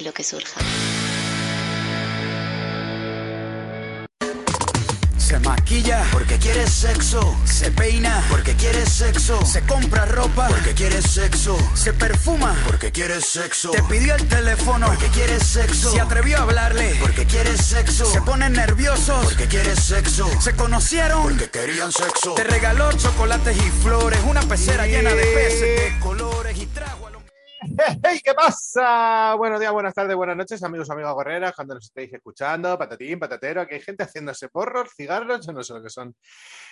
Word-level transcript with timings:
lo 0.00 0.12
que 0.12 0.24
surja. 0.24 0.60
Se 5.28 5.38
maquilla 5.40 6.06
porque 6.10 6.38
quiere 6.38 6.66
sexo. 6.66 7.20
Se 7.44 7.70
peina 7.70 8.24
porque 8.30 8.54
quiere 8.54 8.86
sexo. 8.86 9.44
Se 9.44 9.60
compra 9.60 10.06
ropa 10.06 10.48
porque 10.48 10.72
quiere 10.72 11.02
sexo. 11.02 11.54
Se 11.74 11.92
perfuma 11.92 12.56
porque 12.66 12.90
quiere 12.92 13.20
sexo. 13.20 13.70
Te 13.72 13.82
pidió 13.82 14.14
el 14.14 14.26
teléfono 14.26 14.86
porque 14.86 15.08
quiere 15.08 15.38
sexo. 15.38 15.92
Se 15.92 16.00
atrevió 16.00 16.38
a 16.38 16.42
hablarle 16.44 16.96
porque 16.98 17.26
quiere 17.26 17.58
sexo. 17.58 18.06
Se 18.06 18.22
ponen 18.22 18.54
nerviosos 18.54 19.22
porque 19.26 19.48
quiere 19.48 19.76
sexo. 19.76 20.30
Se 20.40 20.54
conocieron 20.56 21.24
porque 21.24 21.50
querían 21.50 21.92
sexo. 21.92 22.32
Te 22.32 22.44
regaló 22.44 22.90
chocolates 22.92 23.54
y 23.54 23.70
flores. 23.82 24.20
Una 24.26 24.40
pecera 24.40 24.86
llena 24.86 25.12
de 25.12 25.24
peces 25.26 25.92
de 25.92 25.98
colores 26.00 26.56
y 26.56 26.66
lo 26.66 27.07
¡Hey! 28.02 28.20
¿Qué 28.22 28.34
pasa? 28.34 29.34
Buenos 29.34 29.60
días, 29.60 29.72
buenas 29.72 29.94
tardes, 29.94 30.16
buenas 30.16 30.36
noches, 30.36 30.62
amigos, 30.62 30.88
amigas 30.90 31.14
guerreras, 31.16 31.52
cuando 31.54 31.74
nos 31.74 31.84
estéis 31.84 32.12
escuchando, 32.12 32.78
patatín, 32.78 33.18
patatero, 33.18 33.60
aquí 33.60 33.74
hay 33.74 33.80
gente 33.80 34.04
haciéndose 34.04 34.48
porros, 34.48 34.90
cigarros, 34.96 35.46
yo 35.46 35.52
no 35.52 35.62
sé 35.62 35.74
lo 35.74 35.82
que 35.82 35.90
son. 35.90 36.14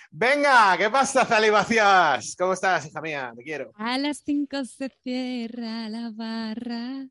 Venga, 0.09 0.75
¿qué 0.77 0.89
pasa, 0.89 1.25
salivacias? 1.25 2.35
¿Cómo 2.37 2.53
estás, 2.53 2.85
hija 2.85 3.01
mía? 3.01 3.33
Te 3.35 3.43
quiero. 3.43 3.71
A 3.75 3.97
las 3.97 4.21
5 4.25 4.65
se 4.65 4.89
cierra 5.03 5.89
la 5.89 6.11
barra. 6.13 7.07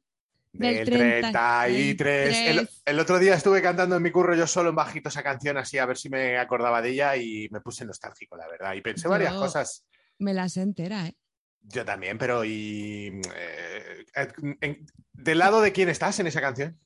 Del 0.52 0.76
Del 0.76 0.86
33. 0.86 2.36
El, 2.36 2.68
el 2.86 3.00
otro 3.00 3.18
día 3.18 3.34
estuve 3.34 3.60
cantando 3.60 3.96
en 3.96 4.02
mi 4.02 4.10
curro 4.10 4.34
yo 4.34 4.46
solo 4.46 4.70
en 4.70 4.76
bajito 4.76 5.10
esa 5.10 5.22
canción, 5.22 5.58
así 5.58 5.76
a 5.76 5.84
ver 5.84 5.98
si 5.98 6.08
me 6.08 6.38
acordaba 6.38 6.80
de 6.80 6.90
ella 6.90 7.16
y 7.16 7.48
me 7.50 7.60
puse 7.60 7.84
nostálgico, 7.84 8.36
la 8.36 8.48
verdad. 8.48 8.72
Y 8.74 8.80
pensé 8.80 9.06
varias 9.06 9.34
cosas. 9.34 9.84
Me 10.18 10.32
la 10.32 10.48
sé 10.48 10.62
entera, 10.62 11.06
¿eh? 11.08 11.16
Yo 11.68 11.84
también, 11.84 12.16
pero 12.18 12.44
y 12.44 13.20
eh, 13.34 14.04
en- 14.60 14.86
¿Del 15.12 15.38
lado 15.38 15.60
de 15.60 15.72
quién 15.72 15.88
estás 15.88 16.18
en 16.20 16.26
esa 16.26 16.40
canción? 16.40 16.78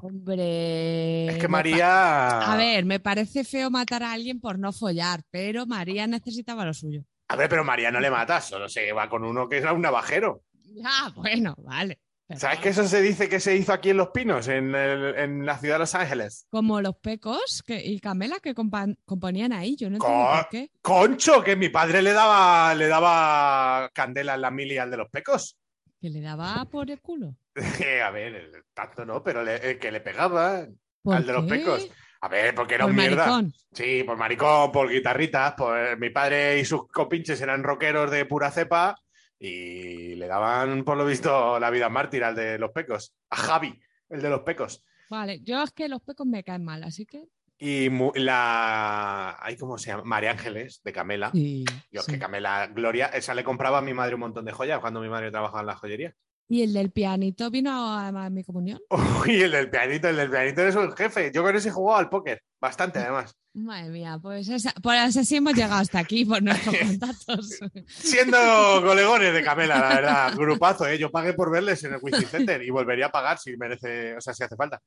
Hombre. 0.00 1.26
Es 1.26 1.38
que 1.38 1.48
María. 1.48 2.52
A 2.52 2.56
ver, 2.56 2.84
me 2.84 3.00
parece 3.00 3.44
feo 3.44 3.70
matar 3.70 4.02
a 4.02 4.12
alguien 4.12 4.40
por 4.40 4.58
no 4.58 4.72
follar, 4.72 5.22
pero 5.30 5.66
María 5.66 6.06
necesitaba 6.06 6.64
lo 6.64 6.72
suyo. 6.74 7.02
A 7.28 7.36
ver, 7.36 7.48
pero 7.48 7.64
María 7.64 7.90
no 7.90 8.00
le 8.00 8.10
matas, 8.10 8.46
solo 8.46 8.68
se 8.68 8.92
va 8.92 9.08
con 9.08 9.24
uno 9.24 9.48
que 9.48 9.58
era 9.58 9.72
un 9.72 9.82
navajero. 9.82 10.44
Ah, 10.84 11.12
bueno, 11.14 11.54
vale. 11.58 12.00
¿Sabes 12.36 12.58
que 12.58 12.68
eso 12.68 12.86
se 12.86 13.00
dice 13.00 13.28
que 13.28 13.40
se 13.40 13.56
hizo 13.56 13.72
aquí 13.72 13.90
en 13.90 13.96
Los 13.96 14.08
Pinos, 14.08 14.48
en, 14.48 14.74
el- 14.74 15.14
en 15.16 15.46
la 15.46 15.56
ciudad 15.58 15.76
de 15.76 15.78
Los 15.80 15.94
Ángeles? 15.94 16.46
Como 16.50 16.80
los 16.82 16.96
pecos 16.96 17.62
que, 17.66 17.82
y 17.84 18.00
Camela 18.00 18.38
que 18.40 18.54
compan- 18.54 18.98
componían 19.06 19.52
ahí, 19.54 19.76
yo 19.76 19.88
no 19.88 19.96
entiendo 19.96 20.26
por 20.34 20.48
qué. 20.50 20.70
Concho, 20.82 21.42
que 21.42 21.56
mi 21.56 21.70
padre 21.70 22.02
le 22.02 22.12
daba, 22.12 22.74
le 22.74 22.86
daba 22.88 23.90
candela 23.94 24.34
en 24.34 24.42
la 24.42 24.50
mili 24.50 24.76
al 24.76 24.90
de 24.90 24.96
los 24.98 25.08
pecos. 25.08 25.56
Que 26.00 26.10
le 26.10 26.20
daba 26.20 26.66
por 26.66 26.90
el 26.90 27.00
culo. 27.00 27.34
a 28.04 28.10
ver, 28.10 28.64
tanto 28.74 29.06
no, 29.06 29.22
pero 29.22 29.42
le- 29.42 29.70
eh, 29.70 29.78
que 29.78 29.90
le 29.90 30.00
pegaba 30.02 30.66
¿Por 31.02 31.16
al 31.16 31.26
de 31.26 31.32
los 31.32 31.44
qué? 31.44 31.50
pecos. 31.50 31.88
A 32.20 32.28
ver, 32.28 32.54
porque 32.54 32.74
era 32.74 32.84
Por 32.84 32.90
un 32.90 32.96
mierda. 32.96 33.26
maricón. 33.26 33.54
Sí, 33.72 34.02
por 34.04 34.16
maricón, 34.18 34.70
por 34.72 34.90
guitarritas, 34.90 35.54
por 35.54 35.96
mi 35.98 36.10
padre 36.10 36.58
y 36.58 36.64
sus 36.64 36.88
compinches 36.88 37.40
eran 37.40 37.62
rockeros 37.62 38.10
de 38.10 38.26
pura 38.26 38.50
cepa 38.50 38.96
y 39.38 40.14
le 40.16 40.26
daban, 40.26 40.84
por 40.84 40.96
lo 40.96 41.04
visto, 41.04 41.58
la 41.60 41.70
vida 41.70 41.88
mártir 41.88 42.24
al 42.24 42.34
de 42.34 42.58
los 42.58 42.72
pecos, 42.72 43.14
a 43.30 43.36
Javi, 43.36 43.80
el 44.08 44.20
de 44.20 44.30
los 44.30 44.40
pecos. 44.40 44.84
Vale, 45.10 45.40
yo 45.40 45.62
es 45.62 45.72
que 45.72 45.88
los 45.88 46.02
pecos 46.02 46.26
me 46.26 46.44
caen 46.44 46.64
mal, 46.64 46.82
así 46.84 47.06
que. 47.06 47.24
Y 47.58 47.90
la. 48.14 49.36
Ay, 49.40 49.56
¿Cómo 49.56 49.78
se 49.78 49.90
llama? 49.90 50.04
María 50.04 50.30
Ángeles, 50.30 50.80
de 50.84 50.92
Camela. 50.92 51.30
Sí, 51.32 51.64
Yo, 51.90 52.02
sí. 52.02 52.12
que 52.12 52.18
Camela 52.18 52.68
Gloria, 52.68 53.06
esa 53.06 53.34
le 53.34 53.42
compraba 53.42 53.78
a 53.78 53.82
mi 53.82 53.94
madre 53.94 54.14
un 54.14 54.20
montón 54.20 54.44
de 54.44 54.52
joyas 54.52 54.80
cuando 54.80 55.00
mi 55.00 55.08
madre 55.08 55.30
trabajaba 55.30 55.60
en 55.60 55.66
la 55.66 55.76
joyería. 55.76 56.14
¿Y 56.50 56.62
el 56.62 56.72
del 56.72 56.90
pianito 56.90 57.50
vino 57.50 57.70
a, 57.70 58.08
a 58.08 58.30
mi 58.30 58.42
comunión? 58.42 58.80
Uy, 59.26 59.42
el 59.42 59.50
del 59.52 59.70
pianito, 59.70 60.08
el 60.08 60.16
del 60.16 60.30
pianito 60.30 60.62
es 60.62 60.74
un 60.76 60.90
jefe. 60.92 61.30
Yo 61.30 61.42
con 61.42 61.54
ese 61.54 61.68
he 61.68 61.72
jugado 61.72 61.98
al 61.98 62.08
póker, 62.08 62.42
bastante 62.58 62.98
además. 62.98 63.34
Madre 63.54 63.90
mía, 63.90 64.18
pues 64.22 64.48
esa, 64.48 64.72
por 64.82 64.94
eso 64.94 65.22
sí 65.24 65.36
hemos 65.36 65.52
llegado 65.54 65.80
hasta 65.80 65.98
aquí, 65.98 66.24
por 66.24 66.42
nuestros 66.42 66.74
contactos. 66.86 67.58
Siendo 67.86 68.38
colegones 68.82 69.34
de 69.34 69.42
Camela, 69.42 69.78
la 69.78 69.88
verdad, 69.88 70.34
grupazo, 70.36 70.86
¿eh? 70.86 70.96
Yo 70.96 71.10
pagué 71.10 71.34
por 71.34 71.50
verles 71.50 71.84
en 71.84 71.94
el 71.94 72.00
Whisky 72.00 72.24
Center 72.24 72.62
y 72.62 72.70
volvería 72.70 73.06
a 73.06 73.12
pagar 73.12 73.38
si 73.38 73.56
merece, 73.56 74.16
o 74.16 74.20
sea, 74.20 74.32
si 74.32 74.42
hace 74.44 74.56
falta. 74.56 74.80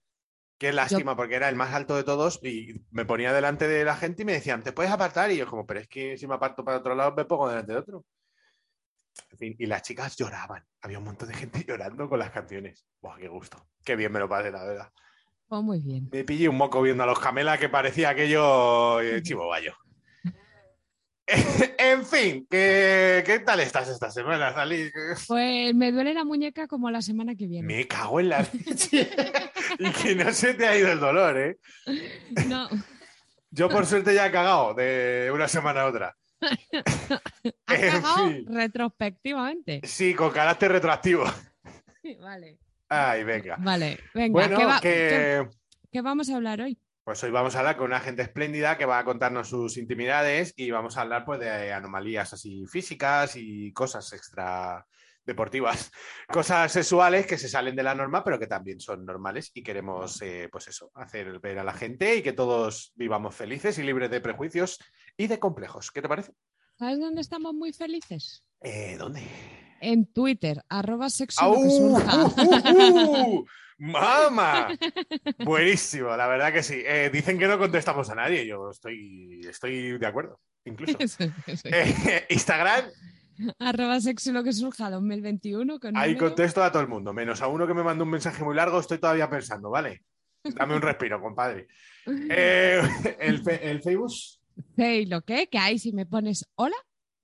Qué 0.57 0.71
lástima, 0.71 1.15
porque 1.15 1.35
era 1.35 1.49
el 1.49 1.55
más 1.55 1.73
alto 1.73 1.95
de 1.95 2.03
todos 2.03 2.39
y 2.43 2.83
me 2.91 3.03
ponía 3.03 3.33
delante 3.33 3.67
de 3.67 3.83
la 3.83 3.95
gente 3.95 4.21
y 4.21 4.25
me 4.25 4.33
decían, 4.33 4.61
¿te 4.61 4.71
puedes 4.71 4.91
apartar? 4.91 5.31
Y 5.31 5.37
yo 5.37 5.47
como, 5.47 5.65
pero 5.65 5.79
es 5.79 5.87
que 5.87 6.17
si 6.17 6.27
me 6.27 6.35
aparto 6.35 6.63
para 6.63 6.77
otro 6.77 6.93
lado 6.93 7.15
me 7.15 7.25
pongo 7.25 7.49
delante 7.49 7.73
de 7.73 7.79
otro. 7.79 8.05
En 9.31 9.37
fin, 9.37 9.55
y 9.57 9.65
las 9.65 9.81
chicas 9.81 10.15
lloraban. 10.17 10.63
Había 10.81 10.99
un 10.99 11.05
montón 11.05 11.29
de 11.29 11.35
gente 11.35 11.63
llorando 11.67 12.09
con 12.09 12.19
las 12.19 12.31
canciones. 12.31 12.85
Buah, 13.01 13.17
qué 13.17 13.27
gusto. 13.27 13.57
Qué 13.83 13.95
bien 13.95 14.11
me 14.11 14.19
lo 14.19 14.29
pasé, 14.29 14.51
la 14.51 14.63
verdad. 14.63 14.91
Pues 15.47 15.61
muy 15.63 15.81
bien. 15.81 16.09
Me 16.11 16.23
pillé 16.23 16.47
un 16.47 16.57
moco 16.57 16.81
viendo 16.81 17.03
a 17.03 17.05
los 17.05 17.19
Camela 17.19 17.57
que 17.57 17.69
parecía 17.69 18.09
aquello 18.09 19.01
eh, 19.01 19.21
chivo 19.23 19.47
bayo. 19.47 19.75
en 21.77 22.05
fin, 22.05 22.45
¿qué, 22.49 23.23
¿qué 23.25 23.39
tal 23.39 23.61
estás 23.61 23.87
esta 23.87 24.11
semana, 24.11 24.53
Salí? 24.53 24.91
Pues 25.27 25.73
me 25.73 25.91
duele 25.91 26.13
la 26.13 26.25
muñeca 26.25 26.67
como 26.67 26.91
la 26.91 27.01
semana 27.01 27.35
que 27.35 27.47
viene. 27.47 27.67
Me 27.67 27.87
cago 27.87 28.19
en 28.19 28.29
la 28.29 28.39
leche. 28.41 29.09
y 29.79 29.91
que 29.91 30.15
no 30.15 30.31
se 30.33 30.53
te 30.55 30.67
ha 30.67 30.77
ido 30.77 30.91
el 30.91 30.99
dolor, 30.99 31.37
¿eh? 31.37 31.57
No, 32.47 32.67
Yo 33.49 33.69
por 33.69 33.85
suerte 33.85 34.13
ya 34.13 34.27
he 34.27 34.31
cagado 34.31 34.73
de 34.73 35.31
una 35.33 35.47
semana 35.47 35.81
a 35.81 35.87
otra. 35.87 36.17
En 37.67 38.03
fin. 38.03 38.45
retrospectivamente. 38.53 39.81
Sí, 39.83 40.13
con 40.13 40.31
carácter 40.31 40.71
retroactivo. 40.71 41.23
Vale. 42.21 42.57
Ay, 42.89 43.23
venga. 43.23 43.55
Vale, 43.59 43.99
venga, 44.13 44.33
Bueno, 44.33 44.57
¿qué, 44.57 44.65
va- 44.65 44.81
que... 44.81 44.89
qué- 44.89 45.47
qué 45.91 46.01
vamos 46.01 46.29
a 46.29 46.35
hablar 46.35 46.61
hoy? 46.61 46.77
Pues 47.03 47.23
hoy 47.23 47.31
vamos 47.31 47.55
a 47.55 47.59
hablar 47.59 47.77
con 47.77 47.87
una 47.87 47.99
gente 47.99 48.21
espléndida 48.21 48.77
que 48.77 48.85
va 48.85 48.99
a 48.99 49.03
contarnos 49.05 49.49
sus 49.49 49.77
intimidades 49.77 50.53
y 50.55 50.69
vamos 50.71 50.97
a 50.97 51.01
hablar 51.01 51.25
pues 51.25 51.39
de 51.39 51.73
anomalías 51.73 52.33
así 52.33 52.65
físicas 52.67 53.35
y 53.35 53.71
cosas 53.73 54.11
extra 54.13 54.85
deportivas, 55.25 55.91
cosas 56.27 56.71
sexuales 56.71 57.25
que 57.25 57.37
se 57.37 57.47
salen 57.49 57.75
de 57.75 57.83
la 57.83 57.95
norma 57.95 58.23
pero 58.23 58.37
que 58.39 58.47
también 58.47 58.79
son 58.79 59.03
normales 59.05 59.51
y 59.53 59.63
queremos 59.63 60.21
eh, 60.21 60.47
pues 60.51 60.67
eso, 60.67 60.91
hacer 60.95 61.39
ver 61.39 61.59
a 61.59 61.63
la 61.63 61.73
gente 61.73 62.15
y 62.17 62.21
que 62.21 62.33
todos 62.33 62.91
vivamos 62.95 63.35
felices 63.35 63.77
y 63.79 63.83
libres 63.83 64.09
de 64.11 64.21
prejuicios 64.21 64.77
y 65.17 65.27
de 65.27 65.39
complejos. 65.39 65.91
¿Qué 65.91 66.01
te 66.01 66.09
parece? 66.09 66.33
¿Sabes 66.77 66.99
dónde 66.99 67.21
estamos 67.21 67.53
muy 67.53 67.73
felices? 67.73 68.43
Eh, 68.61 68.95
¿Dónde? 68.97 69.21
En 69.81 70.05
Twitter, 70.11 70.63
arroba 70.69 71.09
sexo. 71.09 71.51
¡Uh, 71.51 71.95
uh, 71.95 73.37
uh! 73.37 73.45
¡Mama! 73.77 74.67
Buenísimo, 75.43 76.15
la 76.15 76.27
verdad 76.27 76.53
que 76.53 76.61
sí. 76.61 76.83
Eh, 76.85 77.09
dicen 77.11 77.39
que 77.39 77.47
no 77.47 77.57
contestamos 77.57 78.09
a 78.11 78.15
nadie, 78.15 78.45
yo 78.45 78.69
estoy, 78.69 79.41
estoy 79.49 79.97
de 79.97 80.05
acuerdo, 80.05 80.39
incluso. 80.65 80.97
Sí, 81.07 81.57
sí. 81.57 81.69
Eh, 81.71 82.27
Instagram, 82.29 82.85
Arroba 83.59 83.99
sexo 83.99 84.31
lo 84.31 84.43
que 84.43 84.53
surja 84.53 84.89
2021. 84.89 85.79
Con 85.79 85.97
ahí 85.97 86.13
número. 86.13 86.27
contesto 86.27 86.63
a 86.63 86.71
todo 86.71 86.81
el 86.81 86.87
mundo, 86.87 87.13
menos 87.13 87.41
a 87.41 87.47
uno 87.47 87.67
que 87.67 87.73
me 87.73 87.83
mandó 87.83 88.03
un 88.03 88.11
mensaje 88.11 88.43
muy 88.43 88.55
largo, 88.55 88.79
estoy 88.79 88.99
todavía 88.99 89.29
pensando, 89.29 89.69
¿vale? 89.69 90.03
Dame 90.43 90.75
un 90.75 90.81
respiro, 90.81 91.21
compadre. 91.21 91.67
Eh, 92.03 92.81
el, 93.19 93.47
el 93.47 93.81
Facebook, 93.83 94.11
lo 95.07 95.21
que, 95.21 95.47
que 95.47 95.57
ahí 95.57 95.77
si 95.79 95.91
me 95.93 96.05
pones 96.05 96.47
hola, 96.55 96.75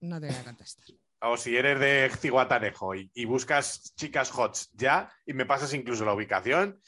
no 0.01 0.19
te 0.19 0.27
voy 0.27 0.35
a 0.35 0.43
contestar. 0.43 0.85
o 1.21 1.37
si 1.37 1.55
eres 1.57 1.79
de 1.79 2.11
Ciguatanejo 2.17 2.95
y, 2.95 3.09
y 3.13 3.25
buscas 3.25 3.93
chicas 3.95 4.31
hots 4.35 4.69
ya 4.73 5.11
y 5.25 5.33
me 5.33 5.45
pasas 5.45 5.73
incluso 5.73 6.05
la 6.05 6.13
ubicación. 6.13 6.79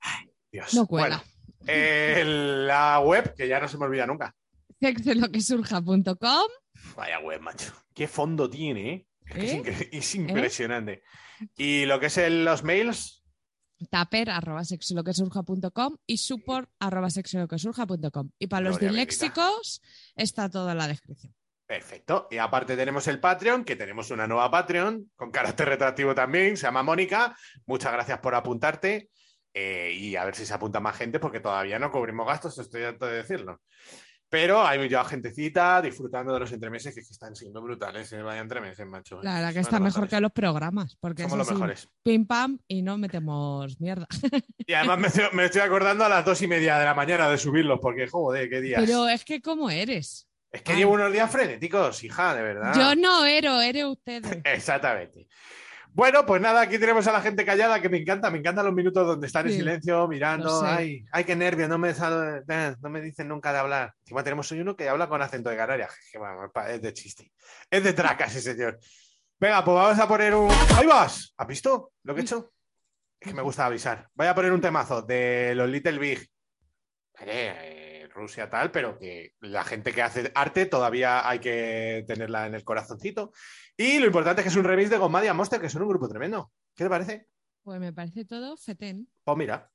Ay, 0.00 0.30
Dios. 0.50 0.72
No 0.74 0.86
cuela. 0.86 1.16
Bueno, 1.18 1.34
eh, 1.66 2.22
la 2.66 3.00
web, 3.00 3.34
que 3.34 3.48
ya 3.48 3.60
no 3.60 3.68
se 3.68 3.78
me 3.78 3.84
olvida 3.86 4.06
nunca. 4.06 4.34
Sexoloquesurja.com 4.80 6.48
Vaya 6.96 7.18
web, 7.20 7.40
macho. 7.40 7.72
Qué 7.94 8.06
fondo 8.08 8.48
tiene, 8.50 8.92
¿eh? 8.92 9.06
Es, 9.26 9.62
que 9.62 9.70
es 9.70 9.80
¿Eh? 9.80 9.88
es 9.92 10.14
impresionante. 10.14 11.02
Y 11.56 11.86
lo 11.86 11.98
que 12.00 12.06
es 12.06 12.18
el- 12.18 12.44
los 12.44 12.62
mails, 12.62 13.23
taper 13.88 14.30
arroba 14.30 14.64
sexoloquesurja.com 14.64 15.96
y 16.06 16.18
support 16.18 16.70
arroba 16.78 17.10
sexoloquesurja.com. 17.10 18.30
Y 18.38 18.46
para 18.46 18.62
los 18.64 18.78
Gloria 18.78 18.90
disléxicos 18.90 19.82
está 20.16 20.48
todo 20.48 20.70
en 20.70 20.78
la 20.78 20.88
descripción. 20.88 21.34
Perfecto. 21.66 22.28
Y 22.30 22.36
aparte 22.38 22.76
tenemos 22.76 23.08
el 23.08 23.20
Patreon, 23.20 23.64
que 23.64 23.74
tenemos 23.76 24.10
una 24.10 24.26
nueva 24.26 24.50
Patreon 24.50 25.10
con 25.16 25.30
carácter 25.30 25.68
retractivo 25.68 26.14
también, 26.14 26.56
se 26.56 26.64
llama 26.64 26.82
Mónica. 26.82 27.36
Muchas 27.66 27.92
gracias 27.92 28.18
por 28.18 28.34
apuntarte. 28.34 29.08
eh, 29.56 29.92
y 29.92 30.16
a 30.16 30.24
ver 30.24 30.34
si 30.34 30.44
se 30.44 30.52
apunta 30.52 30.80
más 30.80 30.96
gente, 30.96 31.20
porque 31.20 31.38
todavía 31.40 31.78
no 31.78 31.92
cubrimos 31.92 32.26
gastos, 32.26 32.58
estoy 32.58 32.82
harto 32.82 33.06
de 33.06 33.18
decirlo. 33.18 33.60
Pero 34.34 34.66
hay 34.66 34.88
ya 34.88 35.04
gentecita 35.04 35.80
disfrutando 35.80 36.34
de 36.34 36.40
los 36.40 36.50
entremeses 36.50 36.92
que, 36.92 37.02
están 37.02 37.36
siendo 37.36 37.62
brutales. 37.62 38.12
eh, 38.12 38.20
Vaya 38.20 38.40
entremeses, 38.40 38.84
macho. 38.84 39.22
La 39.22 39.36
verdad 39.36 39.50
que 39.50 39.54
Son 39.54 39.60
está 39.62 39.78
mejor 39.78 39.86
mejores. 40.00 40.10
que 40.10 40.20
los 40.20 40.32
programas, 40.32 40.96
porque 40.96 41.22
Somos 41.22 41.38
los 41.38 41.52
mejores. 41.52 41.88
pim 42.02 42.26
pam 42.26 42.58
y 42.66 42.82
no 42.82 42.98
metemos 42.98 43.80
mierda. 43.80 44.08
Y 44.66 44.72
además 44.72 44.98
me 44.98 45.06
estoy, 45.06 45.24
me 45.34 45.44
estoy 45.44 45.60
acordando 45.60 46.04
a 46.04 46.08
las 46.08 46.24
dos 46.24 46.42
y 46.42 46.48
media 46.48 46.78
de 46.78 46.84
la 46.84 46.94
mañana 46.94 47.28
de 47.30 47.38
subirlos, 47.38 47.78
porque 47.80 48.08
joder, 48.08 48.50
qué 48.50 48.60
días. 48.60 48.82
Pero 48.84 49.08
es 49.08 49.24
que 49.24 49.40
¿cómo 49.40 49.70
eres? 49.70 50.26
Es 50.50 50.62
que 50.62 50.72
Ay. 50.72 50.78
llevo 50.78 50.94
unos 50.94 51.12
días 51.12 51.30
frenéticos, 51.30 52.02
hija, 52.02 52.34
de 52.34 52.42
verdad. 52.42 52.74
Yo 52.74 52.96
no 52.96 53.24
ero, 53.26 53.60
eres 53.60 53.84
ustedes. 53.84 54.38
Exactamente. 54.44 55.28
Bueno, 55.96 56.26
pues 56.26 56.42
nada, 56.42 56.60
aquí 56.60 56.76
tenemos 56.76 57.06
a 57.06 57.12
la 57.12 57.20
gente 57.20 57.44
callada 57.44 57.80
que 57.80 57.88
me 57.88 57.98
encanta, 57.98 58.28
me 58.28 58.38
encantan 58.38 58.64
los 58.64 58.74
minutos 58.74 59.06
donde 59.06 59.28
están 59.28 59.46
en 59.46 59.52
Sí, 59.52 59.58
silencio, 59.58 60.08
mirando. 60.08 60.60
sé. 60.60 60.66
Ay, 60.66 61.04
ay, 61.12 61.22
qué 61.22 61.36
nervio, 61.36 61.68
no 61.68 61.78
me, 61.78 61.90
eh, 61.90 62.74
no 62.80 62.90
me 62.90 63.00
dicen 63.00 63.28
nunca 63.28 63.52
de 63.52 63.60
hablar. 63.60 63.94
Encima 64.00 64.24
tenemos 64.24 64.50
hoy 64.50 64.58
uno 64.60 64.74
que 64.74 64.88
habla 64.88 65.08
con 65.08 65.22
acento 65.22 65.50
de 65.50 65.56
Canarias. 65.56 65.94
Es 66.68 66.82
de 66.82 66.92
chiste. 66.92 67.30
Es 67.70 67.84
de 67.84 67.92
traca 67.92 68.24
ese 68.24 68.40
señor. 68.40 68.76
Venga, 69.38 69.64
pues 69.64 69.74
vamos 69.76 69.98
a 70.00 70.08
poner 70.08 70.34
un. 70.34 70.50
¡Ahí 70.76 70.86
vas! 70.86 71.32
¿Has 71.36 71.46
visto 71.46 71.92
lo 72.02 72.12
que 72.12 72.22
he 72.22 72.24
hecho? 72.24 72.50
Es 73.20 73.28
que 73.28 73.34
me 73.34 73.42
gusta 73.42 73.66
avisar. 73.66 74.08
Voy 74.14 74.26
a 74.26 74.34
poner 74.34 74.50
un 74.52 74.60
temazo 74.60 75.00
de 75.02 75.54
los 75.54 75.68
Little 75.70 75.98
Big. 75.98 76.28
Vale, 77.20 78.02
eh, 78.02 78.08
Rusia 78.12 78.50
tal, 78.50 78.72
pero 78.72 78.98
que 78.98 79.34
la 79.40 79.62
gente 79.62 79.92
que 79.92 80.02
hace 80.02 80.32
arte 80.34 80.66
todavía 80.66 81.28
hay 81.28 81.38
que 81.38 82.04
tenerla 82.06 82.46
en 82.48 82.54
el 82.54 82.64
corazoncito. 82.64 83.32
Y 83.76 83.98
lo 83.98 84.06
importante 84.06 84.40
es 84.40 84.44
que 84.44 84.48
es 84.50 84.56
un 84.56 84.64
remix 84.64 84.88
de 84.88 84.98
Gomadia 84.98 85.34
Monster, 85.34 85.60
que 85.60 85.68
son 85.68 85.82
un 85.82 85.88
grupo 85.88 86.08
tremendo. 86.08 86.52
¿Qué 86.76 86.84
te 86.84 86.90
parece? 86.90 87.28
Pues 87.62 87.80
me 87.80 87.92
parece 87.92 88.24
todo 88.24 88.56
fetén. 88.56 89.08
Pues 89.24 89.36
mira, 89.36 89.70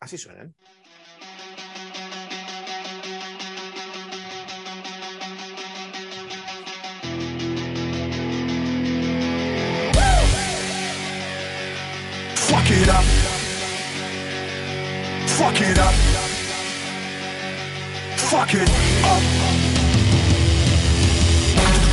así 0.00 0.18
suenan. 0.18 0.54
Fuck 12.34 12.70
it 12.70 12.88
up. 12.88 13.04
Fuck 15.26 15.60
it 15.60 15.78
up. 15.78 15.94
Fuck 18.18 18.54
it 18.54 18.68
up. 18.68 19.62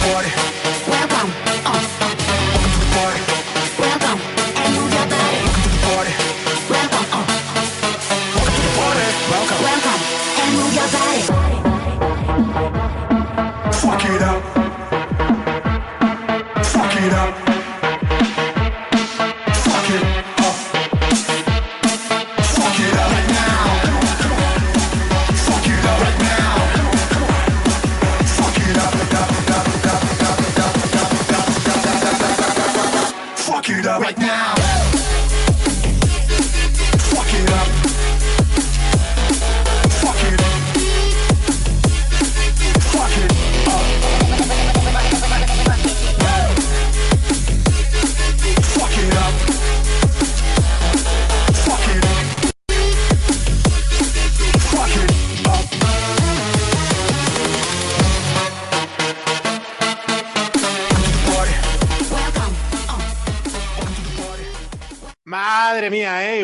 Welcome 0.01 0.58
Welcome. 0.87 1.31
I'm 1.45 1.65
on, 1.67 3.28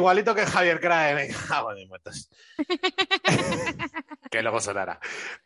Igualito 0.05 0.35
que 0.35 0.45
Javier 0.45 0.79
Crae. 0.79 1.15
Me 1.15 1.27
cago 1.29 1.73
de 1.73 1.87
muertos. 1.87 2.29
que 4.29 4.41
luego 4.43 4.61
sonará. 4.61 4.99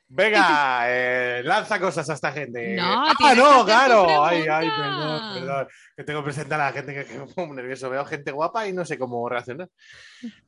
Venga, 0.09 0.81
eh, 0.85 1.41
lanza 1.45 1.79
cosas 1.79 2.09
a 2.09 2.13
esta 2.13 2.33
gente. 2.33 2.75
No, 2.75 3.05
ah, 3.07 3.33
no, 3.37 3.63
claro. 3.63 4.25
Ay, 4.25 4.45
ay, 4.51 4.69
perdón, 4.69 5.33
perdón. 5.33 5.67
Que 5.95 6.03
tengo 6.03 6.19
que 6.19 6.25
presentar 6.25 6.59
a 6.59 6.65
la 6.65 6.71
gente 6.73 6.93
que, 6.93 7.05
que 7.05 7.19
me 7.19 7.27
pongo 7.27 7.53
nervioso. 7.53 7.89
Veo 7.89 8.03
gente 8.03 8.33
guapa 8.33 8.67
y 8.67 8.73
no 8.73 8.83
sé 8.83 8.99
cómo 8.99 9.29
reaccionar. 9.29 9.69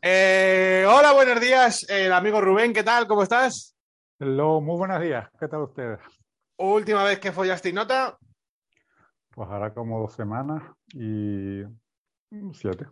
Eh, 0.02 0.86
hola, 0.90 1.14
buenos 1.14 1.40
días. 1.40 1.86
El 1.88 2.12
amigo 2.12 2.42
Rubén, 2.42 2.74
¿qué 2.74 2.84
tal? 2.84 3.08
¿Cómo 3.08 3.24
estás? 3.24 3.78
Hello, 4.20 4.60
muy 4.60 4.76
buenos 4.78 5.02
días. 5.02 5.30
¿Qué 5.40 5.48
tal 5.48 5.62
ustedes? 5.62 6.00
Última 6.58 7.06
vez 7.06 7.18
que 7.20 7.32
follaste 7.32 7.70
y 7.70 7.74
nota. 7.74 8.18
Pues 9.30 9.50
hará 9.50 9.74
como 9.74 10.02
dos 10.02 10.14
semanas 10.14 10.64
y 10.94 11.64
siete. 12.52 12.88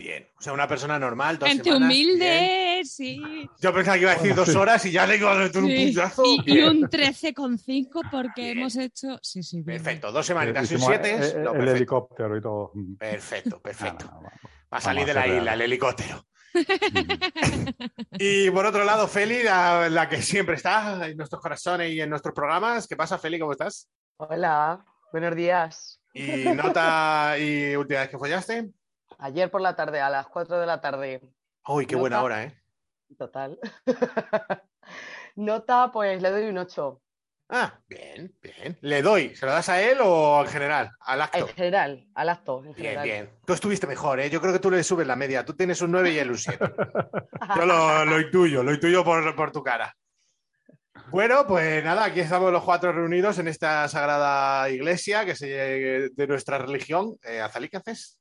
Bien. 0.00 0.26
O 0.38 0.40
sea, 0.42 0.54
una 0.54 0.66
persona 0.66 0.98
normal. 0.98 1.38
Dos 1.38 1.46
Gente 1.46 1.64
semanas, 1.64 1.88
bien. 1.90 2.08
humilde, 2.08 2.82
sí. 2.86 3.20
Yo 3.60 3.74
pensaba 3.74 3.96
que 3.96 4.00
iba 4.02 4.12
a 4.12 4.14
decir 4.14 4.34
dos 4.34 4.54
horas 4.56 4.86
y 4.86 4.92
ya 4.92 5.06
le 5.06 5.18
iba 5.18 5.30
a 5.30 5.36
meter 5.38 5.62
un 5.62 5.68
Sí. 5.68 5.92
puñazo. 5.92 6.22
Y, 6.24 6.42
y 6.46 6.62
un 6.62 6.88
13,5 6.88 8.00
porque 8.10 8.44
Bien. 8.44 8.58
hemos 8.60 8.76
hecho. 8.76 9.18
Sí, 9.20 9.42
sí, 9.42 9.60
bien. 9.60 9.82
Perfecto, 9.82 10.10
dos 10.10 10.24
Eh, 10.24 10.28
semanitas 10.28 10.72
y 10.72 10.78
siete. 10.78 11.16
el 11.36 11.68
helicóptero 11.68 12.34
y 12.34 12.40
todo. 12.40 12.72
Perfecto, 12.98 13.60
perfecto. 13.62 14.06
No. 14.06 14.22
Va 14.22 14.78
a 14.78 14.80
salir 14.80 15.04
de 15.04 15.12
la 15.12 15.26
isla 15.26 15.52
el 15.52 15.60
helicóptero. 15.60 16.24
Y 18.18 18.50
por 18.50 18.64
otro 18.66 18.84
lado, 18.84 19.06
Feli, 19.06 19.42
la, 19.42 19.88
la 19.90 20.08
que 20.08 20.22
siempre 20.22 20.56
está 20.56 21.06
en 21.08 21.16
nuestros 21.18 21.42
corazones 21.42 21.92
y 21.92 22.00
en 22.00 22.08
nuestros 22.10 22.34
programas. 22.34 22.86
¿Qué 22.88 22.96
pasa, 22.96 23.18
Feli? 23.18 23.38
¿Cómo 23.38 23.52
estás? 23.52 23.86
Hola, 24.16 24.82
buenos 25.12 25.36
días. 25.36 26.00
Y 26.14 26.44
nota 26.54 27.36
y 27.38 27.76
última 27.76 28.00
vez 28.00 28.08
que 28.08 28.18
follaste. 28.18 28.70
Ayer 29.18 29.50
por 29.50 29.60
la 29.60 29.76
tarde, 29.76 30.00
a 30.00 30.10
las 30.10 30.26
4 30.28 30.58
de 30.60 30.66
la 30.66 30.80
tarde, 30.80 31.20
Uy, 31.66 31.86
qué 31.86 31.94
Nota. 31.94 32.00
buena 32.00 32.22
hora, 32.22 32.44
¿eh? 32.44 32.56
total. 33.18 33.58
Nota, 35.36 35.90
pues 35.92 36.20
le 36.22 36.30
doy 36.30 36.44
un 36.44 36.58
8. 36.58 37.00
Ah, 37.52 37.80
bien, 37.88 38.32
bien. 38.40 38.78
¿Le 38.80 39.02
doy? 39.02 39.34
¿Se 39.34 39.44
lo 39.44 39.50
das 39.52 39.68
a 39.68 39.82
él 39.82 39.98
o 40.00 40.40
en 40.42 40.46
general? 40.48 40.92
Al 41.00 41.18
En 41.18 41.22
acto. 41.24 41.46
general, 41.48 42.06
al 42.14 42.28
acto, 42.28 42.62
en 42.64 42.74
Bien, 42.74 43.02
bien. 43.02 43.30
Tú 43.44 43.52
estuviste 43.54 43.88
mejor, 43.88 44.20
¿eh? 44.20 44.30
Yo 44.30 44.40
creo 44.40 44.52
que 44.52 44.60
tú 44.60 44.70
le 44.70 44.84
subes 44.84 45.06
la 45.06 45.16
media. 45.16 45.44
Tú 45.44 45.54
tienes 45.54 45.80
un 45.80 45.90
9 45.90 46.12
y 46.12 46.18
él 46.18 46.30
un 46.30 46.38
7. 46.38 46.58
Yo 47.56 47.66
lo, 47.66 48.04
lo 48.04 48.20
intuyo, 48.20 48.62
lo 48.62 48.72
intuyo 48.72 49.02
por, 49.02 49.34
por 49.34 49.50
tu 49.50 49.64
cara. 49.64 49.92
Bueno, 51.10 51.44
pues 51.48 51.82
nada, 51.82 52.04
aquí 52.04 52.20
estamos 52.20 52.52
los 52.52 52.62
cuatro 52.62 52.92
reunidos 52.92 53.38
en 53.40 53.48
esta 53.48 53.88
sagrada 53.88 54.70
iglesia 54.70 55.24
que 55.24 55.34
se, 55.34 55.48
de 55.48 56.26
nuestra 56.28 56.58
religión. 56.58 57.16
Eh, 57.24 57.40
Azalí, 57.40 57.68
¿qué 57.68 57.78
haces? 57.78 58.19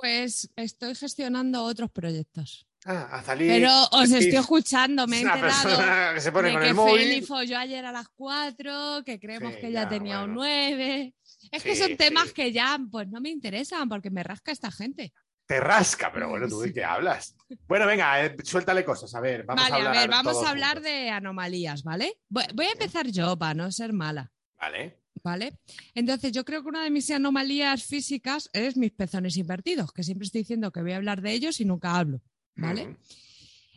Pues 0.00 0.50
estoy 0.56 0.94
gestionando 0.94 1.62
otros 1.64 1.90
proyectos. 1.90 2.66
Ah, 2.86 3.08
Azalí. 3.18 3.46
Pero 3.46 3.70
os 3.92 4.10
estoy 4.10 4.38
escuchando, 4.38 5.06
me 5.06 5.18
he 5.18 5.22
una 5.22 5.34
enterado 5.34 6.14
que 6.14 6.20
se 6.22 6.32
pone 6.32 6.48
de 6.48 6.54
con 6.54 6.62
que 6.62 6.68
el 6.68 6.74
móvil. 6.74 7.26
folló 7.26 7.58
ayer 7.58 7.84
a 7.84 7.92
las 7.92 8.08
4, 8.14 9.02
que 9.04 9.20
creemos 9.20 9.52
Sí, 9.54 9.60
que 9.60 9.72
ya, 9.72 9.82
ya, 9.82 9.88
tenía 9.90 10.20
un 10.20 10.34
bueno. 10.34 10.34
9. 10.36 11.14
Es 11.52 11.62
que 11.62 11.76
son 11.76 11.96
temas 11.98 12.28
sí. 12.28 12.34
que 12.34 12.52
ya 12.52 12.78
pues 12.90 13.08
no 13.08 13.20
me 13.20 13.28
interesan 13.28 13.88
porque 13.90 14.08
me 14.10 14.22
rasca 14.22 14.52
esta 14.52 14.70
gente. 14.70 15.12
Te 15.46 15.60
rasca, 15.60 16.10
pero 16.12 16.30
bueno, 16.30 16.48
¿tú 16.48 16.60
de 16.60 16.72
qué 16.72 16.82
hablas? 16.82 17.36
Bueno, 17.68 17.86
venga, 17.86 18.24
eh, 18.24 18.34
suéltale 18.42 18.84
cosas. 18.84 19.14
A 19.14 19.20
ver, 19.20 19.44
vamos 19.44 19.62
vale, 19.68 19.74
a 19.74 19.76
a, 19.76 19.88
hablar. 19.88 19.96
ver, 20.02 20.10
vamos 20.10 20.42
a 20.46 20.50
hablar 20.50 20.74
juntos. 20.76 20.84
de 20.92 21.10
anomalías, 21.10 21.82
¿vale? 21.82 22.14
Voy, 22.30 22.44
voy 22.54 22.66
a 22.66 22.72
empezar 22.72 23.08
yo 23.08 23.36
para 23.36 23.52
no 23.52 23.70
ser 23.70 23.92
mala, 23.92 24.32
Vale. 24.58 24.99
¿Vale? 25.22 25.58
Entonces, 25.94 26.32
yo 26.32 26.44
creo 26.44 26.62
que 26.62 26.68
una 26.68 26.82
de 26.84 26.90
mis 26.90 27.10
anomalías 27.10 27.84
físicas 27.84 28.48
es 28.52 28.76
mis 28.76 28.92
pezones 28.92 29.36
invertidos, 29.36 29.92
que 29.92 30.02
siempre 30.02 30.26
estoy 30.26 30.42
diciendo 30.42 30.70
que 30.72 30.82
voy 30.82 30.92
a 30.92 30.96
hablar 30.96 31.20
de 31.22 31.32
ellos 31.32 31.60
y 31.60 31.64
nunca 31.64 31.96
hablo, 31.96 32.20
¿vale? 32.56 32.96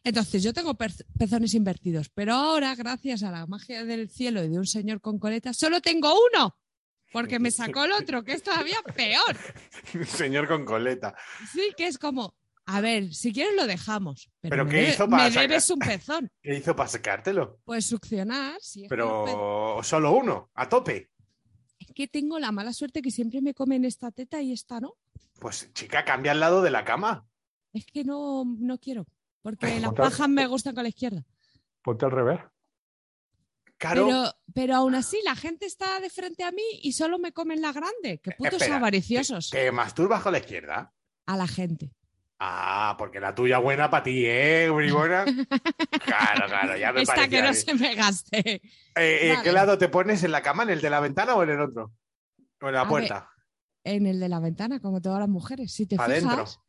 Entonces, 0.05 0.43
yo 0.43 0.53
tengo 0.53 0.75
pezones 0.75 1.53
invertidos, 1.53 2.09
pero 2.09 2.33
ahora, 2.33 2.75
gracias 2.75 3.23
a 3.23 3.31
la 3.31 3.45
magia 3.47 3.85
del 3.85 4.09
cielo 4.09 4.43
y 4.43 4.49
de 4.49 4.57
un 4.57 4.67
señor 4.67 4.99
con 4.99 5.17
coletas, 5.17 5.55
solo 5.57 5.79
tengo 5.79 6.13
uno, 6.33 6.57
porque 7.13 7.39
me 7.39 7.51
sacó 7.51 7.85
el 7.85 7.93
otro, 7.93 8.23
que 8.23 8.33
es 8.33 8.43
todavía 8.43 8.77
peor. 8.95 9.37
Señor 10.07 10.47
con 10.47 10.65
coleta. 10.65 11.15
Sí, 11.53 11.71
que 11.77 11.87
es 11.87 11.97
como, 11.97 12.35
A 12.65 12.81
ver, 12.81 13.13
si 13.13 13.31
quieres 13.31 13.55
lo 13.55 13.67
dejamos. 13.67 14.29
Pero, 14.41 14.51
¿Pero 14.51 14.65
me, 14.65 14.71
qué 14.71 14.77
debe- 14.77 14.89
hizo 14.93 15.09
para 15.09 15.23
me 15.25 15.29
sacar- 15.31 15.47
debes 15.49 15.69
un 15.69 15.79
pezón. 15.79 16.31
¿Qué 16.41 16.55
hizo 16.57 16.75
para 16.75 16.89
sacártelo? 16.89 17.59
Pues 17.65 17.85
succionar. 17.85 18.57
Si 18.61 18.81
pe- 18.83 18.87
Pero 18.89 19.79
solo 19.83 20.11
uno, 20.13 20.49
a 20.55 20.67
tope. 20.67 21.11
Que 21.93 22.07
tengo 22.07 22.39
la 22.39 22.51
mala 22.51 22.73
suerte 22.73 23.01
que 23.01 23.11
siempre 23.11 23.41
me 23.41 23.53
comen 23.53 23.85
esta 23.85 24.11
teta 24.11 24.41
y 24.41 24.51
esta 24.51 24.79
no. 24.79 24.95
Pues 25.39 25.71
chica, 25.73 26.03
cambia 26.05 26.31
al 26.31 26.39
lado 26.39 26.61
de 26.61 26.71
la 26.71 26.83
cama. 26.85 27.27
Es 27.73 27.85
que 27.85 28.03
no, 28.03 28.43
no 28.45 28.77
quiero. 28.77 29.05
Porque 29.41 29.79
las 29.79 29.89
Total. 29.91 30.09
pajas 30.09 30.29
me 30.29 30.47
gustan 30.47 30.73
con 30.73 30.83
la 30.83 30.89
izquierda. 30.89 31.25
Ponte 31.81 32.05
al 32.05 32.11
revés. 32.11 32.39
Claro, 33.77 34.05
Pero, 34.05 34.23
pero 34.53 34.75
aún 34.75 34.95
así, 34.95 35.17
la 35.25 35.35
gente 35.35 35.65
está 35.65 35.99
de 35.99 36.09
frente 36.09 36.43
a 36.43 36.51
mí 36.51 36.61
y 36.81 36.93
solo 36.93 37.19
me 37.19 37.33
comen 37.33 37.61
la 37.61 37.73
grande. 37.73 38.19
Qué 38.23 38.31
putos 38.31 38.53
Espera, 38.53 38.77
avariciosos. 38.77 39.49
¿te 39.49 39.71
masturbas 39.71 40.21
con 40.23 40.31
la 40.31 40.37
izquierda? 40.39 40.93
A 41.25 41.35
la 41.35 41.47
gente. 41.47 41.91
Ah, 42.45 42.95
porque 42.97 43.21
la 43.21 43.33
tuya 43.33 43.57
buena 43.57 43.89
para 43.89 44.03
ti, 44.03 44.25
¿eh, 44.25 44.69
bribona? 44.69 45.23
Claro, 46.05 46.47
claro, 46.47 46.77
ya 46.77 46.91
me 46.91 47.01
Esta 47.01 47.15
parecía 47.15 47.41
que 47.41 47.47
no 47.47 47.53
se 47.53 47.73
me 47.75 47.95
gaste. 47.95 48.61
Eh, 48.95 49.19
¿En 49.21 49.29
Vale. 49.35 49.43
qué 49.43 49.51
lado 49.53 49.77
te 49.77 49.87
pones? 49.87 50.23
¿En 50.23 50.31
la 50.33 50.41
cama, 50.41 50.63
en 50.63 50.71
el 50.71 50.81
de 50.81 50.89
la 50.89 50.99
ventana 50.99 51.35
o 51.35 51.43
en 51.43 51.51
el 51.51 51.61
otro? 51.61 51.93
¿O 52.61 52.67
en 52.67 52.73
la 52.73 52.81
A 52.81 52.87
puerta? 52.87 53.29
En 53.85 54.05
el 54.05 54.19
de 54.19 54.27
la 54.27 54.39
ventana, 54.39 54.81
como 54.81 55.01
todas 55.01 55.19
las 55.21 55.29
mujeres. 55.29 55.71
Si 55.71 55.85
te 55.85 55.95
Pa' 55.95 56.09
fijas, 56.09 56.59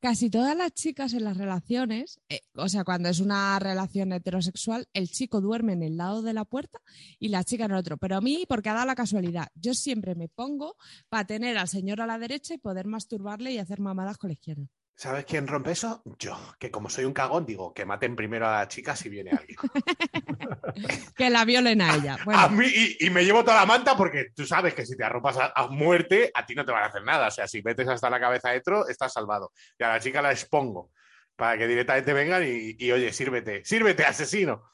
casi 0.00 0.30
todas 0.30 0.56
las 0.56 0.72
chicas 0.72 1.12
en 1.12 1.22
las 1.22 1.36
relaciones, 1.36 2.20
eh, 2.28 2.40
o 2.54 2.68
sea, 2.68 2.82
cuando 2.82 3.08
es 3.08 3.20
una 3.20 3.56
relación 3.60 4.12
heterosexual, 4.12 4.88
el 4.92 5.08
chico 5.10 5.40
duerme 5.40 5.74
en 5.74 5.84
el 5.84 5.96
lado 5.96 6.22
de 6.22 6.32
la 6.32 6.44
puerta 6.44 6.80
y 7.20 7.28
la 7.28 7.44
chica 7.44 7.66
en 7.66 7.70
el 7.70 7.76
otro. 7.76 7.98
Pero 7.98 8.16
a 8.16 8.20
mí, 8.20 8.44
porque 8.48 8.70
ha 8.70 8.74
dado 8.74 8.86
la 8.86 8.96
casualidad, 8.96 9.48
yo 9.54 9.74
siempre 9.74 10.16
me 10.16 10.28
pongo 10.28 10.76
para 11.08 11.24
tener 11.24 11.56
al 11.56 11.68
señor 11.68 12.00
a 12.00 12.06
la 12.06 12.18
derecha 12.18 12.54
y 12.54 12.58
poder 12.58 12.86
masturbarle 12.88 13.52
y 13.52 13.58
hacer 13.58 13.78
mamadas 13.78 14.18
con 14.18 14.28
la 14.28 14.34
izquierda. 14.34 14.66
¿Sabes 15.00 15.24
quién 15.24 15.46
rompe 15.46 15.70
eso? 15.70 16.02
Yo, 16.18 16.38
que 16.58 16.70
como 16.70 16.90
soy 16.90 17.06
un 17.06 17.14
cagón, 17.14 17.46
digo 17.46 17.72
que 17.72 17.86
maten 17.86 18.14
primero 18.14 18.46
a 18.46 18.58
la 18.58 18.68
chica 18.68 18.94
si 18.94 19.08
viene 19.08 19.30
alguien. 19.30 19.56
Que 21.16 21.30
la 21.30 21.46
violen 21.46 21.80
a 21.80 21.94
ella. 21.94 22.18
A 22.26 22.48
mí, 22.50 22.66
y, 22.66 23.06
y 23.06 23.08
me 23.08 23.24
llevo 23.24 23.42
toda 23.42 23.60
la 23.60 23.64
manta 23.64 23.96
porque 23.96 24.26
tú 24.36 24.44
sabes 24.44 24.74
que 24.74 24.84
si 24.84 24.98
te 24.98 25.04
arropas 25.04 25.38
a, 25.38 25.52
a 25.56 25.68
muerte, 25.68 26.30
a 26.34 26.44
ti 26.44 26.54
no 26.54 26.66
te 26.66 26.72
van 26.72 26.82
a 26.82 26.86
hacer 26.88 27.02
nada. 27.02 27.28
O 27.28 27.30
sea, 27.30 27.48
si 27.48 27.62
metes 27.62 27.88
hasta 27.88 28.10
la 28.10 28.20
cabeza 28.20 28.50
dentro, 28.50 28.86
estás 28.88 29.14
salvado. 29.14 29.52
Y 29.78 29.84
a 29.84 29.88
la 29.88 30.00
chica 30.00 30.20
la 30.20 30.32
expongo 30.32 30.90
para 31.34 31.56
que 31.56 31.66
directamente 31.66 32.12
vengan 32.12 32.42
y, 32.44 32.76
y, 32.78 32.92
oye, 32.92 33.10
sírvete, 33.10 33.64
sírvete, 33.64 34.04
asesino. 34.04 34.70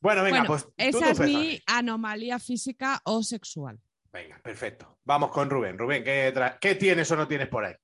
Bueno, 0.00 0.24
venga, 0.24 0.38
bueno, 0.38 0.48
pues 0.48 0.66
esa 0.76 1.10
es 1.10 1.20
mi 1.20 1.62
anomalía 1.66 2.40
física 2.40 3.00
o 3.04 3.22
sexual. 3.22 3.78
Venga, 4.12 4.40
perfecto. 4.42 4.98
Vamos 5.04 5.30
con 5.30 5.48
Rubén. 5.48 5.78
Rubén, 5.78 6.02
¿qué, 6.02 6.34
qué 6.60 6.74
tienes 6.74 7.08
o 7.12 7.16
no 7.16 7.28
tienes 7.28 7.46
por 7.46 7.64
ahí? 7.64 7.74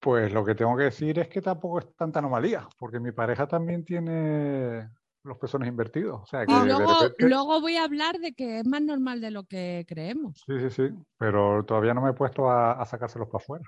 Pues 0.00 0.32
lo 0.32 0.44
que 0.44 0.54
tengo 0.54 0.76
que 0.76 0.84
decir 0.84 1.18
es 1.18 1.28
que 1.28 1.42
tampoco 1.42 1.80
es 1.80 1.94
tanta 1.96 2.20
anomalía, 2.20 2.68
porque 2.78 3.00
mi 3.00 3.10
pareja 3.12 3.48
también 3.48 3.84
tiene 3.84 4.88
los 5.24 5.38
pezones 5.38 5.68
invertidos. 5.68 6.20
O 6.22 6.26
sea, 6.26 6.46
que 6.46 6.52
Y 6.52 6.60
de 6.60 6.66
luego, 6.66 6.94
repente- 7.02 7.26
luego 7.28 7.60
voy 7.60 7.76
a 7.76 7.84
hablar 7.84 8.18
de 8.18 8.32
que 8.32 8.60
es 8.60 8.66
más 8.66 8.80
normal 8.80 9.20
de 9.20 9.30
lo 9.32 9.44
que 9.44 9.84
creemos. 9.88 10.44
Sí, 10.46 10.58
sí, 10.60 10.70
sí, 10.70 10.90
pero 11.18 11.64
todavía 11.64 11.94
no 11.94 12.00
me 12.00 12.10
he 12.10 12.14
puesto 12.14 12.48
a, 12.48 12.72
a 12.80 12.86
sacárselos 12.86 13.28
para 13.28 13.42
afuera. 13.42 13.64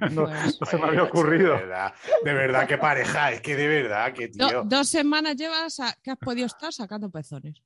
No, 0.10 0.24
Pues, 0.24 0.60
no 0.60 0.66
se 0.66 0.76
me 0.76 0.88
había 0.88 1.04
ocurrido. 1.04 1.52
De 1.54 1.60
verdad, 1.60 1.94
de 2.24 2.34
verdad, 2.34 2.66
qué 2.66 2.76
pareja, 2.78 3.30
es 3.30 3.40
que 3.40 3.54
de 3.54 3.68
verdad, 3.68 4.12
que 4.12 4.26
do- 4.28 4.48
tío. 4.48 4.62
dos 4.64 4.88
semanas 4.88 5.36
llevas 5.36 5.78
a- 5.78 5.94
que 6.02 6.10
has 6.10 6.18
podido 6.18 6.46
estar 6.46 6.72
sacando 6.72 7.08
pezones. 7.10 7.62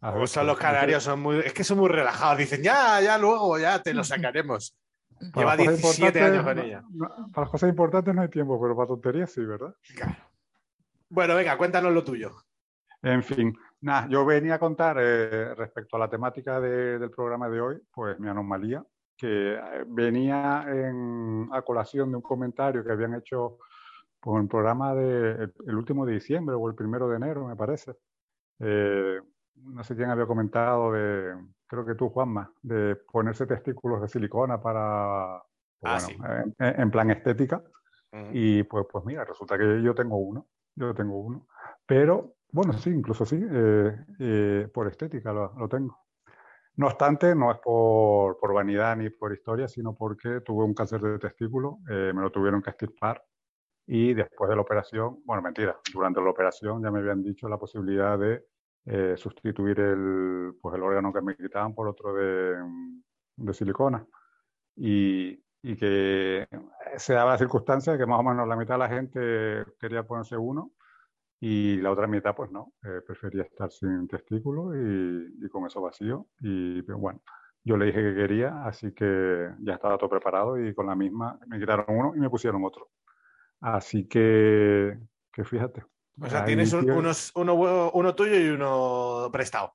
A 0.00 0.10
ver, 0.10 0.26
son 0.26 0.46
los 0.46 0.56
pues, 0.56 0.64
canarios, 0.66 1.02
son 1.04 1.20
muy, 1.20 1.38
es 1.40 1.52
que 1.52 1.64
son 1.64 1.78
muy 1.78 1.88
relajados. 1.90 2.38
Dicen, 2.38 2.62
ya, 2.62 3.00
ya, 3.02 3.18
luego, 3.18 3.58
ya 3.58 3.80
te 3.82 3.92
lo 3.94 4.02
sacaremos. 4.04 4.74
Lleva 5.20 5.56
las 5.56 5.66
cosas 5.66 5.82
17 5.82 6.20
años 6.22 6.44
con 6.44 6.58
ella. 6.58 6.82
no- 6.90 7.08
no- 7.08 7.28
para 7.32 7.44
las 7.44 7.50
cosas 7.50 7.70
importantes 7.70 8.14
no 8.14 8.22
hay 8.22 8.28
tiempo, 8.28 8.60
pero 8.60 8.76
para 8.76 8.88
tonterías 8.88 9.30
sí, 9.30 9.44
¿verdad? 9.44 9.74
Claro. 9.94 10.16
Bueno, 11.08 11.34
venga, 11.36 11.56
cuéntanos 11.56 11.92
lo 11.92 12.02
tuyo. 12.04 12.32
En 13.02 13.22
fin, 13.22 13.56
nada, 13.80 14.08
yo 14.08 14.24
venía 14.24 14.54
a 14.54 14.58
contar 14.58 14.96
eh, 15.00 15.54
respecto 15.54 15.96
a 15.96 16.00
la 16.00 16.08
temática 16.10 16.60
de- 16.60 16.98
del 16.98 17.10
programa 17.10 17.48
de 17.48 17.60
hoy, 17.60 17.82
pues 17.94 18.18
mi 18.18 18.28
anomalía, 18.28 18.84
que 19.16 19.54
eh, 19.54 19.84
venía 19.86 20.64
en, 20.68 21.48
a 21.52 21.62
colación 21.62 22.10
de 22.10 22.16
un 22.16 22.22
comentario 22.22 22.84
que 22.84 22.92
habían 22.92 23.14
hecho 23.14 23.58
pues, 24.20 24.36
en 24.36 24.42
el 24.42 24.48
programa 24.48 24.94
de, 24.94 25.30
el, 25.44 25.54
el 25.68 25.74
último 25.76 26.04
de 26.04 26.14
diciembre 26.14 26.56
o 26.56 26.68
el 26.68 26.74
primero 26.74 27.08
de 27.08 27.16
enero, 27.16 27.46
me 27.46 27.54
parece. 27.56 27.94
Eh, 28.58 29.20
no 29.56 29.82
sé 29.84 29.96
quién 29.96 30.10
había 30.10 30.26
comentado 30.26 30.92
de, 30.92 31.34
creo 31.66 31.84
que 31.84 31.94
tú, 31.94 32.08
Juanma, 32.10 32.52
de 32.62 32.96
ponerse 32.96 33.46
testículos 33.46 34.00
de 34.02 34.08
silicona 34.08 34.60
para, 34.60 35.42
pues, 35.80 35.92
Ah, 35.92 36.08
bueno, 36.18 36.54
en- 36.58 36.80
en 36.80 36.90
plan 36.90 37.10
estética. 37.10 37.62
Ujú. 38.12 38.26
Y 38.32 38.62
pues, 38.64 38.86
pues 38.90 39.04
mira, 39.04 39.24
resulta 39.24 39.58
que 39.58 39.82
yo 39.82 39.94
tengo 39.94 40.16
uno, 40.18 40.46
yo 40.74 40.94
tengo 40.94 41.18
uno. 41.20 41.46
Pero, 41.86 42.34
bueno, 42.52 42.72
sí, 42.74 42.90
incluso 42.90 43.24
sí, 43.26 43.44
eh, 43.50 43.96
eh, 44.18 44.68
por 44.72 44.86
estética 44.88 45.32
lo, 45.32 45.52
lo 45.54 45.68
tengo. 45.68 45.98
No 46.76 46.88
obstante, 46.88 47.34
no 47.34 47.50
es 47.50 47.58
por, 47.58 48.38
por 48.38 48.52
vanidad 48.52 48.96
ni 48.96 49.08
por 49.10 49.32
historia, 49.32 49.66
sino 49.66 49.94
porque 49.94 50.40
tuve 50.42 50.64
un 50.64 50.74
cáncer 50.74 51.00
de 51.00 51.18
testículo, 51.18 51.78
eh, 51.88 52.12
me 52.14 52.20
lo 52.20 52.30
tuvieron 52.30 52.60
que 52.60 52.70
extirpar 52.70 53.24
y 53.86 54.12
después 54.12 54.50
de 54.50 54.56
la 54.56 54.62
operación, 54.62 55.20
bueno, 55.24 55.40
mentira, 55.42 55.78
durante 55.92 56.20
la 56.20 56.28
operación 56.30 56.82
ya 56.82 56.90
me 56.90 56.98
habían 56.98 57.22
dicho 57.22 57.48
la 57.48 57.56
posibilidad 57.56 58.18
de 58.18 58.44
eh, 58.86 59.14
sustituir 59.16 59.80
el, 59.80 60.54
pues 60.60 60.74
el 60.76 60.82
órgano 60.82 61.12
que 61.12 61.22
me 61.22 61.36
quitaban 61.36 61.74
por 61.74 61.88
otro 61.88 62.14
de, 62.14 62.56
de 63.36 63.54
silicona. 63.54 64.06
Y, 64.76 65.42
y 65.62 65.76
que 65.76 66.46
se 66.98 67.14
daba 67.14 67.32
la 67.32 67.38
circunstancia 67.38 67.92
de 67.94 67.98
que 67.98 68.06
más 68.06 68.20
o 68.20 68.22
menos 68.22 68.48
la 68.48 68.56
mitad 68.56 68.74
de 68.74 68.78
la 68.78 68.88
gente 68.88 69.64
quería 69.80 70.04
ponerse 70.04 70.36
uno 70.36 70.72
y 71.40 71.76
la 71.78 71.92
otra 71.92 72.06
mitad 72.06 72.34
pues 72.34 72.50
no, 72.50 72.74
eh, 72.84 73.02
prefería 73.06 73.42
estar 73.44 73.70
sin 73.70 74.08
testículo 74.08 74.74
y, 74.76 75.34
y 75.44 75.48
con 75.48 75.66
eso 75.66 75.82
vacío. 75.82 76.28
Y 76.40 76.82
bueno, 76.82 77.22
yo 77.64 77.76
le 77.76 77.86
dije 77.86 78.02
que 78.02 78.14
quería, 78.14 78.64
así 78.66 78.92
que 78.94 79.50
ya 79.60 79.74
estaba 79.74 79.98
todo 79.98 80.10
preparado 80.10 80.58
y 80.60 80.74
con 80.74 80.86
la 80.86 80.96
misma 80.96 81.38
me 81.46 81.58
quitaron 81.60 81.86
uno 81.88 82.12
y 82.16 82.20
me 82.20 82.30
pusieron 82.30 82.64
otro. 82.64 82.90
Así 83.60 84.08
que, 84.08 84.98
que 85.32 85.44
fíjate. 85.44 85.84
O 86.20 86.28
sea, 86.28 86.44
tienes 86.44 86.72
un- 86.72 86.90
unos, 86.90 87.30
uno, 87.34 87.90
uno 87.92 88.14
tuyo 88.14 88.38
y 88.38 88.48
uno 88.48 89.28
prestado. 89.32 89.74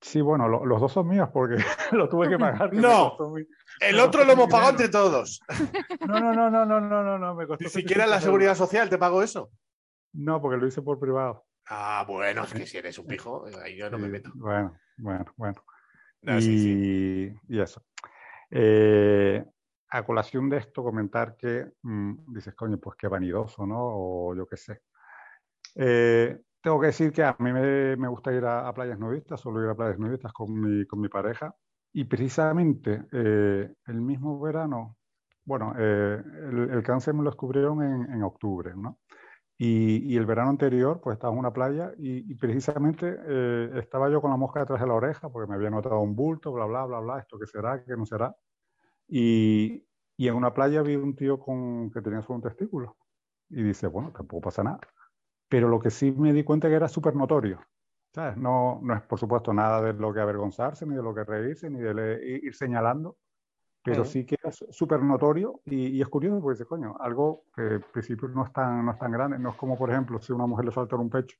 Sí, 0.00 0.20
bueno, 0.20 0.48
lo- 0.48 0.64
los 0.66 0.80
dos 0.80 0.92
son 0.92 1.08
míos 1.08 1.28
porque 1.32 1.56
lo 1.92 2.08
tuve 2.08 2.28
que 2.28 2.38
pagar. 2.38 2.70
que 2.70 2.76
No. 2.76 3.16
muy- 3.30 3.48
El 3.80 3.98
otro 4.00 4.24
lo 4.24 4.32
hemos 4.32 4.48
pagado 4.48 4.70
entre 4.70 4.88
todos. 4.88 5.40
No, 6.06 6.20
no, 6.20 6.32
no, 6.34 6.50
no, 6.50 6.64
no, 6.66 6.80
no, 6.80 7.02
no, 7.02 7.18
no, 7.18 7.34
me 7.34 7.46
costó 7.46 7.64
Ni 7.64 7.70
siquiera 7.70 8.04
la 8.06 8.16
700 8.16 8.22
seguridad 8.24 8.48
euros. 8.52 8.58
social 8.58 8.90
te 8.90 8.98
pagó 8.98 9.22
eso. 9.22 9.50
No, 10.12 10.40
porque 10.40 10.58
lo 10.58 10.66
hice 10.66 10.82
por 10.82 10.98
privado. 11.00 11.44
Ah, 11.68 12.04
bueno, 12.06 12.44
es 12.44 12.52
que 12.52 12.66
si 12.66 12.76
eres 12.76 12.98
un 12.98 13.06
pijo, 13.06 13.46
ahí 13.62 13.76
yo 13.76 13.88
no 13.90 13.98
me 13.98 14.08
meto. 14.08 14.30
Bueno, 14.34 14.76
bueno, 14.98 15.24
bueno. 15.36 15.64
No, 16.22 16.36
y, 16.38 16.42
sí, 16.42 16.58
sí. 16.58 17.36
y 17.48 17.60
eso. 17.60 17.82
Eh, 18.50 19.44
a 19.90 20.02
colación 20.04 20.48
de 20.50 20.58
esto, 20.58 20.82
comentar 20.82 21.36
que 21.36 21.72
mm, 21.82 22.32
dices, 22.34 22.54
coño, 22.54 22.78
pues 22.78 22.96
qué 22.98 23.08
vanidoso, 23.08 23.66
¿no? 23.66 23.76
O 23.80 24.34
yo 24.36 24.46
qué 24.46 24.56
sé. 24.56 24.82
Eh, 25.74 26.40
tengo 26.62 26.80
que 26.80 26.86
decir 26.88 27.12
que 27.12 27.22
a 27.24 27.36
mí 27.38 27.52
me, 27.52 27.96
me 27.96 28.08
gusta 28.08 28.32
ir 28.32 28.44
a, 28.44 28.68
a 28.68 28.74
playas 28.74 28.98
nudistas, 28.98 29.40
solo 29.40 29.62
ir 29.62 29.68
a 29.70 29.74
playas 29.76 29.98
nudistas 29.98 30.32
con 30.32 30.52
mi, 30.60 30.86
con 30.86 31.00
mi 31.00 31.08
pareja. 31.08 31.54
Y 31.92 32.04
precisamente 32.04 33.06
eh, 33.12 33.72
el 33.86 34.00
mismo 34.00 34.40
verano, 34.40 34.96
bueno, 35.44 35.74
eh, 35.78 36.22
el, 36.50 36.70
el 36.70 36.82
cáncer 36.82 37.14
me 37.14 37.22
lo 37.22 37.30
descubrieron 37.30 37.82
en, 37.82 38.12
en 38.12 38.22
octubre, 38.22 38.72
¿no? 38.76 38.98
Y, 39.58 40.12
y 40.12 40.16
el 40.16 40.26
verano 40.26 40.50
anterior, 40.50 41.00
pues 41.02 41.14
estaba 41.14 41.32
en 41.32 41.38
una 41.38 41.52
playa 41.52 41.92
y, 41.98 42.30
y 42.30 42.34
precisamente 42.36 43.16
eh, 43.26 43.70
estaba 43.76 44.10
yo 44.10 44.20
con 44.20 44.30
la 44.32 44.36
mosca 44.36 44.60
detrás 44.60 44.80
de 44.80 44.86
la 44.88 44.94
oreja 44.94 45.30
porque 45.30 45.48
me 45.48 45.54
había 45.56 45.70
notado 45.70 46.00
un 46.00 46.16
bulto, 46.16 46.52
bla, 46.52 46.66
bla, 46.66 46.84
bla, 46.86 47.00
bla, 47.00 47.18
esto 47.20 47.38
qué 47.38 47.46
será, 47.46 47.84
qué 47.84 47.96
no 47.96 48.04
será. 48.06 48.34
Y, 49.08 49.86
y 50.16 50.28
en 50.28 50.34
una 50.34 50.54
playa 50.54 50.82
vi 50.82 50.96
un 50.96 51.14
tío 51.16 51.38
con, 51.40 51.90
que 51.90 52.02
tenía 52.02 52.22
solo 52.22 52.36
un 52.36 52.42
testículo. 52.42 52.96
Y 53.50 53.62
dice, 53.62 53.86
bueno, 53.88 54.12
tampoco 54.12 54.42
pasa 54.42 54.62
nada. 54.64 54.80
Pero 55.54 55.68
lo 55.68 55.78
que 55.78 55.88
sí 55.90 56.10
me 56.10 56.32
di 56.32 56.42
cuenta 56.42 56.66
que 56.68 56.74
era 56.74 56.88
súper 56.88 57.14
notorio. 57.14 57.60
¿sabes? 58.12 58.36
No, 58.36 58.80
no 58.82 58.92
es, 58.96 59.02
por 59.02 59.20
supuesto, 59.20 59.52
nada 59.52 59.80
de 59.80 59.92
lo 59.92 60.12
que 60.12 60.18
avergonzarse, 60.18 60.84
ni 60.84 60.96
de 60.96 61.02
lo 61.04 61.14
que 61.14 61.22
reírse, 61.22 61.70
ni 61.70 61.78
de 61.78 61.94
le- 61.94 62.38
ir 62.42 62.52
señalando, 62.56 63.18
pero 63.84 64.02
Ujú. 64.02 64.10
sí 64.10 64.26
que 64.26 64.34
es 64.42 64.64
súper 64.70 65.00
notorio 65.00 65.60
y, 65.64 65.86
y 65.96 66.02
es 66.02 66.08
curioso 66.08 66.40
porque 66.40 66.54
dices, 66.54 66.66
coño, 66.66 66.96
algo 66.98 67.44
que 67.54 67.62
en 67.74 67.84
principio 67.92 68.26
no 68.30 68.44
es, 68.46 68.52
tan, 68.52 68.84
no 68.84 68.90
es 68.90 68.98
tan 68.98 69.12
grande, 69.12 69.38
no 69.38 69.50
es 69.50 69.56
como, 69.56 69.78
por 69.78 69.90
ejemplo, 69.92 70.20
si 70.20 70.32
a 70.32 70.34
una 70.34 70.46
mujer 70.48 70.64
le 70.64 70.72
salta 70.72 70.96
un 70.96 71.08
pecho, 71.08 71.36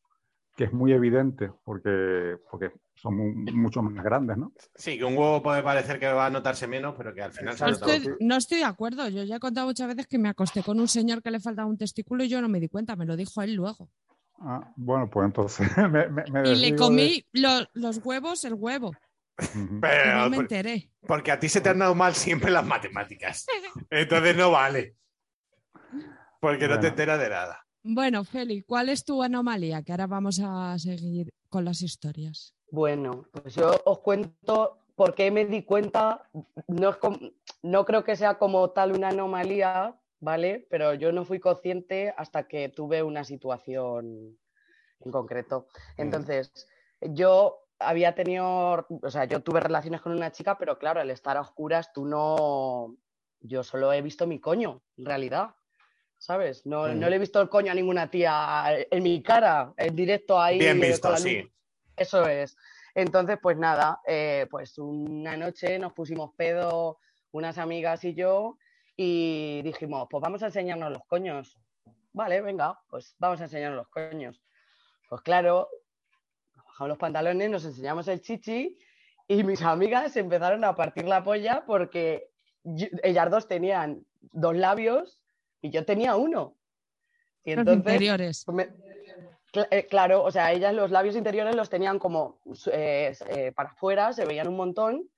que 0.54 0.64
es 0.64 0.72
muy 0.72 0.92
evidente 0.92 1.50
porque, 1.64 2.38
porque 2.48 2.70
son 2.94 3.16
mu- 3.16 3.52
mucho 3.52 3.82
más 3.82 4.04
grandes, 4.04 4.36
¿no? 4.36 4.52
Sí, 4.76 4.96
que 4.96 5.04
un 5.04 5.16
huevo 5.18 5.42
puede 5.42 5.60
parecer 5.64 5.98
que 5.98 6.06
va 6.12 6.26
a 6.26 6.30
notarse 6.30 6.68
menos, 6.68 6.94
pero 6.96 7.12
que 7.12 7.22
al 7.22 7.32
final 7.32 7.56
se 7.56 7.64
No 7.64 7.70
estoy, 7.72 8.00
no 8.20 8.36
estoy 8.36 8.58
de 8.58 8.64
acuerdo. 8.64 9.08
Yo 9.08 9.24
ya 9.24 9.36
he 9.36 9.40
contado 9.40 9.66
muchas 9.66 9.88
veces 9.88 10.06
que 10.06 10.18
me 10.18 10.28
acosté 10.28 10.62
con 10.62 10.78
un 10.78 10.86
señor 10.86 11.20
que 11.22 11.32
le 11.32 11.40
faltaba 11.40 11.68
un 11.68 11.76
testículo 11.76 12.22
y 12.22 12.28
yo 12.28 12.40
no 12.40 12.48
me 12.48 12.60
di 12.60 12.68
cuenta, 12.68 12.94
me 12.94 13.04
lo 13.04 13.16
dijo 13.16 13.42
él 13.42 13.54
luego. 13.54 13.88
Ah, 14.40 14.72
bueno, 14.76 15.08
pues 15.08 15.26
entonces 15.26 15.68
me, 15.90 16.08
me- 16.08 16.24
me 16.30 16.48
Y 16.50 16.54
le 16.56 16.76
comí 16.76 17.24
lo- 17.32 17.66
los 17.74 17.98
huevos, 18.04 18.44
el 18.44 18.54
huevo. 18.54 18.92
Pero, 19.80 20.18
no 20.22 20.30
me 20.30 20.36
enteré. 20.38 20.90
porque 21.06 21.32
a 21.32 21.38
ti 21.38 21.48
se 21.48 21.60
te 21.60 21.68
han 21.68 21.78
dado 21.78 21.94
mal 21.94 22.14
siempre 22.14 22.50
las 22.50 22.64
matemáticas. 22.64 23.46
Entonces 23.90 24.36
no 24.36 24.50
vale. 24.50 24.96
Porque 26.40 26.68
no 26.68 26.78
te 26.78 26.88
enteras 26.88 27.18
de 27.18 27.28
nada. 27.30 27.66
Bueno, 27.82 28.24
Feli, 28.24 28.62
¿cuál 28.62 28.88
es 28.88 29.04
tu 29.04 29.22
anomalía? 29.22 29.82
Que 29.82 29.92
ahora 29.92 30.06
vamos 30.06 30.40
a 30.42 30.78
seguir 30.78 31.32
con 31.48 31.64
las 31.64 31.82
historias. 31.82 32.54
Bueno, 32.70 33.26
pues 33.30 33.54
yo 33.54 33.70
os 33.84 33.98
cuento 34.00 34.78
por 34.94 35.14
qué 35.14 35.30
me 35.30 35.44
di 35.44 35.62
cuenta. 35.64 36.28
No, 36.68 36.90
es 36.90 36.96
no 37.62 37.84
creo 37.84 38.04
que 38.04 38.16
sea 38.16 38.38
como 38.38 38.70
tal 38.70 38.92
una 38.92 39.08
anomalía, 39.08 39.94
¿vale? 40.24 40.66
Pero 40.70 40.94
yo 40.94 41.12
no 41.12 41.24
fui 41.24 41.38
consciente 41.38 42.14
hasta 42.16 42.48
que 42.48 42.70
tuve 42.70 43.02
una 43.02 43.24
situación 43.24 44.38
en 45.00 45.12
concreto. 45.12 45.68
Entonces, 45.98 46.50
yo 47.00 47.66
había 47.78 48.14
tenido, 48.14 48.86
o 49.02 49.10
sea, 49.10 49.26
yo 49.26 49.42
tuve 49.42 49.60
relaciones 49.60 50.00
con 50.00 50.12
una 50.12 50.32
chica, 50.32 50.56
pero 50.56 50.78
claro, 50.78 51.00
al 51.00 51.10
estar 51.10 51.36
a 51.36 51.42
oscuras, 51.42 51.92
tú 51.92 52.06
no. 52.06 52.96
Yo 53.40 53.62
solo 53.62 53.92
he 53.92 54.00
visto 54.00 54.26
mi 54.26 54.40
coño, 54.40 54.82
en 54.96 55.04
realidad. 55.04 55.54
¿Sabes? 56.16 56.64
No, 56.64 56.88
no 56.88 57.10
le 57.10 57.16
he 57.16 57.18
visto 57.18 57.38
el 57.42 57.50
coño 57.50 57.70
a 57.70 57.74
ninguna 57.74 58.10
tía 58.10 58.64
en 58.90 59.02
mi 59.02 59.22
cara, 59.22 59.74
en 59.76 59.94
directo 59.94 60.40
ahí. 60.40 60.58
Bien 60.58 60.80
visto, 60.80 61.14
sí. 61.18 61.52
Eso 61.94 62.26
es. 62.26 62.56
Entonces, 62.94 63.36
pues 63.42 63.58
nada, 63.58 64.00
eh, 64.06 64.46
pues 64.50 64.78
una 64.78 65.36
noche 65.36 65.78
nos 65.78 65.92
pusimos 65.92 66.30
pedo 66.34 66.98
unas 67.32 67.58
amigas 67.58 68.04
y 68.04 68.14
yo 68.14 68.56
y 68.96 69.62
dijimos, 69.62 70.06
pues 70.10 70.20
vamos 70.22 70.42
a 70.42 70.46
enseñarnos 70.46 70.92
los 70.92 71.04
coños. 71.06 71.58
Vale, 72.12 72.40
venga, 72.40 72.78
pues 72.88 73.14
vamos 73.18 73.40
a 73.40 73.44
enseñarnos 73.44 73.78
los 73.78 73.88
coños. 73.88 74.40
Pues 75.08 75.20
claro, 75.22 75.68
bajamos 76.54 76.88
los 76.90 76.98
pantalones, 76.98 77.50
nos 77.50 77.64
enseñamos 77.64 78.06
el 78.08 78.20
chichi 78.20 78.78
y 79.26 79.42
mis 79.44 79.62
amigas 79.62 80.16
empezaron 80.16 80.64
a 80.64 80.74
partir 80.74 81.04
la 81.06 81.24
polla 81.24 81.64
porque 81.66 82.30
yo- 82.62 82.86
ellas 83.02 83.30
dos 83.30 83.48
tenían 83.48 84.04
dos 84.20 84.56
labios 84.56 85.20
y 85.60 85.70
yo 85.70 85.84
tenía 85.84 86.16
uno. 86.16 86.56
Y 87.44 87.50
Los 87.52 87.60
entonces, 87.60 87.92
interiores. 87.92 88.42
pues 88.46 88.56
me- 88.56 88.84
eh, 89.70 89.86
claro, 89.86 90.22
o 90.24 90.30
sea, 90.30 90.52
ellas 90.52 90.74
los 90.74 90.90
labios 90.90 91.14
interiores 91.16 91.54
los 91.54 91.68
tenían 91.70 91.98
como 91.98 92.40
eh, 92.72 93.14
eh, 93.28 93.52
para 93.52 93.70
afuera, 93.70 94.12
se 94.12 94.24
veían 94.24 94.48
un 94.48 94.56
montón, 94.56 95.08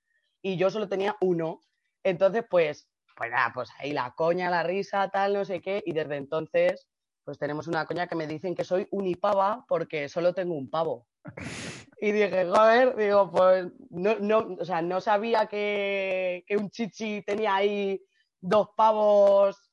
y 0.41 0.57
yo 0.57 0.69
solo 0.69 0.87
tenía 0.87 1.15
uno. 1.21 1.61
Entonces, 2.03 2.43
pues, 2.49 2.87
pues 3.17 3.31
nada, 3.31 3.51
pues 3.53 3.69
ahí 3.79 3.91
la 3.91 4.13
coña, 4.15 4.49
la 4.49 4.63
risa, 4.63 5.09
tal, 5.09 5.33
no 5.33 5.43
sé 5.43 5.61
qué, 5.61 5.81
y 5.85 5.93
desde 5.93 6.17
entonces, 6.17 6.87
pues 7.23 7.39
tenemos 7.39 7.67
una 7.67 7.85
coña 7.85 8.07
que 8.07 8.15
me 8.15 8.27
dicen 8.27 8.55
que 8.55 8.63
soy 8.63 8.87
unipava 8.91 9.65
porque 9.67 10.07
solo 10.07 10.33
tengo 10.33 10.55
un 10.55 10.69
pavo. 10.69 11.07
Y 11.99 12.11
dije, 12.11 12.45
joder, 12.45 12.95
digo, 12.95 13.31
pues 13.31 13.65
no, 13.89 14.19
no, 14.19 14.55
o 14.59 14.63
sea, 14.63 14.83
no 14.83 15.01
sabía 15.01 15.47
que, 15.47 16.43
que 16.45 16.55
un 16.55 16.69
chichi 16.69 17.23
tenía 17.23 17.55
ahí 17.55 17.99
dos 18.39 18.69
pavos 18.77 19.71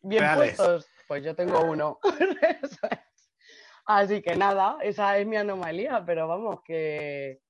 bien 0.00 0.22
Reales. 0.22 0.56
puestos. 0.56 0.88
Pues 1.06 1.22
yo 1.22 1.36
tengo 1.36 1.60
uno. 1.60 2.00
Así 3.86 4.20
que 4.20 4.34
nada, 4.34 4.78
esa 4.82 5.16
es 5.16 5.28
mi 5.28 5.36
anomalía, 5.36 6.02
pero 6.04 6.26
vamos, 6.26 6.60
que, 6.64 7.40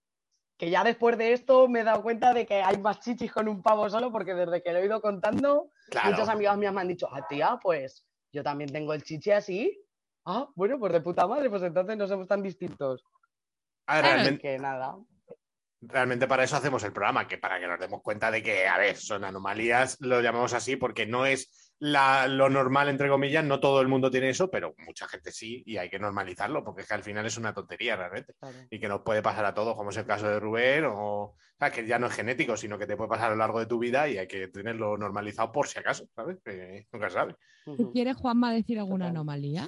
que 0.61 0.69
ya 0.69 0.85
después 0.85 1.17
de 1.17 1.33
esto 1.33 1.69
me 1.69 1.81
he 1.81 1.85
dado 1.85 2.03
cuenta 2.03 2.35
de 2.35 2.45
que 2.45 2.63
hay 2.63 2.77
más 2.77 3.01
chichis 3.01 3.33
con 3.33 3.49
un 3.49 3.63
pavo 3.63 3.89
solo, 3.89 4.13
porque 4.13 4.35
desde 4.35 4.63
que 4.63 4.73
lo 4.75 4.79
he 4.79 4.85
ido 4.85 5.01
contando, 5.01 5.71
Claro. 5.89 6.11
muchas 6.11 6.29
amigas 6.29 6.59
mías 6.59 6.75
me 6.75 6.83
han 6.83 6.89
dicho, 6.89 7.09
ah, 7.11 7.27
tía, 7.27 7.59
pues 7.63 8.05
yo 8.31 8.43
también 8.43 8.71
tengo 8.71 8.93
el 8.93 9.03
chichi 9.03 9.31
así. 9.31 9.83
Ah, 10.27 10.47
bueno, 10.55 10.79
pues 10.79 10.93
de 10.93 11.01
puta 11.01 11.27
madre, 11.27 11.49
pues 11.49 11.63
entonces 11.63 11.97
no 11.97 12.07
somos 12.07 12.29
tan 12.29 12.43
distintos. 12.43 13.03
A 13.87 13.95
ver, 13.95 14.03
Claro, 14.03 14.07
Así 14.09 14.17
realmente, 14.17 14.43
que 14.43 14.59
nada. 14.59 14.99
Realmente 15.81 16.27
para 16.27 16.45
eso 16.45 16.57
hacemos 16.57 16.83
el 16.85 16.93
programa, 16.93 17.27
que 17.27 17.39
para 17.39 17.59
que 17.59 17.67
nos 17.67 17.79
demos 17.81 18.03
cuenta 18.03 18.31
de 18.31 18.43
que, 18.43 18.67
a 18.69 18.79
ver, 18.79 18.97
son 18.97 19.25
anomalías, 19.25 19.97
lo 20.01 20.21
llamamos 20.21 20.53
así 20.53 20.77
porque 20.77 21.07
no 21.07 21.27
es 21.27 21.75
la- 21.79 22.29
lo 22.29 22.51
normal, 22.51 22.91
entre 22.91 23.09
comillas, 23.09 23.43
no 23.45 23.59
todo 23.59 23.81
el 23.81 23.89
mundo 23.89 24.11
tiene 24.11 24.29
eso, 24.29 24.51
pero 24.51 24.75
mucha 24.79 25.09
gente 25.09 25.33
sí, 25.33 25.63
y 25.65 25.79
hay 25.79 25.89
que 25.89 25.99
normalizarlo, 25.99 26.63
porque 26.63 26.83
es 26.83 26.89
que 26.89 26.95
al 26.95 27.03
final 27.03 27.25
es 27.25 27.39
una 27.39 27.55
tontería 27.55 27.97
realmente. 27.97 28.35
claro. 28.39 28.57
y 28.71 28.79
que 28.79 28.89
nos 28.89 29.01
puede 29.01 29.23
pasar 29.23 29.45
a 29.47 29.55
todos, 29.55 29.75
como 29.75 29.91
es 29.91 29.97
el 29.97 30.05
caso 30.05 30.29
de 30.29 30.39
Rubén, 30.39 30.85
o, 30.85 30.95
o 31.23 31.37
sea, 31.59 31.71
que 31.71 31.87
ya 31.87 31.99
no 31.99 32.07
es 32.09 32.13
genético, 32.15 32.57
sino 32.57 32.79
que 32.79 32.87
te 32.87 32.97
puede 32.97 33.09
pasar 33.09 33.29
a 33.29 33.31
lo 33.31 33.37
largo 33.37 33.59
de 33.59 33.67
tu 33.67 33.79
vida 33.79 34.09
y 34.09 34.19
hay 34.19 34.27
que 34.29 34.49
tenerlo 34.49 34.97
normalizado 34.99 35.51
por 35.53 35.67
si 35.67 35.79
acaso, 35.79 36.07
¿sabes? 36.15 36.39
Que 36.45 36.87
nunca 36.93 37.09
se 37.09 37.15
sabe. 37.15 37.37
Ujú. 37.67 37.91
¿Quiere 37.93 38.13
Juanma 38.13 38.53
decir 38.53 38.79
alguna 38.79 39.09
anomalía? 39.09 39.67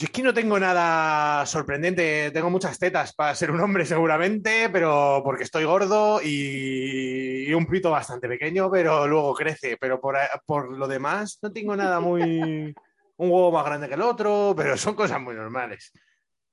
Yo 0.00 0.06
es 0.06 0.12
que 0.12 0.22
no 0.22 0.32
tengo 0.32 0.58
nada 0.58 1.44
sorprendente, 1.44 2.30
tengo 2.30 2.48
muchas 2.48 2.78
tetas 2.78 3.12
para 3.14 3.34
ser 3.34 3.50
un 3.50 3.60
hombre 3.60 3.84
seguramente, 3.84 4.70
pero 4.72 5.20
porque 5.22 5.44
estoy 5.44 5.64
gordo 5.64 6.22
y, 6.22 7.44
y 7.46 7.52
un 7.52 7.66
pito 7.66 7.90
bastante 7.90 8.26
pequeño, 8.26 8.70
pero 8.70 9.06
luego 9.06 9.34
crece, 9.34 9.76
pero 9.78 10.00
por, 10.00 10.74
lo 10.74 10.88
demás 10.88 11.38
no 11.42 11.52
tengo 11.52 11.76
nada 11.76 12.00
muy... 12.00 12.74
un 13.18 13.30
huevo 13.30 13.52
más 13.52 13.66
grande 13.66 13.88
que 13.88 13.94
el 13.94 14.00
otro, 14.00 14.54
pero 14.56 14.74
son 14.78 14.94
cosas 14.94 15.20
muy 15.20 15.34
normales. 15.34 15.92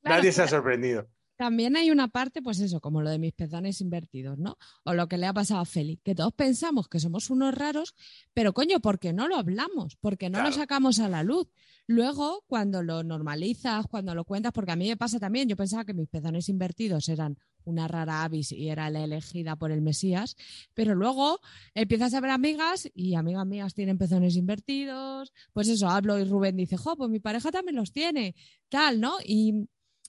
Claro, 0.01 0.17
Nadie 0.17 0.33
se 0.33 0.43
ha 0.43 0.47
sorprendido. 0.49 1.07
También 1.37 1.77
hay 1.77 1.91
una 1.91 2.07
parte, 2.07 2.41
pues 2.41 2.59
eso, 2.59 2.81
como 2.81 3.01
lo 3.01 3.11
de 3.11 3.19
mis 3.19 3.31
pezones 3.31 3.79
invertidos, 3.79 4.39
¿no? 4.39 4.57
O 4.83 4.93
lo 4.95 5.07
que 5.07 5.17
le 5.17 5.27
ha 5.27 5.33
pasado 5.33 5.61
a 5.61 5.65
Feli, 5.65 5.97
que 5.97 6.15
todos 6.15 6.33
pensamos 6.33 6.87
que 6.87 6.99
somos 6.99 7.29
unos 7.29 7.53
raros, 7.53 7.93
pero 8.33 8.53
coño, 8.53 8.79
¿por 8.79 8.97
qué 8.97 9.13
no 9.13 9.27
lo 9.27 9.35
hablamos? 9.35 9.95
Porque 9.97 10.31
no 10.31 10.41
lo 10.41 10.51
sacamos 10.51 10.99
a 10.99 11.09
la 11.09 11.21
luz. 11.21 11.47
Luego, 11.85 12.43
cuando 12.47 12.81
lo 12.81 13.03
normalizas, 13.03 13.85
cuando 13.87 14.15
lo 14.15 14.25
cuentas, 14.25 14.51
porque 14.51 14.71
a 14.71 14.75
mí 14.75 14.89
me 14.89 14.97
pasa 14.97 15.19
también, 15.19 15.47
yo 15.47 15.55
pensaba 15.55 15.85
que 15.85 15.93
mis 15.93 16.09
pezones 16.09 16.49
invertidos 16.49 17.07
eran 17.07 17.37
una 17.63 17.87
rara 17.87 18.23
avis 18.23 18.51
y 18.51 18.69
era 18.69 18.89
la 18.89 19.03
elegida 19.03 19.55
por 19.55 19.71
el 19.71 19.81
Mesías, 19.81 20.35
pero 20.73 20.95
luego 20.95 21.39
empiezas 21.75 22.13
a 22.13 22.19
ver 22.19 22.31
amigas 22.31 22.89
y 22.95 23.15
amigas 23.15 23.45
mías 23.45 23.73
tienen 23.73 23.97
pezones 23.97 24.35
invertidos, 24.35 25.33
pues 25.53 25.67
eso, 25.67 25.87
hablo 25.87 26.17
y 26.17 26.23
Rubén 26.23 26.57
dice, 26.57 26.77
jo, 26.77 26.95
pues 26.97 27.09
mi 27.09 27.19
pareja 27.19 27.51
también 27.51 27.75
los 27.75 27.91
tiene, 27.91 28.35
tal, 28.69 28.99
¿no? 28.99 29.15
Y, 29.23 29.67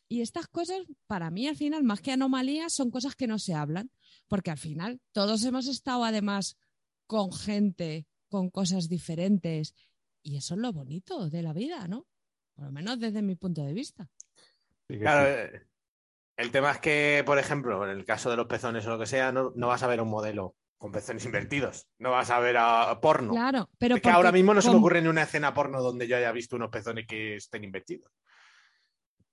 y 0.08 0.22
estas 0.22 0.48
cosas, 0.48 0.78
para 1.06 1.30
mí 1.30 1.46
al 1.46 1.56
final, 1.56 1.84
más 1.84 2.00
que 2.00 2.12
anomalías, 2.12 2.72
son 2.72 2.90
cosas 2.90 3.14
que 3.14 3.26
no 3.26 3.38
se 3.38 3.54
hablan, 3.54 3.90
porque 4.26 4.50
al 4.50 4.58
final 4.58 5.00
todos 5.12 5.44
hemos 5.44 5.66
estado 5.66 6.04
además 6.04 6.56
con 7.06 7.32
gente, 7.32 8.06
con 8.28 8.50
cosas 8.50 8.88
diferentes, 8.88 9.74
y 10.22 10.36
eso 10.36 10.54
es 10.54 10.60
lo 10.60 10.72
bonito 10.72 11.28
de 11.30 11.42
la 11.42 11.52
vida, 11.52 11.86
¿no? 11.88 12.06
Por 12.54 12.66
lo 12.66 12.72
menos 12.72 12.98
desde 12.98 13.22
mi 13.22 13.36
punto 13.36 13.62
de 13.64 13.72
vista. 13.72 14.08
Sí 14.88 14.94
que 14.94 15.00
Claro, 15.00 15.26
sí. 15.26 15.56
eh, 15.56 15.62
el 16.36 16.50
tema 16.50 16.72
es 16.72 16.78
que, 16.78 17.22
por 17.26 17.38
ejemplo, 17.38 17.84
en 17.84 17.96
el 17.96 18.04
caso 18.04 18.30
de 18.30 18.36
los 18.36 18.46
pezones 18.46 18.86
o 18.86 18.90
lo 18.90 18.98
que 18.98 19.06
sea, 19.06 19.32
no, 19.32 19.52
no 19.54 19.68
vas 19.68 19.82
a 19.82 19.86
ver 19.88 20.00
un 20.00 20.08
modelo 20.08 20.56
con 20.78 20.92
pezones 20.92 21.24
invertidos, 21.24 21.88
no 21.98 22.12
vas 22.12 22.30
a 22.30 22.38
ver 22.38 22.56
a 22.56 23.00
porno. 23.00 23.32
Claro, 23.32 23.68
pero 23.78 23.96
es 23.96 24.02
que 24.02 24.10
ahora 24.10 24.30
mismo 24.30 24.54
no 24.54 24.62
se 24.62 24.70
me 24.70 24.76
ocurre 24.76 25.02
ni 25.02 25.08
una 25.08 25.24
escena 25.24 25.52
porno 25.52 25.82
donde 25.82 26.06
yo 26.06 26.16
haya 26.16 26.30
visto 26.30 26.54
unos 26.56 26.70
pezones 26.70 27.06
que 27.06 27.36
estén 27.36 27.64
invertidos. 27.64 28.12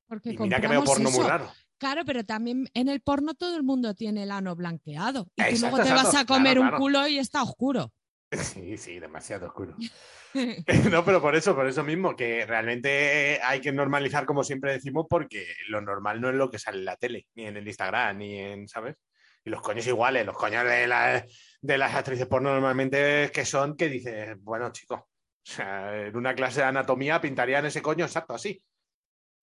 Porque 0.08 0.32
Y 0.32 0.38
mira 0.38 0.60
que 0.62 0.68
veo 0.68 0.84
porno 0.84 1.10
muy 1.10 1.20
eso. 1.20 1.28
raro. 1.28 1.52
Claro, 1.78 2.04
pero 2.06 2.24
también 2.24 2.68
en 2.74 2.88
el 2.88 3.02
porno 3.02 3.34
todo 3.34 3.58
el 3.58 3.64
mundo 3.64 3.94
tiene 3.96 4.24
el 4.24 4.32
ano 4.32 4.56
blanqueado. 4.56 5.28
Y 5.36 5.44
tú 5.56 5.60
luego 5.62 5.78
te 5.84 5.92
vas 5.92 6.16
a 6.16 6.26
comer 6.26 6.54
Claro, 6.54 6.62
un 6.62 6.68
claro. 6.68 6.78
culo 6.78 7.08
y 7.08 7.18
está 7.20 7.44
oscuro. 7.44 7.92
Sí, 8.32 8.78
sí, 8.78 9.00
demasiado 9.00 9.48
oscuro. 9.48 9.76
No, 10.92 11.06
pero 11.06 11.22
por 11.22 11.36
eso, 11.36 11.56
por 11.56 11.68
eso 11.68 11.84
mismo, 11.84 12.16
que 12.16 12.46
realmente 12.46 13.40
hay 13.44 13.62
que 13.62 13.72
normalizar, 13.72 14.26
como 14.26 14.44
siempre 14.44 14.74
decimos, 14.74 15.06
porque 15.10 15.46
lo 15.70 15.80
normal 15.82 16.20
no 16.20 16.30
es 16.30 16.36
lo 16.36 16.50
que 16.50 16.60
sale 16.60 16.80
en 16.80 16.86
la 16.86 16.96
tele, 16.98 17.28
ni 17.36 17.46
en 17.46 17.58
el 17.58 17.68
Instagram, 17.68 18.18
ni 18.18 18.40
en, 18.40 18.68
¿sabes? 18.68 18.96
Y 19.44 19.50
los 19.50 19.62
coños 19.62 19.86
iguales, 19.88 20.26
los 20.26 20.36
coños 20.38 20.66
de, 20.66 20.88
la- 20.88 21.26
de 21.62 21.78
las 21.78 21.94
actrices 21.94 22.26
porno 22.28 22.52
normalmente 22.52 23.30
que 23.34 23.46
son 23.46 23.78
que 23.78 23.88
dices, 23.90 24.36
bueno, 24.42 24.72
chicos, 24.72 25.00
o 25.02 25.08
sea, 25.44 26.08
en 26.08 26.16
una 26.18 26.34
clase 26.34 26.62
de 26.62 26.66
anatomía 26.68 27.22
pintarían 27.22 27.66
ese 27.66 27.82
coño 27.82 28.06
exacto 28.06 28.34
así. 28.34 28.62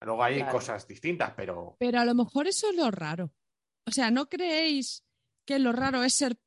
Luego 0.04 0.22
hay 0.24 0.36
Claro. 0.36 0.52
cosas 0.52 0.86
distintas, 0.86 1.32
pero 1.36 1.76
Pero 1.78 2.00
a 2.00 2.04
lo 2.04 2.14
mejor 2.14 2.46
eso 2.48 2.68
es 2.70 2.76
lo 2.76 2.90
raro. 2.90 3.32
O 3.86 3.90
sea, 3.90 4.10
¿no 4.10 4.28
creéis 4.28 5.04
que 5.46 5.58
lo 5.58 5.72
raro 5.72 6.02
es 6.04 6.14
ser, 6.14 6.38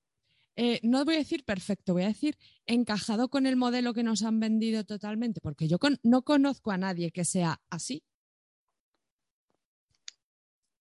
eh, 0.55 0.79
no 0.83 1.03
voy 1.05 1.15
a 1.15 1.19
decir 1.19 1.43
perfecto, 1.43 1.93
voy 1.93 2.03
a 2.03 2.07
decir 2.07 2.37
encajado 2.65 3.29
con 3.29 3.45
el 3.45 3.55
modelo 3.57 3.93
que 3.93 4.03
nos 4.03 4.23
han 4.23 4.39
vendido 4.39 4.83
totalmente? 4.85 5.41
Porque 5.41 5.67
yo 5.67 5.79
con- 5.79 5.99
no 6.03 6.23
conozco 6.23 6.71
a 6.71 6.77
nadie 6.77 7.11
que 7.11 7.25
sea 7.25 7.61
así. 7.69 8.03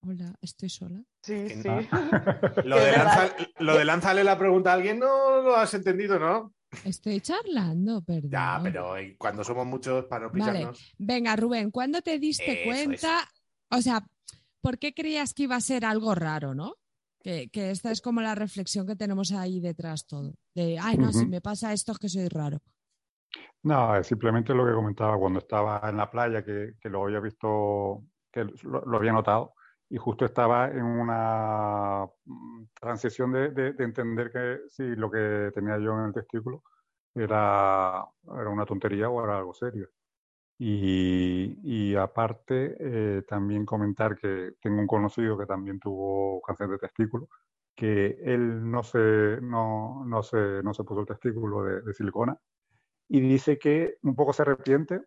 Hola, 0.06 0.34
estoy 0.42 0.68
sola. 0.68 1.02
Sí, 1.22 1.48
sí. 1.48 1.62
lo 2.64 2.76
de, 2.78 2.92
lanza- 2.92 3.34
lo 3.58 3.78
de 3.78 3.84
lánzale 3.86 4.22
la 4.22 4.38
pregunta 4.38 4.70
a 4.70 4.74
alguien 4.74 4.98
no 4.98 5.40
lo 5.40 5.56
has 5.56 5.72
entendido, 5.72 6.18
¿no? 6.18 6.52
Estoy 6.84 7.20
charlando, 7.20 8.02
perdón. 8.02 8.30
Ya, 8.30 8.60
pero 8.62 8.96
eh, 8.96 9.16
cuando 9.18 9.44
somos 9.44 9.66
muchos 9.66 10.04
para 10.06 10.26
no 10.26 10.32
Vale. 10.32 10.68
Venga, 10.98 11.36
Rubén, 11.36 11.70
¿cuándo 11.70 12.02
te 12.02 12.18
diste 12.18 12.62
Eso, 12.62 12.64
cuenta? 12.64 13.28
O 13.70 13.80
sea, 13.80 14.06
¿por 14.60 14.78
qué 14.78 14.94
creías 14.94 15.34
que 15.34 15.44
iba 15.44 15.56
a 15.56 15.60
ser 15.60 15.84
algo 15.84 16.14
raro, 16.14 16.54
no? 16.54 16.76
Que, 17.20 17.48
que 17.50 17.70
esta 17.70 17.90
es 17.90 18.00
como 18.00 18.20
la 18.20 18.34
reflexión 18.34 18.86
que 18.86 18.96
tenemos 18.96 19.32
ahí 19.32 19.60
detrás 19.60 20.06
todo. 20.06 20.34
De, 20.54 20.78
ay, 20.78 20.98
no, 20.98 21.12
si 21.12 21.26
me 21.26 21.40
pasa 21.40 21.72
esto 21.72 21.92
es 21.92 21.98
que 21.98 22.08
soy 22.08 22.28
raro. 22.28 22.58
No, 23.62 23.96
es 23.96 24.06
simplemente 24.06 24.52
lo 24.54 24.66
que 24.66 24.74
comentaba 24.74 25.18
cuando 25.18 25.38
estaba 25.38 25.80
en 25.88 25.96
la 25.96 26.10
playa, 26.10 26.44
que, 26.44 26.74
que 26.78 26.88
lo 26.90 27.04
había 27.04 27.20
visto, 27.20 28.04
que 28.30 28.44
lo, 28.62 28.84
lo 28.84 28.96
había 28.98 29.12
notado, 29.12 29.54
y 29.94 29.98
justo 29.98 30.24
estaba 30.24 30.68
en 30.70 30.84
una 30.84 32.06
mm, 32.24 32.64
transición 32.80 33.32
de, 33.32 33.50
de- 33.50 33.72
de 33.74 33.84
entender 33.84 34.30
que 34.32 34.60
si 34.68 34.84
lo 34.96 35.10
que 35.10 35.50
tenía 35.54 35.78
yo 35.78 35.92
en 35.98 36.06
el 36.06 36.12
testículo 36.14 36.62
era, 37.14 38.04
era 38.24 38.50
una 38.50 38.66
tontería 38.66 39.08
o 39.10 39.22
era 39.24 39.38
algo 39.38 39.54
serio. 39.54 39.88
Y, 40.58 41.58
y 41.62 41.94
aparte, 41.96 42.76
eh, 42.80 43.22
también 43.28 43.66
comentar 43.66 44.16
que 44.16 44.52
tengo 44.60 44.80
un 44.80 44.86
conocido 44.86 45.36
que 45.38 45.46
también 45.46 45.80
tuvo 45.80 46.40
cáncer 46.42 46.68
de 46.68 46.78
testículo, 46.78 47.28
que 47.74 48.16
él 48.24 48.70
no 48.70 48.82
se, 48.84 49.40
no, 49.42 50.04
no 50.06 50.22
se, 50.22 50.62
no 50.62 50.72
se 50.74 50.84
puso 50.84 51.00
el 51.00 51.06
testículo 51.06 51.64
de, 51.64 51.82
de 51.82 51.92
silicona 51.94 52.38
y 53.08 53.20
dice 53.20 53.58
que 53.58 53.96
un 54.02 54.14
poco 54.16 54.32
se 54.32 54.42
arrepiente 54.42 55.00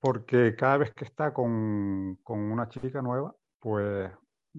porque 0.00 0.54
cada 0.56 0.78
vez 0.78 0.92
que 0.94 1.04
está 1.04 1.32
con, 1.34 2.16
con 2.22 2.40
una 2.40 2.68
chica 2.68 3.02
nueva, 3.02 3.34
pues 3.60 4.10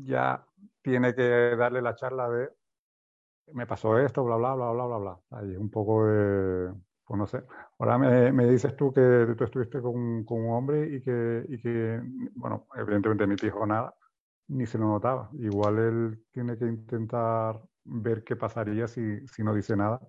ya 0.03 0.45
tiene 0.81 1.13
que 1.15 1.55
darle 1.57 1.81
la 1.81 1.95
charla 1.95 2.29
de 2.29 2.49
me 3.53 3.65
pasó 3.67 3.97
esto, 3.99 4.23
bla, 4.23 4.36
bla, 4.36 4.55
bla, 4.55 4.71
bla, 4.71 4.86
bla, 4.86 4.97
bla. 4.97 5.19
Ahí 5.31 5.55
un 5.55 5.69
poco 5.69 6.05
de, 6.05 6.73
pues 7.05 7.17
no 7.17 7.25
sé. 7.27 7.43
Ahora 7.79 7.97
me, 7.97 8.31
me 8.33 8.45
dices 8.47 8.75
tú 8.75 8.91
que 8.93 9.33
tú 9.38 9.43
estuviste 9.43 9.81
con, 9.81 10.23
con 10.25 10.41
un 10.45 10.53
hombre 10.53 10.88
y 10.95 11.01
que, 11.01 11.45
y 11.47 11.57
que, 11.62 12.01
bueno, 12.36 12.67
evidentemente 12.75 13.25
ni 13.27 13.36
te 13.36 13.47
dijo 13.47 13.65
nada, 13.65 13.95
ni 14.47 14.65
se 14.65 14.77
lo 14.77 14.88
notaba. 14.88 15.29
Igual 15.33 15.79
él 15.79 16.25
tiene 16.31 16.57
que 16.57 16.65
intentar 16.65 17.62
ver 17.86 18.23
qué 18.23 18.36
pasaría 18.36 18.88
si, 18.88 19.25
si 19.27 19.43
no 19.43 19.53
dice 19.53 19.75
nada, 19.77 19.99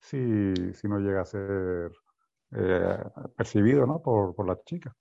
si, 0.00 0.72
si 0.74 0.88
no 0.88 0.98
llega 0.98 1.22
a 1.22 1.24
ser 1.24 1.92
eh, 2.52 2.98
percibido, 3.36 3.86
¿no? 3.86 4.02
Por, 4.02 4.34
por 4.34 4.46
la 4.46 4.60
chica. 4.64 4.94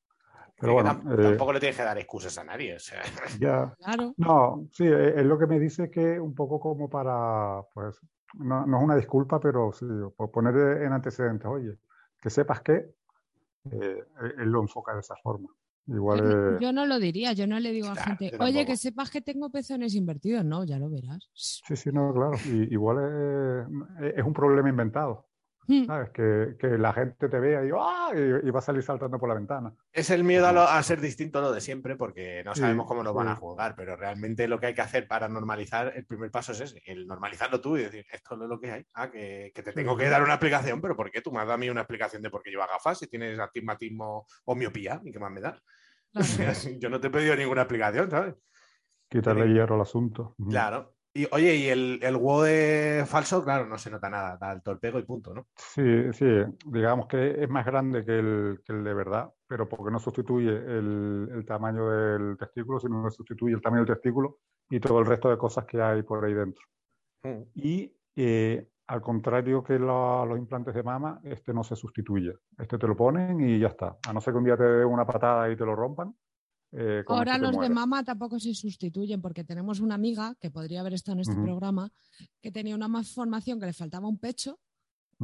Pero 0.59 0.73
bueno, 0.73 1.03
eh, 1.11 1.21
tampoco 1.23 1.53
le 1.53 1.59
tienes 1.59 1.77
que 1.77 1.83
dar 1.83 1.97
excusas 1.97 2.37
a 2.37 2.43
nadie. 2.43 2.75
O 2.75 2.79
sea, 2.79 3.01
ya. 3.39 3.75
Claro. 3.77 4.13
No, 4.17 4.67
sí, 4.71 4.85
eh, 4.85 5.13
es 5.19 5.25
lo 5.25 5.37
que 5.37 5.45
me 5.47 5.59
dice 5.59 5.91
que 5.91 6.19
un 6.19 6.33
poco 6.33 6.59
como 6.59 6.89
para, 6.89 7.61
pues, 7.73 7.99
no, 8.39 8.65
no 8.65 8.77
es 8.77 8.83
una 8.83 8.95
disculpa, 8.95 9.39
pero 9.39 9.71
sí, 9.71 9.85
por 10.15 10.31
poner 10.31 10.81
en 10.81 10.93
antecedentes, 10.93 11.45
oye, 11.47 11.77
que 12.19 12.29
sepas 12.29 12.61
que 12.61 12.73
eh, 13.71 14.03
él 14.37 14.49
lo 14.49 14.61
enfoca 14.61 14.93
de 14.93 15.01
esa 15.01 15.15
forma. 15.17 15.49
Igual 15.87 16.17
Yo 16.19 16.23
no, 16.25 16.31
eh, 16.57 16.57
yo 16.61 16.73
no 16.73 16.85
lo 16.85 16.99
diría, 16.99 17.33
yo 17.33 17.47
no 17.47 17.59
le 17.59 17.71
digo 17.71 17.87
a 17.87 17.95
gente, 17.95 18.33
oye, 18.39 18.65
que 18.65 18.75
sepas 18.75 19.09
que 19.09 19.21
tengo 19.21 19.49
pezones 19.49 19.95
invertidos. 19.95 20.43
No, 20.43 20.65
ya 20.65 20.79
lo 20.79 20.89
verás. 20.89 21.29
sí, 21.33 21.75
sí, 21.75 21.91
no, 21.93 22.13
claro, 22.13 22.33
y- 22.45 22.73
igual 22.73 23.67
es, 24.01 24.15
es 24.17 24.25
un 24.25 24.33
problema 24.33 24.69
inventado. 24.69 25.26
¿Sabes? 25.85 26.09
Que, 26.11 26.55
que 26.59 26.77
la 26.77 26.93
gente 26.93 27.27
te 27.29 27.39
vea 27.39 27.63
y, 27.65 27.69
¡ah! 27.77 28.09
y, 28.15 28.47
y 28.47 28.51
va 28.51 28.59
a 28.59 28.61
salir 28.61 28.83
saltando 28.83 29.19
por 29.19 29.27
la 29.29 29.35
ventana. 29.35 29.73
es 29.91 30.09
el 30.09 30.23
miedo 30.23 30.47
a, 30.47 30.51
lo- 30.51 30.61
a 30.67 30.81
ser 30.83 31.01
distinto 31.01 31.41
lo 31.41 31.51
de 31.51 31.61
siempre, 31.61 31.95
porque 31.95 32.41
no 32.45 32.53
Sí, 32.55 32.61
sabemos 32.61 32.87
cómo 32.87 33.03
nos 33.03 33.13
van 33.13 33.27
a 33.27 33.35
sí. 33.35 33.41
juzgar, 33.41 33.75
pero 33.75 33.95
realmente 33.95 34.47
lo 34.47 34.59
que 34.59 34.67
hay 34.67 34.73
que 34.73 34.81
hacer 34.81 35.07
para 35.07 35.27
normalizar, 35.27 35.93
el 35.95 36.05
primer 36.05 36.31
paso 36.31 36.51
es 36.53 36.61
ese, 36.61 36.81
el 36.85 37.05
normalizarlo 37.07 37.59
tú 37.61 37.77
y 37.77 37.83
decir, 37.83 38.05
esto 38.11 38.37
no 38.37 38.43
es 38.45 38.49
lo 38.49 38.59
que 38.59 38.71
hay. 38.71 38.85
Ah, 38.93 39.09
que, 39.11 39.51
que 39.53 39.63
te 39.63 39.73
tengo 39.73 39.95
que 39.97 40.09
dar 40.09 40.23
una 40.23 40.33
explicación, 40.33 40.81
pero 40.81 40.95
¿por 40.95 41.11
qué? 41.11 41.21
Tú 41.21 41.31
me 41.31 41.39
has 41.39 41.45
dado 41.45 41.55
a 41.55 41.57
mí 41.57 41.69
una 41.69 41.81
explicación 41.81 42.21
de 42.21 42.29
por 42.29 42.41
qué 42.43 42.49
lleva 42.51 42.67
gafas 42.67 42.99
si 42.99 43.07
tienes 43.07 43.37
astigmatismo 43.39 44.25
o 44.45 44.55
miopía, 44.55 45.01
¿y 45.03 45.11
qué 45.11 45.19
más 45.19 45.31
me 45.31 45.41
das? 45.41 45.61
Yo 46.79 46.89
no 46.89 46.99
te 46.99 47.07
he 47.07 47.11
pedido 47.11 47.35
ninguna 47.35 47.61
explicación, 47.63 48.09
¿sabes? 48.09 48.35
Quitarle 49.09 49.47
hierro 49.53 49.75
al 49.75 49.81
asunto. 49.81 50.35
Claro. 50.49 50.96
Y 51.17 51.27
oye, 51.31 51.55
y 51.55 51.67
el, 51.69 51.99
el 52.03 52.13
de 52.43 53.03
falso, 53.07 53.43
claro, 53.43 53.65
no 53.65 53.79
se 53.79 53.89
nota 53.89 54.07
nada, 54.07 54.37
da 54.39 54.51
el 54.51 54.61
torpego 54.61 54.99
y 54.99 55.03
punto, 55.03 55.33
¿no? 55.33 55.47
Sí, 55.55 56.13
sí, 56.13 56.27
digamos 56.67 57.07
que 57.07 57.43
es 57.43 57.49
más 57.49 57.65
grande 57.65 58.05
que 58.05 58.19
el, 58.19 58.59
que 58.63 58.73
el 58.73 58.83
de 58.83 58.93
verdad, 58.93 59.27
pero 59.47 59.67
porque 59.67 59.91
no 59.91 59.97
sustituye 59.97 60.51
el, 60.51 61.27
el 61.33 61.43
tamaño 61.43 61.89
del 61.89 62.37
testículo, 62.37 62.79
sino 62.79 63.03
que 63.03 63.09
sustituye 63.09 63.55
el 63.55 63.63
tamaño 63.63 63.83
del 63.83 63.95
testículo 63.95 64.37
y 64.69 64.79
todo 64.79 64.99
el 64.99 65.07
resto 65.07 65.31
de 65.31 65.39
cosas 65.39 65.65
que 65.65 65.81
hay 65.81 66.03
por 66.03 66.23
ahí 66.23 66.35
dentro. 66.35 66.63
Mm. 67.23 67.41
Y 67.55 67.97
eh, 68.15 68.67
al 68.85 69.01
contrario 69.01 69.63
que 69.63 69.79
los 69.79 70.37
implantes 70.37 70.75
de 70.75 70.83
mama, 70.83 71.19
este 71.23 71.51
no 71.51 71.63
se 71.63 71.75
sustituye. 71.75 72.35
Este 72.59 72.77
te 72.77 72.85
lo 72.85 72.95
ponen 72.95 73.41
y 73.41 73.57
ya 73.57 73.69
está. 73.69 73.97
A 74.07 74.13
no 74.13 74.21
ser 74.21 74.33
que 74.33 74.37
un 74.37 74.45
día 74.45 74.55
te 74.55 74.65
dé 74.65 74.85
una 74.85 75.07
patada 75.07 75.49
y 75.49 75.57
te 75.57 75.65
lo 75.65 75.75
rompan. 75.75 76.13
Eh, 76.71 77.03
Ahora 77.07 77.37
los 77.37 77.51
de 77.59 77.69
mama 77.69 78.03
tampoco 78.03 78.39
se 78.39 78.53
sustituyen 78.53 79.21
porque 79.21 79.43
tenemos 79.43 79.79
una 79.79 79.95
amiga 79.95 80.35
que 80.39 80.51
podría 80.51 80.81
haber 80.81 80.93
estado 80.93 81.15
en 81.15 81.21
este 81.21 81.35
programa 81.45 81.91
que 82.41 82.51
tenía 82.51 82.75
una 82.75 82.87
malformación 82.87 83.59
que 83.59 83.65
le 83.67 83.73
faltaba 83.73 84.07
un 84.07 84.17
pecho 84.19 84.59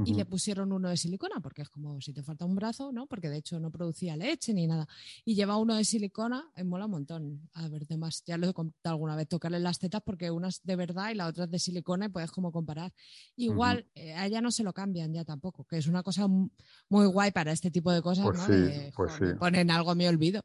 y 0.05 0.13
le 0.15 0.25
pusieron 0.25 0.71
uno 0.73 0.89
de 0.89 0.97
silicona 0.97 1.39
porque 1.41 1.61
es 1.61 1.69
como 1.69 2.01
si 2.01 2.13
te 2.13 2.23
falta 2.23 2.45
un 2.45 2.55
brazo, 2.55 2.91
¿no? 2.91 3.07
Porque 3.07 3.29
de 3.29 3.37
hecho 3.37 3.59
no 3.59 3.71
producía 3.71 4.17
leche 4.17 4.53
ni 4.53 4.67
nada. 4.67 4.87
Y 5.25 5.35
lleva 5.35 5.57
uno 5.57 5.75
de 5.75 5.85
silicona, 5.85 6.51
eh, 6.55 6.63
mola 6.63 6.85
un 6.85 6.91
montón. 6.91 7.49
A 7.53 7.67
ver, 7.69 7.85
demás, 7.87 8.23
ya 8.25 8.37
lo 8.37 8.47
he 8.49 8.53
contado 8.53 8.95
alguna 8.95 9.15
vez, 9.15 9.27
tocarle 9.29 9.59
las 9.59 9.79
tetas 9.79 10.01
porque 10.05 10.31
una 10.31 10.49
es 10.49 10.61
de 10.63 10.75
verdad 10.75 11.11
y 11.11 11.15
la 11.15 11.27
otra 11.27 11.45
es 11.45 11.51
de 11.51 11.59
silicona 11.59 12.07
y 12.07 12.09
puedes 12.09 12.31
como 12.31 12.51
comparar. 12.51 12.91
Igual 13.37 13.87
eh, 13.95 14.13
a 14.13 14.25
ella 14.25 14.41
no 14.41 14.51
se 14.51 14.63
lo 14.63 14.73
cambian 14.73 15.13
ya 15.13 15.23
tampoco, 15.25 15.63
que 15.65 15.77
es 15.77 15.87
una 15.87 16.03
cosa 16.03 16.27
mu- 16.27 16.49
muy 16.89 17.05
guay 17.07 17.31
para 17.31 17.51
este 17.51 17.71
tipo 17.71 17.91
de 17.91 18.01
cosas, 18.01 18.25
Pues 18.25 18.37
¿no? 18.37 18.45
sí, 18.45 18.91
pues 18.95 19.13
"Jo, 19.13 19.25
me 19.25 19.31
sí. 19.33 19.39
ponen 19.39 19.71
algo, 19.71 19.95
me 19.95 20.07
olvido. 20.09 20.41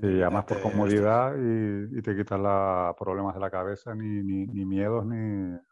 Sí, 0.00 0.22
además 0.22 0.44
por 0.44 0.56
Te- 0.58 0.62
comodidad 0.62 1.34
y, 1.36 1.98
y 1.98 2.02
te 2.02 2.16
quitas 2.16 2.40
los 2.40 2.96
problemas 2.96 3.34
de 3.34 3.40
la 3.40 3.50
cabeza, 3.50 3.94
ni, 3.94 4.22
ni, 4.22 4.46
ni 4.46 4.64
miedos 4.64 5.04
ni, 5.06 5.16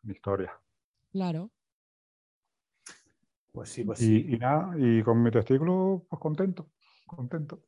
ni 0.03 0.13
historias. 0.13 0.53
Claro. 1.13 1.51
Pues 3.53 3.69
sí, 3.71 3.85
pues 3.85 3.99
sí. 3.99 4.27
Y, 4.29 4.39
nada, 4.39 4.73
y 4.77 5.03
con 5.03 5.23
mi 5.23 5.31
testículo, 5.31 6.05
pues 6.09 6.21
contento, 6.21 6.69
contento. 7.07 7.63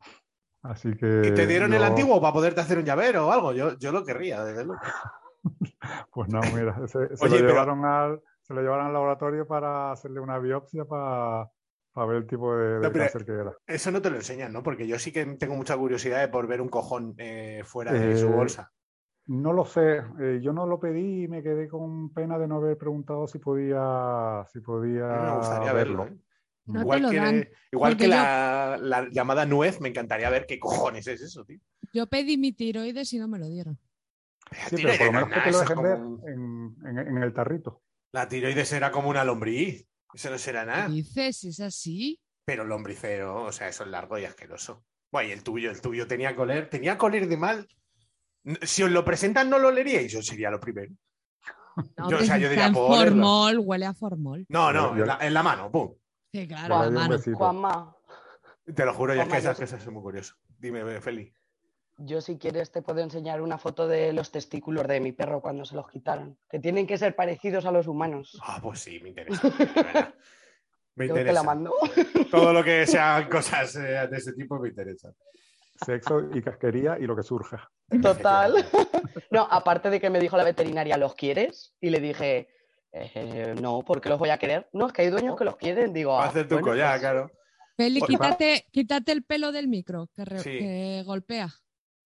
Así 0.62 0.94
que 0.96 1.22
¿Y 1.26 1.34
te 1.34 1.46
dieron 1.46 1.74
el 1.74 1.82
antiguo 1.82 2.20
para 2.20 2.32
poderte 2.32 2.60
hacer 2.60 2.78
un 2.78 2.84
llavero 2.84 3.26
o 3.26 3.32
algo? 3.32 3.52
Yo, 3.52 3.76
yo 3.78 3.90
lo 3.90 4.04
querría, 4.04 4.44
desde 4.44 4.64
luego. 4.64 4.80
Pues 6.12 6.28
no, 6.28 6.40
mira, 6.54 6.86
se, 6.86 7.16
se 7.16 7.24
Oye, 7.24 7.40
lo 7.40 7.40
pero- 7.40 7.48
llevaron 7.48 7.84
al, 7.84 8.22
se 8.42 8.54
lo 8.54 8.60
llevaron 8.62 8.86
al 8.86 8.92
laboratorio 8.92 9.44
para 9.46 9.90
hacerle 9.90 10.20
una 10.20 10.38
biopsia 10.38 10.84
para, 10.84 11.50
para 11.92 12.06
ver 12.08 12.16
el 12.18 12.26
tipo 12.26 12.56
de, 12.56 12.74
de 12.74 12.80
No, 12.80 12.92
pero- 12.92 13.04
cáncer 13.04 13.24
que 13.24 13.32
era. 13.32 13.52
Eso 13.66 13.90
no 13.90 14.00
te 14.02 14.10
lo 14.10 14.16
enseñan, 14.16 14.52
¿no? 14.52 14.62
Porque 14.62 14.86
yo 14.86 14.98
sí 14.98 15.12
que 15.12 15.24
tengo 15.36 15.54
mucha 15.56 15.76
curiosidad 15.76 16.20
de 16.20 16.28
por 16.28 16.46
ver 16.46 16.60
un 16.60 16.68
cojón 16.68 17.14
eh, 17.18 17.62
fuera 17.64 17.92
de 17.92 18.16
su 18.16 18.26
Eh, 18.28 18.30
bolsa. 18.30 18.72
No 19.26 19.52
lo 19.52 19.64
sé, 19.64 20.02
eh, 20.20 20.40
yo 20.42 20.52
no 20.52 20.66
lo 20.66 20.80
pedí 20.80 21.24
y 21.24 21.28
me 21.28 21.42
quedé 21.44 21.68
con 21.68 22.12
pena 22.12 22.38
de 22.38 22.48
no 22.48 22.56
haber 22.56 22.76
preguntado 22.76 23.28
si 23.28 23.38
podía, 23.38 24.44
si 24.52 24.60
podía 24.60 25.04
A 25.06 25.30
me 25.32 25.36
gustaría 25.38 25.72
verlo. 25.72 26.08
igual 26.66 27.08
que, 27.10 27.16
dan, 27.16 27.48
igual 27.70 27.92
porque 27.92 28.04
que 28.04 28.10
yo- 28.10 28.16
la, 28.16 28.78
la 28.80 29.08
llamada 29.10 29.46
nuez, 29.46 29.80
me 29.80 29.90
encantaría 29.90 30.28
ver 30.28 30.46
qué 30.46 30.58
cojones 30.58 31.06
es 31.06 31.20
eso, 31.22 31.44
tío. 31.44 31.60
Yo 31.92 32.06
pedí 32.08 32.36
mi 32.36 32.52
tiroides 32.52 33.12
y 33.12 33.18
no 33.18 33.28
me 33.28 33.38
lo 33.38 33.46
dieron. 33.48 33.78
Sí, 34.68 34.76
pero 34.82 34.94
por 34.98 35.06
lo 35.06 35.12
menos 35.12 35.28
que 35.28 35.40
te 35.40 35.50
lo 35.52 35.60
dejen 35.60 35.82
ver 35.82 35.98
como 35.98 36.08
un- 36.16 36.76
en, 36.84 36.98
en- 36.98 37.08
en 37.16 37.22
el 37.22 37.32
tarrito. 37.32 37.80
La 38.12 38.28
tiroides 38.28 38.72
era 38.72 38.90
como 38.90 39.08
una 39.08 39.24
lombriz. 39.24 39.86
Eso 40.14 40.30
no 40.30 40.38
será 40.38 40.64
nada. 40.64 40.86
¿Qué 40.86 40.92
dices? 40.92 41.44
¿Es 41.44 41.60
así? 41.60 42.20
Pero 42.44 42.64
lombricero, 42.64 43.44
o 43.44 43.52
sea, 43.52 43.68
eso 43.68 43.84
es 43.84 43.90
largo 43.90 44.18
y 44.18 44.24
asqueroso. 44.24 44.84
Bueno, 45.10 45.28
y 45.28 45.32
el 45.32 45.42
tuyo, 45.42 45.70
el 45.70 45.80
tuyo 45.80 46.06
tenía 46.06 46.34
coler, 46.34 46.68
tenía 46.68 46.98
coler 46.98 47.28
de 47.28 47.36
mal. 47.36 47.68
Si 48.62 48.82
os 48.82 48.90
lo 48.90 49.04
presentan, 49.04 49.48
no 49.48 49.58
lo 49.58 49.70
leeríais, 49.70 50.10
yo 50.12 50.22
sería 50.22 50.50
lo 50.50 50.60
primero. 50.60 50.92
No, 51.96 52.10
Yo, 52.10 52.18
o 52.18 52.20
sea, 52.20 52.36
yo 52.36 52.50
diría, 52.50 52.66
en 52.66 52.74
formol, 52.74 53.58
huele 53.60 53.86
a 53.86 53.94
formol. 53.94 54.44
No, 54.50 54.74
no, 54.74 54.94
en 54.94 55.06
la, 55.06 55.18
en 55.22 55.32
la 55.32 55.42
mano, 55.42 55.70
pum. 55.70 55.94
Sí, 56.30 56.46
claro. 56.46 56.90
Juanma, 57.34 57.96
Te 58.74 58.84
lo 58.84 58.92
juro, 58.92 59.14
yo 59.14 59.22
es 59.22 59.28
que 59.28 59.38
esas 59.38 59.58
cosas 59.58 59.82
son 59.82 59.94
muy 59.94 60.02
curioso. 60.02 60.34
Dime, 60.58 61.00
Feli. 61.00 61.32
Yo 61.98 62.20
si 62.20 62.38
quieres 62.38 62.70
te 62.72 62.82
puedo 62.82 63.00
enseñar 63.00 63.40
una 63.42 63.58
foto 63.58 63.86
de 63.86 64.12
los 64.12 64.30
testículos 64.30 64.86
de 64.88 65.00
mi 65.00 65.12
perro 65.12 65.40
cuando 65.40 65.64
se 65.64 65.74
los 65.76 65.88
quitaron, 65.88 66.38
que 66.50 66.58
tienen 66.58 66.86
que 66.86 66.98
ser 66.98 67.14
parecidos 67.14 67.64
a 67.66 67.70
los 67.72 67.86
humanos. 67.86 68.38
Ah, 68.42 68.58
pues 68.62 68.80
sí, 68.80 68.98
me 69.00 69.08
interesa. 69.10 69.52
Me 70.94 71.08
Yo 71.08 71.14
te 71.14 71.24
la 71.24 71.30
interesa. 71.30 71.42
mando. 71.42 71.72
Todo 72.30 72.52
lo 72.52 72.62
que 72.62 72.86
sean 72.86 73.28
cosas 73.28 73.74
eh, 73.76 74.06
de 74.10 74.16
ese 74.16 74.32
tipo 74.34 74.58
me 74.58 74.68
interesa. 74.68 75.12
Sexo 75.84 76.28
y 76.34 76.42
casquería 76.42 76.98
y 76.98 77.04
lo 77.06 77.16
que 77.16 77.22
surja. 77.22 77.70
Total. 78.00 78.54
No, 79.30 79.48
aparte 79.50 79.88
de 79.88 79.98
que 79.98 80.10
me 80.10 80.20
dijo 80.20 80.36
la 80.36 80.44
veterinaria, 80.44 80.96
¿los 80.98 81.14
quieres? 81.14 81.74
Y 81.80 81.88
le 81.88 82.00
dije, 82.00 82.48
"Eh, 82.92 83.54
no, 83.60 83.80
¿por 83.82 84.00
qué 84.00 84.10
los 84.10 84.18
voy 84.18 84.28
a 84.28 84.36
querer? 84.38 84.68
No, 84.74 84.86
es 84.86 84.92
que 84.92 85.02
hay 85.02 85.08
dueños 85.10 85.36
que 85.38 85.44
los 85.44 85.56
quieren. 85.56 85.92
Digo, 85.94 86.18
"Ah, 86.18 86.26
hacerte 86.26 86.54
un 86.54 86.60
bueno, 86.60 86.72
collar, 86.74 86.90
pues, 86.92 87.00
claro. 87.00 87.30
Feli, 87.76 88.02
quítate, 88.02 88.66
quítate 88.70 89.12
el 89.12 89.24
pelo 89.24 89.50
del 89.52 89.68
micro 89.68 90.08
que, 90.14 90.24
re- 90.26 90.38
Sí. 90.40 90.58
que 90.58 91.02
golpea. 91.06 91.48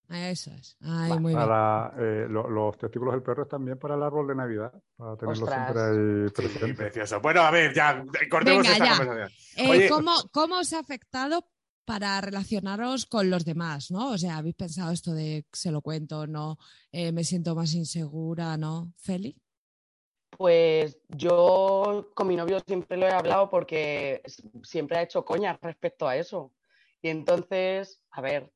Eso 0.09 0.51
es. 0.51 0.77
Ay, 0.81 1.11
Va, 1.11 1.19
muy 1.19 1.33
bien. 1.35 1.47
Para, 1.47 1.93
eh, 1.99 2.27
lo- 2.29 2.49
los 2.49 2.77
testículos 2.77 3.13
del 3.13 3.23
perro 3.23 3.43
es 3.43 3.49
también 3.49 3.77
para 3.77 3.95
el 3.95 4.03
árbol 4.03 4.25
de 4.27 4.35
Navidad, 4.35 4.71
para 4.95 5.17
tenerlo 5.17 5.43
Ostras. 5.45 5.73
siempre 5.73 6.61
ahí 6.63 6.69
Sí, 6.69 6.73
precioso. 6.73 7.19
Bueno, 7.19 7.41
a 7.41 7.51
ver, 7.51 7.73
ya, 7.73 8.05
cortemos 8.29 8.63
Venga, 8.63 8.71
esta 8.71 8.85
ya. 8.85 8.97
conversación. 8.97 9.31
Eh, 9.57 9.89
¿cómo, 9.89 10.11
¿Cómo 10.31 10.59
os 10.59 10.71
ha 10.73 10.79
afectado 10.79 11.45
para 11.83 12.21
relacionaros 12.21 13.05
con 13.05 13.29
los 13.29 13.43
demás? 13.43 13.91
¿no? 13.91 14.11
O 14.11 14.17
sea, 14.17 14.37
¿habéis 14.37 14.55
pensado 14.55 14.91
esto 14.91 15.13
de 15.13 15.45
se 15.51 15.71
lo 15.71 15.81
cuento, 15.81 16.25
no? 16.25 16.57
Eh, 16.91 17.11
me 17.11 17.23
siento 17.25 17.53
más 17.53 17.73
insegura, 17.73 18.55
¿no? 18.55 18.93
Feli. 18.97 19.35
Pues 20.37 20.99
yo 21.09 22.11
con 22.13 22.27
mi 22.27 22.35
novio 22.35 22.59
siempre 22.65 22.95
lo 22.97 23.07
he 23.07 23.11
hablado 23.11 23.49
porque 23.49 24.21
siempre 24.63 24.97
ha 24.97 25.01
hecho 25.01 25.25
coñas 25.25 25.57
respecto 25.61 26.07
a 26.07 26.15
eso. 26.15 26.53
Y 27.01 27.09
entonces, 27.09 28.01
a 28.11 28.21
ver, 28.21 28.51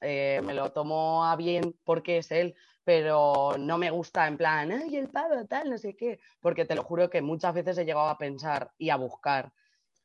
eh, 0.00 0.40
me 0.44 0.54
lo 0.54 0.72
tomo 0.72 1.24
a 1.24 1.36
bien 1.36 1.74
porque 1.84 2.18
es 2.18 2.30
él, 2.30 2.54
pero 2.84 3.54
no 3.58 3.78
me 3.78 3.90
gusta 3.90 4.26
en 4.26 4.36
plan, 4.36 4.70
ay, 4.70 4.96
el 4.96 5.08
pavo, 5.08 5.44
tal, 5.46 5.70
no 5.70 5.78
sé 5.78 5.96
qué, 5.96 6.20
porque 6.40 6.64
te 6.64 6.74
lo 6.74 6.82
juro 6.82 7.10
que 7.10 7.22
muchas 7.22 7.54
veces 7.54 7.78
he 7.78 7.84
llegado 7.84 8.08
a 8.08 8.18
pensar 8.18 8.72
y 8.78 8.90
a 8.90 8.96
buscar 8.96 9.52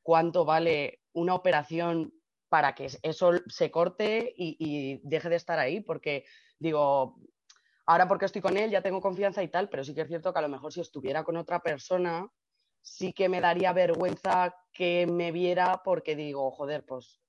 cuánto 0.01 0.45
vale 0.45 1.01
una 1.13 1.35
operación 1.35 2.13
para 2.49 2.73
que 2.73 2.89
eso 3.03 3.31
se 3.47 3.71
corte 3.71 4.33
y, 4.35 4.57
y 4.59 5.01
deje 5.03 5.29
de 5.29 5.35
estar 5.35 5.59
ahí, 5.59 5.81
porque 5.81 6.25
digo, 6.59 7.15
ahora 7.85 8.07
porque 8.07 8.25
estoy 8.25 8.41
con 8.41 8.57
él 8.57 8.71
ya 8.71 8.81
tengo 8.81 9.01
confianza 9.01 9.43
y 9.43 9.47
tal, 9.47 9.69
pero 9.69 9.83
sí 9.83 9.93
que 9.93 10.01
es 10.01 10.07
cierto 10.07 10.33
que 10.33 10.39
a 10.39 10.43
lo 10.43 10.49
mejor 10.49 10.73
si 10.73 10.81
estuviera 10.81 11.23
con 11.23 11.37
otra 11.37 11.61
persona, 11.61 12.27
sí 12.81 13.13
que 13.13 13.29
me 13.29 13.41
daría 13.41 13.73
vergüenza 13.73 14.55
que 14.73 15.07
me 15.07 15.31
viera 15.31 15.81
porque 15.83 16.15
digo, 16.15 16.51
joder, 16.51 16.85
pues 16.85 17.21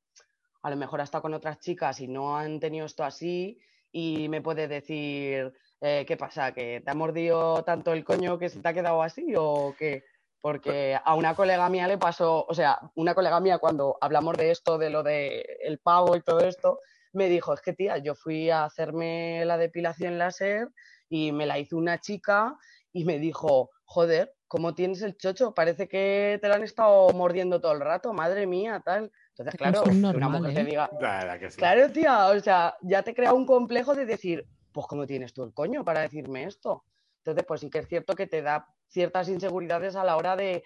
a 0.63 0.71
lo 0.71 0.77
mejor 0.77 1.01
ha 1.01 1.05
estado 1.05 1.23
con 1.23 1.35
otras 1.35 1.59
chicas 1.59 2.01
y 2.01 2.09
no 2.09 2.37
han 2.37 2.61
tenido 2.61 2.87
esto 2.87 3.05
así 3.05 3.59
y 3.91 4.29
me 4.29 4.41
puede 4.41 4.69
decir, 4.69 5.53
eh, 5.81 6.05
¿qué 6.07 6.17
pasa? 6.17 6.53
¿Que 6.53 6.81
te 6.81 6.91
ha 6.91 6.95
mordido 6.95 7.63
tanto 7.65 7.93
el 7.93 8.05
coño 8.05 8.39
que 8.39 8.49
se 8.49 8.61
te 8.61 8.69
ha 8.69 8.75
quedado 8.75 9.03
así 9.03 9.35
o 9.37 9.75
qué? 9.79 10.05
Porque 10.41 10.99
a 11.03 11.15
una 11.15 11.35
colega 11.35 11.69
mía 11.69 11.87
le 11.87 11.99
pasó, 11.99 12.45
o 12.49 12.55
sea, 12.55 12.79
una 12.95 13.15
colega 13.15 13.41
mía 13.41 13.59
cuando 13.59 13.99
hablamos 14.01 14.37
de 14.37 14.51
esto, 14.51 14.79
de 14.79 14.91
lo 14.91 15.03
de 15.03 15.45
el 15.63 15.79
pavo 15.79 16.17
y 16.17 16.23
todo 16.23 16.41
esto, 16.41 16.79
me 17.13 17.29
dijo, 17.29 17.53
es 17.53 17.61
que 17.61 17.75
tía, 17.75 17.99
yo 17.99 18.15
fui 18.15 18.51
a 18.51 18.65
hacerme 18.65 19.45
la 19.45 19.59
depilación 19.59 20.19
láser 20.19 20.69
y 21.09 21.33
me 21.33 21.47
la 21.47 21.59
hizo 21.59 21.77
una 21.77 22.01
chica 22.01 22.57
y 22.93 23.05
me 23.05 23.19
dijo, 23.19 23.71
joder, 23.85 24.35
¿cómo 24.49 24.75
tienes 24.75 25.03
el 25.03 25.17
chocho? 25.17 25.55
Parece 25.55 25.89
que 25.89 26.39
te 26.41 26.49
lo 26.49 26.55
han 26.55 26.63
estado 26.63 27.11
mordiendo 27.11 27.61
todo 27.61 27.73
el 27.73 27.81
rato, 27.81 28.13
madre 28.13 28.47
mía, 28.47 28.83
tal. 28.85 29.13
Entonces, 29.37 29.55
claro, 29.59 29.83
una 30.15 30.29
mujer 30.29 30.55
te 30.55 30.61
¿eh? 30.61 30.65
diga, 30.65 30.91
La 31.01 31.19
verdad 31.19 31.39
que 31.39 31.51
sí. 31.51 31.57
Claro, 31.57 31.91
tía, 31.91 32.27
o 32.29 32.39
sea, 32.41 32.77
ya 32.83 33.03
te 33.03 33.15
crea 33.15 33.33
un 33.33 33.47
complejo 33.47 33.95
de 33.95 34.05
decir, 34.05 34.47
pues 34.73 34.87
¿cómo 34.87 35.07
tienes 35.07 35.33
tú 35.33 35.43
el 35.43 35.55
coño 35.55 35.85
para 35.85 36.01
decirme 36.01 36.45
esto? 36.45 36.85
Entonces, 37.19 37.45
pues 37.47 37.61
sí 37.61 37.71
que 37.71 37.79
es 37.79 37.89
cierto 37.89 38.15
que 38.15 38.27
te 38.27 38.43
da 38.43 38.67
ciertas 38.89 39.29
inseguridades 39.29 39.97
a 39.97 40.05
la 40.05 40.17
hora 40.17 40.37
de 40.37 40.65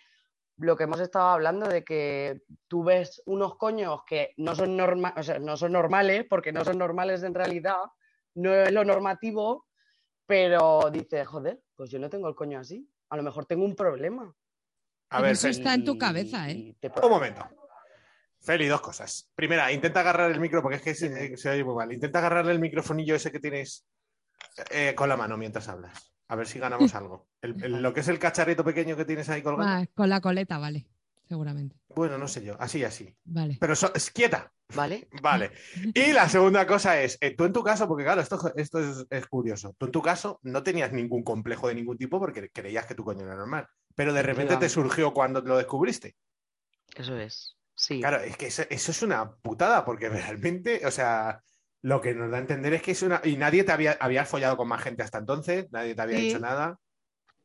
lo 0.59 0.77
que 0.77 0.85
hemos 0.85 1.01
estado 1.01 1.29
hablando, 1.29 1.69
de 1.69 1.85
que 1.85 2.41
tú 2.67 2.83
ves 2.83 3.23
unos 3.27 3.57
coños 3.57 4.01
que 4.05 4.33
no 4.39 4.55
son, 4.55 4.77
norma 4.77 5.15
o 5.17 5.23
sea, 5.23 5.39
no 5.39 5.57
son 5.57 5.73
normales, 5.73 6.25
porque 6.29 6.51
no 6.51 6.65
son 6.65 6.79
normales 6.79 7.23
en 7.23 7.35
realidad, 7.35 7.77
no 8.35 8.53
es 8.55 8.73
lo 8.73 8.85
normativo, 8.85 9.67
pero 10.25 10.91
dices, 10.91 11.29
joder, 11.29 11.61
pues 11.77 11.91
yo 11.91 11.99
no 11.99 12.09
tengo 12.11 12.27
el 12.29 12.35
coño 12.35 12.59
así, 12.59 12.89
a 13.11 13.17
lo 13.17 13.23
mejor 13.23 13.47
tengo 13.47 13.65
un 13.65 13.77
problema. 13.77 14.35
A 15.11 15.21
ver, 15.21 15.33
eso 15.33 15.49
está 15.49 15.75
en 15.75 15.85
tu 15.85 15.99
cabeza, 15.99 16.51
¿eh? 16.51 16.75
te- 16.81 16.91
un 17.03 17.11
momento. 17.11 17.47
Feli, 18.47 18.67
dos 18.69 18.81
cosas. 18.81 19.29
Primera, 19.35 19.73
intenta 19.73 20.01
agarrar 20.01 20.31
el 20.31 20.39
micro, 20.41 20.63
porque 20.63 20.77
es 20.77 20.83
que 20.83 20.95
se, 20.95 21.37
se 21.37 21.51
oye 21.51 21.65
muy 21.65 21.75
mal. 21.75 21.93
Intenta 21.93 22.21
agarrarle 22.21 22.53
el 22.53 22.61
microfonillo 22.61 23.17
ese 23.17 23.33
que 23.33 23.41
tienes 23.41 23.85
eh, 24.71 24.95
con 24.95 25.09
la 25.09 25.17
mano 25.17 25.37
mientras 25.37 25.69
hablas. 25.69 26.13
A 26.29 26.37
ver 26.37 26.47
si 26.47 26.59
ganamos 26.61 26.95
algo. 26.95 27.27
El- 27.43 27.63
el- 27.63 27.83
lo 27.83 27.93
que 27.93 28.01
es 28.01 28.09
el 28.09 28.21
cacharrito 28.21 28.65
pequeño 28.65 28.97
que 28.97 29.05
tienes 29.05 29.29
ahí 29.29 29.43
colgando. 29.43 29.73
Ah, 29.83 29.87
con 29.95 30.09
la 30.09 30.21
coleta, 30.21 30.59
vale, 30.59 30.87
seguramente. 31.29 31.77
Bueno, 31.89 32.19
no 32.19 32.29
sé 32.29 32.45
yo. 32.45 32.57
Así, 32.61 32.85
así. 32.85 33.13
Vale. 33.25 33.57
Pero 33.61 33.75
so- 33.75 33.93
es 33.95 34.11
quieta. 34.13 34.53
¿Vale? 34.75 35.09
Vale. 35.23 35.53
Y 35.95 36.13
la 36.13 36.29
segunda 36.29 36.67
cosa 36.67 37.01
es, 37.01 37.19
eh, 37.21 37.35
tú 37.37 37.45
en 37.45 37.53
tu 37.53 37.63
caso, 37.63 37.87
porque 37.89 38.03
claro, 38.05 38.21
esto, 38.21 38.53
esto 38.57 38.81
es, 38.81 39.07
es 39.11 39.27
curioso, 39.29 39.75
tú 39.79 39.87
en 39.87 39.93
tu 39.93 40.03
caso 40.03 40.41
no 40.43 40.63
tenías 40.65 40.93
ningún 40.93 41.23
complejo 41.23 41.69
de 41.69 41.77
ningún 41.77 41.97
tipo 41.97 42.19
porque 42.19 42.51
creías 42.51 42.85
que 42.85 42.97
tu 42.97 43.05
coño 43.05 43.25
era 43.25 43.37
normal, 43.37 43.69
pero 43.95 44.13
de 44.13 44.23
repente 44.23 44.57
te 44.57 44.69
surgió 44.69 45.13
cuando 45.15 45.41
lo 45.41 45.57
descubriste. 45.57 46.17
Eso 46.97 47.17
es. 47.17 47.56
Sí. 47.77 48.01
Claro, 48.01 48.19
es 48.21 48.37
que 48.37 48.47
eso, 48.47 48.63
eso 48.71 48.91
es 48.91 49.03
una 49.03 49.37
putada 49.37 49.85
porque 49.85 50.09
realmente, 50.09 50.85
o 50.87 50.91
sea, 50.91 51.43
lo 51.83 52.01
que 52.01 52.15
nos 52.15 52.31
da 52.31 52.39
a 52.39 52.41
entender 52.41 52.75
es 52.75 52.83
que 52.83 52.93
es 52.93 53.03
una... 53.03 53.21
Y 53.25 53.37
nadie 53.37 53.65
te 53.65 53.73
había, 53.73 53.93
habías 54.01 54.29
follado 54.29 54.57
con 54.57 54.69
más 54.69 54.83
gente 54.83 55.03
hasta 55.03 55.19
entonces, 55.19 55.67
nadie 55.71 55.95
te 55.95 56.03
había 56.03 56.17
Sí. 56.17 56.23
dicho 56.27 56.39
nada. 56.41 56.79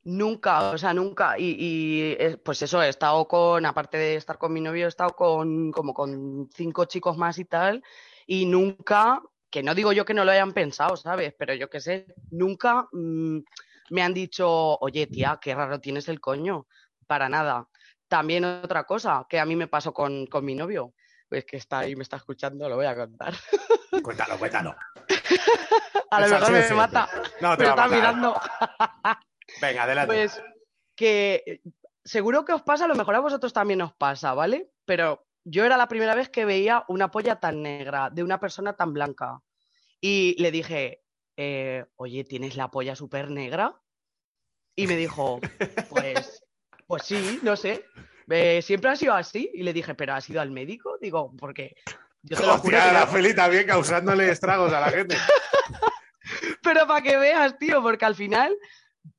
Nunca, 0.03 0.71
o 0.71 0.77
sea, 0.79 0.93
nunca. 0.95 1.37
Y, 1.37 1.55
y, 1.59 2.01
eh, 2.17 2.37
pues 2.43 2.61
eso, 2.63 2.81
he 2.81 2.89
estado 2.89 3.27
con, 3.27 3.65
aparte 3.67 3.97
de 3.97 4.15
estar 4.15 4.37
con 4.39 4.51
mi 4.51 4.59
novio, 4.61 4.85
he 4.85 4.89
estado 4.89 5.11
con 5.11 5.71
como 5.71 5.93
con 5.93 6.49
cinco 6.55 6.85
chicos 6.85 7.17
más 7.17 7.37
y 7.37 7.45
tal, 7.45 7.83
y 8.25 8.47
nunca, 8.47 9.21
que 9.51 9.61
no 9.61 9.75
digo 9.75 9.91
yo 9.93 10.03
que 10.05 10.15
no 10.15 10.25
lo 10.25 10.31
hayan 10.31 10.53
pensado, 10.53 10.97
¿sabes? 10.97 11.35
Pero 11.37 11.53
yo 11.53 11.69
qué 11.69 11.79
sé, 11.81 12.07
nunca 12.31 12.87
mm, 12.91 13.39
me 13.91 14.01
han 14.01 14.13
dicho, 14.13 14.49
oye, 14.79 15.05
tía, 15.05 15.37
qué 15.39 15.53
raro 15.53 15.79
tienes 15.79 16.07
el 16.09 16.19
coño. 16.19 16.67
Para 17.05 17.29
nada. 17.29 17.67
También 18.11 18.43
otra 18.43 18.83
cosa 18.83 19.25
que 19.29 19.39
a 19.39 19.45
mí 19.45 19.55
me 19.55 19.67
pasó 19.69 19.93
con, 19.93 20.25
con 20.25 20.43
mi 20.43 20.53
novio, 20.53 20.93
pues 21.29 21.45
que 21.45 21.55
está 21.55 21.79
ahí, 21.79 21.95
me 21.95 22.03
está 22.03 22.17
escuchando, 22.17 22.67
lo 22.67 22.75
voy 22.75 22.85
a 22.85 22.93
contar. 22.93 23.33
Cuéntalo, 24.03 24.37
cuéntalo. 24.37 24.75
A 26.11 26.19
lo 26.19 26.27
mejor 26.27 26.51
me 26.51 26.69
mata. 26.75 27.09
No, 27.39 27.55
te 27.55 27.63
Me 27.63 27.69
va 27.69 27.71
a 27.71 27.75
está 27.75 27.87
matar. 27.87 27.89
mirando. 27.89 28.41
Venga, 29.61 29.83
adelante. 29.83 30.13
Pues 30.13 30.43
que 30.93 31.61
seguro 32.03 32.43
que 32.43 32.51
os 32.51 32.63
pasa, 32.63 32.83
a 32.83 32.89
lo 32.89 32.95
mejor 32.95 33.15
a 33.15 33.21
vosotros 33.21 33.53
también 33.53 33.81
os 33.81 33.93
pasa, 33.93 34.33
¿vale? 34.33 34.73
Pero 34.83 35.25
yo 35.45 35.63
era 35.63 35.77
la 35.77 35.87
primera 35.87 36.13
vez 36.13 36.27
que 36.27 36.43
veía 36.43 36.83
una 36.89 37.11
polla 37.11 37.39
tan 37.39 37.61
negra 37.61 38.09
de 38.09 38.23
una 38.23 38.41
persona 38.41 38.75
tan 38.75 38.91
blanca. 38.91 39.39
Y 40.01 40.35
le 40.37 40.51
dije, 40.51 41.01
eh, 41.37 41.85
oye, 41.95 42.25
¿tienes 42.25 42.57
la 42.57 42.69
polla 42.69 42.93
súper 42.93 43.31
negra? 43.31 43.81
Y 44.75 44.87
me 44.87 44.97
dijo, 44.97 45.39
pues, 45.89 46.40
pues 46.91 47.03
sí, 47.03 47.39
no 47.41 47.55
sé. 47.55 47.85
eh, 48.29 48.61
siempre 48.61 48.89
ha 48.89 48.97
sido 48.97 49.13
así. 49.13 49.49
Y 49.53 49.63
le 49.63 49.71
dije, 49.71 49.95
¿pero 49.95 50.13
has 50.13 50.29
ido 50.29 50.41
al 50.41 50.51
médico? 50.51 50.97
Digo, 50.99 51.33
porque 51.37 51.73
yo 52.21 52.35
te 52.35 52.45
lo 52.45 52.57
juro 52.57 52.77
Hostia, 52.77 52.89
que 52.89 52.93
la 52.93 53.07
Feli 53.07 53.33
también 53.33 53.65
causándole 53.65 54.29
estragos 54.29 54.73
a 54.73 54.81
la 54.81 54.89
gente. 54.89 55.15
Pero 56.61 56.85
para 56.87 57.01
que 57.01 57.15
veas, 57.15 57.57
tío, 57.57 57.81
porque 57.81 58.03
al 58.03 58.15
final, 58.15 58.53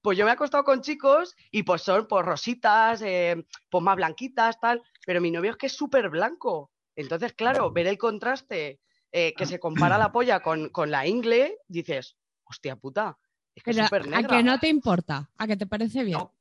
pues 0.02 0.18
yo 0.18 0.24
me 0.26 0.30
he 0.30 0.34
acostado 0.34 0.64
con 0.64 0.82
chicos 0.82 1.34
y 1.50 1.62
pues 1.62 1.80
son 1.80 2.06
pues 2.06 2.26
rositas, 2.26 3.00
eh, 3.02 3.44
pues 3.70 3.82
más 3.82 3.96
blanquitas, 3.96 4.60
tal, 4.60 4.82
pero 5.04 5.20
mi 5.20 5.30
novio 5.30 5.50
es 5.50 5.56
que 5.56 5.66
es 5.66 5.72
súper 5.72 6.08
blanco. 6.08 6.70
Entonces, 6.94 7.32
claro, 7.32 7.72
ver 7.72 7.86
el 7.88 7.98
contraste 7.98 8.80
eh, 9.10 9.34
que 9.36 9.46
se 9.46 9.58
compara 9.58 9.98
la 9.98 10.12
polla 10.12 10.40
con, 10.40 10.68
con 10.68 10.90
la 10.90 11.06
ingle, 11.06 11.58
dices, 11.66 12.16
hostia 12.44 12.76
puta, 12.76 13.18
es 13.54 13.62
que 13.62 13.72
es 13.72 13.76
súper 13.78 14.02
a 14.02 14.06
negra. 14.06 14.36
que 14.36 14.42
no 14.42 14.58
te 14.60 14.68
importa, 14.68 15.30
a 15.36 15.46
que 15.46 15.56
te 15.56 15.66
parece 15.66 16.04
bien. 16.04 16.18
No, 16.18 16.32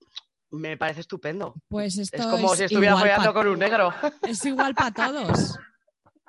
me 0.52 0.78
parece 0.78 1.02
estupendo. 1.02 1.56
Pues 1.68 1.98
esto 1.98 2.18
Es 2.18 2.26
como 2.26 2.52
es 2.54 2.60
si 2.60 2.64
estuviera 2.66 2.98
follando 2.98 3.34
con 3.34 3.48
un 3.48 3.60
negro. 3.60 3.92
Es 4.24 4.46
igual 4.46 4.76
para 4.76 4.92
todos, 4.92 5.58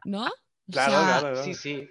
¿no? 0.04 0.26
O 0.26 0.30
Claro, 0.70 0.92
sea, 0.92 1.04
claro, 1.04 1.20
claro. 1.20 1.44
Sí, 1.44 1.54
sí. 1.54 1.88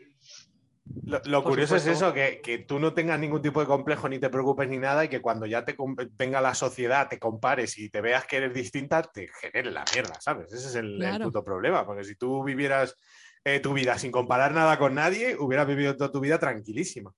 Lo, 1.25 1.43
curioso 1.43 1.75
es 1.75 1.87
eso, 1.87 2.13
que, 2.13 2.41
que 2.41 2.59
tú 2.59 2.79
no 2.79 2.93
tengas 2.93 3.19
ningún 3.19 3.41
tipo 3.41 3.59
de 3.59 3.65
complejo 3.65 4.07
ni 4.07 4.19
te 4.19 4.29
preocupes 4.29 4.69
ni 4.69 4.77
nada 4.77 5.03
y 5.03 5.09
que 5.09 5.21
cuando 5.21 5.45
ya 5.45 5.65
te 5.65 5.75
venga 6.13 6.41
la 6.41 6.53
sociedad, 6.53 7.07
te 7.09 7.19
compares 7.19 7.77
y 7.77 7.89
te 7.89 8.01
veas 8.01 8.25
que 8.25 8.37
eres 8.37 8.53
distinta, 8.53 9.01
te 9.01 9.27
genere 9.27 9.71
la 9.71 9.83
mierda, 9.93 10.19
¿sabes? 10.21 10.53
Ese 10.53 10.67
es 10.67 10.75
el, 10.75 10.93
el 10.93 10.99
Claro. 10.99 11.25
puto 11.25 11.43
problema, 11.43 11.85
porque 11.85 12.03
si 12.03 12.15
tú 12.15 12.43
vivieras 12.43 12.95
eh, 13.43 13.59
tu 13.59 13.73
vida 13.73 13.97
sin 13.97 14.11
comparar 14.11 14.53
nada 14.53 14.77
con 14.77 14.93
nadie, 14.93 15.35
hubieras 15.37 15.67
vivido 15.67 15.97
toda 15.97 16.11
tu 16.11 16.19
vida 16.19 16.37
tranquilísima. 16.39 17.11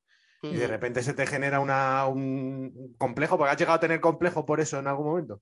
Y 0.44 0.56
de 0.56 0.68
repente 0.68 1.02
se 1.02 1.14
te 1.14 1.26
genera 1.26 1.62
una, 1.62 2.06
un 2.06 2.96
complejo, 2.98 3.38
porque 3.38 3.52
has 3.52 3.58
llegado 3.58 3.78
a 3.78 3.80
tener 3.80 4.02
complejo 4.02 4.46
por 4.46 4.60
eso 4.60 4.78
en 4.78 4.88
algún 4.88 5.06
momento. 5.06 5.42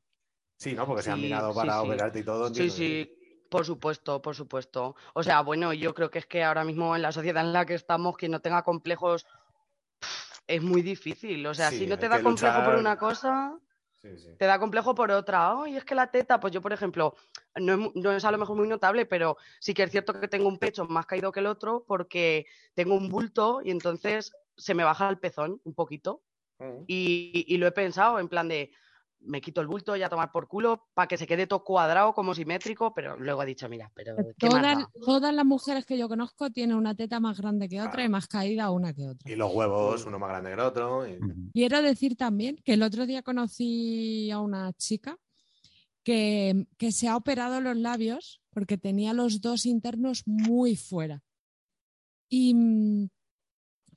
Sí, 0.57 0.75
¿no? 0.75 0.85
Porque 0.85 1.01
se 1.01 1.09
han 1.09 1.19
mirado 1.19 1.55
para 1.55 1.73
sí. 1.73 1.87
operarte 1.87 2.19
y 2.19 2.23
todo. 2.23 2.53
Sí, 2.53 2.69
sí, 2.69 3.11
por 3.49 3.65
supuesto, 3.65 4.21
por 4.21 4.35
supuesto. 4.35 4.95
O 5.15 5.23
sea, 5.23 5.41
bueno, 5.41 5.73
yo 5.73 5.95
creo 5.95 6.11
que 6.11 6.19
es 6.19 6.27
que 6.27 6.43
ahora 6.43 6.63
mismo 6.63 6.95
en 6.95 7.01
la 7.01 7.11
sociedad 7.11 7.43
en 7.43 7.51
la 7.51 7.65
que 7.65 7.73
estamos, 7.73 8.15
quien 8.15 8.31
no 8.31 8.41
tenga 8.41 8.61
complejos 8.61 9.25
es 10.45 10.61
muy 10.61 10.83
difícil. 10.83 11.45
O 11.47 11.53
sea, 11.55 11.71
Sí, 11.71 11.79
si 11.79 11.87
no 11.87 11.97
te 11.97 12.07
da 12.07 12.21
complejo 12.21 12.63
por 12.63 12.75
una 12.75 12.95
cosa, 12.97 13.57
Sí, 14.01 14.17
sí. 14.17 14.29
te 14.37 14.45
da 14.45 14.59
complejo 14.59 14.93
por 14.93 15.11
otra. 15.11 15.51
Ay, 15.51 15.77
es 15.77 15.83
que 15.83 15.95
la 15.95 16.11
teta, 16.11 16.39
pues 16.39 16.53
yo, 16.53 16.61
por 16.61 16.73
ejemplo, 16.73 17.15
no 17.55 17.73
es, 17.73 17.95
no 17.95 18.11
es 18.11 18.23
a 18.23 18.31
lo 18.31 18.37
mejor 18.37 18.55
muy 18.55 18.67
notable, 18.67 19.05
pero 19.05 19.37
sí 19.59 19.73
que 19.73 19.83
es 19.83 19.91
cierto 19.91 20.19
que 20.19 20.27
tengo 20.27 20.47
un 20.47 20.57
pecho 20.59 20.85
más 20.85 21.05
caído 21.05 21.31
que 21.31 21.39
el 21.39 21.47
otro 21.47 21.85
porque 21.87 22.45
tengo 22.73 22.95
un 22.95 23.09
bulto 23.09 23.61
y 23.63 23.71
entonces 23.71 24.31
se 24.61 24.73
me 24.73 24.83
baja 24.83 25.09
el 25.09 25.19
pezón 25.19 25.59
un 25.63 25.73
poquito. 25.73 26.21
Mm. 26.59 26.83
Y, 26.87 27.45
y 27.47 27.57
lo 27.57 27.67
he 27.67 27.71
pensado 27.71 28.19
en 28.19 28.29
plan 28.29 28.47
de, 28.47 28.71
me 29.23 29.41
quito 29.41 29.61
el 29.61 29.67
bulto 29.67 29.95
y 29.95 30.03
a 30.03 30.09
tomar 30.09 30.31
por 30.31 30.47
culo 30.47 30.87
para 30.93 31.07
que 31.07 31.17
se 31.17 31.27
quede 31.27 31.47
todo 31.47 31.63
cuadrado 31.63 32.13
como 32.13 32.33
simétrico, 32.33 32.93
pero 32.93 33.17
luego 33.17 33.43
he 33.43 33.45
dicho, 33.45 33.69
mira, 33.69 33.91
pero 33.93 34.15
¿qué 34.37 34.47
más 34.47 34.61
todas, 34.61 34.77
da? 34.77 34.91
todas 35.05 35.33
las 35.33 35.45
mujeres 35.45 35.85
que 35.85 35.97
yo 35.97 36.07
conozco 36.07 36.49
tienen 36.49 36.75
una 36.75 36.95
teta 36.95 37.19
más 37.19 37.39
grande 37.39 37.69
que 37.69 37.81
otra 37.81 38.03
y 38.03 38.09
más 38.09 38.27
caída 38.27 38.71
una 38.71 38.93
que 38.93 39.07
otra. 39.07 39.31
Y 39.31 39.35
los 39.35 39.53
huevos, 39.53 40.05
uno 40.05 40.19
más 40.19 40.29
grande 40.29 40.49
que 40.49 40.53
el 40.53 40.59
otro. 40.59 41.07
y-. 41.07 41.19
Quiero 41.53 41.81
decir 41.81 42.15
también 42.15 42.57
que 42.63 42.73
el 42.73 42.83
otro 42.83 43.05
día 43.05 43.21
conocí 43.21 44.31
a 44.31 44.39
una 44.39 44.73
chica 44.73 45.17
que, 46.03 46.65
que 46.77 46.91
se 46.91 47.07
ha 47.07 47.15
operado 47.15 47.61
los 47.61 47.77
labios 47.77 48.41
porque 48.49 48.77
tenía 48.77 49.13
los 49.13 49.41
dos 49.41 49.65
internos 49.65 50.23
muy 50.25 50.75
fuera. 50.75 51.21
Y, 52.27 52.53
mm, 52.53 53.09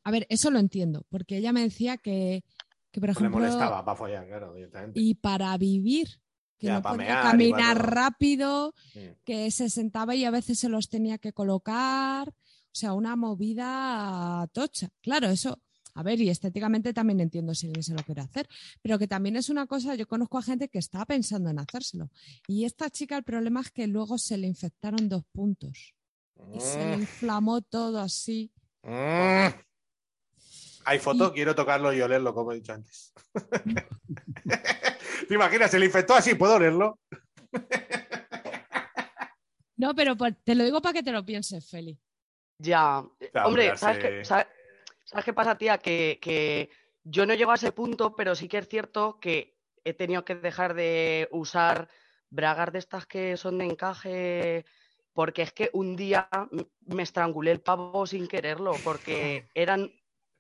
a 0.05 0.11
ver, 0.11 0.27
eso 0.29 0.51
lo 0.51 0.59
entiendo, 0.59 1.05
porque 1.09 1.39
ella 1.39 1.53
me 1.53 1.63
decía 1.63 1.97
que, 1.97 2.45
que 2.91 3.01
por 3.01 3.09
Le 3.09 3.13
ejemplo, 3.13 3.41
molestaba 3.41 3.85
para 3.85 3.97
follar, 3.97 4.27
claro, 4.27 4.55
directamente. 4.55 5.01
y 5.01 5.15
para 5.17 5.57
vivir, 5.59 6.21
que 6.59 6.69
Ya, 6.69 6.75
no 6.75 6.83
podía 6.83 6.97
mear 6.97 7.23
caminar 7.23 7.91
rápido, 7.91 8.75
Mm. 8.95 9.01
que 9.25 9.51
se 9.51 9.69
sentaba 9.71 10.15
y 10.15 10.25
a 10.25 10.31
veces 10.31 10.59
se 10.59 10.69
los 10.69 10.89
tenía 10.89 11.19
que 11.19 11.33
colocar, 11.33 12.29
o 12.29 12.35
sea, 12.73 12.93
una 12.93 13.17
movida 13.17 14.47
tocha. 14.53 14.89
Claro, 15.01 15.29
eso, 15.29 15.59
a 15.95 16.03
ver, 16.03 16.21
y 16.21 16.29
estéticamente 16.29 16.93
también 16.93 17.21
entiendo 17.21 17.55
si 17.55 17.67
alguien 17.67 17.83
se 17.83 17.95
lo 17.95 18.03
quiere 18.03 18.21
hacer, 18.21 18.49
pero 18.83 18.99
que 18.99 19.07
también 19.09 19.37
es 19.37 19.49
una 19.49 19.67
cosa, 19.67 19.95
yo 19.95 20.07
conozco 20.07 20.39
a 20.39 20.43
gente 20.43 20.69
que 20.69 20.79
está 20.79 21.05
pensando 21.07 21.51
en 21.51 21.59
hacérselo. 21.59 22.11
Y 22.47 22.65
esta 22.65 22.91
chica, 22.91 23.17
el 23.17 23.25
problema 23.25 23.61
es 23.63 23.71
que 23.71 23.87
luego 23.87 24.19
se 24.19 24.37
le 24.37 24.47
infectaron 24.47 25.09
dos 25.09 25.25
puntos. 25.33 25.95
y 26.53 26.61
se 26.61 26.85
le 26.85 26.97
Mm, 26.97 27.01
inflamó 27.03 27.63
todo 27.63 27.99
así. 28.01 28.51
mm. 28.83 29.49
Hay 30.85 30.99
foto, 30.99 31.33
quiero 31.33 31.55
tocarlo 31.55 31.93
y 31.93 32.01
olerlo, 32.01 32.35
como 32.35 32.53
he 32.53 32.57
dicho 32.57 32.73
antes. 32.73 33.13
¿Te 35.29 35.35
imaginas? 35.35 35.71
Se 35.71 35.79
le 35.79 35.87
infectó 35.87 36.15
así, 36.15 36.35
¿puedo 36.35 36.55
olerlo? 36.57 36.99
No, 39.77 39.95
pero 39.95 40.17
te 40.45 40.55
lo 40.55 40.65
digo 40.65 40.81
para 40.81 40.93
que 40.93 41.03
te 41.03 41.13
lo 41.13 41.25
pienses, 41.25 41.69
Feli. 41.69 41.99
Ya, 42.59 43.05
Ya, 43.33 43.47
hombre, 43.47 43.65
hombre, 43.71 43.77
¿sabes 43.79 43.99
qué, 43.99 44.25
sabe- 44.25 44.47
¿sabes 45.05 45.25
qué 45.25 45.33
pasa, 45.33 45.59
tía? 45.59 45.79
Que, 45.79 46.19
que 46.23 46.71
yo 47.03 47.27
no 47.27 47.35
llego 47.35 47.51
a 47.51 47.57
ese 47.57 47.73
punto, 47.73 48.15
pero 48.15 48.35
sí 48.35 48.47
que 48.49 48.59
es 48.59 48.69
cierto 48.69 49.19
que 49.21 49.59
he 49.85 49.93
tenido 49.95 50.25
que 50.25 50.37
dejar 50.37 50.75
de 50.75 51.29
usar 51.33 51.89
bragas 52.31 52.73
de 52.73 52.79
estas 52.79 53.07
que 53.07 53.37
son 53.37 53.59
de 53.59 53.65
encaje, 53.67 54.65
porque 55.13 55.43
es 55.43 55.53
que 55.53 55.71
un 55.73 55.97
día 55.97 56.29
me 56.87 57.03
estrangulé 57.03 57.51
el 57.51 57.61
pavo 57.61 58.07
sin 58.07 58.29
quererlo, 58.29 58.75
porque 58.85 59.49
eran, 59.55 59.91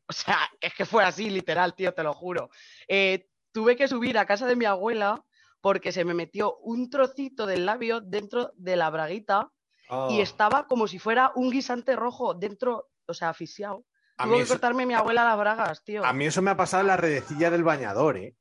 o 0.08 0.12
sea, 0.12 0.38
es 0.60 0.74
que 0.74 0.84
fue 0.84 1.04
así, 1.04 1.30
literal, 1.30 1.74
tío, 1.74 1.92
te 1.94 2.02
lo 2.02 2.12
juro. 2.12 2.50
Eh, 2.88 3.26
tuve 3.52 3.76
que 3.76 3.88
subir 3.88 4.18
a 4.18 4.26
casa 4.26 4.46
de 4.46 4.56
mi 4.56 4.64
abuela 4.64 5.24
porque 5.60 5.92
se 5.92 6.04
me 6.04 6.12
metió 6.14 6.56
un 6.58 6.90
trocito 6.90 7.46
del 7.46 7.64
labio 7.66 8.00
dentro 8.00 8.52
de 8.56 8.76
la 8.76 8.90
braguita 8.90 9.50
y 9.50 9.86
Oh, 9.88 10.18
estaba 10.20 10.66
como 10.66 10.86
si 10.88 10.98
fuera 10.98 11.30
un 11.34 11.50
guisante 11.50 11.94
rojo 11.94 12.34
dentro, 12.34 12.88
o 13.06 13.14
sea, 13.14 13.28
asfixiado. 13.30 13.84
Tuvo 14.16 14.36
que 14.36 14.42
eso, 14.42 14.54
cortarme 14.54 14.86
mi 14.86 14.94
abuela 14.94 15.24
las 15.24 15.38
bragas, 15.38 15.84
tío. 15.84 16.04
a 16.04 16.12
mí 16.12 16.24
eso 16.26 16.40
me 16.40 16.50
ha 16.50 16.56
pasado 16.56 16.80
en 16.82 16.86
la 16.88 16.96
redecilla 16.96 17.50
del 17.50 17.64
bañador, 17.64 18.16
¿eh? 18.16 18.34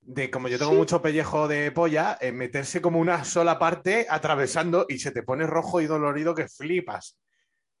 De 0.00 0.30
como 0.30 0.48
yo 0.48 0.56
tengo 0.58 0.70
Sí. 0.72 0.76
mucho 0.78 1.02
pellejo 1.02 1.48
de 1.48 1.70
polla, 1.72 2.16
eh, 2.20 2.30
meterse 2.32 2.80
como 2.80 2.98
una 3.00 3.24
sola 3.24 3.58
parte 3.58 4.06
atravesando 4.08 4.86
y 4.88 4.98
se 5.00 5.10
te 5.10 5.22
pone 5.22 5.46
rojo 5.46 5.80
y 5.80 5.86
dolorido 5.86 6.34
que 6.34 6.48
flipas. 6.48 7.18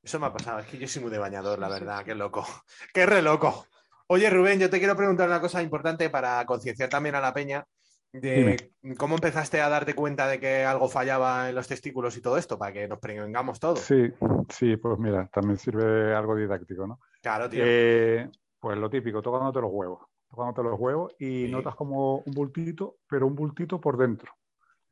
Eso 0.06 0.20
me 0.20 0.26
ha 0.26 0.32
pasado, 0.32 0.60
es 0.60 0.66
que 0.66 0.78
yo 0.78 0.86
soy 0.86 1.02
muy 1.02 1.10
de 1.10 1.18
bañador, 1.18 1.58
la 1.58 1.68
verdad, 1.68 2.04
qué 2.04 2.14
loco. 2.14 2.46
Qué 2.94 3.06
re 3.06 3.22
loco. 3.22 3.66
Oye, 4.06 4.30
Rubén, 4.30 4.60
yo 4.60 4.70
te 4.70 4.78
quiero 4.78 4.94
preguntar 4.94 5.28
una 5.28 5.40
cosa 5.40 5.60
importante 5.60 6.10
para 6.10 6.46
concienciar 6.46 6.88
también 6.88 7.16
a 7.16 7.20
la 7.20 7.34
peña 7.34 7.66
de 8.12 8.70
cómo 8.98 9.16
empezaste 9.16 9.60
a 9.60 9.68
darte 9.68 9.94
cuenta 9.96 10.28
de 10.28 10.38
que 10.38 10.64
algo 10.64 10.88
fallaba 10.88 11.48
en 11.48 11.56
los 11.56 11.66
testículos 11.66 12.16
y 12.16 12.20
todo 12.22 12.38
esto, 12.38 12.56
para 12.56 12.72
que 12.72 12.86
nos 12.86 13.00
prevengamos 13.00 13.58
todos. 13.58 13.80
Sí, 13.80 14.12
sí, 14.48 14.76
pues 14.76 14.96
mira, 15.00 15.26
también 15.32 15.58
sirve 15.58 16.14
algo 16.14 16.36
didáctico, 16.36 16.86
¿no? 16.86 17.00
Claro, 17.20 17.50
tío. 17.50 17.64
Eh, 17.66 18.30
pues 18.60 18.78
lo 18.78 18.88
típico, 18.88 19.20
tocándote 19.20 19.60
los 19.60 19.72
huevos, 19.72 20.06
tocándote 20.30 20.62
los 20.62 20.78
huevos 20.78 21.12
y 21.18 21.46
Sí. 21.46 21.50
notas 21.50 21.74
como 21.74 22.18
un 22.18 22.32
bultito, 22.32 22.98
pero 23.08 23.26
un 23.26 23.34
bultito 23.34 23.80
por 23.80 23.96
dentro. 23.98 24.32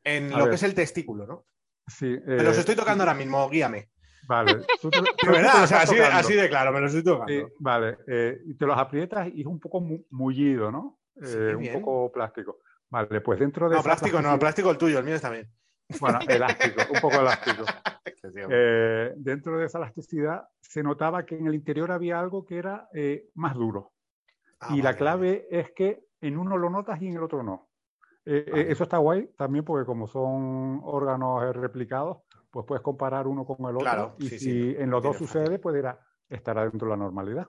en 0.03 0.35
a 0.35 0.39
lo 0.39 0.45
ver. 0.47 0.51
que 0.51 0.57
es 0.57 0.63
el 0.65 0.75
testículo, 0.75 1.25
¿no? 1.25 1.47
Sí, 1.87 2.19
Me 2.27 2.43
los 2.43 2.57
eh, 2.57 2.61
estoy 2.61 2.75
tocando 2.75 3.05
ahora 3.05 3.15
mismo, 3.15 3.49
guíame. 3.49 3.91
Vale, 4.27 4.65
tú 4.81 4.91
te, 4.91 5.01
De 5.01 5.07
tú 5.07 5.17
te 5.21 5.31
verdad, 5.31 5.53
los 5.55 5.65
o 5.65 5.67
sea, 5.67 5.83
estás 5.83 5.83
así 5.91 5.95
de, 5.97 6.03
tocando. 6.03 6.19
así 6.21 6.35
de 6.35 6.49
claro, 6.49 6.73
me 6.73 6.81
los 6.81 6.95
estoy 6.95 7.13
tocando. 7.13 7.49
Sí, 7.49 7.55
vale, 7.59 7.97
eh, 8.07 8.39
te 8.59 8.67
los 8.67 8.79
aprietas 8.79 9.29
y 9.35 9.41
es 9.41 9.47
un 9.47 9.61
poco 9.61 9.81
mu- 9.81 10.05
mullido, 10.11 10.71
¿no? 10.71 10.99
Sí, 11.17 11.23
Eh, 11.27 11.55
un 11.55 11.61
bien. 11.63 11.81
poco 11.81 12.13
plástico. 12.13 12.59
Vale, 12.91 13.21
pues 13.21 13.39
dentro 13.39 13.69
de 13.69 13.77
No, 13.77 13.83
plástico 13.83 14.21
no, 14.23 14.39
plástico 14.39 14.71
el 14.71 14.79
tuyo, 14.79 14.99
el 14.99 15.05
mío 15.05 15.21
también. 15.21 15.49
Bueno, 16.01 16.21
elástico, 16.29 16.87
un 16.91 17.01
poco 17.01 17.21
elástico. 17.21 17.65
Eh, 18.51 19.13
dentro 19.17 19.59
de 19.59 19.67
esa 19.67 19.79
elasticidad 19.79 20.49
se 20.61 20.83
notaba 20.83 21.25
que 21.25 21.37
en 21.37 21.47
el 21.47 21.55
interior 21.55 21.91
había 21.91 22.21
algo 22.21 22.45
que 22.45 22.59
era 22.59 22.89
eh, 22.93 23.29
más 23.35 23.55
duro. 23.55 23.93
Ah, 24.61 24.75
y 24.75 24.79
la 24.79 24.91
vale, 24.91 24.99
clave 24.99 25.47
es 25.51 25.73
que 25.73 26.05
en 26.21 26.37
uno 26.39 26.57
lo 26.59 26.69
notas 26.71 27.01
y 27.01 27.09
en 27.09 27.17
el 27.17 27.23
otro 27.23 27.43
no. 27.43 27.69
Eh, 28.27 28.47
Vale. 28.51 28.73
eso 28.73 28.85
está 28.85 28.99
guay 28.99 29.31
también 29.37 29.65
porque 29.65 29.87
como 29.87 30.07
son 30.07 30.81
órganos 30.83 31.55
replicados, 31.57 32.19
pues 32.55 32.67
puedes 32.67 32.83
comparar 32.83 33.27
uno 33.27 33.45
con 33.45 33.57
el 33.69 33.77
otro. 33.77 33.81
Claro, 33.81 34.15
y 34.21 34.29
sí, 34.29 34.39
si 34.39 34.45
sí, 34.45 34.77
en 34.79 34.89
los 34.89 35.03
dos 35.03 35.17
sucede, 35.17 35.59
pues 35.59 35.75
era, 35.75 35.99
estará 36.29 36.63
dentro 36.63 36.87
de 36.87 36.91
la 36.91 36.97
normalidad. 36.97 37.49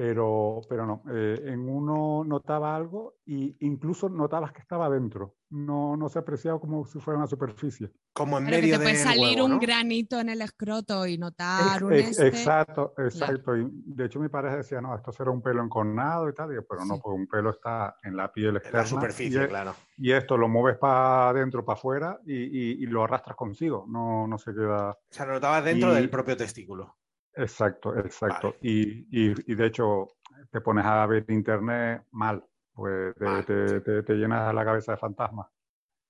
Pero, 0.00 0.62
pero 0.66 0.86
no, 0.86 1.02
eh, 1.12 1.42
en 1.44 1.68
uno 1.68 2.24
notaba 2.24 2.74
algo 2.74 3.16
e 3.26 3.54
incluso 3.60 4.08
notabas 4.08 4.50
que 4.50 4.62
estaba 4.62 4.88
dentro. 4.88 5.34
No, 5.50 5.94
no 5.94 6.08
se 6.08 6.18
apreciaba 6.18 6.58
como 6.58 6.86
si 6.86 6.98
fuera 7.00 7.18
una 7.18 7.26
superficie. 7.26 7.92
Como 8.14 8.38
en 8.38 8.46
Pero 8.46 8.56
que 8.56 8.62
medio 8.62 8.78
te 8.78 8.82
puede 8.84 8.96
salir 8.96 9.36
huevo, 9.42 9.44
un 9.52 9.58
granito 9.58 10.18
en 10.18 10.30
el 10.30 10.40
escroto 10.40 11.06
y 11.06 11.18
notar 11.18 11.84
un 11.84 11.92
este. 11.92 12.28
Exacto, 12.28 12.94
exacto. 12.96 13.54
Y 13.58 13.68
de 13.70 14.06
hecho 14.06 14.20
mi 14.20 14.30
pareja 14.30 14.56
decía, 14.56 14.80
no, 14.80 14.94
esto 14.96 15.12
será 15.12 15.30
un 15.30 15.42
pelo 15.42 15.62
encornado 15.62 16.30
y 16.30 16.32
tal. 16.34 16.48
Digo, 16.48 16.62
pero 16.66 16.86
no, 16.86 16.98
porque 16.98 17.20
un 17.20 17.26
pelo 17.26 17.50
está 17.50 17.96
en 18.02 18.16
la 18.16 18.32
piel 18.32 18.50
En 18.50 18.56
externa. 18.56 18.78
la 18.80 18.86
superficie, 18.86 19.38
y, 19.40 19.44
e- 19.44 19.48
claro. 19.48 19.74
y 19.98 20.12
esto 20.12 20.38
lo 20.38 20.48
mueves 20.48 20.78
para 20.78 21.28
adentro, 21.28 21.62
para 21.62 21.78
afuera 21.78 22.20
y, 22.24 22.34
y- 22.34 22.82
y 22.82 22.86
lo 22.86 23.04
arrastras 23.04 23.36
consigo. 23.36 23.84
No, 23.86 24.26
no 24.26 24.38
se 24.38 24.54
queda. 24.54 24.92
O 24.92 24.96
sea, 25.10 25.26
lo 25.26 25.34
notabas 25.34 25.62
dentro 25.62 25.92
Y- 25.92 25.96
del 25.96 26.08
propio 26.08 26.38
testículo. 26.38 26.96
Exacto, 27.34 27.96
exacto. 27.96 28.48
Vale. 28.48 28.58
Y, 28.62 29.30
y- 29.30 29.34
y 29.52 29.54
de 29.54 29.66
hecho 29.66 30.08
te 30.50 30.60
pones 30.60 30.84
a 30.84 31.06
ver 31.06 31.24
internet 31.28 32.04
mal, 32.10 32.44
pues 32.74 33.14
te, 33.16 33.42
te- 33.44 33.66
sí. 33.78 33.84
te- 33.84 34.02
te 34.02 34.14
llenas 34.14 34.54
la 34.54 34.64
cabeza 34.64 34.92
de 34.92 34.98
fantasmas. 34.98 35.48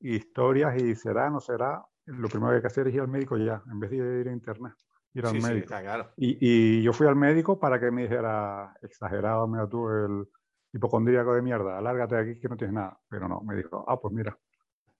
Historias 0.00 0.76
y 0.78 0.94
será, 0.94 1.30
no 1.30 1.40
será. 1.40 1.84
Lo 2.06 2.28
primero 2.28 2.50
que 2.52 2.56
hay 2.56 2.60
que 2.62 2.66
hacer 2.68 2.88
es 2.88 2.94
ir 2.94 3.00
al 3.02 3.08
médico 3.08 3.36
ya, 3.36 3.62
en 3.70 3.78
vez 3.80 3.90
de 3.90 3.96
ir 4.20 4.28
a 4.28 4.32
internet, 4.32 4.74
ir 5.14 5.26
al 5.26 5.32
Sí, 5.32 5.40
sí, 5.40 5.46
médico. 5.48 5.64
está 5.64 5.82
claro. 5.82 6.10
Y, 6.16 6.38
y 6.80 6.82
yo 6.82 6.92
fui 6.92 7.06
al 7.06 7.16
médico 7.16 7.58
para 7.60 7.78
que 7.78 7.90
me 7.90 8.02
dijera, 8.02 8.74
exagerado, 8.82 9.46
mira 9.46 9.68
tú, 9.68 9.88
el 9.90 10.28
hipocondríaco 10.72 11.34
de 11.34 11.42
mierda, 11.42 11.80
lárgate 11.80 12.14
de 12.16 12.20
aquí 12.32 12.40
que 12.40 12.48
no 12.48 12.56
tienes 12.56 12.74
nada. 12.74 12.98
Pero 13.08 13.28
no, 13.28 13.42
me 13.42 13.54
dijo, 13.56 13.84
ah, 13.88 14.00
pues 14.00 14.12
mira. 14.14 14.36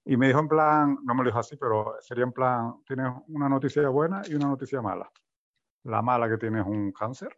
Y 0.05 0.17
me 0.17 0.27
dijo 0.27 0.39
en 0.39 0.47
plan, 0.47 0.97
no 1.03 1.13
me 1.15 1.23
lo 1.23 1.29
dijo 1.29 1.39
así, 1.39 1.57
pero 1.57 1.95
sería 2.01 2.23
en 2.23 2.31
plan, 2.33 2.75
tienes 2.87 3.07
una 3.27 3.49
noticia 3.49 3.87
buena 3.89 4.23
y 4.27 4.35
una 4.35 4.47
noticia 4.47 4.81
mala. 4.81 5.11
La 5.83 6.01
mala 6.01 6.29
que 6.29 6.37
tienes 6.37 6.65
un 6.65 6.91
cáncer 6.91 7.37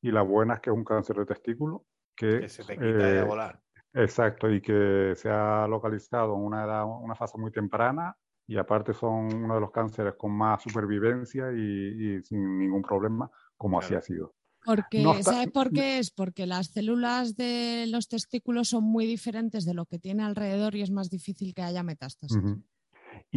y 0.00 0.10
la 0.10 0.22
buena 0.22 0.54
es 0.54 0.60
que 0.60 0.70
es 0.70 0.76
un 0.76 0.84
cáncer 0.84 1.16
de 1.16 1.26
testículo 1.26 1.86
que, 2.16 2.40
Que 2.40 2.48
se 2.48 2.64
te 2.64 2.74
quita 2.74 2.86
de 2.86 3.20
eh, 3.20 3.24
volar. 3.24 3.62
Exacto, 3.92 4.50
y 4.50 4.60
que 4.60 5.12
se 5.16 5.30
ha 5.30 5.66
localizado 5.68 6.34
en 6.34 6.40
una 6.42 6.64
edad, 6.64 6.84
una 6.86 7.14
fase 7.14 7.38
muy 7.38 7.50
temprana 7.52 8.16
y 8.46 8.56
aparte 8.58 8.92
son 8.92 9.32
uno 9.34 9.54
de 9.54 9.60
los 9.60 9.70
cánceres 9.70 10.14
con 10.18 10.32
más 10.32 10.62
supervivencia 10.62 11.50
y, 11.52 12.16
y 12.16 12.22
sin 12.22 12.58
ningún 12.58 12.82
problema, 12.82 13.30
como 13.56 13.78
así 13.78 13.94
ha 13.94 14.02
sido. 14.02 14.34
Porque, 14.64 15.02
No 15.02 15.12
está- 15.12 15.32
¿sabes 15.32 15.50
por 15.52 15.72
qué 15.72 15.98
es? 15.98 16.10
Porque 16.10 16.46
las 16.46 16.68
células 16.68 17.36
de 17.36 17.86
los 17.88 18.08
testículos 18.08 18.68
son 18.68 18.84
muy 18.84 19.06
diferentes 19.06 19.64
de 19.64 19.74
lo 19.74 19.86
que 19.86 19.98
tiene 19.98 20.22
alrededor 20.24 20.74
y 20.74 20.82
es 20.82 20.90
más 20.90 21.08
difícil 21.10 21.54
que 21.54 21.62
haya 21.62 21.82
metástasis. 21.82 22.36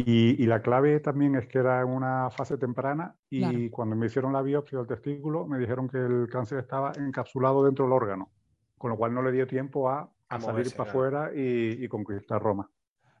Y, 0.00 0.40
y 0.40 0.46
la 0.46 0.62
clave 0.62 1.00
también 1.00 1.34
es 1.34 1.48
que 1.48 1.58
era 1.58 1.80
en 1.80 1.88
una 1.88 2.30
fase 2.30 2.56
temprana 2.56 3.16
y 3.28 3.40
Claro. 3.40 3.58
cuando 3.72 3.96
me 3.96 4.06
hicieron 4.06 4.32
la 4.32 4.42
biopsia 4.42 4.78
del 4.78 4.86
testículo 4.86 5.44
me 5.46 5.58
dijeron 5.58 5.88
que 5.88 5.98
el 5.98 6.28
cáncer 6.30 6.60
estaba 6.60 6.92
encapsulado 6.96 7.64
dentro 7.64 7.84
del 7.84 7.92
órgano, 7.94 8.32
con 8.76 8.90
lo 8.92 8.96
cual 8.96 9.12
no 9.12 9.22
le 9.22 9.32
dio 9.32 9.46
tiempo 9.48 9.90
a, 9.90 10.08
A 10.30 10.36
a 10.36 10.40
salir 10.40 10.70
moverse, 10.70 10.76
para 10.76 10.90
claro. 10.92 11.08
afuera 11.08 11.30
y, 11.34 11.84
y 11.84 11.88
conquistar 11.88 12.40
Roma. 12.40 12.70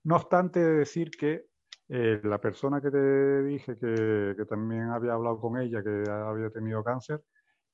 No 0.04 0.14
obstante 0.16 0.60
decir 0.60 1.10
que 1.10 1.46
eh, 1.88 2.20
la 2.22 2.40
persona 2.40 2.80
que 2.80 2.90
te 2.92 3.42
dije 3.42 3.76
que, 3.76 4.34
que 4.36 4.44
también 4.44 4.90
había 4.90 5.14
hablado 5.14 5.40
con 5.40 5.58
ella, 5.58 5.82
que 5.82 6.04
había 6.08 6.50
tenido 6.50 6.84
cáncer, 6.84 7.24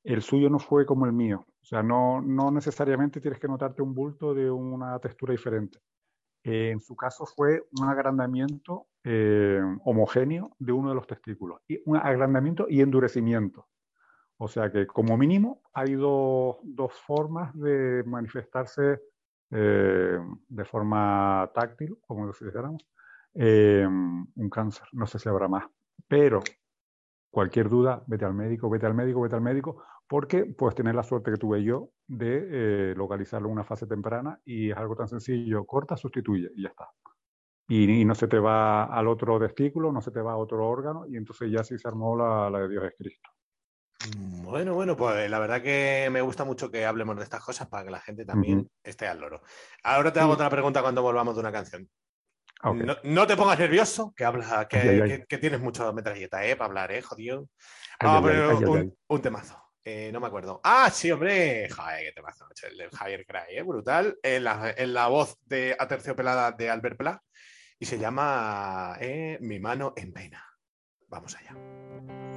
el 0.02 0.22
suyo 0.22 0.48
no 0.48 0.58
fue 0.58 0.86
como 0.86 1.04
el 1.04 1.12
mío. 1.12 1.44
O 1.60 1.64
sea, 1.64 1.82
no, 1.82 2.22
no 2.22 2.50
necesariamente 2.50 3.20
tienes 3.20 3.38
que 3.40 3.48
notarte 3.48 3.82
un 3.82 3.94
bulto 3.94 4.32
de 4.34 4.50
una 4.50 4.98
textura 4.98 5.32
diferente. 5.32 5.78
Eh, 6.42 6.70
en 6.70 6.80
su 6.80 6.96
caso 6.96 7.26
fue 7.26 7.62
un 7.80 7.88
agrandamiento 7.88 8.86
eh, 9.04 9.60
homogéneo 9.84 10.56
de 10.58 10.72
uno 10.72 10.88
de 10.88 10.94
los 10.94 11.06
testículos. 11.06 11.60
Y 11.68 11.80
un 11.84 11.96
agrandamiento 11.96 12.66
y 12.68 12.80
endurecimiento. 12.80 13.68
O 14.36 14.48
sea 14.48 14.70
que 14.70 14.86
como 14.86 15.16
mínimo 15.16 15.62
hay 15.72 15.94
dos, 15.94 16.56
dos 16.62 16.92
formas 16.94 17.54
de 17.58 18.02
manifestarse 18.04 19.00
eh, 19.50 20.18
de 20.48 20.64
forma 20.64 21.50
táctil, 21.54 21.96
como 22.00 22.26
dijéramos, 22.32 22.84
eh, 23.34 23.86
un 23.86 24.50
cáncer. 24.50 24.88
No 24.92 25.06
sé 25.06 25.18
si 25.18 25.28
habrá 25.28 25.48
más. 25.48 25.64
Pero 26.08 26.40
cualquier 27.30 27.68
duda, 27.68 28.02
vete 28.06 28.24
al 28.24 28.34
médico, 28.34 28.70
vete 28.70 28.86
al 28.86 28.94
médico, 28.94 29.20
vete 29.20 29.36
al 29.36 29.42
médico, 29.42 29.84
porque 30.08 30.44
puedes 30.44 30.74
tener 30.74 30.94
la 30.94 31.02
suerte 31.02 31.30
que 31.30 31.36
tuve 31.36 31.62
yo 31.62 31.90
de 32.06 32.90
eh, 32.90 32.94
localizarlo 32.96 33.48
en 33.48 33.54
una 33.54 33.64
fase 33.64 33.86
temprana 33.86 34.40
y 34.44 34.70
es 34.70 34.76
algo 34.76 34.96
tan 34.96 35.08
sencillo, 35.08 35.64
corta, 35.64 35.96
sustituye 35.96 36.50
y 36.56 36.62
ya 36.62 36.68
está. 36.70 36.88
Y, 37.68 38.00
y 38.00 38.04
no 38.04 38.14
se 38.14 38.28
te 38.28 38.38
va 38.38 38.84
al 38.84 39.08
otro 39.08 39.38
testículo, 39.40 39.90
no 39.90 40.02
se 40.02 40.10
te 40.10 40.20
va 40.20 40.32
a 40.32 40.36
otro 40.36 40.66
órgano 40.68 41.06
y 41.08 41.16
entonces 41.16 41.50
ya 41.50 41.64
sí 41.64 41.78
se 41.78 41.88
armó 41.88 42.14
la, 42.16 42.50
la 42.50 42.58
de 42.60 42.68
Dios 42.68 42.84
es 42.84 42.94
Cristo. 42.98 43.30
Bueno, 44.42 44.74
bueno, 44.74 44.96
pues 44.96 45.30
la 45.30 45.38
verdad 45.38 45.62
que 45.62 46.08
me 46.12 46.20
gusta 46.20 46.44
mucho 46.44 46.70
que 46.70 46.84
hablemos 46.84 47.16
de 47.16 47.22
estas 47.22 47.42
cosas 47.42 47.66
para 47.68 47.84
que 47.84 47.90
la 47.90 48.00
gente 48.00 48.26
también 48.26 48.68
esté 48.82 49.06
al 49.06 49.18
loro. 49.20 49.40
Ahora 49.82 50.12
te 50.12 50.20
hago 50.20 50.32
Sí. 50.32 50.34
otra 50.34 50.50
pregunta 50.50 50.82
cuando 50.82 51.00
volvamos 51.00 51.34
de 51.34 51.40
una 51.40 51.52
canción. 51.52 51.88
Ok. 52.62 52.76
No, 52.76 52.96
no 53.02 53.26
te 53.26 53.36
pongas 53.36 53.58
nervioso, 53.58 54.12
que 54.14 54.24
habla, 54.26 54.66
que, 54.68 54.76
Ay, 54.78 54.88
ay, 54.88 55.00
ay. 55.00 55.08
que- 55.20 55.24
que 55.26 55.38
tienes 55.38 55.60
mucha 55.60 55.90
metralleta, 55.92 56.44
¿eh? 56.46 56.56
Para 56.56 56.66
hablar, 56.68 56.92
¿eh? 56.92 57.00
Jodido. 57.00 57.48
Vamos 58.00 58.18
a 58.18 58.22
poner 58.66 58.92
un, 59.08 59.22
temazo. 59.22 59.58
Eh, 59.82 60.10
no 60.12 60.20
me 60.20 60.26
acuerdo. 60.26 60.60
Ah, 60.64 60.90
sí, 60.90 61.10
hombre. 61.10 61.68
Joder, 61.70 62.04
qué 62.04 62.12
temazo. 62.14 62.46
El 62.62 62.76
de 62.76 62.88
Javier 62.90 63.24
Cray, 63.26 63.56
¿eh? 63.56 63.62
Brutal. 63.62 64.18
En 64.22 64.44
la, 64.44 64.74
en 64.76 64.92
la 64.92 65.08
voz 65.08 65.36
de 65.46 65.74
Aterciopelada 65.78 66.52
de 66.52 66.68
Albert 66.70 66.98
Pla. 66.98 67.22
Y 67.78 67.86
se 67.86 67.98
llama 67.98 68.96
eh, 69.00 69.38
Mi 69.40 69.58
mano 69.58 69.92
en 69.96 70.12
pena. 70.12 70.44
Vamos 71.08 71.36
allá. 71.36 72.33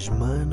No 0.00 0.34
es 0.34 0.49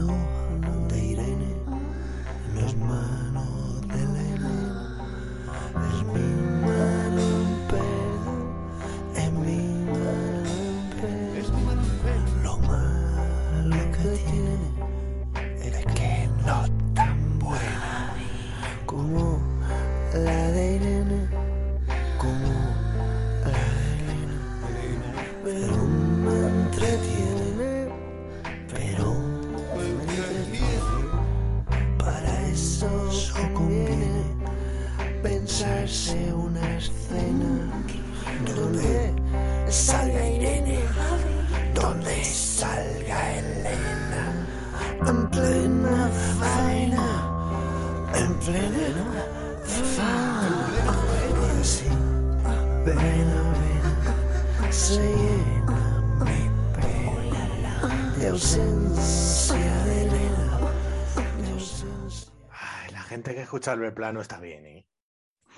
la 63.65 63.73
gente 63.73 63.81
que 63.81 63.87
escucha 63.87 63.87
el 63.87 63.93
plano 63.93 64.21
está 64.21 64.39
bien, 64.39 64.65
¿eh? 64.65 64.87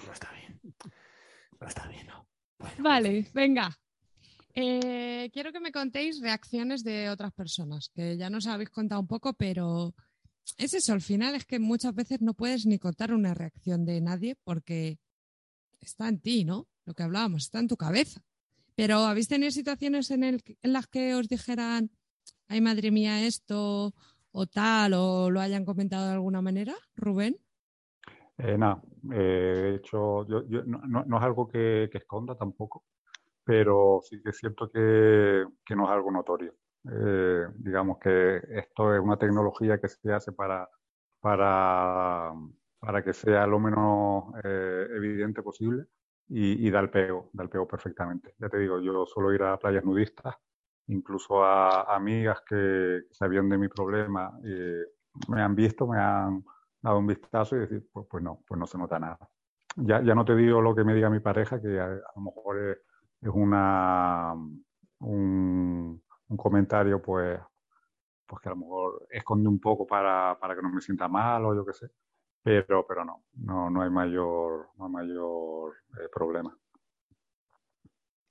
No 0.06 0.14
está 0.14 0.30
bien. 0.34 0.62
No 1.60 1.68
está 1.68 1.88
bien, 1.88 2.08
¿no? 2.08 2.28
Vale, 2.80 3.28
venga. 3.34 3.78
Eh, 4.54 5.30
quiero 5.34 5.52
que 5.52 5.60
me 5.60 5.72
contéis 5.72 6.22
reacciones 6.22 6.84
de 6.84 7.10
otras 7.10 7.32
personas, 7.34 7.90
que 7.94 8.18
ya 8.18 8.30
nos 8.30 8.48
habéis 8.48 8.70
contado 8.70 9.00
un 9.02 9.08
poco, 9.08 9.34
pero 9.34 9.94
es 10.58 10.74
eso, 10.74 10.94
al 10.94 11.02
final 11.02 11.36
es 11.36 11.46
que 11.46 11.60
muchas 11.60 11.94
veces 11.94 12.22
no 12.22 12.34
puedes 12.34 12.66
ni 12.66 12.80
contar 12.80 13.14
una 13.14 13.34
reacción 13.34 13.86
de 13.86 14.02
nadie 14.02 14.36
porque 14.44 14.98
está 15.80 16.08
en 16.10 16.20
ti, 16.20 16.44
¿no? 16.46 16.68
Lo 16.86 16.94
que 16.94 17.04
hablábamos, 17.04 17.44
está 17.44 17.60
en 17.60 17.68
tu 17.68 17.78
cabeza. 17.78 18.22
Pero 18.76 19.00
¿habéis 19.06 19.28
tenido 19.28 19.52
situaciones 19.52 20.10
en, 20.12 20.24
el- 20.24 20.44
en 20.64 20.74
las 20.74 20.88
que 20.88 21.14
os 21.14 21.28
dijeran, 21.28 21.92
ay 22.48 22.62
madre 22.62 22.92
mía, 22.92 23.26
esto 23.26 23.94
o 24.32 24.48
tal, 24.48 24.94
o 24.96 25.30
lo 25.30 25.40
hayan 25.42 25.66
comentado 25.66 26.08
de 26.08 26.14
alguna 26.14 26.42
manera? 26.42 26.76
Rubén. 26.96 27.38
Eh, 28.40 28.58
nada, 28.58 28.82
eh, 29.14 29.18
de 29.18 29.76
hecho, 29.76 30.26
yo, 30.28 30.44
yo- 30.48 30.64
no, 30.66 31.18
es 31.18 31.24
algo 31.24 31.48
que, 31.48 31.90
esconda 31.94 32.36
tampoco, 32.36 32.86
pero 33.44 34.00
sí 34.04 34.22
que 34.24 34.30
es 34.32 34.38
cierto 34.40 34.70
que, 34.72 35.46
no 35.76 35.86
es 35.86 35.92
algo 35.92 36.12
notorio. 36.12 36.56
Eh, 36.92 37.48
digamos 37.58 38.00
que 38.00 38.38
esto 38.52 38.96
es 38.96 39.02
una 39.02 39.18
tecnología 39.18 39.80
que 39.82 39.90
se 39.90 40.14
hace 40.14 40.32
para, 40.34 40.70
para, 41.22 42.34
que 43.04 43.14
sea 43.14 43.48
lo 43.48 43.60
menos 43.60 44.26
eh, 44.44 44.88
evidente 44.96 45.44
posible 45.44 45.86
y, 46.30 46.68
y 46.68 46.72
da 46.72 46.80
el 46.82 46.90
pego, 46.92 47.30
da 47.34 47.44
el 47.44 47.50
pego 47.50 47.68
perfectamente. 47.68 48.36
Ya 48.40 48.50
te 48.50 48.58
digo, 48.60 48.80
yo 48.82 49.06
suelo 49.06 49.34
ir 49.34 49.44
a 49.44 49.58
playas 49.60 49.84
nudistas, 49.86 50.36
incluso 50.88 51.44
a 51.44 51.96
amigas 51.96 52.42
que 52.48 53.02
sabían 53.12 53.50
de 53.50 53.58
mi 53.58 53.68
problema, 53.68 54.32
me 55.28 55.42
han 55.42 55.56
visto, 55.56 55.88
me 55.88 56.00
han 56.00 56.44
dado 56.82 57.00
un 57.00 57.08
vistazo 57.08 57.56
y 57.56 57.60
decir, 57.60 57.88
pues, 57.92 58.08
pues 58.10 58.24
no, 58.24 58.44
pues 58.48 58.60
no 58.60 58.66
se 58.66 58.78
nota 58.78 59.00
nada. 59.00 59.18
Ya, 59.76 60.02
ya 60.02 60.16
no 60.16 60.26
te 60.26 60.36
digo 60.36 60.62
lo 60.62 60.76
que 60.76 60.84
me 60.84 60.94
diga 60.94 61.10
mi 61.10 61.20
pareja, 61.20 61.62
que 61.62 61.80
a, 61.80 61.88
lo 61.88 62.22
mejor 62.22 62.60
es, 62.60 62.78
es 63.22 63.30
una, 63.34 64.34
un, 65.00 66.04
comentario 66.38 67.02
pues, 67.02 67.40
pues 68.26 68.42
que 68.42 68.50
a 68.50 68.54
lo 68.54 68.58
mejor 68.58 69.08
esconde 69.10 69.50
un 69.50 69.60
poco 69.60 69.86
para, 69.86 70.38
para 70.40 70.56
que 70.56 70.62
no 70.62 70.70
me 70.70 70.82
sienta 70.82 71.08
mal 71.08 71.46
o 71.46 71.56
yo 71.56 71.66
qué 71.66 71.74
sé, 71.74 71.90
pero, 72.44 72.86
pero 72.88 73.06
no, 73.06 73.24
no, 73.34 73.70
no 73.70 73.82
hay 73.82 73.90
mayor, 73.90 74.70
no 74.78 74.90
mayor 74.90 75.74
eh, 76.00 76.10
problema. 76.14 76.58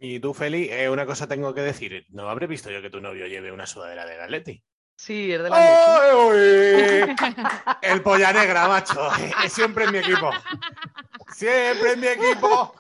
Y 0.01 0.21
tú, 0.21 0.33
Feli, 0.33 0.69
eh, 0.71 0.89
una 0.89 1.07
cosa 1.07 1.27
tengo 1.27 1.53
que 1.55 1.61
decir. 1.61 2.07
No 2.11 2.29
habré 2.29 2.47
visto 2.47 2.71
yo 2.71 2.81
que 2.81 2.91
tu 2.91 3.01
novio 3.01 3.27
lleve 3.27 3.51
una 3.51 3.67
sudadera 3.67 4.07
de 4.07 4.21
Atleti. 4.21 4.65
Sí, 5.01 5.33
es 5.33 5.41
de 5.41 5.49
la. 5.49 5.59
El 7.83 8.03
polla 8.03 8.33
negra, 8.33 8.67
macho. 8.67 9.09
Es 9.45 9.53
siempre 9.53 9.85
en 9.85 9.93
mi 9.93 9.99
equipo. 9.99 10.29
Siempre 11.33 11.93
en 11.93 12.01
mi 12.01 12.07
equipo. 12.09 12.75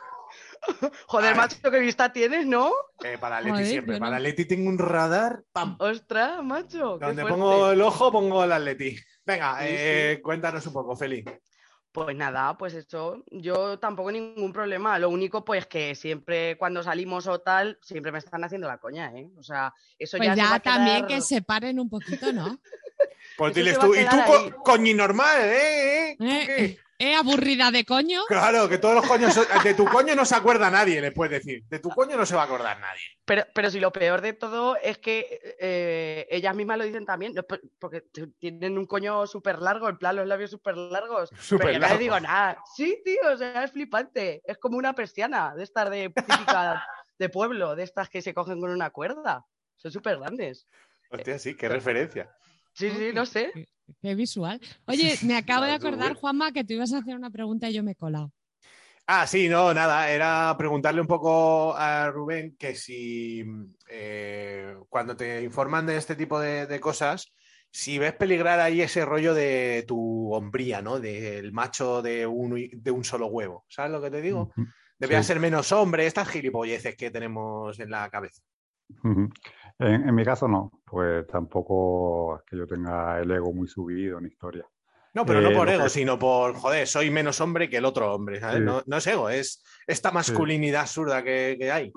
Joder, 1.06 1.36
macho, 1.36 1.56
qué 1.70 1.78
vista 1.78 2.12
tienes, 2.12 2.44
¿no? 2.44 2.72
Eh, 3.04 3.16
para 3.18 3.36
Atleti 3.36 3.52
Joder, 3.52 3.66
siempre. 3.66 3.94
yo 3.94 4.00
no- 4.00 4.06
Para 4.06 4.16
Atleti 4.16 4.44
tengo 4.46 4.68
un 4.68 4.78
radar. 4.78 5.42
¡Pam! 5.52 5.76
Ostras, 5.78 6.42
macho. 6.42 6.98
qué 6.98 7.06
Donde 7.06 7.22
fuerte. 7.22 7.38
pongo 7.38 7.70
el 7.70 7.80
ojo, 7.80 8.10
pongo 8.10 8.42
el 8.44 8.52
Atleti. 8.52 8.98
Venga, 9.24 9.58
Sí, 9.60 9.66
eh, 9.68 10.20
cuéntanos 10.22 10.66
un 10.66 10.72
poco, 10.72 10.96
Feli. 10.96 11.24
Pues 12.04 12.16
nada, 12.16 12.56
pues 12.56 12.74
eso, 12.74 13.24
yo 13.30 13.78
tampoco 13.78 14.10
ningún 14.12 14.52
problema. 14.52 14.98
Lo 14.98 15.10
único, 15.10 15.44
pues 15.44 15.66
que 15.66 15.94
siempre 15.94 16.56
cuando 16.56 16.82
salimos 16.82 17.26
o 17.26 17.40
tal, 17.40 17.78
siempre 17.82 18.12
me 18.12 18.18
están 18.18 18.44
haciendo 18.44 18.68
la 18.68 18.78
coña, 18.78 19.12
¿eh? 19.16 19.30
O 19.36 19.42
sea, 19.42 19.74
eso 19.98 20.16
Pues 20.16 20.28
ya, 20.28 20.34
se 20.34 20.40
va 20.42 20.48
ya 20.48 20.54
a 20.54 20.60
también 20.60 20.96
quedar- 20.98 21.08
que 21.08 21.20
se 21.20 21.42
paren 21.42 21.80
un 21.80 21.88
poquito, 21.90 22.32
¿no? 22.32 22.58
Pues 23.38 23.54
diles 23.54 23.78
tú, 23.78 23.94
y 23.94 24.04
tú, 24.04 24.16
ahí. 24.16 24.52
coñi 24.64 24.94
normal, 24.94 25.38
¿eh? 25.40 26.10
¿Eh? 26.10 26.16
Eh, 26.20 26.46
eh, 26.58 26.78
eh, 26.98 27.14
aburrida 27.14 27.70
de 27.70 27.84
coño. 27.84 28.22
Claro, 28.26 28.68
que 28.68 28.78
todos 28.78 28.96
los 28.96 29.06
coños. 29.06 29.32
son- 29.32 29.46
De 29.62 29.74
tu 29.74 29.84
coño 29.84 30.16
no 30.16 30.24
se 30.24 30.34
acuerda 30.34 30.68
nadie, 30.72 31.00
le 31.00 31.12
puedes 31.12 31.30
decir. 31.44 31.62
De 31.68 31.78
tu 31.78 31.88
coño 31.90 32.16
no 32.16 32.26
se 32.26 32.34
va 32.34 32.42
a 32.42 32.44
acordar 32.46 32.80
nadie. 32.80 33.00
Pero, 33.24 33.44
pero 33.54 33.70
si 33.70 33.78
lo 33.78 33.92
peor 33.92 34.20
de 34.22 34.32
todo 34.32 34.74
es 34.82 34.98
que 34.98 35.40
eh, 35.60 36.26
ellas 36.30 36.56
mismas 36.56 36.78
lo 36.78 36.84
dicen 36.84 37.06
también, 37.06 37.32
porque 37.78 38.02
tienen 38.40 38.76
un 38.76 38.86
coño 38.86 39.28
súper 39.28 39.60
largo, 39.60 39.88
en 39.88 39.98
plan 39.98 40.16
los 40.16 40.26
labios 40.26 40.50
súper 40.50 40.76
largos. 40.76 41.30
Súper 41.38 41.66
pero 41.68 41.72
yo 41.74 41.78
no 41.78 41.88
les 41.90 41.98
digo 42.00 42.18
nada. 42.18 42.60
Sí, 42.74 43.00
tío, 43.04 43.20
o 43.32 43.36
sea, 43.36 43.62
es 43.62 43.70
flipante. 43.70 44.42
Es 44.44 44.58
como 44.58 44.76
una 44.76 44.94
persiana 44.94 45.54
de 45.54 45.62
estas 45.62 45.88
de 45.90 46.08
típica 46.10 46.84
de 47.16 47.28
pueblo, 47.28 47.76
de 47.76 47.84
estas 47.84 48.08
que 48.08 48.20
se 48.20 48.34
cogen 48.34 48.60
con 48.60 48.70
una 48.70 48.90
cuerda. 48.90 49.44
Son 49.76 49.92
súper 49.92 50.18
grandes. 50.18 50.66
Hostia, 51.10 51.38
sí, 51.38 51.54
qué 51.54 51.68
referencia. 51.68 52.28
Sí, 52.78 52.90
sí, 52.90 53.10
no 53.12 53.26
sé. 53.26 53.50
Qué, 53.52 53.66
qué 54.00 54.14
visual. 54.14 54.60
Oye, 54.86 55.18
me 55.22 55.36
acabo 55.36 55.64
de 55.64 55.74
súper 55.74 55.94
acordar. 55.94 56.14
Juanma, 56.14 56.52
que 56.52 56.64
tú 56.64 56.74
ibas 56.74 56.92
a 56.92 56.98
hacer 56.98 57.16
una 57.16 57.30
pregunta 57.30 57.68
y 57.68 57.74
yo 57.74 57.82
me 57.82 57.92
he 57.92 57.96
colado. 57.96 58.32
Ah, 59.06 59.26
sí, 59.26 59.48
no, 59.48 59.72
nada, 59.72 60.10
era 60.10 60.54
preguntarle 60.58 61.00
un 61.00 61.06
poco 61.06 61.74
a 61.74 62.10
Rubén 62.10 62.56
que 62.58 62.74
si 62.74 63.42
eh, 63.88 64.76
cuando 64.90 65.16
te 65.16 65.42
informan 65.42 65.86
de 65.86 65.96
este 65.96 66.14
tipo 66.14 66.38
de, 66.38 66.66
de 66.66 66.78
cosas, 66.78 67.32
si 67.70 67.98
ves 67.98 68.12
peligrar 68.12 68.60
ahí 68.60 68.82
ese 68.82 69.06
rollo 69.06 69.32
de 69.32 69.84
tu 69.88 70.32
hombría, 70.34 70.82
¿no? 70.82 71.00
Del 71.00 71.52
macho 71.52 72.02
de 72.02 72.26
un, 72.26 72.68
de 72.70 72.90
un 72.90 73.02
solo 73.02 73.26
huevo. 73.28 73.64
¿Sabes 73.68 73.92
lo 73.92 74.02
que 74.02 74.10
te 74.10 74.20
digo? 74.20 74.52
Sí. 75.00 75.22
ser 75.22 75.40
menos 75.40 75.72
hombre, 75.72 76.06
estas 76.06 76.28
gilipolleces 76.28 76.94
que 76.94 77.10
tenemos 77.10 77.80
en 77.80 77.90
la 77.90 78.10
cabeza. 78.10 78.42
Ujú. 79.04 79.30
En, 79.78 80.08
en 80.08 80.14
mi 80.14 80.24
caso 80.24 80.48
no, 80.48 80.70
pues 80.84 81.26
tampoco 81.26 82.36
es 82.36 82.42
que 82.44 82.56
yo 82.56 82.66
tenga 82.66 83.20
el 83.20 83.30
ego 83.30 83.52
muy 83.52 83.68
subido 83.68 84.20
ni 84.20 84.28
historia. 84.28 84.66
No, 85.14 85.24
pero 85.24 85.40
no 85.40 85.50
Eh, 85.50 85.54
por 85.54 85.68
ego, 85.68 85.84
que- 85.84 85.90
sino 85.90 86.18
por, 86.18 86.54
joder, 86.54 86.86
soy 86.86 87.10
menos 87.10 87.40
hombre 87.40 87.68
que 87.70 87.78
el 87.78 87.84
otro 87.84 88.14
hombre, 88.14 88.40
¿sabes? 88.40 88.58
Sí. 88.58 88.64
No, 88.64 88.82
no 88.86 88.96
es 88.98 89.06
ego, 89.06 89.30
es 89.30 89.64
esta 89.86 90.10
masculinidad 90.10 90.82
absurda 90.82 91.22
que, 91.22 91.56
que 91.58 91.70
hay. 91.72 91.92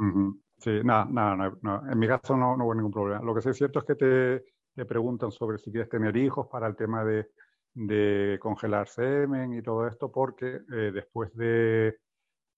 Sí, 0.60 0.80
nada, 0.84 1.08
nada, 1.10 1.36
no, 1.36 1.58
no. 1.62 1.92
En 1.92 1.98
mi 1.98 2.08
caso 2.08 2.38
no, 2.38 2.56
no 2.56 2.66
hubo 2.66 2.76
ningún 2.76 2.92
problema. 2.92 3.22
Lo 3.24 3.34
que 3.34 3.42
sí 3.42 3.50
es 3.50 3.58
cierto 3.58 3.80
es 3.80 3.86
que 3.86 3.96
te, 3.96 4.44
te 4.76 4.86
preguntan 4.86 5.32
sobre 5.32 5.58
si 5.58 5.72
quieres 5.72 5.90
tener 5.90 6.16
hijos 6.16 6.48
para 6.52 6.68
el 6.68 6.76
tema 6.76 7.04
de, 7.04 7.32
de 7.74 8.38
congelar 8.40 8.88
semen 8.88 9.54
y 9.54 9.64
todo 9.64 9.88
esto, 9.88 10.12
porque 10.12 10.60
eh, 10.72 10.92
después 10.94 11.34
de, 11.36 11.98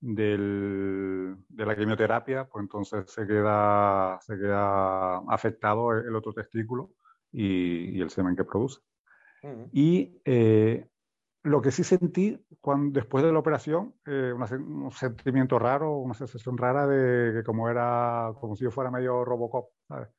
del- 0.04 1.38
de 1.50 1.66
la 1.66 1.76
quimioterapia, 1.78 2.46
pues 2.50 2.64
entonces 2.64 3.10
se 3.12 3.26
queda, 3.28 4.20
se 4.22 4.38
queda 4.38 5.18
afectado 5.34 5.92
el, 5.94 6.08
el 6.08 6.16
otro 6.16 6.34
testículo 6.34 6.92
y, 7.32 7.98
y 7.98 8.02
el 8.02 8.10
semen 8.10 8.36
que 8.36 8.44
produce. 8.46 8.82
Y 9.72 10.22
eh, 10.26 10.88
lo 11.44 11.62
que 11.62 11.72
sí 11.72 11.84
sentí 11.84 12.46
cuando, 12.62 13.00
después 13.00 13.24
de 13.26 13.32
la 13.34 13.40
operación, 13.40 13.96
eh, 14.06 14.34
una 14.36 14.48
un 14.58 14.92
sentimiento 14.92 15.60
raro, 15.60 15.98
una 15.98 16.14
sensación 16.16 16.58
rara 16.58 16.88
de 16.88 17.34
que 17.34 17.44
como 17.44 17.70
era, 17.70 18.34
como 18.40 18.56
si 18.56 18.64
yo 18.66 18.72
fuera 18.72 18.92
medio 18.92 19.26
Robocop, 19.26 19.72
¿sabes? 19.88 20.10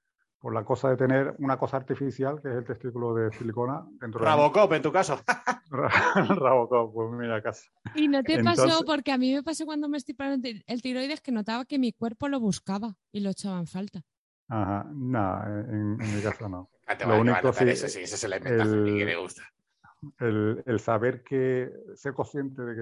Por 0.44 0.52
la 0.52 0.62
cosa 0.62 0.90
de 0.90 0.98
tener 0.98 1.34
una 1.38 1.56
cosa 1.56 1.78
artificial, 1.78 2.38
que 2.42 2.50
es 2.50 2.54
el 2.56 2.66
testículo 2.66 3.14
de 3.14 3.32
silicona 3.32 3.82
dentro 3.98 4.20
de. 4.20 4.26
Rabocop, 4.26 4.74
en 4.74 4.82
tu 4.82 4.92
caso. 4.92 5.18
Rabocop, 5.70 6.92
pues 6.92 7.12
mira, 7.12 7.42
casi. 7.42 7.66
Y 7.94 8.08
no 8.08 8.22
te 8.22 8.44
pasó, 8.44 8.84
porque 8.84 9.10
a 9.10 9.16
mí 9.16 9.32
me 9.32 9.42
pasó 9.42 9.64
cuando 9.64 9.88
me 9.88 9.96
estoy 9.96 10.14
parando 10.14 10.46
el 10.46 10.62
el 10.66 10.82
tiroides 10.82 11.22
que 11.22 11.32
notaba 11.32 11.64
que 11.64 11.78
mi 11.78 11.94
cuerpo 11.94 12.28
lo 12.28 12.40
buscaba 12.40 12.94
y 13.10 13.20
lo 13.20 13.30
echaba 13.30 13.58
en 13.58 13.66
falta. 13.66 14.02
Ajá, 14.48 14.86
nada, 14.92 15.46
en, 15.66 15.96
en 15.98 16.14
mi 16.14 16.20
caso 16.20 16.46
no. 16.46 16.68
Ah, 16.86 16.98
te 16.98 17.06
Lo 17.06 17.18
único 17.18 17.50
sí, 17.54 17.64
eso, 17.66 17.88
sí, 17.88 18.00
ese 18.02 18.26
inventa 18.26 18.64
a 18.64 18.66
Feli, 18.66 18.98
que 18.98 19.04
le 19.06 19.16
gusta. 19.16 19.44
el, 20.18 20.62
el 20.66 20.78
saber 20.78 21.22
que, 21.22 21.72
ser 21.94 22.12
consciente 22.12 22.60
de 22.60 22.74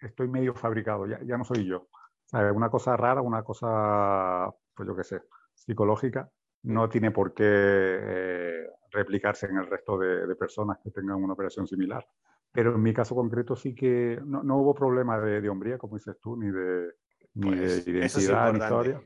que 0.00 0.06
estoy 0.06 0.28
medio 0.28 0.52
fabricado, 0.52 1.06
ya, 1.06 1.18
ya 1.24 1.38
no 1.38 1.44
soy 1.46 1.64
yo. 1.64 1.88
¿Sabes? 2.26 2.52
Una 2.54 2.68
cosa 2.68 2.94
rara, 2.94 3.22
una 3.22 3.42
cosa, 3.42 4.54
pues 4.74 4.86
yo 4.86 4.94
qué 4.94 5.04
sé, 5.04 5.22
psicológica, 5.54 6.30
no 6.66 6.88
tiene 6.88 7.10
por 7.10 7.32
qué 7.34 7.44
eh, 7.46 8.66
replicarse 8.90 9.46
en 9.46 9.58
el 9.58 9.66
resto 9.66 9.98
de, 9.98 10.26
de 10.26 10.36
personas 10.36 10.78
que 10.82 10.90
tengan 10.90 11.22
una 11.22 11.34
operación 11.34 11.66
similar. 11.66 12.06
Pero 12.52 12.74
en 12.74 12.82
mi 12.82 12.92
caso 12.94 13.14
concreto 13.14 13.54
sí 13.56 13.74
que 13.74 14.18
no, 14.24 14.42
no 14.42 14.56
hubo 14.58 14.74
problema 14.74 15.18
de, 15.20 15.40
de 15.40 15.48
hombría, 15.48 15.78
como 15.78 15.96
dices 15.96 16.18
tú, 16.20 16.36
ni 16.36 16.50
de, 16.50 16.92
ni 17.34 17.50
Pues, 17.50 17.84
de 17.86 18.04
eso 18.04 18.18
es 18.18 18.28
identidad, 18.28 18.52
ni 18.52 18.58
historia. 18.58 19.02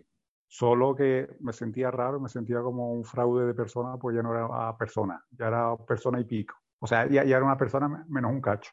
Solo 0.46 0.94
que 0.96 1.36
me 1.40 1.52
sentía 1.52 1.90
raro, 1.90 2.18
me 2.20 2.28
sentía 2.28 2.60
como 2.60 2.92
un 2.92 3.04
fraude 3.04 3.46
de 3.46 3.54
persona, 3.54 3.96
pues 3.98 4.16
ya 4.16 4.22
no 4.22 4.32
era 4.34 4.76
persona, 4.76 5.24
ya 5.30 5.46
era 5.48 5.76
persona 5.76 6.20
y 6.20 6.24
pico. 6.24 6.56
O 6.80 6.86
sea, 6.86 7.06
ya, 7.08 7.24
ya 7.24 7.36
era 7.36 7.44
una 7.44 7.56
persona 7.56 7.88
me- 7.88 8.04
menos 8.08 8.32
un 8.32 8.40
cacho. 8.40 8.72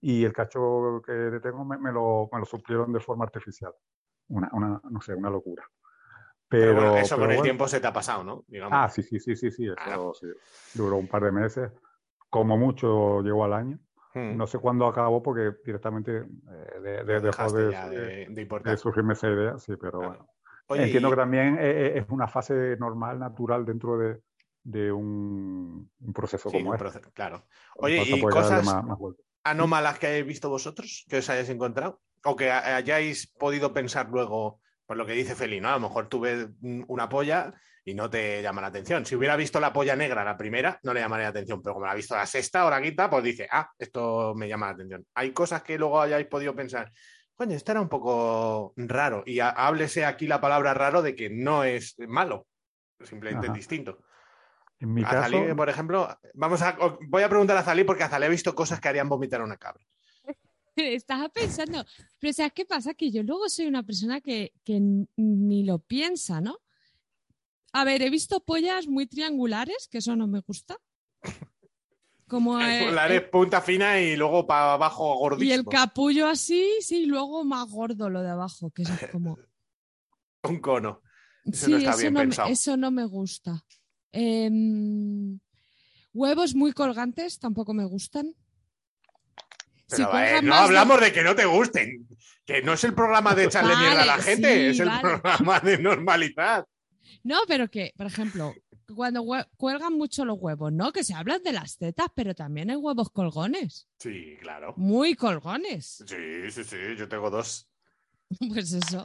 Y 0.00 0.24
el 0.24 0.32
cacho 0.32 1.02
que 1.04 1.40
tengo 1.42 1.64
me, 1.64 1.78
me 1.78 1.92
lo, 1.92 2.28
me 2.32 2.38
lo 2.40 2.44
suplieron 2.44 2.92
de 2.92 3.00
forma 3.00 3.24
artificial. 3.24 3.72
Una, 4.28 4.50
una, 4.52 4.80
no 4.90 5.00
sé, 5.00 5.14
una 5.14 5.30
locura. 5.30 5.64
Pero, 6.48 6.74
Pero, 6.74 6.74
bueno, 6.90 6.96
eso 6.98 7.16
pero 7.16 7.22
con 7.24 7.30
el 7.30 7.36
bueno. 7.38 7.42
tiempo 7.42 7.68
se 7.68 7.80
te 7.80 7.86
ha 7.88 7.92
pasado, 7.92 8.22
¿no? 8.24 8.44
Digamos. 8.46 8.78
Ah, 8.80 8.88
sí, 8.88 9.02
sí, 9.02 9.18
sí, 9.18 9.34
sí, 9.34 9.50
sí, 9.50 9.66
eso 9.66 9.74
Claro. 9.74 10.12
sí. 10.14 10.26
Duró 10.74 10.96
un 10.96 11.08
par 11.08 11.24
de 11.24 11.32
meses. 11.32 11.72
Como 12.30 12.56
mucho 12.56 13.20
llegó 13.22 13.44
al 13.44 13.52
año. 13.52 13.78
Mm. 14.14 14.36
No 14.36 14.46
sé 14.46 14.58
cuándo 14.58 14.86
acabó 14.86 15.22
porque 15.22 15.52
directamente 15.64 16.18
eh, 16.18 16.80
de- 16.80 17.04
de- 17.04 17.20
dejó 17.20 17.52
de, 17.52 17.66
de- 18.30 18.46
de, 18.64 18.76
surgirme 18.76 19.12
esa 19.14 19.28
idea, 19.28 19.58
sí, 19.58 19.72
pero 19.80 19.98
Claro. 19.98 20.08
bueno. 20.08 20.28
Oye, 20.68 20.84
Entiendo 20.84 21.08
y- 21.08 21.10
que 21.12 21.16
también 21.16 21.58
eh, 21.58 21.86
eh, 21.86 21.98
es 21.98 22.06
una 22.08 22.26
fase 22.26 22.76
normal, 22.78 23.18
natural 23.18 23.64
dentro 23.64 23.98
de, 23.98 24.20
de 24.64 24.90
un, 24.90 25.90
un 26.00 26.12
proceso 26.12 26.48
sí, 26.50 26.56
como 26.58 26.70
un 26.70 26.74
este. 26.76 26.84
proceso, 26.84 27.10
claro. 27.12 27.44
Oye, 27.76 28.02
¿y 28.04 28.20
cosas 28.22 28.64
más- 28.64 28.84
más 28.84 28.98
anómalas 29.44 29.98
que 29.98 30.06
hayáis 30.08 30.26
visto 30.26 30.48
vosotros, 30.48 31.04
que 31.08 31.18
os 31.18 31.30
hayáis 31.30 31.48
encontrado? 31.50 32.00
O 32.24 32.34
que 32.34 32.50
ha- 32.50 32.76
hayáis 32.76 33.26
podido 33.28 33.72
pensar 33.72 34.08
luego, 34.10 34.60
por 34.86 34.96
lo 34.96 35.04
que 35.04 35.12
dice 35.12 35.34
Feli, 35.34 35.60
¿no? 35.60 35.68
A 35.68 35.72
lo 35.72 35.80
mejor 35.80 36.08
tú 36.08 36.20
ves 36.20 36.48
una 36.60 37.08
polla 37.08 37.52
y 37.84 37.94
no 37.94 38.08
te 38.08 38.42
llama 38.42 38.60
la 38.60 38.68
atención. 38.68 39.04
Si 39.04 39.14
hubiera 39.14 39.36
visto 39.36 39.60
la 39.60 39.72
polla 39.72 39.94
negra 39.94 40.24
la 40.24 40.36
primera, 40.36 40.78
no 40.82 40.94
le 40.94 41.00
llamaría 41.00 41.24
la 41.24 41.30
atención, 41.30 41.60
pero 41.62 41.74
como 41.74 41.86
la 41.86 41.92
ha 41.92 41.96
visto 41.96 42.16
la 42.16 42.26
sexta 42.26 42.66
o 42.66 42.70
la 42.70 42.80
quinta, 42.80 43.10
pues 43.10 43.22
dice, 43.22 43.48
ah, 43.50 43.70
esto 43.78 44.34
me 44.34 44.48
llama 44.48 44.66
la 44.66 44.72
atención. 44.72 45.06
Hay 45.14 45.32
cosas 45.32 45.62
que 45.62 45.78
luego 45.78 46.00
hayáis 46.00 46.26
podido 46.26 46.54
pensar, 46.54 46.92
coño, 47.34 47.54
esto 47.54 47.72
era 47.72 47.80
un 47.80 47.88
poco 47.88 48.72
raro. 48.76 49.22
Y 49.26 49.40
háblese 49.40 50.04
aquí 50.04 50.26
la 50.26 50.40
palabra 50.40 50.74
raro 50.74 51.02
de 51.02 51.14
que 51.14 51.30
no 51.30 51.64
es 51.64 51.96
malo, 52.08 52.46
simplemente 53.04 53.48
es 53.48 53.52
distinto. 53.52 53.98
En 54.78 54.92
mi 54.92 55.02
Azalí, 55.02 55.40
caso, 55.40 55.56
por 55.56 55.68
ejemplo, 55.68 56.18
vamos 56.34 56.62
a, 56.62 56.76
voy 57.08 57.22
a 57.22 57.28
preguntar 57.28 57.56
a 57.56 57.60
Azalí 57.60 57.84
porque 57.84 58.02
Azalí 58.02 58.26
ha 58.26 58.30
visto 58.30 58.54
cosas 58.54 58.80
que 58.80 58.88
harían 58.88 59.08
vomitar 59.08 59.40
a 59.40 59.44
una 59.44 59.56
cabra. 59.56 59.84
Estaba 61.00 61.28
pensando, 61.28 61.84
pero 62.18 62.32
¿sabes 62.32 62.52
qué 62.52 62.64
pasa? 62.64 62.94
Que 62.94 63.10
yo 63.10 63.22
luego 63.22 63.48
soy 63.48 63.66
una 63.66 63.82
persona 63.82 64.20
que, 64.20 64.52
que 64.64 64.80
ni 65.16 65.64
lo 65.64 65.78
piensa, 65.78 66.40
¿no? 66.40 66.58
A 67.72 67.84
ver, 67.84 68.02
he 68.02 68.10
visto 68.10 68.40
pollas 68.40 68.86
muy 68.86 69.06
triangulares, 69.06 69.88
que 69.90 69.98
eso 69.98 70.16
no 70.16 70.26
me 70.26 70.40
gusta. 70.40 70.78
Como 72.26 72.60
eh, 72.60 72.90
La 72.92 73.06
eres 73.06 73.28
punta 73.28 73.60
fina 73.60 74.00
y 74.00 74.16
luego 74.16 74.46
para 74.46 74.74
abajo 74.74 75.14
y 75.14 75.18
gordísimo. 75.18 75.54
el 75.54 75.64
capullo 75.66 76.26
así, 76.26 76.66
sí, 76.80 77.02
y 77.02 77.06
luego 77.06 77.44
más 77.44 77.70
gordo 77.70 78.08
lo 78.08 78.22
de 78.22 78.30
abajo, 78.30 78.70
que 78.70 78.82
es 78.82 78.90
como... 79.12 79.38
Un 80.42 80.60
cono. 80.60 81.02
Eso 81.44 81.66
sí, 81.66 81.72
no 81.72 81.78
está 81.78 81.90
eso, 81.90 81.98
bien 82.00 82.14
no 82.14 82.20
me, 82.20 82.24
pensado. 82.26 82.48
eso 82.48 82.76
no 82.76 82.90
me 82.90 83.04
gusta. 83.04 83.64
Em, 84.12 85.38
huevos 86.12 86.54
muy 86.54 86.72
colgantes 86.72 87.38
tampoco 87.38 87.74
me 87.74 87.84
gustan. 87.84 88.34
Si 89.88 89.96
Pero, 90.04 90.18
eh, 90.18 90.42
no 90.42 90.52
de- 90.54 90.58
hablamos 90.60 91.00
de... 91.00 91.12
que 91.12 91.22
no 91.22 91.34
te 91.34 91.44
gusten. 91.44 92.08
Que 92.44 92.62
no 92.62 92.74
es 92.74 92.84
el 92.84 92.94
programa 92.94 93.34
de 93.34 93.44
echarle 93.44 93.72
Vale, 93.74 93.86
mierda 93.86 94.02
a 94.02 94.06
la 94.06 94.18
gente, 94.18 94.54
sí, 94.54 94.60
es 94.70 94.80
el 94.80 94.88
vale. 94.88 95.00
programa 95.00 95.60
de 95.60 95.78
normalizar. 95.78 96.66
No, 97.24 97.38
pero 97.48 97.68
que, 97.68 97.92
por 97.96 98.06
ejemplo, 98.06 98.54
cuando 98.94 99.24
cuelgan 99.56 99.94
mucho 99.94 100.24
los 100.24 100.38
huevos, 100.40 100.72
¿no? 100.72 100.92
Que 100.92 101.02
se 101.02 101.12
hablan 101.14 101.42
de 101.42 101.52
las 101.52 101.76
tetas, 101.76 102.06
pero 102.14 102.34
también 102.36 102.70
hay 102.70 102.76
huevos 102.76 103.10
colgones. 103.10 103.88
Sí, 103.98 104.36
claro. 104.40 104.74
Muy 104.76 105.14
colgones. 105.16 106.04
Sí, 106.06 106.50
sí, 106.52 106.62
sí, 106.64 106.76
yo 106.96 107.08
tengo 107.08 107.30
dos. 107.30 107.68
Pues 108.48 108.72
eso. 108.72 109.04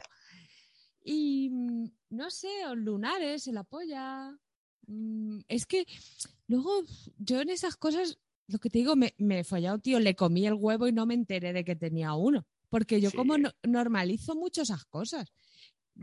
Y 1.04 1.48
mm, 1.50 1.84
no 2.10 2.30
sé, 2.30 2.48
lunares 2.74 3.46
en 3.48 3.54
la 3.56 3.64
polla. 3.64 4.36
Mm, 4.86 5.40
Es 5.48 5.66
que 5.66 5.84
luego 6.48 6.82
yo 7.18 7.40
en 7.40 7.50
esas 7.50 7.76
cosas, 7.76 8.18
lo 8.48 8.58
que 8.58 8.68
te 8.70 8.78
digo, 8.78 8.96
me, 8.96 9.14
me 9.18 9.40
he 9.40 9.44
follado, 9.44 9.78
tío, 9.78 9.98
le 10.00 10.14
comí 10.14 10.46
el 10.46 10.54
huevo 10.54 10.86
y 10.88 10.92
no 10.92 11.06
me 11.06 11.14
enteré 11.14 11.52
de 11.52 11.64
que 11.64 11.76
tenía 11.76 12.14
uno. 12.14 12.46
Porque 12.68 13.00
yo 13.00 13.10
Sí. 13.10 13.16
como 13.16 13.38
no- 13.38 13.52
normalizo 13.62 14.34
mucho 14.34 14.62
esas 14.62 14.84
cosas. 14.86 15.32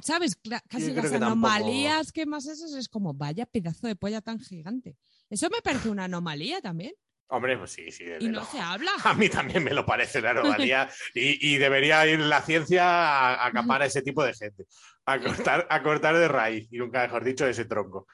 ¿Sabes? 0.01 0.35
Casi 0.67 0.93
las 0.93 1.05
tampoco- 1.09 1.25
anomalías 1.25 2.11
que 2.11 2.25
más 2.27 2.45
esas 2.45 2.73
es 2.73 2.87
como, 2.89 3.13
vaya 3.15 3.45
pedazo 3.47 3.87
de 3.87 3.95
polla 3.95 4.21
tan 4.21 4.39
gigante. 4.39 4.95
Eso 5.31 5.49
me 5.49 5.61
parece 5.63 5.89
una 5.89 6.03
anomalía 6.05 6.61
también. 6.61 6.93
Hombre, 7.31 7.57
pues 7.57 7.71
sí, 7.71 7.91
sí. 7.91 8.05
Y 8.19 8.27
no 8.29 8.43
se 8.45 8.59
habla. 8.59 8.91
A 9.03 9.13
mí 9.13 9.29
también 9.29 9.63
me 9.63 9.71
lo 9.73 9.85
parece 9.85 10.19
una 10.19 10.29
anomalía 10.63 10.89
y, 11.13 11.53
y 11.53 11.57
debería 11.57 12.05
ir 12.07 12.19
la 12.19 12.41
ciencia 12.41 12.83
a, 12.85 13.35
a 13.35 13.47
acapar 13.47 13.81
a 13.81 13.85
ese 13.87 14.01
tipo 14.01 14.23
de 14.23 14.33
gente, 14.33 14.65
a 15.05 15.19
cortar, 15.53 15.67
a 15.69 15.83
cortar 15.83 16.15
de 16.17 16.27
raíz, 16.27 16.67
y 16.71 16.77
nunca 16.77 17.01
mejor 17.03 17.23
dicho, 17.23 17.47
ese 17.47 17.65
tronco. 17.65 18.07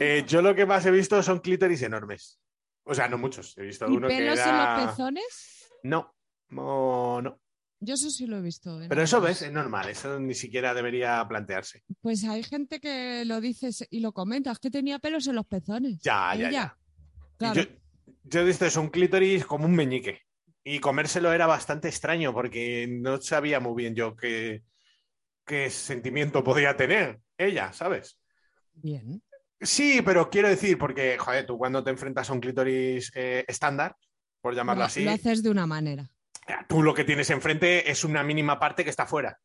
Eh, 0.00 0.24
yo 0.26 0.40
lo 0.42 0.54
que 0.54 0.66
más 0.66 0.84
he 0.86 0.90
visto 0.90 1.22
son 1.22 1.40
clítoris 1.40 1.82
enormes. 1.82 2.38
O 2.84 2.94
sea, 2.94 3.08
no 3.08 3.18
muchos. 3.18 3.56
He 3.58 3.62
visto 3.62 3.86
¿Y 3.88 3.96
uno 3.96 4.08
que 4.08 4.16
pelos 4.16 4.38
en 4.38 4.48
era... 4.48 4.76
los 4.76 4.90
pezones? 4.90 5.72
No, 5.82 6.14
no, 6.48 7.22
no. 7.22 7.40
Yo 7.80 7.94
eso 7.94 8.10
sí 8.10 8.26
lo 8.26 8.38
he 8.38 8.42
visto. 8.42 8.80
en 8.80 8.88
Pero 8.88 9.02
eso 9.02 9.20
ves, 9.20 9.42
es 9.42 9.50
normal, 9.50 9.88
eso 9.88 10.20
ni 10.20 10.34
siquiera 10.34 10.72
debería 10.72 11.26
plantearse. 11.28 11.82
Pues 12.00 12.22
hay 12.24 12.44
gente 12.44 12.78
que 12.78 13.24
lo 13.24 13.40
dice 13.40 13.70
y 13.90 13.98
lo 13.98 14.12
comenta, 14.12 14.52
es 14.52 14.60
que 14.60 14.70
tenía 14.70 15.00
pelos 15.00 15.26
en 15.26 15.34
los 15.34 15.46
pezones. 15.46 16.00
Ya, 16.00 16.32
ya, 16.36 16.50
ya. 16.50 16.78
Claro. 17.36 17.60
Yo, 17.60 17.68
yo 18.22 18.40
he 18.40 18.44
visto 18.44 18.66
eso, 18.66 18.80
un 18.80 18.88
clítoris 18.88 19.44
como 19.44 19.64
un 19.64 19.74
meñique. 19.74 20.20
Y 20.62 20.78
comérselo 20.78 21.32
era 21.32 21.46
bastante 21.46 21.88
extraño 21.88 22.32
porque 22.32 22.86
no 22.88 23.20
sabía 23.20 23.58
muy 23.58 23.74
bien 23.74 23.96
yo 23.96 24.14
qué, 24.14 24.62
qué 25.44 25.68
sentimiento 25.70 26.44
podía 26.44 26.76
tener 26.76 27.20
ella, 27.36 27.72
¿sabes? 27.72 28.20
Bien. 28.74 29.22
Sí, 29.62 30.02
pero 30.02 30.28
quiero 30.28 30.48
decir, 30.48 30.76
porque, 30.78 31.16
joder, 31.18 31.46
tú 31.46 31.56
cuando 31.56 31.82
te 31.84 31.90
enfrentas 31.90 32.28
a 32.28 32.32
un 32.32 32.40
clítoris 32.40 33.12
eh, 33.14 33.44
estándar, 33.46 33.96
por 34.40 34.54
llamarlo 34.54 34.80
Lo- 34.80 34.86
así, 34.86 35.04
Lo 35.04 35.12
haces 35.12 35.42
de 35.42 35.50
una 35.50 35.66
manera. 35.66 36.10
tú 36.68 36.82
lo 36.82 36.94
que 36.94 37.04
tienes 37.04 37.30
enfrente 37.30 37.90
es 37.90 38.02
una 38.04 38.22
mínima 38.24 38.58
parte 38.58 38.82
que 38.84 38.90
está 38.90 39.06
fuera. 39.06 39.38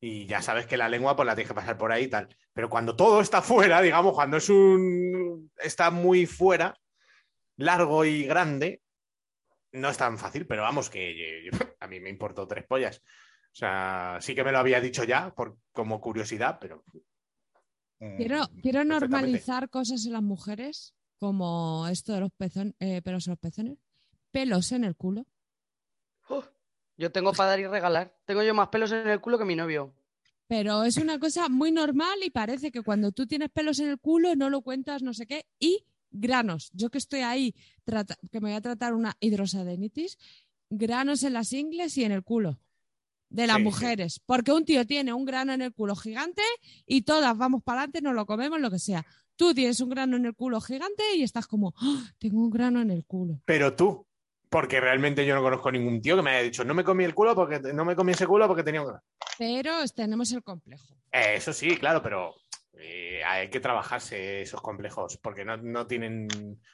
Y 0.00 0.26
ya 0.26 0.42
sabes 0.42 0.66
que 0.66 0.76
la 0.76 0.88
lengua 0.88 1.16
pues 1.16 1.26
la 1.26 1.34
tienes 1.34 1.48
que 1.48 1.54
pasar 1.54 1.76
por 1.78 1.90
ahí 1.92 2.04
y 2.04 2.08
tal. 2.08 2.28
Pero 2.52 2.68
cuando 2.68 2.96
todo 2.96 3.20
está 3.20 3.42
fuera, 3.42 3.80
digamos, 3.82 4.14
cuando 4.14 4.36
es 4.38 4.48
un 4.48 5.50
está 5.58 5.90
muy 5.90 6.26
fuera, 6.26 6.74
largo 7.56 8.04
y 8.04 8.24
grande, 8.24 8.82
no 9.72 9.88
es 9.90 9.96
tan 9.98 10.18
fácil, 10.18 10.46
pero 10.46 10.62
vamos, 10.62 10.88
que 10.90 11.50
a 11.80 11.86
mí 11.86 12.00
me 12.00 12.10
importó 12.10 12.46
tres 12.46 12.64
pollas. 12.66 13.02
O 13.52 13.58
sea, 13.58 14.18
sí 14.20 14.34
que 14.34 14.44
me 14.44 14.52
lo 14.52 14.58
había 14.58 14.80
dicho 14.82 15.04
ya 15.04 15.34
por, 15.34 15.56
como 15.72 16.00
curiosidad, 16.00 16.58
pero. 16.60 16.84
Quiero, 17.98 18.16
quiero 18.62 18.80
perfectamente. 18.80 19.00
normalizar 19.00 19.70
cosas 19.70 20.04
en 20.06 20.12
las 20.12 20.22
mujeres, 20.22 20.94
como 21.18 21.86
esto 21.88 22.12
de 22.12 22.20
los 22.20 22.30
pezon- 22.30 22.74
eh, 22.78 23.00
pelos 23.02 23.26
en 23.26 23.30
los 23.32 23.38
pezones, 23.38 23.78
pelos 24.30 24.72
en 24.72 24.84
el 24.84 24.94
culo. 24.96 25.26
Uf, 26.28 26.46
yo 26.98 27.10
tengo 27.10 27.32
para 27.32 27.50
dar 27.50 27.60
y 27.60 27.66
regalar. 27.66 28.14
Tengo 28.26 28.42
yo 28.42 28.54
más 28.54 28.68
pelos 28.68 28.92
en 28.92 29.08
el 29.08 29.20
culo 29.20 29.38
que 29.38 29.44
mi 29.44 29.56
novio. 29.56 29.94
Pero 30.46 30.84
es 30.84 30.96
una 30.98 31.18
cosa 31.18 31.48
muy 31.48 31.72
normal 31.72 32.18
y 32.24 32.30
parece 32.30 32.70
que 32.70 32.82
cuando 32.82 33.10
tú 33.12 33.26
tienes 33.26 33.50
pelos 33.50 33.78
en 33.80 33.88
el 33.88 33.98
culo 33.98 34.36
no 34.36 34.48
lo 34.50 34.60
cuentas, 34.62 35.02
no 35.02 35.12
sé 35.12 35.26
qué, 35.26 35.46
y 35.58 35.84
granos. 36.10 36.70
Yo 36.72 36.90
que 36.90 36.98
estoy 36.98 37.20
ahí, 37.20 37.54
que 38.30 38.40
me 38.40 38.48
voy 38.50 38.52
a 38.52 38.60
tratar 38.60 38.94
una 38.94 39.16
hidrosadenitis, 39.20 40.18
granos 40.70 41.22
en 41.24 41.32
las 41.32 41.52
ingles 41.52 41.96
y 41.98 42.04
en 42.04 42.12
el 42.12 42.22
culo 42.22 42.60
de 43.28 43.46
las 43.46 43.56
Sí, 43.56 43.60
sí. 43.62 43.64
mujeres. 43.64 44.20
Porque 44.24 44.52
un 44.52 44.64
tío 44.64 44.86
tiene 44.86 45.12
un 45.12 45.24
grano 45.24 45.52
en 45.52 45.62
el 45.62 45.72
culo 45.72 45.96
gigante 45.96 46.42
y 46.86 47.02
todas 47.02 47.36
vamos 47.36 47.62
para 47.62 47.80
adelante, 47.80 48.02
nos 48.02 48.14
lo 48.14 48.26
comemos, 48.26 48.60
lo 48.60 48.70
que 48.70 48.78
sea. 48.78 49.04
Tú 49.36 49.52
tienes 49.52 49.80
un 49.80 49.90
grano 49.90 50.16
en 50.16 50.24
el 50.26 50.34
culo 50.34 50.60
gigante 50.60 51.02
y 51.16 51.22
estás 51.22 51.46
como, 51.46 51.74
"Ah, 51.80 52.10
tengo 52.18 52.40
un 52.40 52.50
grano 52.50 52.80
en 52.80 52.90
el 52.90 53.04
culo. 53.04 53.40
Pero 53.44 53.74
tú, 53.74 54.06
porque 54.48 54.80
realmente 54.80 55.26
yo 55.26 55.34
no 55.34 55.42
conozco 55.42 55.70
ningún 55.70 56.00
tío 56.00 56.16
que 56.16 56.22
me 56.22 56.30
haya 56.30 56.42
dicho, 56.42 56.64
no 56.64 56.72
me 56.72 56.84
comí 56.84 57.04
el 57.04 57.14
culo 57.14 57.34
porque 57.34 57.60
no 57.74 57.84
me 57.84 57.94
comí 57.96 58.12
ese 58.12 58.26
culo 58.26 58.46
porque 58.48 58.62
tenía 58.62 58.80
un 58.80 58.88
grano". 58.88 59.02
Pero 59.38 59.72
tenemos 59.94 60.32
el 60.32 60.42
complejo. 60.42 60.96
Eh, 61.12 61.34
eso 61.36 61.52
sí, 61.52 61.76
claro, 61.76 62.02
pero 62.02 62.34
eh, 62.78 63.22
hay 63.24 63.50
que 63.50 63.60
trabajarse 63.60 64.42
esos 64.42 64.60
complejos 64.62 65.18
porque 65.18 65.44
no, 65.44 65.56
no 65.58 65.86
tienen 65.86 66.28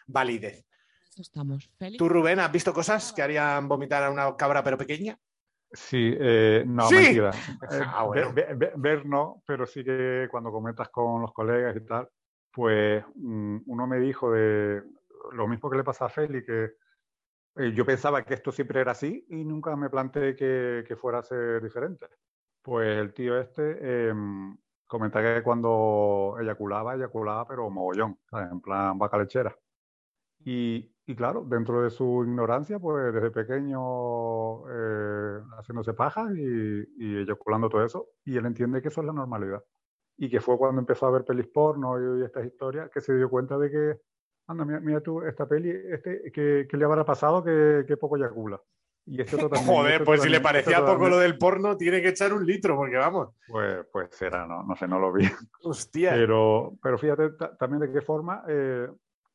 validez. 0.07 0.65
Eso 1.09 1.23
estamos. 1.23 1.69
Félix. 1.79 1.99
¿Tú, 1.99 2.09
Rubén, 2.09 2.39
has 2.41 2.51
visto 2.53 2.73
cosas 2.73 3.13
que 3.13 3.23
harían 3.23 3.69
vomitar 3.69 4.03
a 4.05 4.11
una 4.11 4.37
cabra 4.37 4.63
pero 4.63 4.79
pequeña? 4.79 5.19
Sí, 5.73 6.15
eh, 6.19 6.65
no, 6.67 6.83
Sí. 6.89 6.97
mentira. 6.97 7.31
Eh, 7.71 7.83
Ah, 7.87 8.05
bueno. 8.05 8.33
ve- 8.35 8.47
ve- 8.47 8.55
ve- 8.55 8.73
ver 8.77 9.07
no, 9.07 9.43
pero 9.47 9.67
sí 9.67 9.85
que 9.85 10.29
cuando 10.31 10.51
comentas 10.51 10.89
con 10.91 11.23
los 11.23 11.33
colegas 11.33 11.77
y 11.77 11.81
tal, 11.87 12.09
pues 12.53 13.05
mm, 13.15 13.59
uno 13.67 13.87
me 13.87 13.99
dijo 13.99 14.31
de 14.33 14.83
lo 15.33 15.47
mismo 15.49 15.71
que 15.71 15.77
le 15.77 15.85
pasa 15.85 16.07
a 16.07 16.09
Feli, 16.09 16.45
que 16.45 16.73
eh, 17.57 17.73
yo 17.73 17.85
pensaba 17.87 18.23
que 18.25 18.35
esto 18.35 18.51
siempre 18.53 18.81
era 18.81 18.93
así 18.93 19.25
y 19.29 19.45
nunca 19.45 19.77
me 19.77 19.89
planteé 19.91 20.35
que, 20.37 20.85
que 20.87 20.97
fuera 20.97 21.19
a 21.19 21.23
ser 21.23 21.63
diferente. 21.63 22.07
Pues 22.63 22.99
el 22.99 23.13
tío 23.15 23.39
este 23.39 24.09
em, 24.09 24.57
comenta 24.87 25.23
que 25.23 25.43
cuando 25.43 26.37
eyaculaba, 26.41 26.95
eyaculaba, 26.95 27.47
pero 27.47 27.71
mogollón, 27.71 28.19
¿sabes? 28.31 28.51
en 28.53 28.61
plan 28.61 28.99
vaca 28.99 29.19
lechera. 29.19 29.57
Y, 30.45 30.93
y 31.07 31.15
claro, 31.15 31.45
dentro 31.49 31.83
de 31.83 31.91
su 31.91 32.25
ignorancia, 32.25 32.79
pues 32.79 33.13
desde 33.13 33.31
pequeño 33.31 34.69
eh, 34.69 35.41
haciéndose 35.59 35.95
pajas 35.95 36.33
y, 36.37 36.85
y 36.99 37.17
eyaculando 37.23 37.69
todo 37.69 37.85
eso, 37.85 38.09
y 38.25 38.37
él 38.37 38.47
entiende 38.47 38.83
que 38.83 38.89
eso 38.89 39.01
es 39.01 39.07
la 39.07 39.13
normalidad. 39.13 39.63
Y 40.17 40.29
que 40.29 40.41
fue 40.41 40.59
cuando 40.59 40.81
empezó 40.81 41.07
a 41.07 41.11
ver 41.11 41.25
pelis 41.25 41.47
porno 41.49 42.19
y, 42.19 42.21
y 42.21 42.25
estas 42.25 42.45
historias 42.47 42.91
que 42.91 43.01
se 43.01 43.15
dio 43.15 43.29
cuenta 43.31 43.59
de 43.59 43.71
que, 43.71 44.01
anda, 44.47 44.65
mira, 44.65 44.81
mira 44.81 45.01
tú, 45.01 45.23
esta 45.23 45.47
peli, 45.49 45.71
este, 45.71 46.31
que, 46.33 46.67
que 46.69 46.77
le 46.77 46.85
habrá 46.85 47.05
pasado 47.05 47.43
que, 47.43 47.85
que 47.87 47.97
poco 47.97 48.17
eyacula. 48.17 48.61
Y 49.05 49.21
este 49.21 49.37
Joder, 49.67 49.93
este 49.95 50.05
pues 50.05 50.23
si 50.23 50.29
le 50.29 50.37
este 50.37 50.45
parecía 50.45 50.81
otro 50.81 50.95
poco 50.95 51.09
lo 51.09 51.19
del 51.19 51.39
porno, 51.39 51.77
tiene 51.77 52.01
que 52.03 52.09
echar 52.11 52.33
un 52.33 52.47
litro, 52.47 52.77
porque 52.77 52.97
vamos. 52.97 53.31
Pues, 53.49 53.85
pues 53.93 54.09
será, 54.15 54.47
no, 54.47 54.63
no 54.63 54.77
sé, 54.77 54.87
no 54.87 54.99
lo 54.99 55.13
vi. 55.13 55.29
Hostia. 55.65 56.13
Pero, 56.13 56.75
pero 56.83 56.99
fíjate 56.99 57.31
ta- 57.31 57.57
también 57.57 57.81
de 57.81 57.93
qué 57.93 58.01
forma 58.01 58.45
eh, 58.49 58.89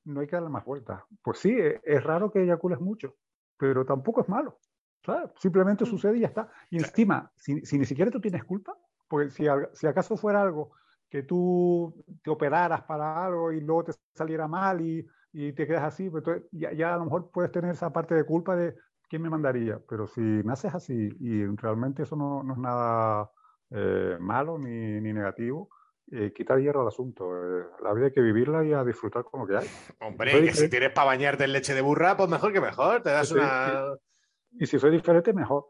no 0.07 0.21
hay 0.21 0.27
que 0.27 0.35
darle 0.35 0.49
más 0.49 0.65
vueltas. 0.65 1.03
Pues 1.21 1.39
sí, 1.39 1.51
e- 1.51 1.81
es, 1.83 2.03
raro 2.03 2.31
que 2.31 2.41
eyacules 2.43 2.79
mucho, 2.79 3.15
pero 3.57 3.85
tampoco 3.85 4.21
es 4.21 4.29
malo. 4.29 4.59
¿sabes? 5.05 5.31
Simplemente 5.39 5.85
sucede 5.85 6.17
y 6.17 6.21
ya 6.21 6.27
está. 6.27 6.49
Y 6.69 6.77
encima, 6.77 7.31
si, 7.35 7.61
si 7.65 7.77
ni 7.77 7.85
siquiera 7.85 8.11
tú 8.11 8.19
tienes 8.19 8.43
culpa, 8.43 8.75
porque 9.07 9.29
si, 9.29 9.87
acaso 9.87 10.17
fuera 10.17 10.41
algo 10.41 10.71
que 11.09 11.23
tú 11.23 12.03
te 12.21 12.29
operaras 12.29 12.81
para 12.83 13.25
algo 13.25 13.53
y 13.53 13.61
luego 13.61 13.85
te 13.85 13.93
saliera 14.13 14.47
mal 14.47 14.81
y, 14.81 15.07
y 15.31 15.53
te 15.53 15.65
quedas 15.65 15.83
así, 15.83 16.09
pues 16.09 16.21
entonces 16.21 16.49
ya, 16.51 16.73
ya 16.73 16.93
a 16.93 16.97
lo 16.97 17.05
mejor 17.05 17.31
puedes 17.31 17.51
tener 17.51 17.71
esa 17.71 17.93
parte 17.93 18.15
de 18.15 18.25
culpa 18.25 18.57
de 18.57 18.75
quién 19.09 19.21
me 19.21 19.29
mandaría. 19.29 19.79
Pero 19.87 20.07
si 20.07 20.21
naces 20.21 20.75
así 20.75 21.09
y 21.19 21.45
realmente 21.45 22.03
eso 22.03 22.17
no, 22.17 22.43
no 22.43 22.53
es 22.53 22.59
nada 22.59 23.31
eh, 23.69 24.17
malo 24.19 24.57
ni, 24.57 24.99
ni 24.99 25.13
negativo, 25.13 25.69
eh, 26.11 26.31
quitar 26.35 26.59
hierro 26.59 26.81
al 26.81 26.87
asunto. 26.87 27.31
Eh, 27.35 27.65
la 27.83 27.93
vida 27.93 28.05
hay 28.07 28.11
que 28.13 28.21
vivirla 28.21 28.63
y 28.65 28.73
a 28.73 28.83
disfrutar 28.83 29.23
con 29.23 29.41
lo 29.41 29.47
que 29.47 29.57
hay. 29.57 29.67
Hombre, 30.01 30.31
Soy 30.31 30.45
que 30.45 30.53
si 30.53 30.69
tienes 30.69 30.91
para 30.91 31.07
bañarte 31.07 31.43
en 31.43 31.53
leche 31.53 31.73
de 31.73 31.81
burra, 31.81 32.15
pues 32.17 32.29
mejor 32.29 32.53
que 32.53 32.61
mejor. 32.61 33.01
Te 33.01 33.09
das 33.09 33.29
Sí, 33.29 33.35
una. 33.35 33.93
Y 34.59 34.65
si 34.65 34.79
soy 34.79 34.91
diferente, 34.91 35.33
mejor. 35.33 35.67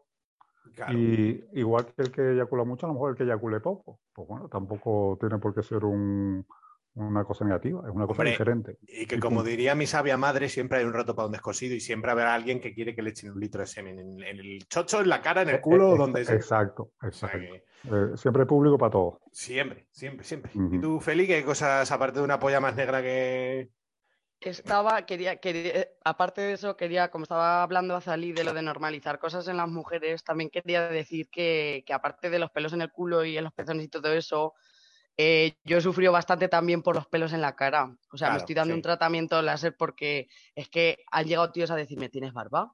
Claro. 0.75 0.93
Y 0.93 1.43
igual 1.53 1.87
que 1.87 2.01
el 2.03 2.11
que 2.11 2.33
eyacula 2.33 2.63
mucho, 2.63 2.85
a 2.85 2.89
lo 2.89 2.93
mejor 2.93 3.11
el 3.11 3.17
que 3.17 3.23
eyacule 3.23 3.59
poco. 3.59 3.99
Pues 4.13 4.27
bueno, 4.27 4.47
tampoco 4.47 5.17
tiene 5.19 5.39
por 5.39 5.53
qué 5.55 5.63
ser 5.63 5.83
un- 5.83 6.45
una 6.93 7.23
cosa 7.25 7.45
negativa, 7.45 7.81
es 7.87 7.93
una 7.93 8.05
cosa 8.07 8.21
Hombre, 8.21 8.31
diferente. 8.31 8.77
Y 8.87 9.05
que 9.05 9.19
como 9.19 9.43
diría 9.43 9.75
mi 9.75 9.85
sabia 9.85 10.17
madre, 10.17 10.49
siempre 10.49 10.79
hay 10.79 10.85
un 10.85 10.93
rato 10.93 11.15
para 11.15 11.27
un 11.27 11.31
descosido 11.31 11.75
y 11.75 11.79
siempre 11.79 12.09
habrá 12.09 12.33
alguien 12.33 12.59
que 12.59 12.73
quiere 12.73 12.95
que 12.95 13.03
le 13.03 13.11
echen 13.11 13.31
un 13.31 13.39
litro 13.39 13.61
de 13.61 13.67
semen 13.67 13.99
en, 13.99 14.23
en 14.23 14.39
el 14.39 14.67
chocho, 14.67 15.01
en 15.01 15.09
la 15.09 15.21
cara, 15.21 15.43
en 15.43 15.49
el 15.49 15.61
culo, 15.61 15.93
Eh, 15.93 15.97
donde 15.97 16.25
sea. 16.25 16.35
Exacto, 16.35 16.83
O 16.83 16.97
sea 16.99 17.09
exacto. 17.09 17.37
que 17.37 17.63
Eh, 17.83 18.17
siempre 18.17 18.43
hay 18.43 18.47
público 18.47 18.77
para 18.77 18.91
todo. 18.91 19.19
siempre, 19.31 19.87
siempre, 19.91 20.25
siempre. 20.25 20.51
¿Y 20.53 20.79
tú, 20.79 20.99
Feli, 20.99 21.27
qué 21.27 21.43
cosas, 21.43 21.89
aparte 21.91 22.19
de 22.19 22.25
una 22.25 22.39
polla 22.39 22.59
más 22.59 22.75
negra 22.75 23.01
que. 23.01 23.69
Estaba, 24.39 25.05
quería, 25.05 25.37
quería, 25.37 25.87
aparte 26.03 26.41
de 26.41 26.53
eso, 26.53 26.77
quería, 26.77 27.09
como 27.09 27.23
estaba 27.23 27.63
hablando 27.63 27.95
Azalí 27.95 28.33
de 28.33 28.43
lo 28.43 28.53
de 28.53 28.61
normalizar 28.61 29.17
cosas 29.17 29.47
en 29.47 29.57
las 29.57 29.67
mujeres, 29.67 30.23
también 30.23 30.51
quería 30.51 30.89
decir 30.89 31.27
que, 31.31 31.83
que 31.87 31.93
aparte 31.93 32.29
de 32.29 32.37
los 32.37 32.51
pelos 32.51 32.71
en 32.73 32.81
el 32.81 32.91
culo 32.91 33.25
y 33.25 33.35
en 33.35 33.43
los 33.43 33.53
pezones 33.53 33.85
y 33.85 33.89
todo 33.89 34.13
eso, 34.13 34.53
eh, 35.17 35.55
yo 35.65 35.77
he 35.77 35.81
sufrido 35.81 36.11
bastante 36.11 36.47
también 36.47 36.83
por 36.83 36.95
los 36.95 37.07
pelos 37.07 37.33
en 37.33 37.41
la 37.41 37.55
cara. 37.55 37.97
O 38.11 38.17
sea, 38.17 38.27
Claro, 38.27 38.33
me 38.33 38.37
estoy 38.37 38.53
dando 38.53 38.73
sí. 38.73 38.77
un 38.77 38.83
tratamiento 38.83 39.41
láser 39.41 39.75
porque 39.75 40.27
es 40.53 40.69
que 40.69 40.99
han 41.11 41.25
llegado 41.25 41.51
tíos 41.51 41.71
a 41.71 41.75
decirme, 41.75 42.09
¿tienes 42.09 42.33
barba? 42.33 42.73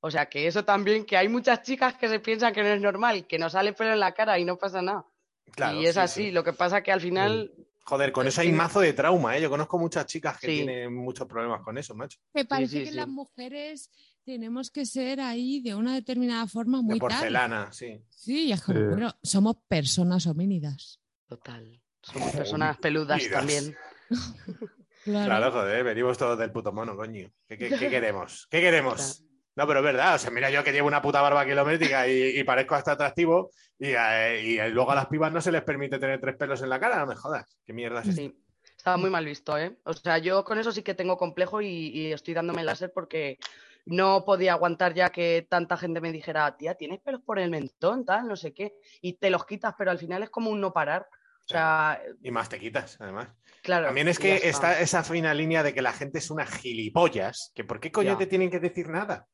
O 0.00 0.10
sea, 0.10 0.26
que 0.26 0.46
eso 0.46 0.64
también, 0.64 1.04
que 1.04 1.16
hay 1.16 1.28
muchas 1.28 1.62
chicas 1.62 1.94
que 1.94 2.08
se 2.08 2.20
piensan 2.20 2.52
que 2.52 2.62
no 2.62 2.68
es 2.68 2.80
normal, 2.80 3.26
que 3.26 3.38
no 3.38 3.50
sale 3.50 3.72
pelo 3.72 3.92
en 3.92 4.00
la 4.00 4.12
cara 4.14 4.38
y 4.38 4.44
no 4.44 4.56
pasa 4.56 4.80
nada. 4.82 5.04
Claro, 5.52 5.80
y 5.80 5.86
es 5.86 5.94
sí, 5.94 6.00
así, 6.00 6.22
sí. 6.24 6.30
lo 6.30 6.44
que 6.44 6.52
pasa 6.52 6.82
que 6.82 6.92
al 6.92 7.00
final 7.00 7.52
Joder, 7.84 8.12
con 8.12 8.26
eso 8.26 8.42
hay 8.42 8.48
Sí. 8.48 8.52
mazo 8.52 8.80
de 8.80 8.92
trauma, 8.92 9.34
¿eh? 9.34 9.40
Yo 9.40 9.48
conozco 9.48 9.78
muchas 9.78 10.04
chicas 10.04 10.38
que 10.38 10.46
Sí. 10.46 10.56
tienen 10.56 10.94
muchos 10.94 11.26
problemas 11.26 11.62
con 11.62 11.78
eso, 11.78 11.94
macho. 11.94 12.18
Me 12.34 12.44
parece 12.44 12.76
sí, 12.80 12.84
que 12.84 12.90
sí. 12.90 12.94
las 12.96 13.08
mujeres 13.08 13.90
tenemos 14.26 14.70
que 14.70 14.84
ser 14.84 15.22
ahí 15.22 15.62
de 15.62 15.74
una 15.74 15.94
determinada 15.94 16.46
forma 16.46 16.78
De 16.78 16.84
muy 16.84 16.98
tal. 16.98 17.08
porcelana, 17.08 17.72
sí. 17.72 17.98
Sí, 18.10 18.44
y 18.48 18.52
es 18.52 18.60
como, 18.60 18.78
Sí. 18.78 18.84
bueno, 18.84 19.16
somos 19.22 19.56
personas 19.66 20.26
homínidas. 20.26 21.00
Total. 21.26 21.80
Somos 22.02 22.30
personas 22.32 22.76
peludas 22.76 23.22
también. 23.30 23.74
Claro. 25.04 25.26
Claro, 25.26 25.52
joder, 25.52 25.84
venimos 25.84 26.18
todos 26.18 26.38
del 26.38 26.50
puto 26.52 26.70
mono, 26.72 26.94
coño. 26.94 27.32
¿Qué, 27.46 27.56
qué- 27.56 27.70
qué 27.70 27.88
queremos? 27.90 28.46
¿Qué 28.50 28.60
queremos? 28.60 29.24
No, 29.58 29.66
pero 29.66 29.80
es 29.80 29.84
verdad, 29.84 30.14
o 30.14 30.18
sea, 30.18 30.30
mira 30.30 30.50
yo 30.50 30.62
que 30.62 30.70
llevo 30.72 30.86
una 30.86 31.02
puta 31.02 31.20
barba 31.20 31.44
kilométrica 31.44 32.06
y, 32.06 32.38
y 32.38 32.44
parezco 32.44 32.76
hasta 32.76 32.92
atractivo 32.92 33.50
y, 33.76 33.88
eh, 33.90 34.40
y 34.40 34.70
luego 34.70 34.92
a 34.92 34.94
las 34.94 35.06
pibas 35.06 35.32
no 35.32 35.40
se 35.40 35.50
les 35.50 35.62
permite 35.62 35.98
tener 35.98 36.20
tres 36.20 36.36
pelos 36.36 36.62
en 36.62 36.68
la 36.70 36.78
cara, 36.78 37.00
no 37.00 37.06
me 37.08 37.16
jodas. 37.16 37.58
¿Qué 37.66 37.72
mierda 37.72 38.00
es 38.02 38.08
esto? 38.08 38.20
Sí. 38.22 38.38
Estaba 38.76 38.96
muy 38.96 39.10
mal 39.10 39.24
visto, 39.24 39.58
¿eh? 39.58 39.76
O 39.84 39.92
sea, 39.92 40.18
yo 40.18 40.44
con 40.44 40.60
eso 40.60 40.70
sí 40.70 40.82
que 40.84 40.94
tengo 40.94 41.16
complejo 41.18 41.60
y, 41.60 41.66
y 41.88 42.12
estoy 42.12 42.34
dándome 42.34 42.62
láser 42.62 42.92
porque 42.94 43.38
no 43.86 44.24
podía 44.24 44.52
aguantar 44.52 44.94
ya 44.94 45.10
que 45.10 45.44
tanta 45.50 45.76
gente 45.76 46.00
me 46.00 46.12
dijera, 46.12 46.56
tía, 46.56 46.74
tienes 46.76 47.00
pelos 47.00 47.22
por 47.22 47.40
el 47.40 47.50
mentón, 47.50 48.04
tal, 48.04 48.28
no 48.28 48.36
sé 48.36 48.54
qué. 48.54 48.74
Y 49.02 49.14
te 49.14 49.28
los 49.30 49.44
quitas, 49.44 49.74
pero 49.76 49.90
al 49.90 49.98
final 49.98 50.22
es 50.22 50.30
como 50.30 50.50
un 50.50 50.60
no 50.60 50.72
parar. 50.72 51.08
O 51.44 51.48
sea, 51.48 52.00
Y 52.22 52.30
más 52.30 52.48
te 52.48 52.60
quitas, 52.60 52.96
además. 53.00 53.28
claro. 53.62 53.86
También 53.86 54.06
es 54.06 54.18
que 54.20 54.36
está 54.48 54.78
esa 54.80 55.02
fina 55.02 55.34
línea 55.34 55.62
de 55.64 55.74
que 55.74 55.82
la 55.82 55.92
gente 55.94 56.18
es 56.18 56.30
una 56.30 56.46
gilipollas, 56.46 57.50
que 57.56 57.64
¿por 57.64 57.80
qué 57.80 57.90
coño 57.90 58.12
Ya. 58.12 58.18
te 58.18 58.26
tienen 58.26 58.50
que 58.50 58.60
decir 58.60 58.88
nada? 58.90 59.26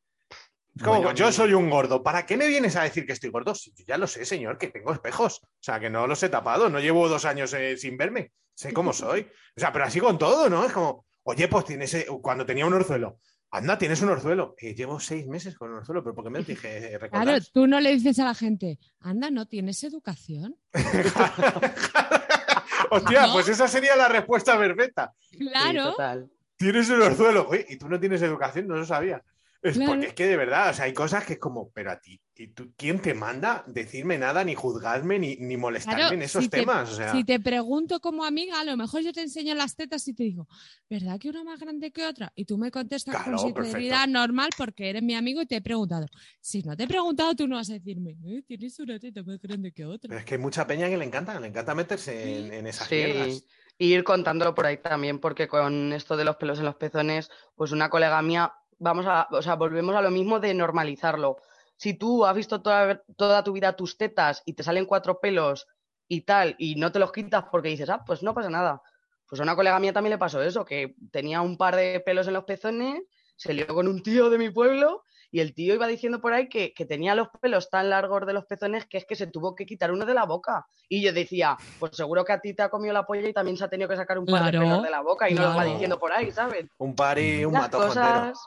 Es 0.77 0.83
como, 0.83 0.97
Bueno, 0.97 1.15
yo 1.15 1.31
soy 1.31 1.55
un 1.55 1.71
gordo, 1.71 2.03
¿para 2.03 2.27
qué 2.27 2.37
me 2.37 2.49
vienes 2.49 2.75
a 2.77 2.83
decir 2.83 3.07
que 3.07 3.13
estoy 3.13 3.31
gordo? 3.31 3.55
Si 3.55 3.73
yo 3.77 3.85
ya 3.87 3.97
lo 3.97 4.07
sé, 4.07 4.25
señor, 4.25 4.59
que 4.59 4.69
tengo 4.69 4.93
espejos. 4.93 5.41
O 5.45 5.49
sea, 5.61 5.79
que 5.79 5.89
no 5.89 6.07
los 6.07 6.23
he 6.23 6.29
tapado, 6.29 6.69
no 6.69 6.81
llevo 6.81 7.09
dos 7.09 7.25
años 7.25 7.53
eh, 7.55 7.77
sin 7.77 7.97
verme. 7.97 8.33
Sé 8.55 8.73
cómo 8.73 8.93
soy. 8.93 9.23
O 9.57 9.61
sea, 9.61 9.73
pero 9.73 9.85
así 9.85 10.01
con 10.01 10.19
todo, 10.19 10.51
¿no? 10.51 10.65
Es 10.65 10.73
como, 10.73 11.07
oye, 11.25 11.49
pues 11.49 11.65
tienes, 11.67 11.95
eh, 11.95 12.07
cuando 12.21 12.45
tenía 12.45 12.67
un 12.67 12.75
orzuelo, 12.75 13.19
anda, 13.51 13.79
tienes 13.79 14.03
un 14.03 14.11
orzuelo. 14.11 14.55
Eh, 14.59 14.75
llevo 14.75 14.99
seis 14.99 15.27
meses 15.29 15.57
con 15.57 15.71
un 15.71 15.79
orzuelo, 15.79 16.03
pero 16.03 16.15
¿por 16.15 16.25
qué 16.25 16.31
me 16.31 16.41
lo 16.41 16.45
dije? 16.45 16.95
eh, 16.95 16.99
Claro, 17.11 17.33
tú 17.53 17.67
no 17.69 17.81
le 17.81 17.93
dices 17.93 18.19
a 18.19 18.25
la 18.25 18.35
gente, 18.35 18.79
anda, 19.01 19.31
¿no 19.31 19.47
tienes 19.47 19.83
educación? 19.85 20.57
Hostia, 22.91 23.27
¿No? 23.29 23.33
pues 23.33 23.49
esa 23.49 23.67
sería 23.69 23.97
la 23.97 24.09
respuesta 24.09 24.59
perfecta. 24.59 25.13
Sí, 25.19 25.39
Claro, 25.39 25.91
total. 25.93 26.31
Tienes 26.57 26.89
un 26.91 27.03
orzuelo, 27.03 27.47
Oye, 27.49 27.67
y 27.69 27.77
tú 27.77 27.89
no 27.89 27.99
tienes 27.99 28.23
educación, 28.23 28.69
no 28.69 28.77
lo 28.77 28.85
sabía. 28.85 29.23
Es 29.65 29.77
Claro. 29.79 29.93
porque 29.93 30.07
es 30.09 30.13
que 30.13 30.27
de 30.27 30.37
verdad, 30.37 30.69
o 30.71 30.75
sea, 30.75 30.85
hay 30.85 30.93
cosas 30.93 31.25
que 31.25 31.33
es 31.33 31.39
como, 31.39 31.71
pero 31.73 31.91
a 31.91 31.99
ti, 31.99 32.21
¿y 32.37 32.49
tú, 32.49 32.75
¿quién 32.77 33.01
te 33.01 33.15
manda 33.15 33.65
decirme 33.67 34.19
nada, 34.19 34.45
ni 34.45 34.55
juzgarme, 34.55 35.19
ni, 35.19 35.37
ni 35.37 35.57
molestarme 35.57 36.01
Claro, 36.01 36.15
en 36.17 36.21
esos 36.21 36.45
si 36.45 36.51
te- 36.51 36.59
temas? 36.59 36.93
O 36.93 36.95
sea, 36.97 37.11
si 37.13 37.25
te 37.25 37.41
pregunto 37.41 37.99
como 38.01 38.27
amiga, 38.27 38.61
a 38.61 38.65
lo 38.65 38.77
mejor 38.77 39.01
yo 39.01 39.15
te 39.15 39.23
enseño 39.23 39.55
las 39.55 39.75
tetas 39.75 40.07
y 40.07 40.13
te 40.13 40.25
digo, 40.25 40.47
¿verdad 40.91 41.19
que 41.19 41.31
una 41.31 41.45
más 41.45 41.59
grande 41.61 41.91
que 41.93 42.05
otra? 42.05 42.31
Y 42.37 42.45
tú 42.45 42.59
me 42.59 42.71
contestas 42.71 43.15
Claro, 43.17 43.31
con 43.31 43.39
sinceridad 43.39 44.01
perfecto. 44.05 44.19
normal 44.19 44.51
porque 44.59 44.91
eres 44.91 45.03
mi 45.03 45.15
amigo 45.15 45.41
y 45.41 45.47
te 45.47 45.57
he 45.57 45.63
preguntado. 45.63 46.09
Si 46.43 46.63
no 46.63 46.77
te 46.77 46.83
he 46.83 46.87
preguntado, 46.87 47.35
tú 47.35 47.49
no 47.49 47.57
vas 47.57 47.71
a 47.71 47.73
decirme, 47.73 48.19
"Eh, 48.23 48.43
tienes 48.47 48.79
una 48.81 48.99
teta 48.99 49.23
más 49.23 49.41
grande 49.41 49.73
que 49.73 49.85
pero 49.85 49.95
otra. 49.95 50.19
es 50.19 50.27
que 50.27 50.35
hay 50.35 50.41
mucha 50.43 50.67
peña 50.67 50.91
que 50.91 50.99
le 50.99 51.07
encanta, 51.07 51.41
le 51.41 51.49
encanta 51.49 51.75
meterse 51.75 52.39
en, 52.45 52.53
en 52.53 52.67
esas 52.67 52.87
Sí. 52.87 52.97
mierdas. 52.97 53.45
Y 53.77 53.93
ir 53.95 54.05
contándolo 54.05 54.55
por 54.55 54.67
ahí 54.67 54.77
también, 54.77 55.19
porque 55.19 55.49
con 55.49 55.93
esto 55.95 56.17
de 56.17 56.25
los 56.25 56.37
pelos 56.37 56.61
en 56.61 56.65
los 56.67 56.77
pezones, 56.77 57.29
pues 57.57 57.73
una 57.73 57.89
colega 57.91 58.23
mía, 58.23 58.53
vamos 58.79 59.07
a, 59.07 59.29
o 59.31 59.43
sea, 59.43 59.55
volvemos 59.57 59.95
a 59.95 60.03
lo 60.03 60.11
mismo 60.11 60.41
de 60.41 60.55
normalizarlo. 60.55 61.39
Si 61.77 61.95
tú 61.95 62.25
has 62.25 62.35
visto 62.37 62.63
toda, 62.63 63.03
toda 63.17 63.43
tu 63.45 63.53
vida 63.53 63.75
tus 63.77 63.97
tetas 63.99 64.43
y 64.45 64.53
te 64.55 64.63
salen 64.63 64.87
cuatro 64.87 65.21
pelos 65.21 65.67
y 66.09 66.23
tal, 66.23 66.55
y 66.59 66.77
no 66.77 66.93
te 66.93 66.99
los 66.99 67.13
quitas 67.13 67.45
porque 67.51 67.69
dices, 67.71 67.91
ah, 67.91 68.03
pues 68.07 68.23
no 68.23 68.35
pasa 68.35 68.51
nada. 68.51 68.83
Pues 69.29 69.41
a 69.41 69.43
una 69.43 69.57
colega 69.57 69.79
mía 69.81 69.93
también 69.93 70.11
le 70.13 70.19
pasó 70.19 70.43
eso, 70.43 70.65
que 70.65 70.95
tenía 71.11 71.41
un 71.41 71.57
par 71.57 71.75
de 71.77 72.01
pelos 72.01 72.29
en 72.29 72.35
los 72.35 72.45
pezones, 72.45 73.03
se 73.37 73.55
lió 73.55 73.67
con 73.67 73.89
un 73.89 74.03
tío 74.03 74.31
de 74.31 74.39
mi 74.39 74.51
pueblo 74.51 75.03
y 75.33 75.41
el 75.41 75.53
tío 75.55 75.75
iba 75.75 75.89
diciendo 75.89 76.21
por 76.21 76.33
ahí 76.33 76.49
que, 76.49 76.73
que 76.73 76.85
tenía 76.87 77.17
los 77.17 77.27
pelos 77.41 77.69
tan 77.69 77.91
largos 77.91 78.25
de 78.27 78.33
los 78.33 78.45
pezones 78.45 78.87
que 78.87 78.99
es 78.99 79.05
que 79.07 79.17
se 79.17 79.27
tuvo 79.27 79.57
que 79.57 79.67
quitar 79.67 79.91
uno 79.91 80.07
de 80.07 80.15
la 80.15 80.25
boca. 80.27 80.67
Y 80.89 81.03
yo 81.03 81.13
decía, 81.13 81.57
pues 81.81 81.97
seguro 81.97 82.25
que 82.25 82.33
a 82.33 82.41
ti 82.41 82.55
te 82.55 82.63
ha 82.63 82.69
comido 82.69 82.93
la 82.95 83.05
polla 83.05 83.27
y 83.29 83.33
también 83.33 83.57
se 83.57 83.65
ha 83.65 83.69
tenido 83.69 83.89
que 83.89 83.97
sacar 83.97 84.19
un 84.19 84.27
par 84.27 84.45
de 84.45 84.51
Claro, 84.53 84.61
pelos 84.69 84.83
de 84.85 84.91
la 84.91 85.01
boca 85.01 85.29
y 85.29 85.35
no 85.35 85.43
lo 85.43 85.57
va 85.57 85.65
diciendo 85.65 85.99
por 85.99 86.13
ahí, 86.13 86.31
¿sabes? 86.31 86.67
Un 86.79 86.95
par 86.95 87.19
y 87.19 87.45
un 87.45 87.53
Las 87.55 87.65
entero. 87.65 87.89
cosas, 87.89 88.39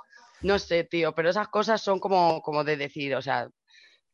no 0.42 0.60
sé, 0.60 0.84
tío, 0.84 1.14
pero 1.14 1.30
esas 1.30 1.48
cosas 1.48 1.82
son 1.82 2.00
como, 2.00 2.42
como 2.42 2.64
de 2.64 2.78
decir, 2.78 3.16
o 3.16 3.22
sea, 3.22 3.48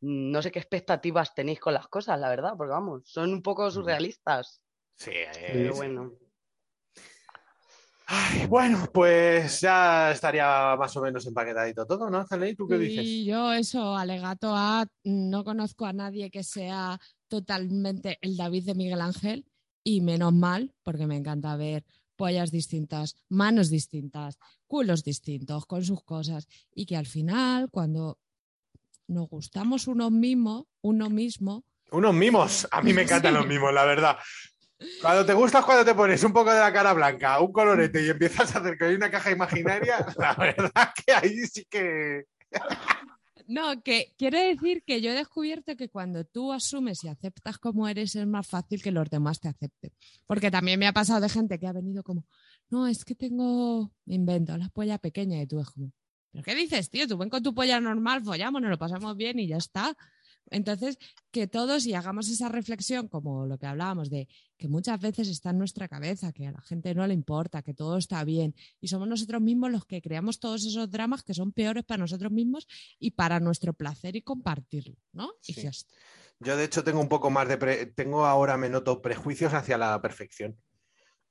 mm, 0.00 0.30
no 0.30 0.42
sé 0.42 0.50
qué 0.50 0.58
expectativas 0.58 1.34
tenéis 1.34 1.60
con 1.60 1.74
las 1.74 1.88
cosas, 1.88 2.18
la 2.18 2.28
verdad, 2.28 2.54
porque 2.56 2.72
vamos, 2.72 3.02
son 3.04 3.32
un 3.32 3.42
poco 3.42 3.70
surrealistas. 3.70 4.60
Sí, 4.96 5.10
eh, 5.12 5.50
Pero 5.52 5.74
bueno, 5.74 6.12
Ay, 8.06 8.46
bueno, 8.46 8.86
pues 8.92 9.62
ya 9.62 10.12
estaría 10.12 10.76
más 10.76 10.94
o 10.96 11.00
menos 11.00 11.26
empaquetadito 11.26 11.86
todo, 11.86 12.10
¿no? 12.10 12.26
¿Tú 12.56 12.68
qué 12.68 12.78
dices? 12.78 13.04
Y 13.04 13.24
yo 13.24 13.52
eso, 13.52 13.96
alegato 13.96 14.54
a, 14.54 14.86
no 15.04 15.42
conozco 15.42 15.86
a 15.86 15.94
nadie 15.94 16.30
que 16.30 16.44
sea 16.44 16.98
totalmente 17.28 18.18
el 18.20 18.36
David 18.36 18.66
de 18.66 18.74
Miguel 18.74 19.00
Ángel 19.00 19.46
y 19.82 20.02
menos 20.02 20.34
mal, 20.34 20.74
porque 20.82 21.06
me 21.06 21.16
encanta 21.16 21.56
ver 21.56 21.84
pollas 22.16 22.50
distintas, 22.50 23.16
manos 23.28 23.70
distintas, 23.70 24.38
culos 24.66 25.04
distintos, 25.04 25.66
con 25.66 25.84
sus 25.84 26.02
cosas 26.02 26.48
y 26.74 26.86
que 26.86 26.96
al 26.96 27.06
final 27.06 27.70
cuando 27.70 28.18
nos 29.06 29.28
gustamos 29.28 29.86
unos 29.86 30.10
mismos, 30.10 30.64
uno 30.80 31.10
mismo, 31.10 31.64
Unos 31.90 32.14
mimos. 32.14 32.66
A 32.72 32.82
mí 32.82 32.92
me 32.92 33.02
encantan 33.02 33.34
los 33.34 33.46
mimos, 33.46 33.72
la 33.72 33.84
verdad. 33.84 34.18
Cuando 35.00 35.24
te 35.24 35.32
gustas, 35.32 35.64
cuando 35.64 35.84
te 35.84 35.94
pones 35.94 36.22
un 36.24 36.32
poco 36.32 36.52
de 36.52 36.58
la 36.58 36.72
cara 36.72 36.92
blanca, 36.92 37.38
un 37.40 37.52
colorete 37.52 38.04
y 38.04 38.10
empiezas 38.10 38.54
a 38.54 38.58
hacer 38.58 38.76
que 38.76 38.86
hay 38.86 38.94
una 38.94 39.10
caja 39.10 39.30
imaginaria, 39.30 40.04
la 40.18 40.34
verdad 40.34 40.90
que 40.94 41.12
ahí 41.12 41.38
sí 41.46 41.64
que. 41.70 42.24
No, 43.46 43.82
que 43.82 44.14
quiere 44.16 44.54
decir 44.54 44.82
que 44.86 45.00
yo 45.00 45.10
he 45.10 45.14
descubierto 45.14 45.76
que 45.76 45.90
cuando 45.90 46.24
tú 46.24 46.52
asumes 46.52 47.04
y 47.04 47.08
aceptas 47.08 47.58
como 47.58 47.86
eres 47.88 48.16
es 48.16 48.26
más 48.26 48.46
fácil 48.46 48.82
que 48.82 48.90
los 48.90 49.10
demás 49.10 49.40
te 49.40 49.48
acepten. 49.48 49.92
Porque 50.26 50.50
también 50.50 50.78
me 50.78 50.86
ha 50.86 50.92
pasado 50.92 51.20
de 51.20 51.28
gente 51.28 51.58
que 51.58 51.66
ha 51.66 51.72
venido 51.72 52.02
como, 52.02 52.24
no, 52.70 52.86
es 52.86 53.04
que 53.04 53.14
tengo, 53.14 53.92
me 54.06 54.14
invento, 54.14 54.56
la 54.56 54.68
polla 54.70 54.98
pequeña 54.98 55.40
y 55.42 55.46
tú 55.46 55.60
es 55.60 55.68
como, 55.68 55.92
¿pero 56.32 56.42
qué 56.42 56.54
dices, 56.54 56.88
tío? 56.88 57.06
Tú 57.06 57.18
ven 57.18 57.28
con 57.28 57.42
tu 57.42 57.54
polla 57.54 57.80
normal, 57.80 58.22
follamos, 58.24 58.62
nos 58.62 58.70
lo 58.70 58.78
pasamos 58.78 59.16
bien 59.16 59.38
y 59.38 59.46
ya 59.46 59.58
está. 59.58 59.94
Entonces, 60.54 60.98
que 61.30 61.46
todos 61.46 61.84
y 61.86 61.94
hagamos 61.94 62.28
esa 62.28 62.48
reflexión, 62.48 63.08
como 63.08 63.44
lo 63.46 63.58
que 63.58 63.66
hablábamos 63.66 64.08
de 64.08 64.28
que 64.56 64.68
muchas 64.68 65.00
veces 65.00 65.28
está 65.28 65.50
en 65.50 65.58
nuestra 65.58 65.88
cabeza, 65.88 66.32
que 66.32 66.46
a 66.46 66.52
la 66.52 66.60
gente 66.62 66.94
no 66.94 67.06
le 67.06 67.14
importa, 67.14 67.62
que 67.62 67.74
todo 67.74 67.98
está 67.98 68.22
bien, 68.24 68.54
y 68.80 68.88
somos 68.88 69.08
nosotros 69.08 69.42
mismos 69.42 69.72
los 69.72 69.84
que 69.84 70.00
creamos 70.00 70.38
todos 70.38 70.64
esos 70.64 70.88
dramas 70.90 71.22
que 71.24 71.34
son 71.34 71.52
peores 71.52 71.84
para 71.84 71.98
nosotros 71.98 72.30
mismos 72.30 72.66
y 73.00 73.10
para 73.12 73.40
nuestro 73.40 73.72
placer 73.74 74.14
y 74.16 74.22
compartirlo, 74.22 74.96
¿no? 75.12 75.32
Y 75.46 75.54
Sí. 75.54 75.62
ya 75.62 75.70
está. 75.70 75.92
Yo, 76.40 76.56
de 76.56 76.64
hecho, 76.64 76.84
tengo 76.84 77.00
un 77.00 77.08
poco 77.08 77.30
más 77.30 77.48
de. 77.48 77.56
pre- 77.56 77.86
Tengo 77.86 78.26
ahora, 78.26 78.56
me 78.56 78.68
noto 78.68 79.02
prejuicios 79.02 79.54
hacia 79.54 79.76
la 79.78 80.00
perfección. 80.00 80.56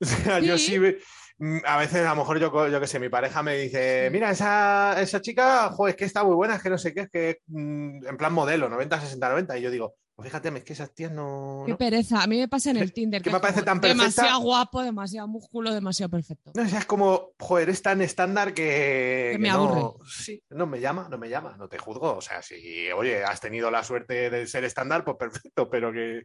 O 0.00 0.04
sea, 0.06 0.38
yo 0.40 0.58
Sí. 0.58 0.66
sí. 0.72 0.78
ve- 0.78 0.98
mm, 1.38 1.58
A 1.66 1.76
veces, 1.78 2.04
a 2.06 2.10
lo 2.10 2.16
mejor, 2.16 2.38
yo, 2.38 2.68
yo 2.68 2.80
qué 2.80 2.86
sé, 2.86 2.98
mi 2.98 3.08
pareja 3.08 3.42
me 3.42 3.56
dice: 3.56 4.08
Mira, 4.12 4.30
esa, 4.30 5.00
esa 5.00 5.20
chica, 5.20 5.70
joder, 5.70 5.94
es 5.94 5.96
que 5.98 6.04
está 6.04 6.24
muy 6.24 6.34
buena, 6.34 6.56
es 6.56 6.62
que 6.62 6.70
no 6.70 6.78
sé 6.78 6.92
qué, 6.94 7.00
es 7.02 7.10
que 7.10 7.38
mm, 7.46 8.06
en 8.06 8.16
plan 8.16 8.32
modelo, 8.32 8.68
90, 8.68 9.00
60, 9.00 9.28
90. 9.28 9.58
Y 9.58 9.62
yo 9.62 9.70
digo: 9.70 9.94
Pues 10.14 10.28
fíjate, 10.28 10.48
es 10.56 10.64
que 10.64 10.72
esas 10.74 10.94
tías 10.94 11.10
no. 11.12 11.62
Qué 11.66 11.72
no- 11.72 11.78
pereza. 11.78 12.22
A 12.22 12.26
mí 12.28 12.38
me 12.38 12.46
pasa 12.48 12.70
en 12.70 12.76
el 12.78 12.92
Tinder. 12.94 13.20
que 13.22 13.30
es 13.30 13.32
me 13.32 13.40
parece 13.40 13.62
tan 13.62 13.80
perfecta. 13.80 14.02
Demasiado 14.04 14.40
guapo, 14.40 14.82
demasiado 14.82 15.26
músculo, 15.28 15.72
demasiado 15.74 16.10
perfecto. 16.10 16.52
No, 16.54 16.62
o 16.62 16.66
sea, 16.68 16.78
es 16.80 16.86
como, 16.86 17.32
joder, 17.40 17.68
es 17.70 17.82
tan 17.82 18.00
estándar 18.02 18.54
que, 18.54 19.30
Que 19.32 19.38
me 19.38 19.48
no- 19.48 19.54
aburre. 19.54 20.04
sí, 20.08 20.42
no 20.50 20.66
me 20.66 20.80
llama, 20.80 21.08
no 21.10 21.18
me 21.18 21.28
llama, 21.28 21.56
no 21.56 21.68
te 21.68 21.78
juzgo. 21.78 22.16
O 22.16 22.20
sea, 22.20 22.42
si, 22.42 22.90
oye, 22.92 23.24
has 23.24 23.40
tenido 23.40 23.70
la 23.72 23.82
suerte 23.82 24.30
de 24.30 24.46
ser 24.46 24.62
estándar, 24.64 25.04
pues 25.04 25.16
perfecto, 25.16 25.68
pero 25.68 25.92
que 25.92 26.22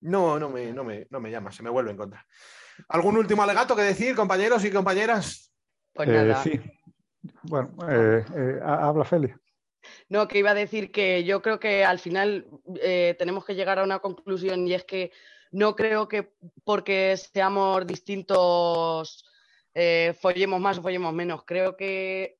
no, 0.00 0.40
no 0.40 0.50
me, 0.50 0.72
no 0.72 0.82
me, 0.82 1.06
no 1.10 1.20
me 1.20 1.30
llama, 1.30 1.52
se 1.52 1.62
me 1.62 1.70
vuelve 1.70 1.92
en 1.92 1.96
contra. 1.96 2.26
¿Algún 2.88 3.16
último 3.16 3.42
alegato 3.42 3.74
que 3.76 3.82
decir, 3.82 4.14
compañeros 4.14 4.64
y 4.64 4.70
compañeras? 4.70 5.52
pues 5.94 6.08
Eh, 6.08 6.12
nada. 6.12 6.42
sí. 6.42 6.60
Bueno, 7.42 7.70
eh, 7.88 8.24
eh, 8.36 8.60
ha- 8.64 8.88
habla 8.88 9.04
Félix. 9.04 9.36
No, 10.08 10.28
que 10.28 10.38
iba 10.38 10.50
a 10.50 10.54
decir 10.54 10.92
que 10.92 11.24
yo 11.24 11.42
creo 11.42 11.58
que 11.58 11.84
al 11.84 11.98
final 11.98 12.46
eh, 12.80 13.16
tenemos 13.18 13.44
que 13.44 13.54
llegar 13.54 13.78
a 13.78 13.84
una 13.84 13.98
conclusión 13.98 14.66
y 14.68 14.74
es 14.74 14.84
que 14.84 15.10
no 15.50 15.74
creo 15.74 16.08
que 16.08 16.32
porque 16.64 17.16
seamos 17.16 17.86
distintos 17.86 19.24
eh, 19.74 20.14
follemos 20.20 20.60
más 20.60 20.78
o 20.78 20.82
follemos 20.82 21.12
menos. 21.12 21.44
Creo 21.44 21.76
que 21.76 22.38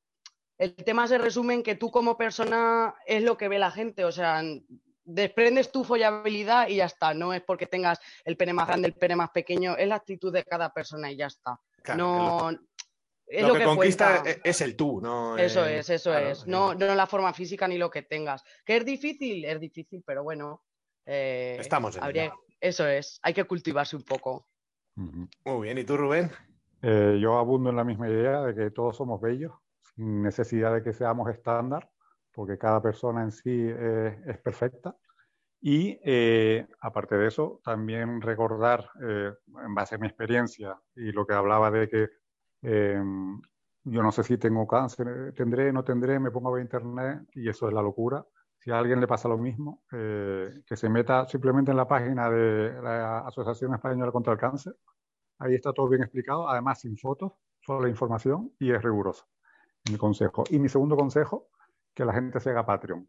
el 0.57 0.73
tema 0.75 1.07
se 1.07 1.17
resume 1.17 1.55
en 1.55 1.63
que 1.63 1.75
tú 1.75 1.91
como 1.91 2.17
persona 2.17 2.95
es 3.05 3.23
lo 3.23 3.37
que 3.37 3.49
ve 3.49 3.59
la 3.59 3.71
gente. 3.71 4.05
O 4.05 4.11
sea, 4.11 4.41
desprendes 5.05 5.71
tu 5.71 5.83
follabilidad 5.83 6.67
y 6.67 6.77
ya 6.77 6.85
está. 6.85 7.13
No 7.13 7.33
es 7.33 7.41
porque 7.41 7.67
tengas 7.67 7.99
el 8.25 8.37
pene 8.37 8.53
más 8.53 8.67
grande, 8.67 8.87
el 8.87 8.93
pene 8.95 9.15
más 9.15 9.29
pequeño, 9.31 9.75
es 9.77 9.87
la 9.87 9.95
actitud 9.95 10.31
de 10.33 10.43
cada 10.43 10.71
persona 10.73 11.11
y 11.11 11.17
ya 11.17 11.27
está. 11.27 11.59
Claro, 11.81 11.97
no, 11.99 12.49
que 12.49 13.37
es 13.37 13.41
lo, 13.41 13.47
lo, 13.49 13.53
que, 13.55 13.59
que 13.59 13.65
conquista 13.65 14.21
cuenta. 14.21 14.29
es, 14.29 14.39
es 14.43 14.61
el 14.61 14.75
tú, 14.75 15.01
¿no? 15.01 15.37
Eso 15.37 15.65
Eh, 15.65 15.79
es, 15.79 15.89
eso 15.89 16.11
claro, 16.11 16.29
es. 16.29 16.41
eh, 16.41 16.45
No, 16.47 16.73
no 16.73 16.95
la 16.95 17.07
forma 17.07 17.33
física 17.33 17.67
ni 17.67 17.77
lo 17.77 17.89
que 17.89 18.03
tengas. 18.03 18.43
¿Que 18.65 18.77
es 18.77 18.85
difícil? 18.85 19.43
Es 19.45 19.59
difícil, 19.59 20.03
pero 20.05 20.23
bueno. 20.23 20.63
eh, 21.05 21.57
Estamos 21.59 21.95
en 21.97 22.03
habría-. 22.03 22.33
Eso 22.61 22.87
es, 22.87 23.19
hay 23.23 23.33
que 23.33 23.43
cultivarse 23.43 23.95
un 23.95 24.03
poco. 24.03 24.47
Muy 24.95 25.61
bien, 25.63 25.77
¿y 25.77 25.83
tú, 25.83 25.97
Rubén? 25.97 26.31
Eh, 26.81 27.17
yo 27.21 27.37
abundo 27.37 27.69
en 27.71 27.75
la 27.75 27.83
misma 27.83 28.07
idea 28.09 28.41
de 28.41 28.53
que 28.55 28.71
todos 28.71 28.95
somos 28.97 29.19
bellos, 29.19 29.51
sin 29.95 30.21
necesidad 30.21 30.73
de 30.73 30.83
que 30.83 30.93
seamos 30.93 31.29
estándar, 31.29 31.89
porque 32.33 32.57
cada 32.57 32.81
persona 32.81 33.23
en 33.23 33.31
sí 33.31 33.51
eh, 33.51 34.21
es 34.25 34.37
perfecta. 34.39 34.95
Y 35.61 35.97
eh, 36.03 36.67
aparte 36.81 37.15
de 37.15 37.27
eso, 37.27 37.61
también 37.63 38.21
recordar, 38.21 38.89
eh, 39.01 39.31
en 39.65 39.73
base 39.73 39.95
a 39.95 39.97
mi 39.97 40.07
experiencia 40.07 40.77
y 40.95 41.11
lo 41.13 41.25
que 41.25 41.33
hablaba 41.33 41.71
de 41.71 41.87
que 41.87 42.09
eh, 42.63 43.01
yo 43.85 44.01
no 44.01 44.11
sé 44.11 44.23
si 44.23 44.37
tengo 44.37 44.67
cáncer, 44.67 45.33
tendré, 45.35 45.71
no 45.73 45.83
tendré, 45.83 46.19
me 46.19 46.31
pongo 46.31 46.49
a 46.49 46.53
ver 46.53 46.63
internet 46.63 47.27
y 47.33 47.49
eso 47.49 47.67
es 47.67 47.73
la 47.73 47.81
locura. 47.81 48.25
Si 48.59 48.71
a 48.71 48.79
alguien 48.79 49.01
le 49.01 49.07
pasa 49.07 49.27
lo 49.27 49.37
mismo, 49.37 49.83
eh, 49.91 50.61
que 50.65 50.77
se 50.77 50.87
meta 50.89 51.27
simplemente 51.27 51.71
en 51.71 51.77
la 51.77 51.87
página 51.87 52.29
de 52.29 52.81
la 52.81 53.19
Asociación 53.19 53.73
Española 53.73 54.11
contra 54.11 54.33
el 54.33 54.39
Cáncer. 54.39 54.73
Ahí 55.39 55.55
está 55.55 55.73
todo 55.73 55.89
bien 55.89 56.01
explicado, 56.01 56.47
además 56.47 56.79
sin 56.79 56.97
fotos, 56.97 57.33
solo 57.59 57.81
la 57.81 57.89
información 57.89 58.53
y 58.59 58.71
es 58.71 58.81
riguroso. 58.81 59.25
Mi 59.89 59.97
consejo. 59.97 60.45
Y 60.49 60.59
mi 60.59 60.69
segundo 60.69 60.95
consejo, 60.95 61.49
que 61.93 62.05
la 62.05 62.13
gente 62.13 62.39
se 62.39 62.49
haga 62.49 62.65
Patreon, 62.65 63.07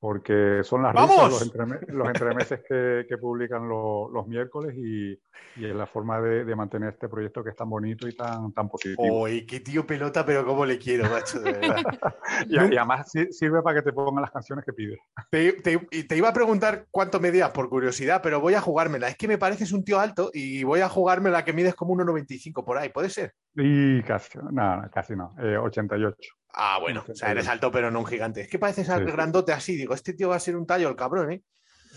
porque 0.00 0.60
son 0.64 0.82
las 0.82 0.94
risas, 0.94 1.30
los, 1.30 1.52
entreme- 1.54 1.86
los 1.88 2.06
entremeses 2.08 2.60
que, 2.68 3.06
que 3.08 3.16
publican 3.16 3.68
lo- 3.68 4.10
los 4.10 4.26
miércoles 4.26 4.74
y, 4.76 5.12
y 5.56 5.64
es 5.66 5.74
la 5.74 5.86
forma 5.86 6.20
de, 6.20 6.44
de 6.44 6.56
mantener 6.56 6.90
este 6.90 7.08
proyecto 7.08 7.42
que 7.42 7.50
es 7.50 7.56
tan 7.56 7.70
bonito 7.70 8.06
y 8.06 8.14
tan, 8.14 8.52
tan 8.52 8.68
positivo. 8.68 9.22
Uy, 9.22 9.46
qué 9.46 9.60
tío 9.60 9.86
pelota, 9.86 10.26
pero 10.26 10.44
cómo 10.44 10.66
le 10.66 10.78
quiero, 10.78 11.08
macho, 11.08 11.40
de 11.40 11.52
verdad. 11.52 11.76
Y, 12.48 12.54
y 12.56 12.76
además 12.76 13.10
si- 13.10 13.32
sirve 13.32 13.62
para 13.62 13.76
que 13.80 13.82
te 13.82 13.92
pongan 13.92 14.22
las 14.22 14.30
canciones 14.32 14.64
que 14.64 14.72
pides. 14.72 14.98
Te, 15.30 15.52
te- 15.54 15.86
y 15.92 16.02
te 16.04 16.16
iba 16.16 16.28
a 16.28 16.32
preguntar 16.32 16.86
cuánto 16.90 17.20
medías 17.20 17.50
por 17.52 17.68
curiosidad, 17.70 18.20
pero 18.22 18.40
voy 18.40 18.54
a 18.54 18.60
jugármela. 18.60 19.08
Es 19.08 19.16
que 19.16 19.28
me 19.28 19.38
pareces 19.38 19.72
un 19.72 19.84
tío 19.84 20.00
alto 20.00 20.30
y 20.34 20.64
voy 20.64 20.80
a 20.80 20.88
jugármela 20.88 21.44
que 21.44 21.52
mides 21.52 21.74
como 21.76 21.94
1,95 21.94 22.64
por 22.64 22.76
ahí, 22.76 22.88
¿puede 22.90 23.08
ser? 23.08 23.32
Y 23.54 24.02
casi, 24.02 24.36
no, 24.38 24.50
no, 24.50 24.90
casi 24.92 25.14
no, 25.14 25.34
eh, 25.38 25.56
88. 25.56 26.16
Ah, 26.56 26.78
bueno, 26.80 27.04
o 27.08 27.14
sea, 27.14 27.32
eres 27.32 27.48
alto, 27.48 27.70
pero 27.72 27.90
no 27.90 27.98
un 28.00 28.06
gigante. 28.06 28.42
Es 28.42 28.48
que 28.48 28.58
pareces 28.58 28.86
Sí. 28.86 28.92
grandote 29.04 29.52
así. 29.52 29.76
Digo, 29.76 29.94
este 29.94 30.14
tío 30.14 30.28
va 30.28 30.36
a 30.36 30.40
ser 30.40 30.56
un 30.56 30.66
tallo, 30.66 30.88
el 30.88 30.96
cabrón, 30.96 31.32
¿eh? 31.32 31.42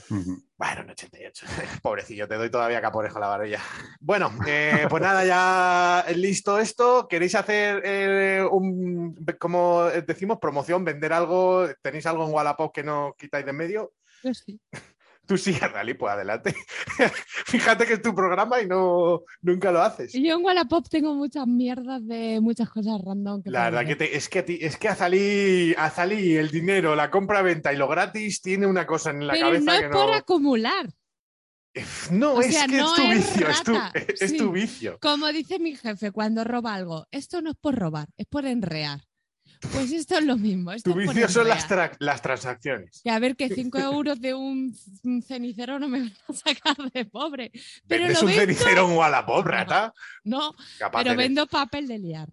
Ujú. 0.10 0.42
Bueno, 0.56 0.82
un 0.84 0.90
88. 0.90 1.46
Pobrecillo, 1.84 2.28
te 2.28 2.36
doy 2.36 2.50
todavía 2.50 2.82
caporejo 2.82 3.18
a 3.18 3.22
la 3.22 3.28
barbilla. 3.28 3.62
Bueno, 4.00 4.32
eh, 4.48 4.88
pues 4.90 5.04
nada, 5.04 5.26
ya 5.26 6.06
listo 6.16 6.60
esto. 6.60 7.08
¿Queréis 7.08 7.36
hacer 7.36 7.82
eh, 7.86 8.48
un, 8.50 9.16
como 9.38 9.86
decimos, 9.86 10.40
promoción, 10.40 10.84
vender 10.86 11.14
algo? 11.14 11.68
¿Tenéis 11.82 12.06
algo 12.06 12.26
en 12.26 12.34
Wallapop 12.34 12.74
que 12.74 12.84
no 12.84 13.16
quitáis 13.18 13.46
de 13.46 13.52
en 13.52 13.58
medio? 13.58 13.94
Yo 14.24 14.34
sí. 14.34 14.60
Tú 15.28 15.38
sí, 15.38 15.52
Rally, 15.60 15.94
pues 15.94 16.14
adelante. 16.14 16.56
Fíjate 17.46 17.86
que 17.86 17.94
es 17.94 18.02
tu 18.02 18.16
programa 18.16 18.62
y 18.62 18.66
no 18.68 19.24
nunca 19.42 19.72
lo 19.72 19.82
haces. 19.82 20.16
Y 20.16 20.26
yo 20.28 20.36
en 20.38 20.44
Wallapop 20.46 20.88
tengo 20.90 21.14
muchas 21.16 21.46
mierdas 21.48 22.06
de 22.08 22.40
muchas 22.42 22.70
cosas 22.70 23.02
random. 23.04 23.44
Que 23.44 23.52
La 23.52 23.66
verdad 23.66 23.86
que 23.86 23.96
te- 23.96 24.16
es 24.16 24.30
que 24.30 24.40
a 24.40 24.46
ti- 24.46 24.60
es 24.62 24.78
que 24.78 24.88
Azalí, 24.90 25.76
Azalí, 25.78 26.36
el 26.36 26.50
dinero, 26.50 26.96
la 26.96 27.12
compra-venta 27.12 27.74
y 27.74 27.78
lo 27.78 27.88
gratis 27.88 28.42
tiene 28.42 28.66
una 28.68 28.86
cosa 28.88 29.12
en 29.12 29.28
la 29.28 29.34
Pero 29.34 29.48
cabeza 29.48 29.66
no 29.66 29.74
es 29.74 29.82
que 29.82 29.90
por 29.90 30.08
no. 30.08 30.14
acumular. 30.14 30.90
No, 32.10 32.34
o 32.34 32.42
es 32.42 32.56
sea, 32.56 32.66
que 32.66 32.78
no 32.78 32.88
es 32.90 32.96
tu 32.96 33.02
es 33.04 33.18
vicio, 33.18 33.50
es 33.50 33.64
tu, 33.64 33.74
es 34.20 34.30
sí. 34.32 34.38
tu 34.38 34.52
vicio. 34.52 34.98
Como 35.00 35.28
dice 35.28 35.60
mi 35.60 35.76
jefe 35.76 36.12
cuando 36.12 36.44
roba 36.44 36.74
algo, 36.74 37.06
esto 37.12 37.42
no 37.44 37.52
es 37.52 37.56
por 37.58 37.76
robar, 37.76 38.08
es 38.18 38.26
por 38.26 38.46
enrear. 38.46 39.02
Pues 39.74 39.92
esto 39.92 40.18
es 40.18 40.26
lo 40.26 40.38
mismo. 40.38 40.72
Esto 40.72 40.92
Tu 40.94 40.98
vicio 41.00 41.28
son 41.30 41.48
las, 41.48 41.68
tra- 41.70 41.96
las 42.00 42.22
transacciones. 42.22 43.02
Que 43.04 43.10
a 43.10 43.20
ver, 43.20 43.36
que 43.36 43.50
5 43.54 43.78
euros 43.80 44.20
de 44.22 44.34
un 44.34 44.76
cenicero 45.26 45.80
no 45.80 45.88
me 45.88 46.00
van 46.02 46.14
a 46.30 46.34
sacar 46.34 46.78
de 46.92 47.06
pobre. 47.06 47.52
Pero 47.88 48.04
Vendes 48.04 48.22
lo 48.22 48.28
un 48.28 48.36
vendo- 48.36 48.42
cenicero 48.42 48.90
en 48.90 48.98
Wallapop, 48.98 49.46
rata. 49.46 49.94
No, 50.24 50.54
Capaz 50.80 51.00
pero 51.00 51.12
eres. 51.14 51.18
vendo 51.26 51.48
papel 51.48 51.88
de 51.88 52.00
liar, 52.00 52.30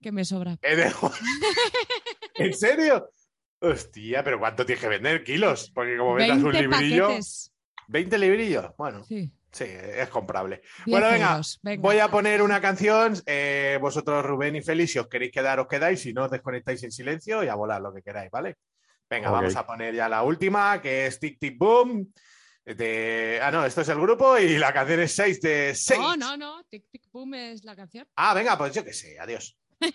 que 0.00 0.12
me 0.12 0.24
sobra. 0.24 0.56
Eh, 0.62 0.92
¿En 2.36 2.54
serio? 2.54 3.10
Hostia, 3.60 4.22
pero 4.22 4.38
¿cuánto 4.38 4.64
tienes 4.64 4.80
que 4.82 4.88
vender? 4.88 5.24
¿Kilos? 5.24 5.70
Porque 5.74 5.96
como 5.96 6.14
vendas 6.14 6.38
un 6.38 6.52
20 6.52 6.60
librillo. 6.62 7.06
paquetes. 7.08 7.52
¿20 7.88 8.18
librillos? 8.18 8.66
Bueno, 8.76 9.04
Sí, 9.04 9.30
sí, 9.58 9.64
es 9.66 10.08
comprable. 10.08 10.60
10 10.84 10.86
Bueno, 10.86 11.10
venga, 11.10 11.30
euros, 11.32 11.58
venga. 11.62 11.82
Voy 11.82 11.98
a 11.98 12.08
poner 12.08 12.42
una 12.42 12.60
canción. 12.60 13.14
eh, 13.26 13.78
vosotros, 13.80 14.24
Rubén 14.24 14.56
y 14.56 14.62
Félix, 14.62 14.92
si 14.92 14.98
os 14.98 15.08
queréis 15.08 15.32
quedar, 15.32 15.60
os 15.60 15.66
quedáis. 15.68 16.00
Si 16.00 16.12
no, 16.12 16.24
os 16.24 16.30
desconectáis 16.30 16.82
en 16.84 16.92
silencio 16.92 17.42
y 17.44 17.48
a 17.48 17.54
volar 17.54 17.80
lo 17.80 17.92
que 17.92 18.02
queráis, 18.02 18.30
¿vale? 18.30 18.56
Venga, 19.10 19.30
vamos 19.30 19.56
a 19.56 19.66
poner 19.66 19.94
ya 19.94 20.08
la 20.08 20.22
última, 20.22 20.80
que 20.82 21.06
es 21.06 21.18
Tic 21.18 21.38
Tic 21.38 21.56
Boom. 21.58 22.12
De... 22.64 23.40
Ah, 23.42 23.50
no, 23.50 23.64
esto 23.64 23.80
es 23.80 23.88
el 23.88 23.98
grupo 23.98 24.36
y 24.36 24.58
la 24.58 24.74
canción 24.74 25.00
es 25.00 25.14
6 25.14 25.40
de 25.40 25.74
6. 25.74 25.98
No, 25.98 26.16
no, 26.16 26.36
no. 26.36 26.62
Tic 26.68 26.84
Tic 26.90 27.02
Boom 27.10 27.32
es 27.34 27.64
la 27.64 27.74
canción. 27.74 28.06
Ah, 28.16 28.34
venga, 28.34 28.58
pues 28.58 28.74
yo 28.74 28.84
qué 28.84 28.92
sé, 28.92 29.18
adiós. 29.18 29.56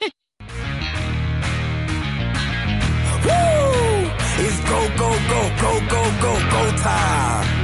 Woo! 3.25 4.11
It's 4.45 4.59
go, 4.67 4.79
go, 4.97 5.09
go, 5.29 5.41
go, 5.61 5.71
go, 5.87 6.03
go, 6.19 6.33
go 6.49 6.71
time. 6.81 7.62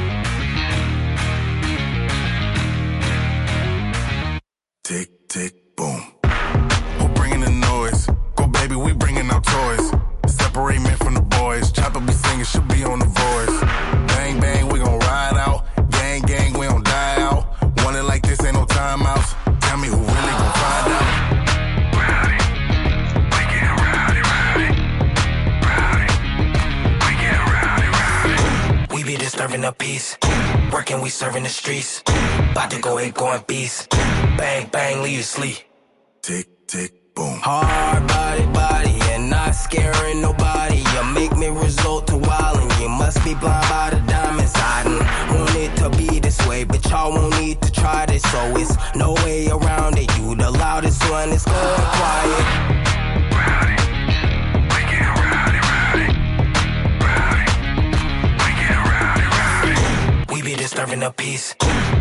Tick, 4.89 5.09
tick, 5.27 5.53
boom. 5.75 6.01
Who 6.97 7.09
bringing 7.09 7.41
the 7.41 7.51
noise? 7.51 8.09
Go, 8.35 8.47
baby, 8.47 8.75
we 8.75 8.91
bringing 8.93 9.29
our 9.29 9.39
toys. 9.39 9.91
Separate 10.25 10.81
men 10.81 10.97
from 10.97 11.13
the 11.13 11.21
boys. 11.21 11.71
Chopper 11.71 11.99
be 11.99 12.11
singing, 12.11 12.43
she'll 12.43 12.63
be 12.63 12.83
on 12.83 12.97
the 12.97 13.05
voice. 13.05 13.61
Bang, 14.07 14.39
bang, 14.39 14.67
we 14.67 14.79
gon' 14.79 14.97
ride 14.97 15.37
out. 15.37 15.67
Gang, 15.91 16.23
gang, 16.23 16.57
we 16.57 16.65
don't 16.65 16.83
die 16.83 17.21
out. 17.21 17.45
Want 17.83 17.97
it 17.97 18.03
like 18.05 18.23
this, 18.23 18.43
ain't 18.43 18.55
no 18.55 18.65
timeouts. 18.65 19.35
Tell 19.59 19.77
me 19.77 19.89
who 19.89 19.95
really 19.95 20.33
gon' 20.41 20.53
find 20.57 20.91
out. 20.97 21.05
We 28.91 29.03
be 29.03 29.17
disturbing 29.17 29.61
the 29.61 29.71
peace. 29.71 30.17
Working, 30.72 31.01
we 31.01 31.09
serving 31.09 31.43
the 31.43 31.49
streets. 31.49 32.03
About 32.51 32.70
to 32.72 32.80
go 32.80 32.99
in, 32.99 33.11
going 33.11 33.43
beast. 33.47 33.89
Bang, 34.38 34.67
bang, 34.67 35.01
leave 35.01 35.17
you 35.17 35.24
sleep. 35.24 35.57
Tick, 36.22 36.67
tick, 36.67 37.15
boom. 37.15 37.39
Hard 37.39 38.07
body, 38.07 38.45
body, 38.53 38.99
and 39.13 39.32
not 39.32 39.55
scaring 39.55 40.22
nobody. 40.22 40.78
You 40.78 41.03
make 41.13 41.36
me 41.38 41.47
resort 41.47 42.05
to 42.07 42.13
wildin'. 42.13 42.82
You 42.82 42.89
must 42.89 43.24
be 43.24 43.34
blind 43.34 43.67
by 43.70 43.89
the 43.91 43.99
diamonds. 44.07 44.53
I 44.55 44.84
done 44.84 44.99
want 45.36 45.55
it 45.55 45.76
to 45.78 45.89
be 45.97 46.20
this 46.20 46.39
way, 46.47 46.65
but 46.65 46.88
y'all 46.89 47.11
won't 47.11 47.39
need 47.39 47.61
to 47.63 47.72
try 47.72 48.05
this. 48.05 48.22
So 48.32 48.39
it's 48.57 48.76
no 48.95 49.13
way 49.26 49.47
around 49.49 49.97
it. 49.97 50.09
You 50.20 50.36
the 50.36 50.51
loudest 50.51 51.01
one, 51.09 51.30
it's 51.30 51.45
going 51.45 51.55
quiet. 51.55 52.68
Disturbing 60.89 61.07
the 61.07 61.13
peace. 61.13 61.55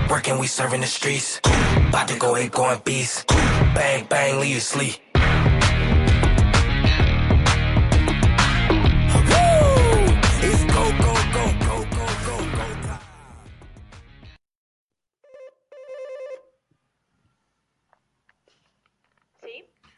Working, 0.09 0.39
we 0.39 0.47
serving 0.47 0.81
the 0.81 0.87
streets. 0.87 1.41
About 1.89 2.09
to 2.09 2.17
go 2.19 2.37
in, 2.37 2.49
going 2.49 2.81
beast. 2.87 3.27
Bang, 3.75 4.07
bang, 4.09 4.41
leave 4.41 4.55
you 4.55 4.61
sleep. 4.61 4.97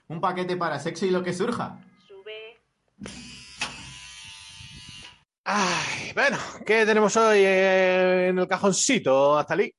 Un 0.09 0.21
paquete 0.21 0.57
para 0.57 0.81
sexo 0.81 1.07
y 1.07 1.11
lo 1.11 1.23
que 1.23 1.33
surja. 1.33 1.79
Ay, 5.53 6.13
bueno, 6.15 6.39
¿qué 6.65 6.87
tenemos 6.87 7.17
hoy 7.17 7.41
eh, 7.41 8.29
en 8.29 8.39
el 8.39 8.47
cajoncito, 8.47 9.37
Aztalí? 9.37 9.75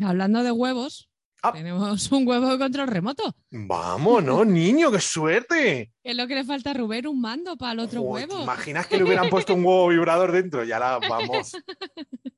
Hablando 0.00 0.44
de 0.44 0.52
huevos, 0.52 1.08
Ah. 1.42 1.52
tenemos 1.52 2.12
un 2.12 2.28
huevo 2.28 2.46
de 2.48 2.58
control 2.58 2.86
remoto. 2.86 3.34
Vámonos, 3.50 4.46
niño, 4.46 4.92
qué 4.92 5.00
suerte. 5.00 5.90
Es 6.04 6.14
lo 6.16 6.28
que 6.28 6.34
le 6.36 6.44
falta 6.44 6.70
a 6.70 6.74
Rubén, 6.74 7.08
un 7.08 7.20
mando 7.20 7.56
para 7.56 7.72
el 7.72 7.78
otro 7.80 8.02
Joder, 8.02 8.28
¿te 8.28 8.34
huevo. 8.34 8.44
imaginas 8.44 8.86
que 8.86 8.98
le 8.98 9.04
hubieran 9.04 9.28
puesto 9.30 9.54
un 9.54 9.64
huevo 9.64 9.88
vibrador 9.88 10.30
dentro? 10.30 10.62
Ya 10.64 10.78
la 10.78 10.98
vamos. 11.00 11.56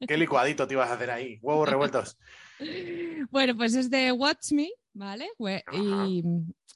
Qué 0.09 0.17
licuadito 0.17 0.67
te 0.67 0.73
ibas 0.75 0.89
a 0.89 0.95
hacer 0.95 1.11
ahí. 1.11 1.39
Huevos 1.43 1.69
revueltos. 1.69 2.17
Bueno, 3.31 3.55
pues 3.57 3.75
es 3.75 3.91
de 3.91 4.13
Watch 4.13 4.53
Me, 4.53 4.71
¿vale? 4.95 5.29
Y 5.73 6.23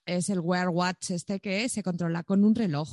es 0.05 0.28
el 0.28 0.40
Wear 0.40 0.68
Watch 0.68 1.12
este 1.12 1.40
que 1.40 1.68
se 1.70 1.82
controla 1.82 2.22
con 2.22 2.44
un 2.44 2.55
reloj. 2.55 2.88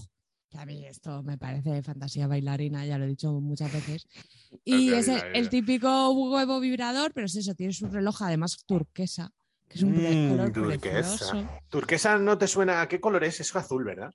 Que 0.53 0.59
a 0.59 0.65
mí 0.67 0.85
esto 0.85 1.23
me 1.23 1.35
parece 1.39 1.81
fantasía 1.81 2.27
bailarina, 2.27 2.85
ya 2.85 2.99
lo 2.99 3.05
he 3.05 3.07
dicho 3.07 3.31
muchas 3.41 3.71
veces. 3.71 4.07
Y 4.65 4.93
es 4.93 5.07
el, 5.33 5.49
típico 5.49 6.11
huevo 6.11 6.59
vibrador, 6.59 7.11
pero 7.13 7.25
es 7.25 7.35
eso, 7.35 7.53
tiene 7.55 7.73
su 7.73 7.87
reloj 7.87 8.21
además 8.21 8.63
turquesa, 8.65 9.29
que 9.67 9.77
es 9.79 9.83
un 9.83 9.93
Mm, 9.93 10.29
color 10.29 10.53
turquesa. 10.53 11.31
precioso. 11.31 11.59
Turquesa 11.69 12.17
no 12.19 12.37
te 12.37 12.47
suena. 12.47 12.81
¿A 12.81 12.87
qué 12.87 13.01
color 13.01 13.23
es? 13.25 13.39
Es 13.41 13.53
azul, 13.55 13.83
¿verdad? 13.83 14.11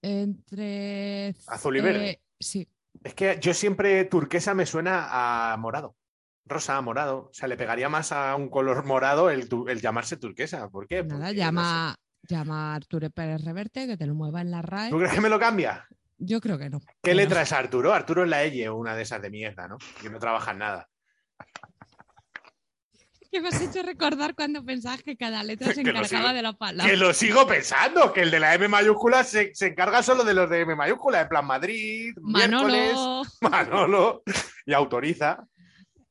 Entre... 0.00 1.34
Azul 1.48 1.76
y 1.76 1.80
verde. 1.80 2.10
eh, 2.10 2.20
sí, 2.38 2.66
Es 3.02 3.14
que 3.14 3.38
yo 3.40 3.52
siempre 3.52 4.04
turquesa 4.04 4.54
me 4.54 4.64
suena 4.66 5.08
a 5.52 5.56
morado. 5.56 5.96
Rosa, 6.46 6.80
morado. 6.80 7.28
O 7.30 7.34
sea, 7.34 7.48
le 7.48 7.56
pegaría 7.56 7.88
más 7.88 8.12
a 8.12 8.34
un 8.36 8.48
color 8.48 8.84
morado 8.86 9.30
el, 9.30 9.48
tu- 9.48 9.68
el 9.68 9.80
llamarse 9.80 10.16
turquesa. 10.16 10.68
¿Por 10.70 10.86
qué? 10.86 11.02
nada, 11.02 11.26
Porque, 11.26 11.36
llama, 11.36 11.96
llama 12.22 12.72
a 12.72 12.76
Arturo 12.76 13.10
Pérez 13.10 13.42
Reverte, 13.44 13.86
que 13.86 13.96
te 13.96 14.06
lo 14.06 14.14
mueva 14.14 14.40
en 14.40 14.50
la 14.50 14.62
RAE. 14.62 14.90
¿Tú 14.90 14.98
crees 14.98 15.12
que 15.12 15.20
me 15.20 15.28
lo 15.28 15.38
cambia? 15.38 15.86
Yo 16.18 16.40
creo 16.40 16.58
que 16.58 16.70
no. 16.70 16.80
¿Qué 17.02 17.14
letra 17.14 17.42
es 17.42 17.52
Arturo? 17.52 17.92
Arturo 17.92 18.24
es 18.24 18.30
la 18.30 18.42
Elle, 18.42 18.70
una 18.70 18.94
de 18.96 19.02
esas 19.02 19.20
de 19.20 19.30
mierda, 19.30 19.68
¿no? 19.68 19.76
Que 20.00 20.08
no 20.10 20.18
trabaja 20.18 20.52
en 20.52 20.58
nada. 20.58 20.88
Que 23.30 23.40
me 23.40 23.48
has 23.48 23.60
hecho 23.60 23.82
recordar 23.82 24.34
cuando 24.34 24.64
pensabas 24.64 25.02
que 25.02 25.16
cada 25.16 25.42
letra 25.42 25.74
se 25.74 25.80
encargaba 25.82 26.06
sigo- 26.06 26.32
de 26.32 26.42
la 26.42 26.52
palabra. 26.54 26.90
Que 26.90 26.96
lo 26.96 27.12
sigo 27.12 27.46
pensando, 27.46 28.12
que 28.12 28.22
el 28.22 28.30
de 28.30 28.40
la 28.40 28.54
M 28.54 28.68
mayúscula 28.68 29.24
se, 29.24 29.54
se 29.54 29.66
encarga 29.66 30.02
solo 30.02 30.24
de 30.24 30.32
los 30.32 30.48
de 30.48 30.60
M 30.60 30.74
mayúscula, 30.76 31.20
en 31.22 31.28
plan 31.28 31.44
Madrid, 31.44 32.14
miércoles, 32.22 32.92
Manolo, 32.94 33.22
Manolo, 33.42 34.22
y 34.64 34.72
autoriza. 34.72 35.44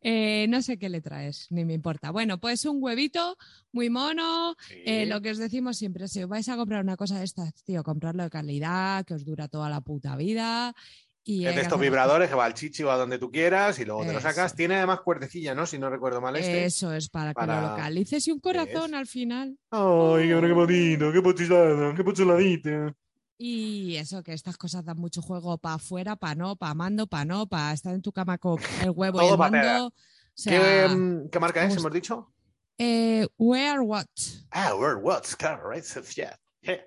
Eh, 0.08 0.46
no 0.50 0.62
sé 0.62 0.78
qué 0.78 0.88
letra 0.88 1.26
es, 1.26 1.48
ni 1.50 1.66
me 1.66 1.74
importa. 1.74 2.12
Bueno, 2.12 2.40
pues 2.40 2.64
un 2.66 2.78
huevito 2.80 3.38
muy 3.72 3.90
mono. 3.90 4.56
eh, 4.86 5.08
lo 5.08 5.20
que 5.20 5.32
os 5.32 5.40
decimos 5.40 5.78
siempre, 5.78 6.08
si 6.08 6.22
os 6.22 6.30
vais 6.30 6.48
a 6.48 6.56
comprar 6.56 6.84
una 6.84 6.96
cosa 6.96 7.18
de 7.18 7.26
estas, 7.26 7.52
tío, 7.64 7.84
comprarlo 7.84 8.22
de 8.22 8.30
calidad, 8.30 9.04
que 9.04 9.16
os 9.16 9.26
dura 9.26 9.48
toda 9.48 9.68
la 9.68 9.82
puta 9.82 10.16
vida. 10.16 10.76
Y 11.24 11.48
Es 11.48 11.56
de 11.56 11.62
estos 11.64 11.80
vibradores 11.80 12.30
que 12.30 12.36
va 12.36 12.46
al 12.46 12.54
chichi 12.54 12.84
o 12.84 12.92
a 12.92 12.98
donde 12.98 13.18
tú 13.18 13.32
quieras 13.32 13.80
y 13.80 13.86
luego 13.86 14.06
te 14.06 14.14
lo 14.14 14.22
sacas. 14.22 14.56
Tiene 14.56 14.76
además 14.76 15.02
cuerdecilla, 15.02 15.56
¿no? 15.56 15.66
Si 15.66 15.80
no 15.80 15.90
recuerdo 15.90 16.22
mal 16.22 16.36
este. 16.36 16.66
Eso 16.66 16.94
es 16.94 17.10
para, 17.10 17.34
que 17.34 17.48
lo 17.48 17.62
localices 17.62 18.28
y 18.28 18.32
un 18.32 18.40
corazón 18.40 18.94
al 18.94 19.08
final. 19.08 19.58
Ay, 19.72 20.28
qué 20.28 20.54
bonito, 20.54 21.12
qué 21.12 21.22
pochilada, 21.24 21.96
qué 21.96 22.04
pochiladita. 22.04 22.96
Y 23.38 23.98
eso, 23.98 24.24
que 24.24 24.34
estas 24.34 24.58
cosas 24.58 24.86
dan 24.86 24.98
mucho 24.98 25.22
juego 25.22 25.58
para 25.58 25.76
afuera, 25.76 26.16
para 26.16 26.36
no, 26.36 26.56
para 26.56 26.74
mando, 26.74 27.06
para 27.08 27.26
no, 27.26 27.48
para 27.48 27.74
estar 27.74 27.94
en 27.94 28.02
tu 28.02 28.12
cama 28.12 28.38
con 28.38 28.60
el 28.82 28.92
huevo 28.92 29.22
y 29.22 29.28
el 29.28 29.38
mando. 29.38 29.88
O 29.88 29.92
¿Qué, 29.92 30.42
sea, 30.52 30.88
mm, 30.88 31.30
¿Qué 31.30 31.40
marca 31.40 31.64
es, 31.66 31.76
hemos 31.76 31.92
dicho? 31.92 32.32
eh, 32.78 33.28
what? 33.38 34.06
Ah, 34.52 34.76
World 34.76 35.04
Watch, 35.04 35.36
claro, 35.36 35.70
right, 35.70 35.84
yeah, 36.16 36.38
yeah, 36.62 36.82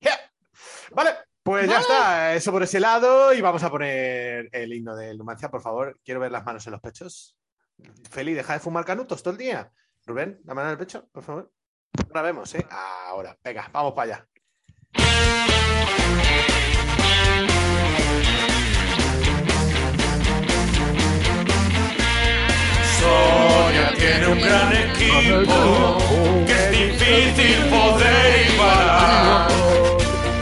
yeah. 0.00 0.18
Vale, 0.94 1.10
pues 1.42 1.68
ya 1.68 1.80
está, 1.80 2.34
eso 2.34 2.50
por 2.52 2.62
ese 2.62 2.80
lado 2.80 3.32
y 3.32 3.40
vamos 3.40 3.62
a 3.62 3.70
poner 3.70 4.48
el 4.52 4.72
himno 4.72 4.96
del 4.96 5.16
Numancia, 5.18 5.50
por 5.50 5.62
favor. 5.62 5.98
Quiero 6.04 6.20
ver 6.20 6.32
las 6.32 6.44
manos 6.44 6.66
en 6.66 6.72
los 6.72 6.80
pechos. 6.80 7.36
Feli, 8.10 8.34
deja 8.34 8.54
de 8.54 8.60
fumar 8.60 8.84
canutos 8.84 9.22
todo 9.22 9.32
el 9.32 9.38
día. 9.38 9.70
Rubén, 10.06 10.40
la 10.44 10.54
mano 10.54 10.68
en 10.68 10.72
el 10.72 10.78
pecho, 10.78 11.08
por 11.12 11.22
favor. 11.22 11.52
Ahora 12.08 12.22
vemos, 12.22 12.54
¿eh? 12.54 12.66
Ahora, 12.70 13.36
venga, 13.44 13.68
vamos 13.72 13.92
para 13.92 14.14
allá. 14.14 15.55
Sonia 22.98 23.92
tiene 23.96 24.26
un 24.28 24.40
gran 24.40 24.72
equipo 24.72 25.98
que 26.46 26.52
es 26.52 26.70
difícil 26.70 27.68
poder 27.70 28.50
igualar. 28.52 29.48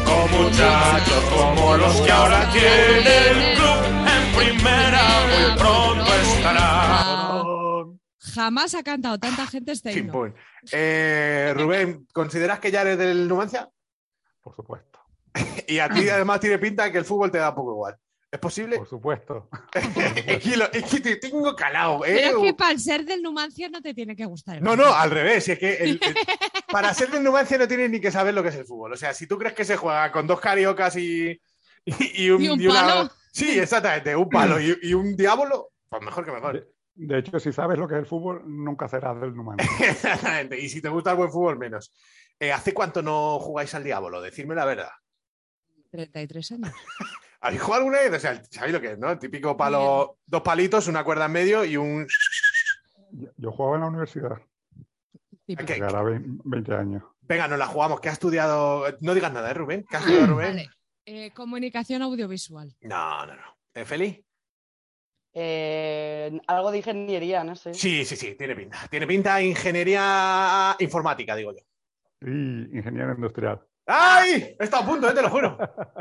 Con 0.04 0.30
muchachos 0.42 1.24
como 1.36 1.76
los 1.76 2.00
que 2.00 2.10
ahora 2.12 2.50
tiene 2.52 3.16
el 3.30 3.56
club 3.56 3.80
en 4.16 4.36
primera 4.36 5.02
muy 5.28 5.58
pronto 5.58 6.14
estará. 6.14 6.84
Jamás 8.34 8.74
ha 8.74 8.82
cantado 8.82 9.18
tanta 9.18 9.46
gente 9.46 9.72
este 9.72 9.92
himno. 9.92 10.32
Eh, 10.72 11.52
Rubén, 11.56 12.06
¿consideras 12.12 12.58
que 12.58 12.70
ya 12.70 12.82
eres 12.82 12.98
del 12.98 13.28
Numancia? 13.28 13.68
Por 14.42 14.54
supuesto. 14.56 14.93
Y 15.66 15.78
a 15.78 15.88
ti 15.88 16.08
además 16.08 16.40
tiene 16.40 16.58
pinta 16.58 16.90
que 16.92 16.98
el 16.98 17.04
fútbol 17.04 17.30
te 17.30 17.38
da 17.38 17.54
poco 17.54 17.72
igual. 17.72 17.96
¿Es 18.30 18.40
posible? 18.40 18.78
Por 18.78 18.88
supuesto. 18.88 19.48
es, 20.26 20.42
que 20.42 20.56
lo- 20.56 20.70
es 20.72 20.84
que 20.84 21.00
te 21.00 21.16
tengo 21.16 21.54
calado, 21.54 22.04
¿eh? 22.04 22.20
Pero 22.24 22.38
es 22.38 22.44
que 22.44 22.54
para 22.54 22.72
el 22.72 22.80
ser 22.80 23.04
del 23.04 23.22
Numancia 23.22 23.68
no 23.68 23.80
te 23.80 23.94
tiene 23.94 24.16
que 24.16 24.24
gustar. 24.26 24.56
el 24.56 24.62
No, 24.64 24.74
no, 24.74 24.92
al 24.92 25.10
revés. 25.10 25.48
Es 25.48 25.58
que 25.58 25.74
el- 25.74 26.00
el- 26.02 26.16
para 26.70 26.92
ser 26.94 27.10
del 27.10 27.22
Numancia 27.22 27.56
no 27.58 27.68
tienes 27.68 27.90
ni 27.90 28.00
que 28.00 28.10
saber 28.10 28.34
lo 28.34 28.42
que 28.42 28.48
es 28.48 28.56
el 28.56 28.64
fútbol. 28.66 28.92
O 28.92 28.96
sea, 28.96 29.14
si 29.14 29.26
tú 29.28 29.38
crees 29.38 29.54
que 29.54 29.64
se 29.64 29.76
juega 29.76 30.10
con 30.10 30.26
dos 30.26 30.40
cariocas 30.40 30.96
y, 30.96 31.40
y, 31.84 32.24
y 32.24 32.30
un, 32.30 32.42
¿Y 32.42 32.48
un 32.48 32.60
y 32.60 32.66
una- 32.66 32.80
palo? 32.82 33.10
Sí, 33.32 33.58
exactamente, 33.58 34.14
un 34.14 34.28
palo 34.28 34.60
y, 34.60 34.78
y 34.82 34.94
un 34.94 35.16
diablo, 35.16 35.70
pues 35.88 36.02
mejor 36.02 36.24
que 36.24 36.30
mejor. 36.32 36.68
De 36.94 37.18
hecho, 37.18 37.40
si 37.40 37.52
sabes 37.52 37.78
lo 37.78 37.88
que 37.88 37.94
es 37.94 38.00
el 38.00 38.06
fútbol, 38.06 38.42
nunca 38.46 38.88
serás 38.88 39.20
del 39.20 39.34
Numancia. 39.34 39.68
Exactamente. 39.88 40.58
Y 40.60 40.68
si 40.68 40.80
te 40.82 40.88
gusta 40.88 41.10
el 41.12 41.16
buen 41.16 41.30
fútbol, 41.30 41.58
menos. 41.58 41.92
Eh, 42.38 42.52
¿Hace 42.52 42.74
cuánto 42.74 43.00
no 43.02 43.38
jugáis 43.40 43.74
al 43.74 43.84
diablo? 43.84 44.20
Decidme 44.20 44.54
la 44.56 44.64
verdad. 44.64 44.90
33 45.94 46.52
años. 46.52 46.72
¿Habéis 47.40 47.62
jugado 47.62 47.84
alguna 47.84 48.00
vez? 48.00 48.12
O 48.14 48.18
sea, 48.18 48.42
¿sabéis 48.50 48.72
lo 48.72 48.80
que 48.80 48.92
es, 48.92 48.98
no? 48.98 49.10
El 49.12 49.18
típico 49.18 49.56
palo, 49.56 50.18
dos 50.26 50.42
palitos, 50.42 50.88
una 50.88 51.04
cuerda 51.04 51.26
en 51.26 51.32
medio 51.32 51.64
y 51.64 51.76
un. 51.76 52.08
Yo, 53.12 53.28
yo 53.36 53.52
jugaba 53.52 53.76
en 53.76 53.82
la 53.82 53.88
universidad, 53.88 54.38
Típico. 55.46 55.72
que 55.72 55.82
ahora 55.82 56.02
20, 56.02 56.42
20 56.44 56.74
años. 56.74 57.02
Venga, 57.20 57.46
nos 57.46 57.58
la 57.58 57.66
jugamos. 57.66 58.00
¿Qué 58.00 58.08
ha 58.08 58.12
estudiado? 58.12 58.86
No 59.00 59.14
digas 59.14 59.32
nada, 59.32 59.50
¿eh, 59.50 59.54
Rubén? 59.54 59.86
¿Qué 59.88 59.96
ha 59.96 60.00
estudiado 60.00 60.26
Rubén? 60.26 60.48
Vale. 60.56 60.70
Eh, 61.06 61.30
comunicación 61.32 62.02
audiovisual. 62.02 62.74
No, 62.80 63.26
no, 63.26 63.36
no. 63.36 63.56
¿Eh, 63.74 63.84
Feli? 63.84 64.24
Eh, 65.32 66.40
algo 66.46 66.72
de 66.72 66.78
ingeniería, 66.78 67.44
no 67.44 67.54
sé. 67.54 67.74
Sí, 67.74 68.04
sí, 68.04 68.16
sí, 68.16 68.34
tiene 68.34 68.56
pinta. 68.56 68.78
Tiene 68.90 69.06
pinta 69.06 69.40
ingeniería 69.42 70.74
informática, 70.78 71.36
digo 71.36 71.52
yo. 71.52 71.62
Y 72.20 72.76
ingeniero 72.76 73.14
industrial. 73.14 73.60
¡Ay! 73.86 74.56
Está 74.58 74.78
a 74.78 74.86
punto, 74.86 75.08
eh, 75.10 75.14
te 75.14 75.20
lo 75.22 75.28
juro. 75.30 75.58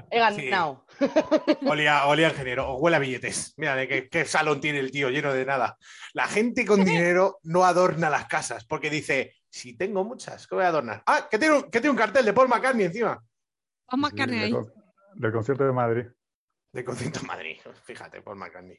He 0.10 0.20
ganado. 0.20 0.86
Olía, 1.66 2.06
olía 2.08 2.28
a 2.28 2.30
ingeniero, 2.32 2.70
o 2.70 2.78
huele 2.78 2.96
a 2.98 3.00
billetes. 3.00 3.54
Mira, 3.58 3.76
de 3.76 3.88
qué, 3.88 4.10
qué 4.10 4.26
salón 4.26 4.62
tiene 4.62 4.80
el 4.80 4.92
tío, 4.92 5.10
lleno 5.10 5.34
de 5.34 5.46
nada. 5.46 5.78
La 6.14 6.28
gente 6.28 6.66
con 6.66 6.86
dinero 6.86 7.40
no 7.44 7.66
adorna 7.66 8.10
las 8.10 8.26
casas, 8.28 8.66
porque 8.66 8.90
dice, 8.90 9.36
si 9.50 9.76
tengo 9.76 10.04
muchas, 10.06 10.48
¿qué 10.48 10.56
voy 10.56 10.64
a 10.64 10.70
adornar? 10.70 11.04
Ah, 11.06 11.28
que 11.30 11.38
tiene 11.38 11.56
un, 11.58 11.64
que 11.64 11.80
tiene 11.82 11.90
un 11.90 11.98
cartel 11.98 12.24
de 12.26 12.34
Paul 12.34 12.48
McCartney 12.48 12.86
encima. 12.86 13.22
Sí, 13.92 14.16
carne 14.16 14.36
del 14.38 14.56
ahí. 14.56 14.62
Del 15.16 15.32
concierto 15.34 15.66
de 15.66 15.72
Madrid. 15.74 16.06
De 16.72 16.84
concierto 16.86 17.20
en 17.20 17.28
Madrid. 17.28 17.58
Fíjate, 17.84 18.22
Paul 18.22 18.38
McCartney. 18.38 18.78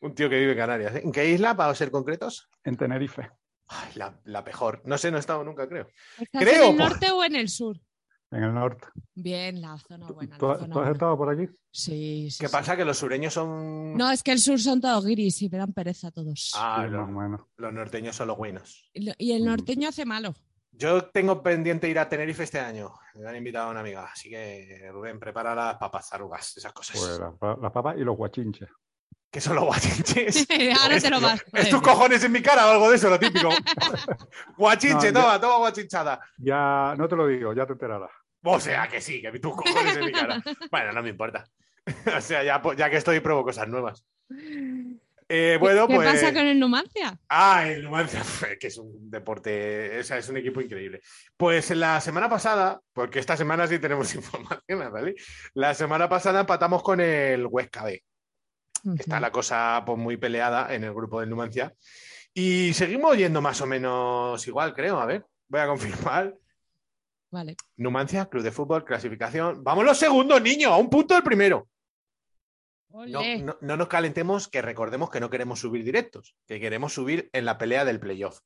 Un 0.00 0.14
tío 0.14 0.28
que 0.30 0.38
vive 0.38 0.52
en 0.52 0.58
Canarias. 0.58 0.94
¿eh? 0.96 1.02
¿En 1.04 1.12
qué 1.12 1.26
isla, 1.28 1.54
para 1.56 1.74
ser 1.74 1.90
concretos? 1.90 2.48
En 2.64 2.76
Tenerife, 2.76 3.30
Ay, 3.68 3.92
la, 3.96 4.18
la 4.24 4.42
mejor. 4.42 4.80
No 4.84 4.96
sé, 4.98 5.10
no 5.10 5.16
he 5.16 5.20
estado 5.20 5.42
nunca, 5.44 5.68
creo. 5.68 5.88
¿Estás 6.18 6.42
Creo, 6.42 6.64
en 6.64 6.70
el 6.72 6.76
por- 6.76 6.88
norte 6.90 7.10
o 7.10 7.24
en 7.24 7.36
el 7.36 7.48
sur? 7.48 7.76
En 8.30 8.42
el 8.42 8.54
norte. 8.54 8.86
Bien, 9.14 9.60
la 9.60 9.78
zona 9.78 10.08
buena. 10.08 10.36
¿Tú, 10.38 10.48
la 10.48 10.54
zona 10.58 10.66
tú 10.66 10.78
has 10.78 10.84
buena. 10.84 10.92
estado 10.92 11.16
por 11.16 11.28
aquí? 11.30 11.46
Sí, 11.70 12.30
sí. 12.30 12.38
¿Qué 12.40 12.48
sí. 12.48 12.52
pasa? 12.52 12.76
Que 12.76 12.84
los 12.84 12.98
sureños 12.98 13.34
son. 13.34 13.94
No, 13.96 14.10
es 14.10 14.22
que 14.22 14.32
el 14.32 14.38
sur 14.40 14.58
son 14.58 14.80
todos 14.80 15.04
guiris 15.06 15.42
y 15.42 15.48
me 15.48 15.58
dan 15.58 15.72
pereza 15.72 16.10
todos. 16.10 16.52
Ah, 16.56 16.82
Sí, 16.84 16.90
los, 16.92 17.08
más 17.08 17.08
o 17.08 17.20
menos. 17.28 17.40
los 17.56 17.72
norteños 17.72 18.16
son 18.16 18.28
los 18.28 18.36
buenos. 18.36 18.90
Y 18.92 19.32
el 19.32 19.44
norteño 19.44 19.88
hace 19.88 20.04
malo. 20.04 20.34
Yo 20.72 21.06
tengo 21.06 21.42
pendiente 21.42 21.88
ir 21.88 21.98
a 21.98 22.06
Tenerife 22.08 22.42
este 22.42 22.60
año. 22.60 22.92
Me 23.14 23.26
han 23.26 23.36
invitado 23.36 23.68
a 23.68 23.70
una 23.70 23.80
amiga. 23.80 24.10
Así 24.12 24.28
que, 24.28 24.90
Rubén, 24.92 25.18
prepara 25.18 25.54
las 25.54 25.76
papas 25.78 26.06
zarugas, 26.10 26.54
esas 26.56 26.72
cosas. 26.74 26.98
Pues 27.38 27.58
las 27.62 27.72
papas 27.72 27.96
y 27.96 28.00
los 28.04 28.14
guachinches. 28.16 28.68
¿Qué 29.36 29.42
son 29.42 29.56
los 29.56 29.66
guachinches? 29.66 30.46
Ahora 30.80 30.98
te 30.98 31.10
lo 31.10 31.20
vas. 31.20 31.44
¿Es 31.52 31.68
tus 31.68 31.82
cojones 31.82 32.24
en 32.24 32.32
mi 32.32 32.40
cara 32.40 32.66
o 32.68 32.70
algo 32.70 32.88
de 32.88 32.96
eso, 32.96 33.10
lo 33.10 33.18
típico? 33.18 33.50
Guachinche, 34.56 35.12
No, 35.12 35.20
toma, 35.20 35.38
toma 35.38 35.56
guachinchada. 35.58 36.18
Ya 36.38 36.94
no 36.96 37.06
te 37.06 37.16
lo 37.16 37.26
digo, 37.26 37.52
ya 37.52 37.66
te 37.66 37.74
enterarás. 37.74 38.08
O 38.42 38.58
sea 38.58 38.88
que 38.88 38.98
sí, 39.02 39.20
que 39.20 39.38
tus 39.38 39.54
cojones 39.54 39.94
en 39.94 40.06
mi 40.06 40.12
cara. 40.12 40.42
Bueno, 40.70 40.92
no 40.92 41.02
me 41.02 41.10
importa. 41.10 41.44
o 42.16 42.20
sea, 42.22 42.42
ya, 42.44 42.62
po- 42.62 42.72
ya 42.72 42.88
que 42.88 42.96
estoy, 42.96 43.20
pruebo 43.20 43.44
cosas 43.44 43.68
nuevas. 43.68 44.06
Eh, 45.28 45.58
bueno, 45.60 45.86
¿Qué 45.86 45.96
pues. 45.96 46.12
pasa 46.14 46.32
con 46.32 46.46
el 46.46 46.58
Numancia? 46.58 47.18
Ah, 47.28 47.68
el 47.68 47.82
Numancia, 47.84 48.22
que 48.58 48.68
es 48.68 48.78
un 48.78 49.10
deporte, 49.10 49.98
o 50.00 50.02
sea, 50.02 50.16
es 50.16 50.30
un 50.30 50.38
equipo 50.38 50.62
increíble. 50.62 51.02
Pues 51.36 51.72
la 51.72 52.00
semana 52.00 52.30
pasada, 52.30 52.80
porque 52.94 53.18
esta 53.18 53.36
semana 53.36 53.66
sí 53.66 53.78
tenemos 53.78 54.14
información, 54.14 54.90
¿vale? 54.90 55.14
La 55.52 55.74
semana 55.74 56.08
pasada 56.08 56.40
empatamos 56.40 56.82
con 56.82 57.02
el 57.02 57.44
Huesca 57.44 57.84
B. 57.84 58.02
Está 58.98 59.20
la 59.20 59.30
cosa 59.32 59.82
pues, 59.84 59.98
muy 59.98 60.16
peleada 60.16 60.72
en 60.74 60.84
el 60.84 60.94
grupo 60.94 61.20
del 61.20 61.30
Numancia. 61.30 61.74
Y 62.32 62.72
seguimos 62.74 63.16
yendo 63.16 63.40
más 63.40 63.60
o 63.60 63.66
menos 63.66 64.46
igual, 64.46 64.74
creo. 64.74 65.00
A 65.00 65.06
ver, 65.06 65.26
voy 65.48 65.60
a 65.60 65.66
confirmar. 65.66 66.34
Vale. 67.30 67.56
Numancia, 67.76 68.26
Club 68.26 68.42
de 68.42 68.52
Fútbol, 68.52 68.84
clasificación. 68.84 69.64
Vamos 69.64 69.84
los 69.84 69.98
segundos, 69.98 70.40
niño, 70.42 70.72
a 70.72 70.76
un 70.78 70.88
punto 70.88 71.14
del 71.14 71.22
primero. 71.22 71.68
No, 72.90 73.20
no- 73.44 73.58
no 73.60 73.76
nos 73.76 73.88
calentemos, 73.88 74.48
que 74.48 74.62
recordemos 74.62 75.10
que 75.10 75.20
no 75.20 75.28
queremos 75.28 75.60
subir 75.60 75.84
directos, 75.84 76.34
que 76.46 76.60
queremos 76.60 76.94
subir 76.94 77.28
en 77.32 77.44
la 77.44 77.58
pelea 77.58 77.84
del 77.84 78.00
playoff. 78.00 78.40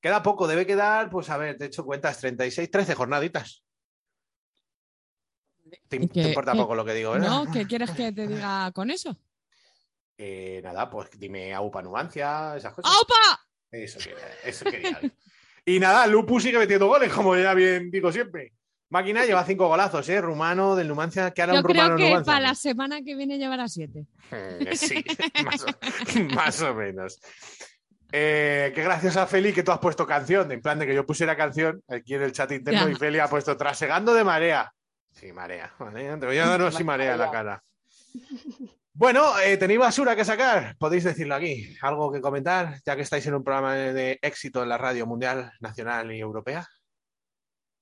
Queda 0.00 0.22
poco, 0.22 0.46
debe 0.46 0.64
quedar, 0.66 1.10
pues 1.10 1.28
a 1.30 1.36
ver, 1.36 1.58
de 1.58 1.66
hecho 1.66 1.84
cuentas 1.84 2.18
36, 2.18 2.70
13 2.70 2.94
jornaditas. 2.94 3.64
Te, 5.88 5.96
¿Y 5.96 6.06
te 6.08 6.22
importa 6.28 6.52
poco 6.54 6.74
lo 6.74 6.84
que 6.84 6.94
digo, 6.94 7.12
¿verdad? 7.12 7.28
No, 7.28 7.52
¿qué 7.52 7.66
quieres 7.66 7.90
que 7.92 8.12
te 8.12 8.26
diga 8.26 8.70
con 8.72 8.90
eso? 8.90 9.16
Eh, 10.22 10.60
nada, 10.62 10.90
pues 10.90 11.08
dime 11.18 11.54
AUPA 11.54 11.80
Numancia, 11.80 12.54
esas 12.56 12.74
cosas. 12.74 12.92
¡Aupa! 12.94 13.40
Eso 13.70 13.98
quería, 13.98 14.18
eso 14.44 14.64
quería. 14.66 15.00
y 15.64 15.80
nada, 15.80 16.06
Lupu 16.06 16.38
sigue 16.40 16.58
metiendo 16.58 16.88
goles, 16.88 17.10
como 17.10 17.34
ya 17.36 17.54
bien 17.54 17.90
digo 17.90 18.12
siempre. 18.12 18.52
Máquina 18.90 19.24
lleva 19.24 19.44
cinco 19.46 19.68
golazos, 19.68 20.06
¿eh? 20.10 20.20
Rumano 20.20 20.74
del 20.76 20.88
Numancia, 20.88 21.30
que 21.30 21.40
hará 21.40 21.54
Yo 21.54 21.60
un 21.60 21.64
creo 21.64 21.74
rumano 21.84 21.96
que 21.96 22.08
Numancia? 22.10 22.32
para 22.34 22.40
la 22.48 22.54
semana 22.54 23.00
que 23.02 23.14
viene 23.16 23.38
llevará 23.38 23.66
siete. 23.68 24.04
Mm, 24.30 24.74
Sí, 24.74 25.02
más 25.44 25.62
o, 25.62 25.66
más 26.34 26.60
o 26.62 26.74
menos. 26.74 27.18
Eh, 28.12 28.72
qué 28.74 28.82
graciosa, 28.82 29.26
Feli, 29.26 29.52
que 29.54 29.62
tú 29.62 29.70
has 29.72 29.78
puesto 29.78 30.04
canción. 30.06 30.50
En 30.52 30.60
plan 30.60 30.78
de 30.80 30.86
que 30.86 30.94
yo 30.94 31.06
pusiera 31.06 31.34
canción 31.36 31.82
aquí 31.88 32.14
en 32.14 32.22
el 32.22 32.32
chat 32.32 32.50
interno 32.52 32.88
Ya. 32.88 32.92
y 32.92 32.96
Feli 32.96 33.20
ha 33.20 33.28
puesto 33.28 33.56
trasegando 33.56 34.12
de 34.12 34.24
marea. 34.24 34.70
Sí, 35.12 35.32
marea. 35.32 35.72
Vale, 35.78 36.16
te 36.18 36.26
voy 36.26 36.36
a 36.38 36.46
dar 36.46 36.60
así 36.66 36.82
marea 36.84 37.12
en 37.12 37.18
la 37.20 37.30
cara. 37.30 37.62
Bueno, 39.00 39.38
eh, 39.40 39.56
¿tenéis 39.56 39.80
basura 39.80 40.14
que 40.14 40.26
sacar? 40.26 40.76
Podéis 40.76 41.04
decirlo 41.04 41.34
aquí. 41.34 41.74
¿Algo 41.80 42.12
que 42.12 42.20
comentar? 42.20 42.82
Ya 42.84 42.96
que 42.96 43.00
estáis 43.02 43.26
en 43.26 43.32
un 43.34 43.42
programa 43.42 43.74
de 43.74 44.18
éxito 44.20 44.62
en 44.62 44.68
la 44.68 44.76
radio 44.76 45.06
mundial, 45.06 45.50
nacional 45.58 46.12
y 46.12 46.20
europea. 46.20 46.68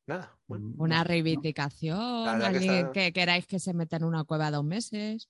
Nada. 0.06 0.38
Bueno, 0.46 0.70
Una 0.78 1.02
reivindicación, 1.02 2.38
que 2.38 2.46
alguien 2.46 2.72
está- 2.72 2.92
que 2.92 3.12
queráis 3.12 3.48
que 3.48 3.58
se 3.58 3.74
meta 3.74 3.96
en 3.96 4.04
una 4.04 4.22
cueva 4.22 4.52
dos 4.52 4.62
meses. 4.64 5.28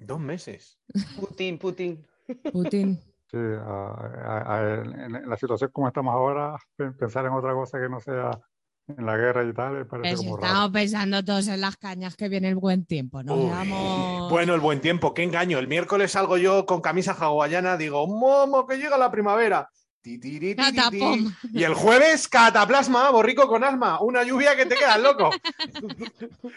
dos 0.00 0.18
meses. 0.18 0.80
Putin, 1.14 1.58
Putin. 1.58 2.04
Putin. 2.52 2.98
Sí, 3.30 3.36
a- 3.64 3.94
a- 4.26 4.56
a- 4.56 4.74
en, 4.80 5.14
en 5.14 5.28
la 5.30 5.36
situación 5.36 5.70
como 5.72 5.86
estamos 5.86 6.12
ahora, 6.12 6.56
pe- 6.74 6.90
pensar 6.90 7.24
en 7.26 7.32
otra 7.34 7.52
cosa 7.54 7.78
que 7.80 7.88
no 7.88 8.00
sea 8.00 8.32
en 8.96 9.06
la 9.06 9.16
guerra 9.16 9.44
y 9.44 9.52
tal, 9.52 9.86
parece 9.86 10.10
Pues 10.10 10.16
como 10.16 10.36
raro. 10.36 10.46
estamos 10.46 10.70
pensando 10.72 11.24
todos 11.24 11.48
en 11.48 11.60
las 11.60 11.76
cañas 11.76 12.16
que 12.16 12.28
viene 12.28 12.48
el 12.48 12.56
buen 12.56 12.84
tiempo, 12.84 13.22
¿no? 13.22 13.36
Bueno, 14.28 14.54
el 14.54 14.60
buen 14.60 14.80
tiempo, 14.80 15.14
qué 15.14 15.22
engaño. 15.22 15.58
El 15.58 15.68
miércoles 15.68 16.12
salgo 16.12 16.36
yo 16.36 16.66
con 16.66 16.80
camisa 16.80 17.12
hawaiana, 17.12 17.76
digo, 17.76 18.06
momo, 18.06 18.66
que 18.66 18.76
llega 18.76 18.96
la 18.98 19.10
primavera. 19.10 19.68
Ti, 20.02 20.18
ti, 20.18 20.40
ti, 20.40 20.40
ti, 20.40 20.54
ti, 20.54 20.72
ti. 20.72 20.76
Catapom. 20.76 21.34
Y 21.52 21.62
el 21.62 21.74
jueves, 21.74 22.26
cataplasma, 22.28 23.10
borrico 23.10 23.46
con 23.48 23.64
asma, 23.64 24.00
una 24.00 24.22
lluvia 24.22 24.56
que 24.56 24.64
te 24.64 24.74
quedas 24.76 24.98
loco. 25.00 25.30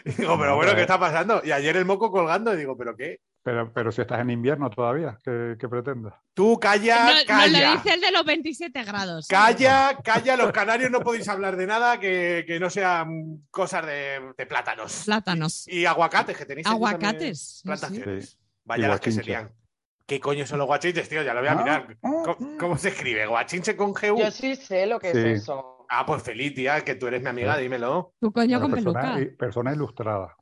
Y 0.04 0.10
digo, 0.18 0.38
pero 0.38 0.56
bueno, 0.56 0.74
¿qué 0.74 0.80
está 0.80 0.98
pasando? 0.98 1.42
Y 1.44 1.52
ayer 1.52 1.76
el 1.76 1.84
moco 1.84 2.10
colgando, 2.10 2.54
y 2.54 2.56
digo, 2.56 2.76
¿pero 2.76 2.96
qué? 2.96 3.20
Pero, 3.44 3.70
pero 3.74 3.92
si 3.92 4.00
estás 4.00 4.20
en 4.20 4.30
invierno 4.30 4.70
todavía, 4.70 5.18
¿qué, 5.22 5.56
qué 5.60 5.68
pretendes? 5.68 6.14
Tú 6.32 6.58
calla, 6.58 6.96
No- 7.04 7.10
Nos 7.12 7.20
lo 7.20 7.26
calla. 7.26 7.72
dice 7.72 7.92
el 7.94 8.00
de 8.00 8.10
los 8.10 8.24
27 8.24 8.82
grados. 8.84 9.28
Calla, 9.28 9.98
calla, 10.02 10.36
los 10.38 10.50
canarios 10.50 10.90
no 10.90 11.00
podéis 11.00 11.28
hablar 11.28 11.56
de 11.56 11.66
nada 11.66 12.00
que, 12.00 12.44
que 12.46 12.58
no 12.58 12.70
sean 12.70 13.44
cosas 13.50 13.84
de, 13.84 14.32
de 14.38 14.46
plátanos. 14.46 15.02
Plátanos. 15.04 15.68
Y 15.68 15.84
aguacates, 15.84 16.38
que 16.38 16.46
tenéis 16.46 16.66
Aguacates. 16.66 17.60
plantaciones. 17.64 18.30
Sí. 18.30 18.38
Vaya 18.64 18.88
las 18.88 19.00
que 19.00 19.10
se 19.12 19.18
guachinche. 19.18 19.30
lían. 19.42 19.52
¿Qué 20.06 20.20
coño 20.20 20.46
son 20.46 20.58
los 20.58 20.66
guachinches, 20.66 21.06
tío? 21.10 21.22
Ya 21.22 21.34
lo 21.34 21.40
voy 21.40 21.48
a 21.50 21.54
mirar. 21.54 21.96
¿Cómo, 22.00 22.38
cómo 22.58 22.78
se 22.78 22.88
escribe? 22.88 23.26
¿Guachinche 23.26 23.76
con 23.76 23.92
GU? 23.92 24.18
Yo 24.20 24.30
sí 24.30 24.56
sé 24.56 24.86
lo 24.86 24.98
que 24.98 25.12
Sí. 25.12 25.18
es 25.18 25.42
eso. 25.42 25.84
Ah, 25.90 26.06
pues 26.06 26.22
feliz, 26.22 26.54
tía, 26.54 26.80
que 26.82 26.94
tú 26.94 27.06
eres 27.08 27.22
mi 27.22 27.28
amiga, 27.28 27.58
dímelo. 27.58 28.14
Tu 28.18 28.32
coño 28.32 28.58
con 28.58 28.70
persona, 28.70 29.14
peluca. 29.16 29.36
persona 29.36 29.72
ilustrada. 29.74 30.34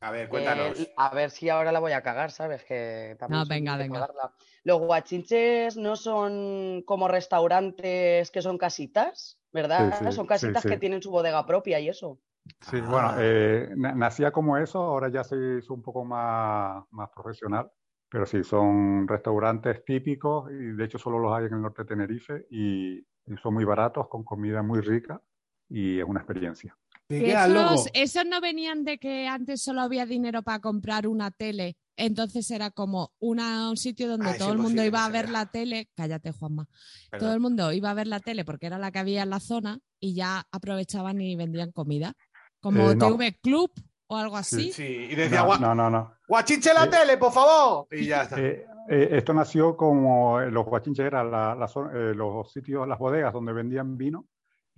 A 0.00 0.10
ver, 0.12 0.28
cuéntanos. 0.28 0.78
Eh, 0.80 0.92
a 0.96 1.12
ver 1.14 1.30
si 1.30 1.48
ahora 1.48 1.72
la 1.72 1.80
voy 1.80 1.92
a 1.92 2.02
cagar, 2.02 2.30
¿sabes? 2.30 2.64
Que 2.64 3.16
también 3.18 3.42
No, 3.42 3.46
venga, 3.46 3.76
venga. 3.76 4.00
cagarla. 4.00 4.34
Los 4.64 4.78
guachinches 4.80 5.76
no 5.76 5.96
son 5.96 6.82
como 6.86 7.08
restaurantes 7.08 8.30
que 8.30 8.42
son 8.42 8.58
casitas, 8.58 9.40
¿verdad? 9.52 9.92
Sí, 9.98 10.12
sí, 10.12 10.12
son 10.12 10.26
casitas 10.26 10.62
sí, 10.62 10.68
sí. 10.70 10.74
que 10.74 10.78
tienen 10.78 11.02
su 11.02 11.10
bodega 11.10 11.44
propia 11.46 11.80
y 11.80 11.88
eso. 11.88 12.20
Sí, 12.60 12.80
Ah. 12.80 12.90
bueno, 12.90 13.14
eh, 13.18 13.68
na- 13.76 13.94
nacía 13.94 14.32
como 14.32 14.56
eso, 14.56 14.78
ahora 14.78 15.08
ya 15.10 15.22
se 15.24 15.36
hizo 15.58 15.74
un 15.74 15.82
poco 15.82 16.04
más, 16.04 16.84
más 16.90 17.10
profesional, 17.14 17.70
pero 18.08 18.26
sí, 18.26 18.42
son 18.42 19.06
restaurantes 19.06 19.84
típicos 19.84 20.50
y 20.50 20.54
de 20.76 20.84
hecho 20.84 20.98
solo 20.98 21.18
los 21.18 21.32
hay 21.32 21.46
en 21.46 21.54
el 21.54 21.62
norte 21.62 21.82
de 21.82 21.88
Tenerife 21.88 22.46
y, 22.50 22.98
y 23.00 23.36
son 23.42 23.54
muy 23.54 23.64
baratos, 23.64 24.08
con 24.08 24.24
comida 24.24 24.62
muy 24.62 24.80
rica 24.80 25.22
y 25.68 25.98
es 26.00 26.04
una 26.06 26.20
experiencia. 26.20 26.76
Esos, 27.08 27.88
esos 27.94 28.26
no 28.26 28.40
venían 28.40 28.84
de 28.84 28.98
que 28.98 29.26
antes 29.26 29.62
solo 29.62 29.80
había 29.80 30.04
dinero 30.04 30.42
para 30.42 30.60
comprar 30.60 31.06
una 31.06 31.30
tele. 31.30 31.76
Entonces 31.96 32.50
era 32.50 32.70
como 32.70 33.12
una, 33.18 33.70
un 33.70 33.76
sitio 33.76 34.08
donde 34.08 34.30
Ah, 34.30 34.34
todo 34.38 34.52
el 34.52 34.58
mundo 34.58 34.84
iba 34.84 35.04
a 35.04 35.08
ver 35.08 35.30
la 35.30 35.46
tele. 35.46 35.88
Cállate, 35.96 36.32
Juanma. 36.32 36.66
Perdón. 37.10 37.26
Todo 37.26 37.34
el 37.34 37.40
mundo 37.40 37.72
iba 37.72 37.90
a 37.90 37.94
ver 37.94 38.06
la 38.06 38.20
tele 38.20 38.44
porque 38.44 38.66
era 38.66 38.78
la 38.78 38.92
que 38.92 38.98
había 38.98 39.22
en 39.22 39.30
la 39.30 39.40
zona 39.40 39.80
y 39.98 40.14
ya 40.14 40.46
aprovechaban 40.52 41.20
y 41.20 41.34
vendían 41.34 41.72
comida. 41.72 42.12
Como 42.60 42.90
Eh, 42.90 42.94
no. 42.96 43.08
TV 43.16 43.38
Club 43.42 43.70
o 44.06 44.16
algo 44.16 44.36
así. 44.36 44.70
Sí, 44.72 44.84
y 45.10 45.14
decía, 45.14 45.40
No, 45.40 45.48
"Gua- 45.48 45.60
no, 45.60 45.74
no. 45.74 45.90
no. 45.90 46.12
guachinche 46.28 46.72
la 46.74 46.84
Eh, 46.84 46.88
tele, 46.88 47.16
por 47.16 47.32
favor. 47.32 47.86
Y 47.90 48.06
ya 48.06 48.22
está. 48.24 48.38
Eh, 48.38 48.64
eh, 48.90 49.08
esto 49.12 49.32
nació 49.32 49.76
como 49.76 50.40
los 50.40 50.66
guachinches 50.66 51.06
eran 51.06 51.30
la- 51.30 51.54
la 51.54 51.66
zona- 51.68 51.90
eh, 51.94 52.14
los 52.14 52.52
sitios, 52.52 52.86
las 52.86 52.98
bodegas 52.98 53.32
donde 53.32 53.52
vendían 53.52 53.96
vino 53.96 54.26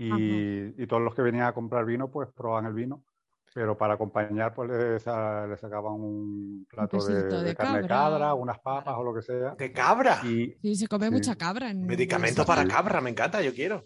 y, 0.05 0.83
y 0.83 0.87
todos 0.87 1.03
los 1.03 1.15
que 1.15 1.23
venían 1.23 1.45
a 1.47 1.53
comprar 1.55 1.85
vino 1.85 2.11
pues 2.11 2.29
probaban 2.33 2.67
el 2.67 2.75
vino, 2.75 3.05
pero 3.53 3.77
para 3.77 3.95
acompañar 3.95 4.55
pues 4.55 4.71
les, 4.71 5.07
les 5.07 5.61
sacaban 5.61 5.93
un 5.95 6.67
plato 6.69 7.05
de, 7.05 7.15
pesito 7.15 7.43
de 7.43 7.45
de 7.45 7.55
carne 7.55 7.79
de 7.79 7.85
cabra. 7.85 7.87
cabra, 7.87 8.35
unas 8.35 8.59
papas 8.61 8.95
o 8.99 9.03
lo 9.05 9.15
que 9.15 9.23
sea. 9.23 9.59
¿De 9.59 9.73
cabra? 9.73 10.21
Y, 10.23 10.57
Sí, 10.63 10.77
se 10.77 10.89
come 10.89 11.09
Sí. 11.09 11.13
mucha 11.13 11.37
cabra. 11.37 11.71
En 11.71 11.87
Medicamento 11.87 12.43
en 12.43 12.47
para 12.47 12.67
cabra, 12.67 13.01
me 13.01 13.11
encanta, 13.11 13.43
yo 13.43 13.53
quiero. 13.55 13.85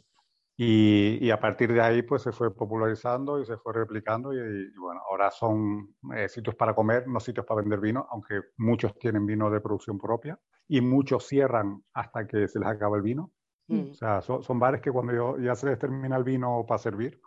y, 0.56 1.18
y 1.24 1.30
a 1.30 1.40
partir 1.40 1.72
de 1.72 1.80
ahí 1.80 2.02
pues 2.02 2.22
se 2.22 2.32
fue 2.32 2.54
popularizando 2.54 3.40
y 3.40 3.46
se 3.46 3.56
fue 3.56 3.72
replicando 3.72 4.32
y, 4.32 4.38
y, 4.38 4.78
bueno, 4.78 5.00
ahora 5.10 5.30
son 5.32 5.96
eh, 6.16 6.28
sitios 6.28 6.54
para 6.54 6.74
comer, 6.74 7.08
no 7.08 7.18
sitios 7.20 7.44
para 7.46 7.60
vender 7.60 7.80
vino, 7.80 8.06
aunque 8.10 8.40
muchos 8.58 8.96
tienen 8.98 9.26
vino 9.26 9.50
de 9.50 9.60
producción 9.60 9.98
propia 9.98 10.38
y 10.68 10.80
muchos 10.80 11.26
cierran 11.26 11.82
hasta 11.92 12.26
que 12.26 12.46
se 12.48 12.60
les 12.60 12.68
acaba 12.68 12.96
el 12.96 13.02
vino. 13.02 13.32
Mm. 13.68 13.90
O 13.90 13.94
sea, 13.94 14.20
son, 14.20 14.42
son 14.42 14.58
bares 14.58 14.80
que 14.80 14.90
cuando 14.92 15.12
yo- 15.12 15.38
ya 15.38 15.54
se 15.54 15.66
les 15.66 15.78
termina 15.78 16.16
el 16.16 16.24
vino 16.24 16.64
para 16.66 16.78
servir, 16.78 17.20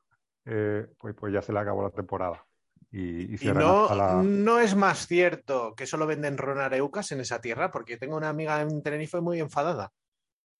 eh, 0.45 0.87
pues, 0.99 1.15
pues 1.15 1.33
ya 1.33 1.41
se 1.41 1.51
les 1.51 1.61
acabó 1.61 1.81
la 1.83 1.89
temporada. 1.89 2.43
Y, 2.91 3.31
y 3.31 3.33
Y 3.33 3.37
cierran 3.37 3.63
no, 3.63 3.83
hasta 3.83 3.95
la... 3.95 4.23
no 4.23 4.59
es 4.59 4.75
más 4.75 5.07
cierto 5.07 5.73
que 5.75 5.85
solo 5.85 6.07
venden 6.07 6.37
ron 6.37 6.59
areucas 6.59 7.11
en 7.11 7.19
esa 7.19 7.41
tierra, 7.41 7.69
porque 7.71 7.97
tengo 7.97 8.15
una 8.15 8.29
amiga 8.29 8.61
en 8.61 8.81
Tenerife 8.81 9.19
muy 9.19 9.39
enfadada. 9.39 9.91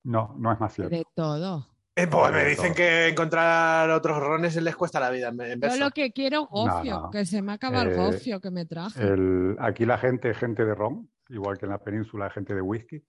No, 0.03 0.35
no 0.37 0.51
es 0.51 0.59
más 0.59 0.73
cierto. 0.73 0.95
De 0.95 1.05
todo. 1.13 1.67
Eh, 1.95 2.05
pues 2.07 2.31
me 2.31 2.43
De 2.43 2.49
dicen 2.49 2.67
todo. 2.67 2.75
que 2.75 3.07
encontrar 3.07 3.89
otros 3.89 4.19
rones 4.19 4.55
les 4.61 4.75
cuesta 4.75 4.99
la 4.99 5.09
vida 5.09 5.29
en 5.29 5.59
Yo 5.61 5.77
lo 5.77 5.89
que 5.91 6.11
quiero 6.11 6.45
gofio, 6.45 6.99
no. 7.01 7.09
que 7.09 7.25
se 7.25 7.41
me 7.41 7.53
acaba 7.53 7.81
el 7.83 7.91
Eh, 7.91 7.95
gofio 7.95 8.39
que 8.41 8.51
me 8.51 8.65
traje. 8.65 9.01
El- 9.01 9.55
aquí 9.59 9.85
la 9.85 9.97
gente 9.97 10.29
es 10.29 10.37
gente 10.37 10.63
de 10.65 10.75
ron, 10.75 11.09
igual 11.29 11.57
que 11.57 11.65
en 11.65 11.71
la 11.71 11.79
península 11.83 12.27
es 12.27 12.33
gente 12.33 12.53
de 12.53 12.61
whisky. 12.61 13.03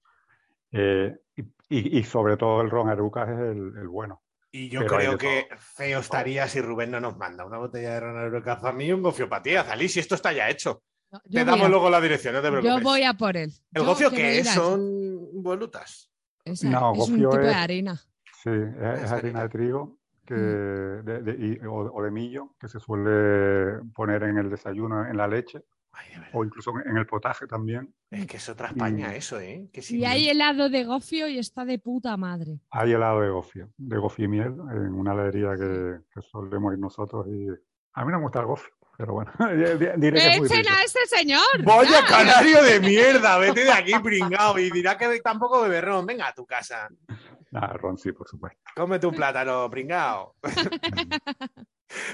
Eh, 0.72 1.18
y, 1.36 1.42
y- 1.68 1.98
y 1.98 2.04
sobre 2.04 2.36
todo 2.36 2.60
el 2.62 2.70
ron 2.70 2.88
Arucas 2.88 3.28
es 3.28 3.38
el, 3.38 3.76
el 3.76 3.88
bueno. 3.88 4.22
Y 4.50 4.70
yo 4.70 4.80
Pero 4.80 4.96
creo 4.96 5.10
de 5.12 5.18
que 5.18 5.48
feo 5.58 6.00
estaría 6.00 6.48
si 6.48 6.60
Rubén 6.62 6.90
no 6.90 7.00
nos 7.00 7.16
manda 7.18 7.44
una 7.44 7.58
botella 7.58 7.94
de 7.94 8.00
ron 8.00 8.16
areucas 8.16 8.64
a 8.64 8.72
mí 8.72 8.86
y 8.86 8.92
un 8.92 9.02
gofio 9.02 9.28
para 9.28 9.42
ti, 9.42 9.54
Azalí, 9.56 9.88
si 9.88 10.00
esto 10.00 10.14
está 10.14 10.32
ya 10.32 10.48
hecho. 10.48 10.82
No, 11.10 11.20
Te 11.20 11.38
voy 11.38 11.44
damos 11.44 11.66
a- 11.66 11.68
luego 11.68 11.90
la 11.90 12.00
dirección, 12.00 12.34
no 12.34 12.40
te 12.42 12.48
preocupes. 12.48 12.74
Yo 12.76 12.82
voy 12.82 13.02
a 13.02 13.14
por 13.14 13.36
él. 13.36 13.50
¿El 13.72 13.82
Yo 13.82 13.84
gofio 13.86 14.10
qué 14.10 14.38
es? 14.40 14.48
Son 14.48 15.42
volutas. 15.42 16.10
es, 16.44 16.64
No, 16.64 16.92
es 16.94 17.08
un 17.10 17.20
gofio 17.20 17.30
tipo 17.30 17.42
de 17.42 17.50
es- 17.50 17.56
harina. 17.56 17.96
Sí, 18.42 18.50
es, 18.50 19.10
harina 19.12 19.42
de 19.42 19.48
trigo 19.50 19.98
que, 20.26 20.34
Mm. 20.34 21.04
de- 21.04 21.22
de- 21.22 21.46
y- 21.62 21.66
o, 21.66 21.74
o 21.92 22.02
de 22.02 22.10
millo 22.10 22.54
que 22.58 22.68
se 22.68 22.78
suele 22.80 23.80
poner 23.94 24.22
en 24.22 24.38
el 24.38 24.48
desayuno, 24.50 25.06
en 25.06 25.16
la 25.16 25.26
leche 25.28 25.62
Ay, 26.00 26.10
de 26.10 26.18
verdad. 26.18 26.30
o 26.34 26.44
incluso 26.44 26.72
en 26.84 26.96
el 26.96 27.06
potaje 27.06 27.46
también. 27.48 27.92
Es 28.10 28.26
que 28.26 28.36
es 28.36 28.48
otra 28.48 28.68
España 28.68 29.14
eso, 29.16 29.40
¿eh? 29.40 29.68
Que 29.72 29.82
Y 29.90 30.04
hay 30.04 30.28
helado 30.28 30.68
de 30.68 30.84
gofio 30.84 31.26
y 31.26 31.38
está 31.38 31.64
de 31.64 31.78
puta 31.80 32.16
madre. 32.16 32.60
Hay 32.70 32.92
helado 32.92 33.20
de 33.20 33.30
gofio, 33.30 33.70
de 33.76 33.98
gofio 33.98 34.26
y 34.26 34.28
miel 34.28 34.54
en 34.70 34.94
una 34.94 35.12
heladería 35.12 35.56
que, 35.56 35.98
que 36.14 36.22
solemos 36.30 36.72
ir 36.72 36.78
nosotros 36.78 37.26
y 37.28 37.48
a 37.94 38.04
mí 38.04 38.12
no 38.12 38.18
me 38.18 38.24
gusta 38.24 38.40
el 38.40 38.46
gofio, 38.46 38.70
pero 38.96 39.12
bueno, 39.14 39.32
diré 39.96 40.20
que 40.20 40.36
¡Echen 40.36 40.68
a 40.68 40.82
ese 40.84 41.04
señor! 41.06 41.42
Vaya 41.64 42.00
¡Ya! 42.00 42.06
canario 42.06 42.62
de 42.62 42.78
mierda, 42.88 43.38
vete 43.38 43.64
de 43.64 43.72
aquí, 43.72 43.92
pringao. 44.02 44.58
Y 44.58 44.70
dirá 44.70 44.96
que 44.96 45.20
tampoco 45.20 45.62
bebe 45.62 45.80
ron. 45.80 46.06
Venga 46.06 46.28
a 46.28 46.32
tu 46.32 46.46
casa. 46.46 46.88
Ah, 47.52 47.72
ron 47.74 47.98
sí, 47.98 48.12
por 48.12 48.28
supuesto. 48.28 48.60
Cómete 48.76 49.06
un 49.06 49.14
plátano, 49.14 49.68
pringao. 49.70 50.36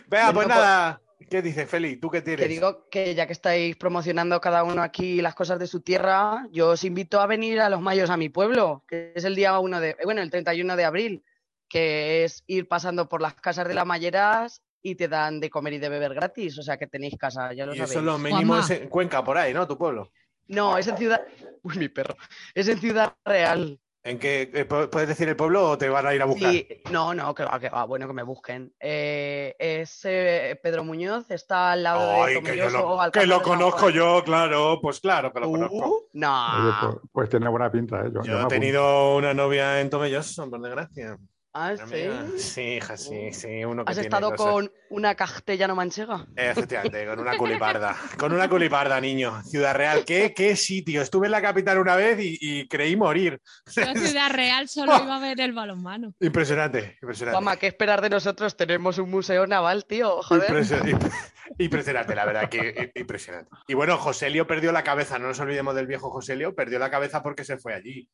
Venga, 0.08 0.32
pues 0.32 0.32
pues- 0.32 0.48
nada. 0.48 1.00
¿Qué 1.28 1.42
dices, 1.42 1.68
Feli? 1.68 1.96
¿Tú 1.96 2.10
qué 2.10 2.22
tienes? 2.22 2.42
Que 2.42 2.48
digo 2.48 2.88
que 2.90 3.14
ya 3.14 3.26
que 3.26 3.32
estáis 3.32 3.76
promocionando 3.76 4.40
cada 4.40 4.64
uno 4.64 4.82
aquí 4.82 5.20
las 5.20 5.34
cosas 5.34 5.58
de 5.58 5.66
su 5.66 5.80
tierra, 5.80 6.46
yo 6.50 6.70
os 6.70 6.84
invito 6.84 7.20
a 7.20 7.26
venir 7.26 7.60
a 7.60 7.68
los 7.68 7.80
mayos 7.80 8.10
a 8.10 8.16
mi 8.16 8.28
pueblo, 8.28 8.84
que 8.86 9.12
es 9.14 9.24
el 9.24 9.34
día 9.34 9.58
1 9.58 9.80
de, 9.80 9.96
bueno, 10.04 10.22
el 10.22 10.30
31 10.30 10.76
de 10.76 10.84
abril, 10.84 11.24
que 11.68 12.24
es 12.24 12.44
ir 12.46 12.68
pasando 12.68 13.08
por 13.08 13.20
las 13.20 13.34
casas 13.34 13.66
de 13.66 13.74
las 13.74 13.86
mayeras 13.86 14.62
y 14.82 14.94
te 14.96 15.08
dan 15.08 15.40
de 15.40 15.50
comer 15.50 15.72
y 15.74 15.78
de 15.78 15.88
beber 15.88 16.14
gratis, 16.14 16.58
o 16.58 16.62
sea 16.62 16.76
que 16.76 16.86
tenéis 16.86 17.16
casa, 17.18 17.52
ya 17.52 17.66
lo 17.66 17.74
Y 17.74 17.78
eso 17.78 17.86
sabéis. 17.86 18.04
lo 18.04 18.18
mínimo 18.18 18.58
es 18.58 18.70
en 18.70 18.88
Cuenca, 18.88 19.24
por 19.24 19.38
ahí, 19.38 19.54
¿no? 19.54 19.66
Tu 19.66 19.78
pueblo. 19.78 20.12
No, 20.46 20.76
es 20.76 20.86
en 20.86 20.96
Ciudad, 20.98 21.22
uy, 21.62 21.78
mi 21.78 21.88
perro, 21.88 22.16
es 22.54 22.68
en 22.68 22.78
Ciudad 22.78 23.14
Real. 23.24 23.80
¿En 24.06 24.18
qué 24.18 24.50
eh, 24.52 24.68
pu- 24.68 24.90
puedes 24.90 25.08
decir 25.08 25.26
el 25.30 25.34
pueblo 25.34 25.70
o 25.70 25.78
te 25.78 25.88
van 25.88 26.06
a 26.06 26.14
ir 26.14 26.20
a 26.20 26.26
buscar? 26.26 26.50
Sí, 26.52 26.68
no, 26.90 27.14
no, 27.14 27.34
que 27.34 27.42
va, 27.42 27.58
que 27.58 27.70
va, 27.70 27.84
bueno, 27.86 28.06
que 28.06 28.12
me 28.12 28.22
busquen. 28.22 28.74
Eh, 28.78 29.56
es 29.58 30.00
eh, 30.04 30.60
Pedro 30.62 30.84
Muñoz, 30.84 31.30
está 31.30 31.72
al 31.72 31.82
lado 31.82 32.22
Ay, 32.22 32.34
de 32.34 32.42
que 32.42 32.56
yo 32.58 32.68
lo, 32.68 33.10
que 33.10 33.26
lo 33.26 33.40
conozco 33.40 33.88
yo, 33.88 34.22
claro. 34.22 34.78
Pues 34.82 35.00
claro 35.00 35.32
que 35.32 35.40
lo 35.40 35.50
conozco. 35.50 35.88
Uh, 35.88 36.08
no. 36.12 36.66
Oye, 36.66 36.74
pues, 36.82 36.96
pues 37.12 37.28
tiene 37.30 37.48
buena 37.48 37.72
pinta, 37.72 38.00
¿eh? 38.02 38.10
Yo, 38.12 38.22
yo 38.22 38.32
Yo 38.32 38.38
me 38.40 38.44
he 38.44 38.48
tenido 38.48 39.16
una 39.16 39.32
novia 39.32 39.80
en 39.80 39.88
Tomelloso, 39.88 40.50
por 40.50 40.60
desgracia. 40.60 41.16
Ah, 41.56 41.68
Amiga. 41.80 42.24
sí. 42.36 42.38
Sí, 42.40 42.60
hija, 42.62 42.96
sí, 42.96 43.32
sí. 43.32 43.64
Uno 43.64 43.84
que 43.84 43.92
¿Has 43.92 43.96
tiene 43.96 44.06
estado 44.08 44.30
cosas. 44.34 44.52
con 44.52 44.72
una 44.90 45.14
castellano 45.14 45.76
manchega? 45.76 46.26
Efectivamente, 46.34 47.06
con 47.06 47.20
una 47.20 47.36
culiparda. 47.36 47.96
Con 48.18 48.32
una 48.32 48.48
culiparda, 48.48 49.00
niño. 49.00 49.40
Ciudad 49.44 49.74
Real. 49.76 50.04
¿Qué, 50.04 50.34
qué 50.34 50.56
sitio? 50.56 51.00
Estuve 51.00 51.26
en 51.26 51.32
la 51.32 51.40
capital 51.42 51.78
una 51.78 51.94
vez 51.94 52.18
y, 52.20 52.36
y 52.40 52.66
creí 52.66 52.96
morir. 52.96 53.40
En 53.76 53.96
Ciudad 53.96 54.30
Real 54.32 54.68
solo 54.68 54.92
iba 55.04 55.16
a 55.16 55.20
ver 55.20 55.40
el 55.40 55.52
balonmano. 55.52 56.12
Impresionante, 56.20 56.98
impresionante. 57.00 57.40
Mamá, 57.40 57.56
¿qué 57.56 57.68
esperar 57.68 58.00
de 58.00 58.10
nosotros? 58.10 58.56
Tenemos 58.56 58.98
un 58.98 59.10
museo 59.10 59.46
naval, 59.46 59.84
tío. 59.84 60.22
Joder. 60.22 60.50
Impresio- 60.50 60.82
imp- 60.84 61.12
Impresionante, 61.58 62.14
la 62.14 62.24
verdad, 62.24 62.48
que 62.48 62.90
impresionante. 62.94 63.50
Y 63.68 63.74
bueno, 63.74 63.98
Joselio 63.98 64.46
perdió 64.46 64.72
la 64.72 64.82
cabeza, 64.82 65.18
no 65.18 65.28
nos 65.28 65.38
olvidemos 65.40 65.74
del 65.74 65.86
viejo 65.86 66.10
Joselio, 66.10 66.54
perdió 66.54 66.78
la 66.78 66.90
cabeza 66.90 67.22
porque 67.22 67.44
se 67.44 67.58
fue 67.58 67.74
allí. 67.74 68.08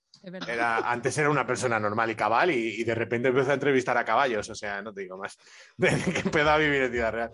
Era, 0.49 0.79
antes 0.79 1.17
era 1.17 1.31
una 1.31 1.47
persona 1.47 1.79
normal 1.79 2.11
y 2.11 2.17
cabal 2.17 2.51
y, 2.51 2.81
y 2.81 2.85
de 2.85 2.95
repente 2.95 3.30
empezó 3.31 3.51
a 3.51 3.55
entrevistar 3.55 3.97
a 3.97 4.05
caballos, 4.05 4.49
o 4.49 4.55
sea, 4.55 4.83
no 4.83 4.93
te 4.93 5.03
digo 5.03 5.17
más. 5.19 5.37
Desde 5.77 6.13
que 6.13 6.21
empezó 6.21 6.51
a 6.51 6.59
vivir 6.59 6.83
en 6.83 6.93
Ciudad 6.93 7.13
Real. 7.13 7.31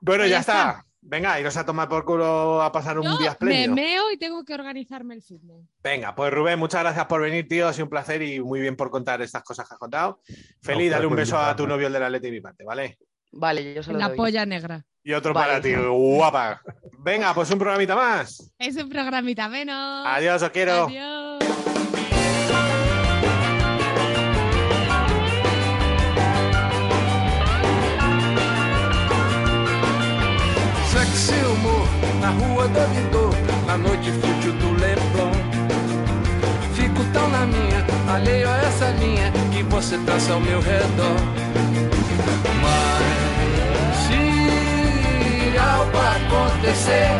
Bueno, 0.00 0.22
Pues 0.22 0.30
ya 0.30 0.36
ya 0.36 0.40
está. 0.40 0.52
está. 0.70 0.86
Venga, 1.06 1.38
iros 1.38 1.54
a 1.58 1.66
tomar 1.66 1.86
por 1.86 2.02
culo 2.06 2.62
a 2.62 2.72
pasar 2.72 2.98
un 2.98 3.04
Yo 3.04 3.18
día 3.18 3.26
me 3.28 3.32
espléndido. 3.32 3.74
meo 3.74 4.10
y 4.10 4.16
tengo 4.16 4.42
que 4.42 4.54
organizarme 4.54 5.14
el 5.14 5.22
fitness. 5.22 5.66
Venga, 5.82 6.14
pues 6.14 6.32
Rubén, 6.32 6.58
muchas 6.58 6.80
gracias 6.80 7.04
por 7.04 7.20
venir, 7.20 7.46
tío. 7.46 7.68
Ha 7.68 7.74
sido 7.74 7.84
un 7.84 7.90
placer 7.90 8.22
y 8.22 8.40
muy 8.40 8.58
bien 8.60 8.74
por 8.74 8.88
contar 8.90 9.20
estas 9.20 9.42
cosas 9.42 9.68
que 9.68 9.74
has 9.74 9.78
contado. 9.78 10.20
Feliz, 10.62 10.86
usted 10.86 10.90
dale 10.92 11.06
un 11.06 11.14
beso 11.16 11.38
a 11.38 11.54
tu 11.54 11.66
novio, 11.66 11.88
el 11.88 11.92
de 11.92 12.00
la 12.00 12.08
Leti, 12.08 12.30
mi 12.30 12.40
parte, 12.40 12.64
¿vale? 12.64 12.96
Vale, 13.32 13.74
yo 13.74 13.82
se 13.82 13.92
lo 13.92 13.98
la 13.98 14.08
doy. 14.08 14.16
polla 14.16 14.46
negra. 14.46 14.82
Y 15.02 15.12
otro 15.12 15.34
Vale. 15.34 15.46
para 15.46 15.60
ti, 15.60 15.74
guapa. 15.74 16.62
Venga, 17.00 17.34
pues 17.34 17.50
un 17.50 17.58
programita 17.58 17.94
más. 17.94 18.50
Es 18.58 18.74
un 18.76 18.88
programita 18.88 19.46
menos. 19.50 20.06
Adiós, 20.06 20.42
os 20.42 20.50
quiero. 20.50 20.84
Adiós. 20.86 21.63
Na 32.24 32.30
rua 32.30 32.66
da 32.68 32.86
Vidor, 32.86 33.34
na 33.66 33.76
noite 33.76 34.10
fútil 34.12 34.52
do 34.54 34.70
Leblon. 34.80 35.30
Fico 36.74 37.04
tão 37.12 37.28
na 37.28 37.44
minha, 37.44 37.84
alheio 38.08 38.48
a 38.48 38.56
essa 38.62 38.88
linha 38.92 39.30
que 39.52 39.62
você 39.64 39.98
traça 39.98 40.32
ao 40.32 40.40
meu 40.40 40.58
redor. 40.58 41.18
Mas 42.62 43.96
se 44.04 45.58
algo 45.58 45.98
acontecer, 46.16 47.10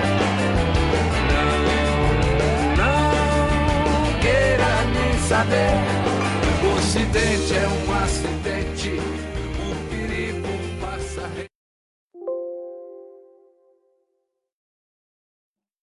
não, 2.78 3.02
não 3.90 4.20
queira 4.22 4.70
nem 4.94 5.18
saber. 5.28 5.74
O 6.64 6.78
acidente 6.78 7.52
é 7.55 7.68
um 7.68 8.05
acidente. 8.05 8.84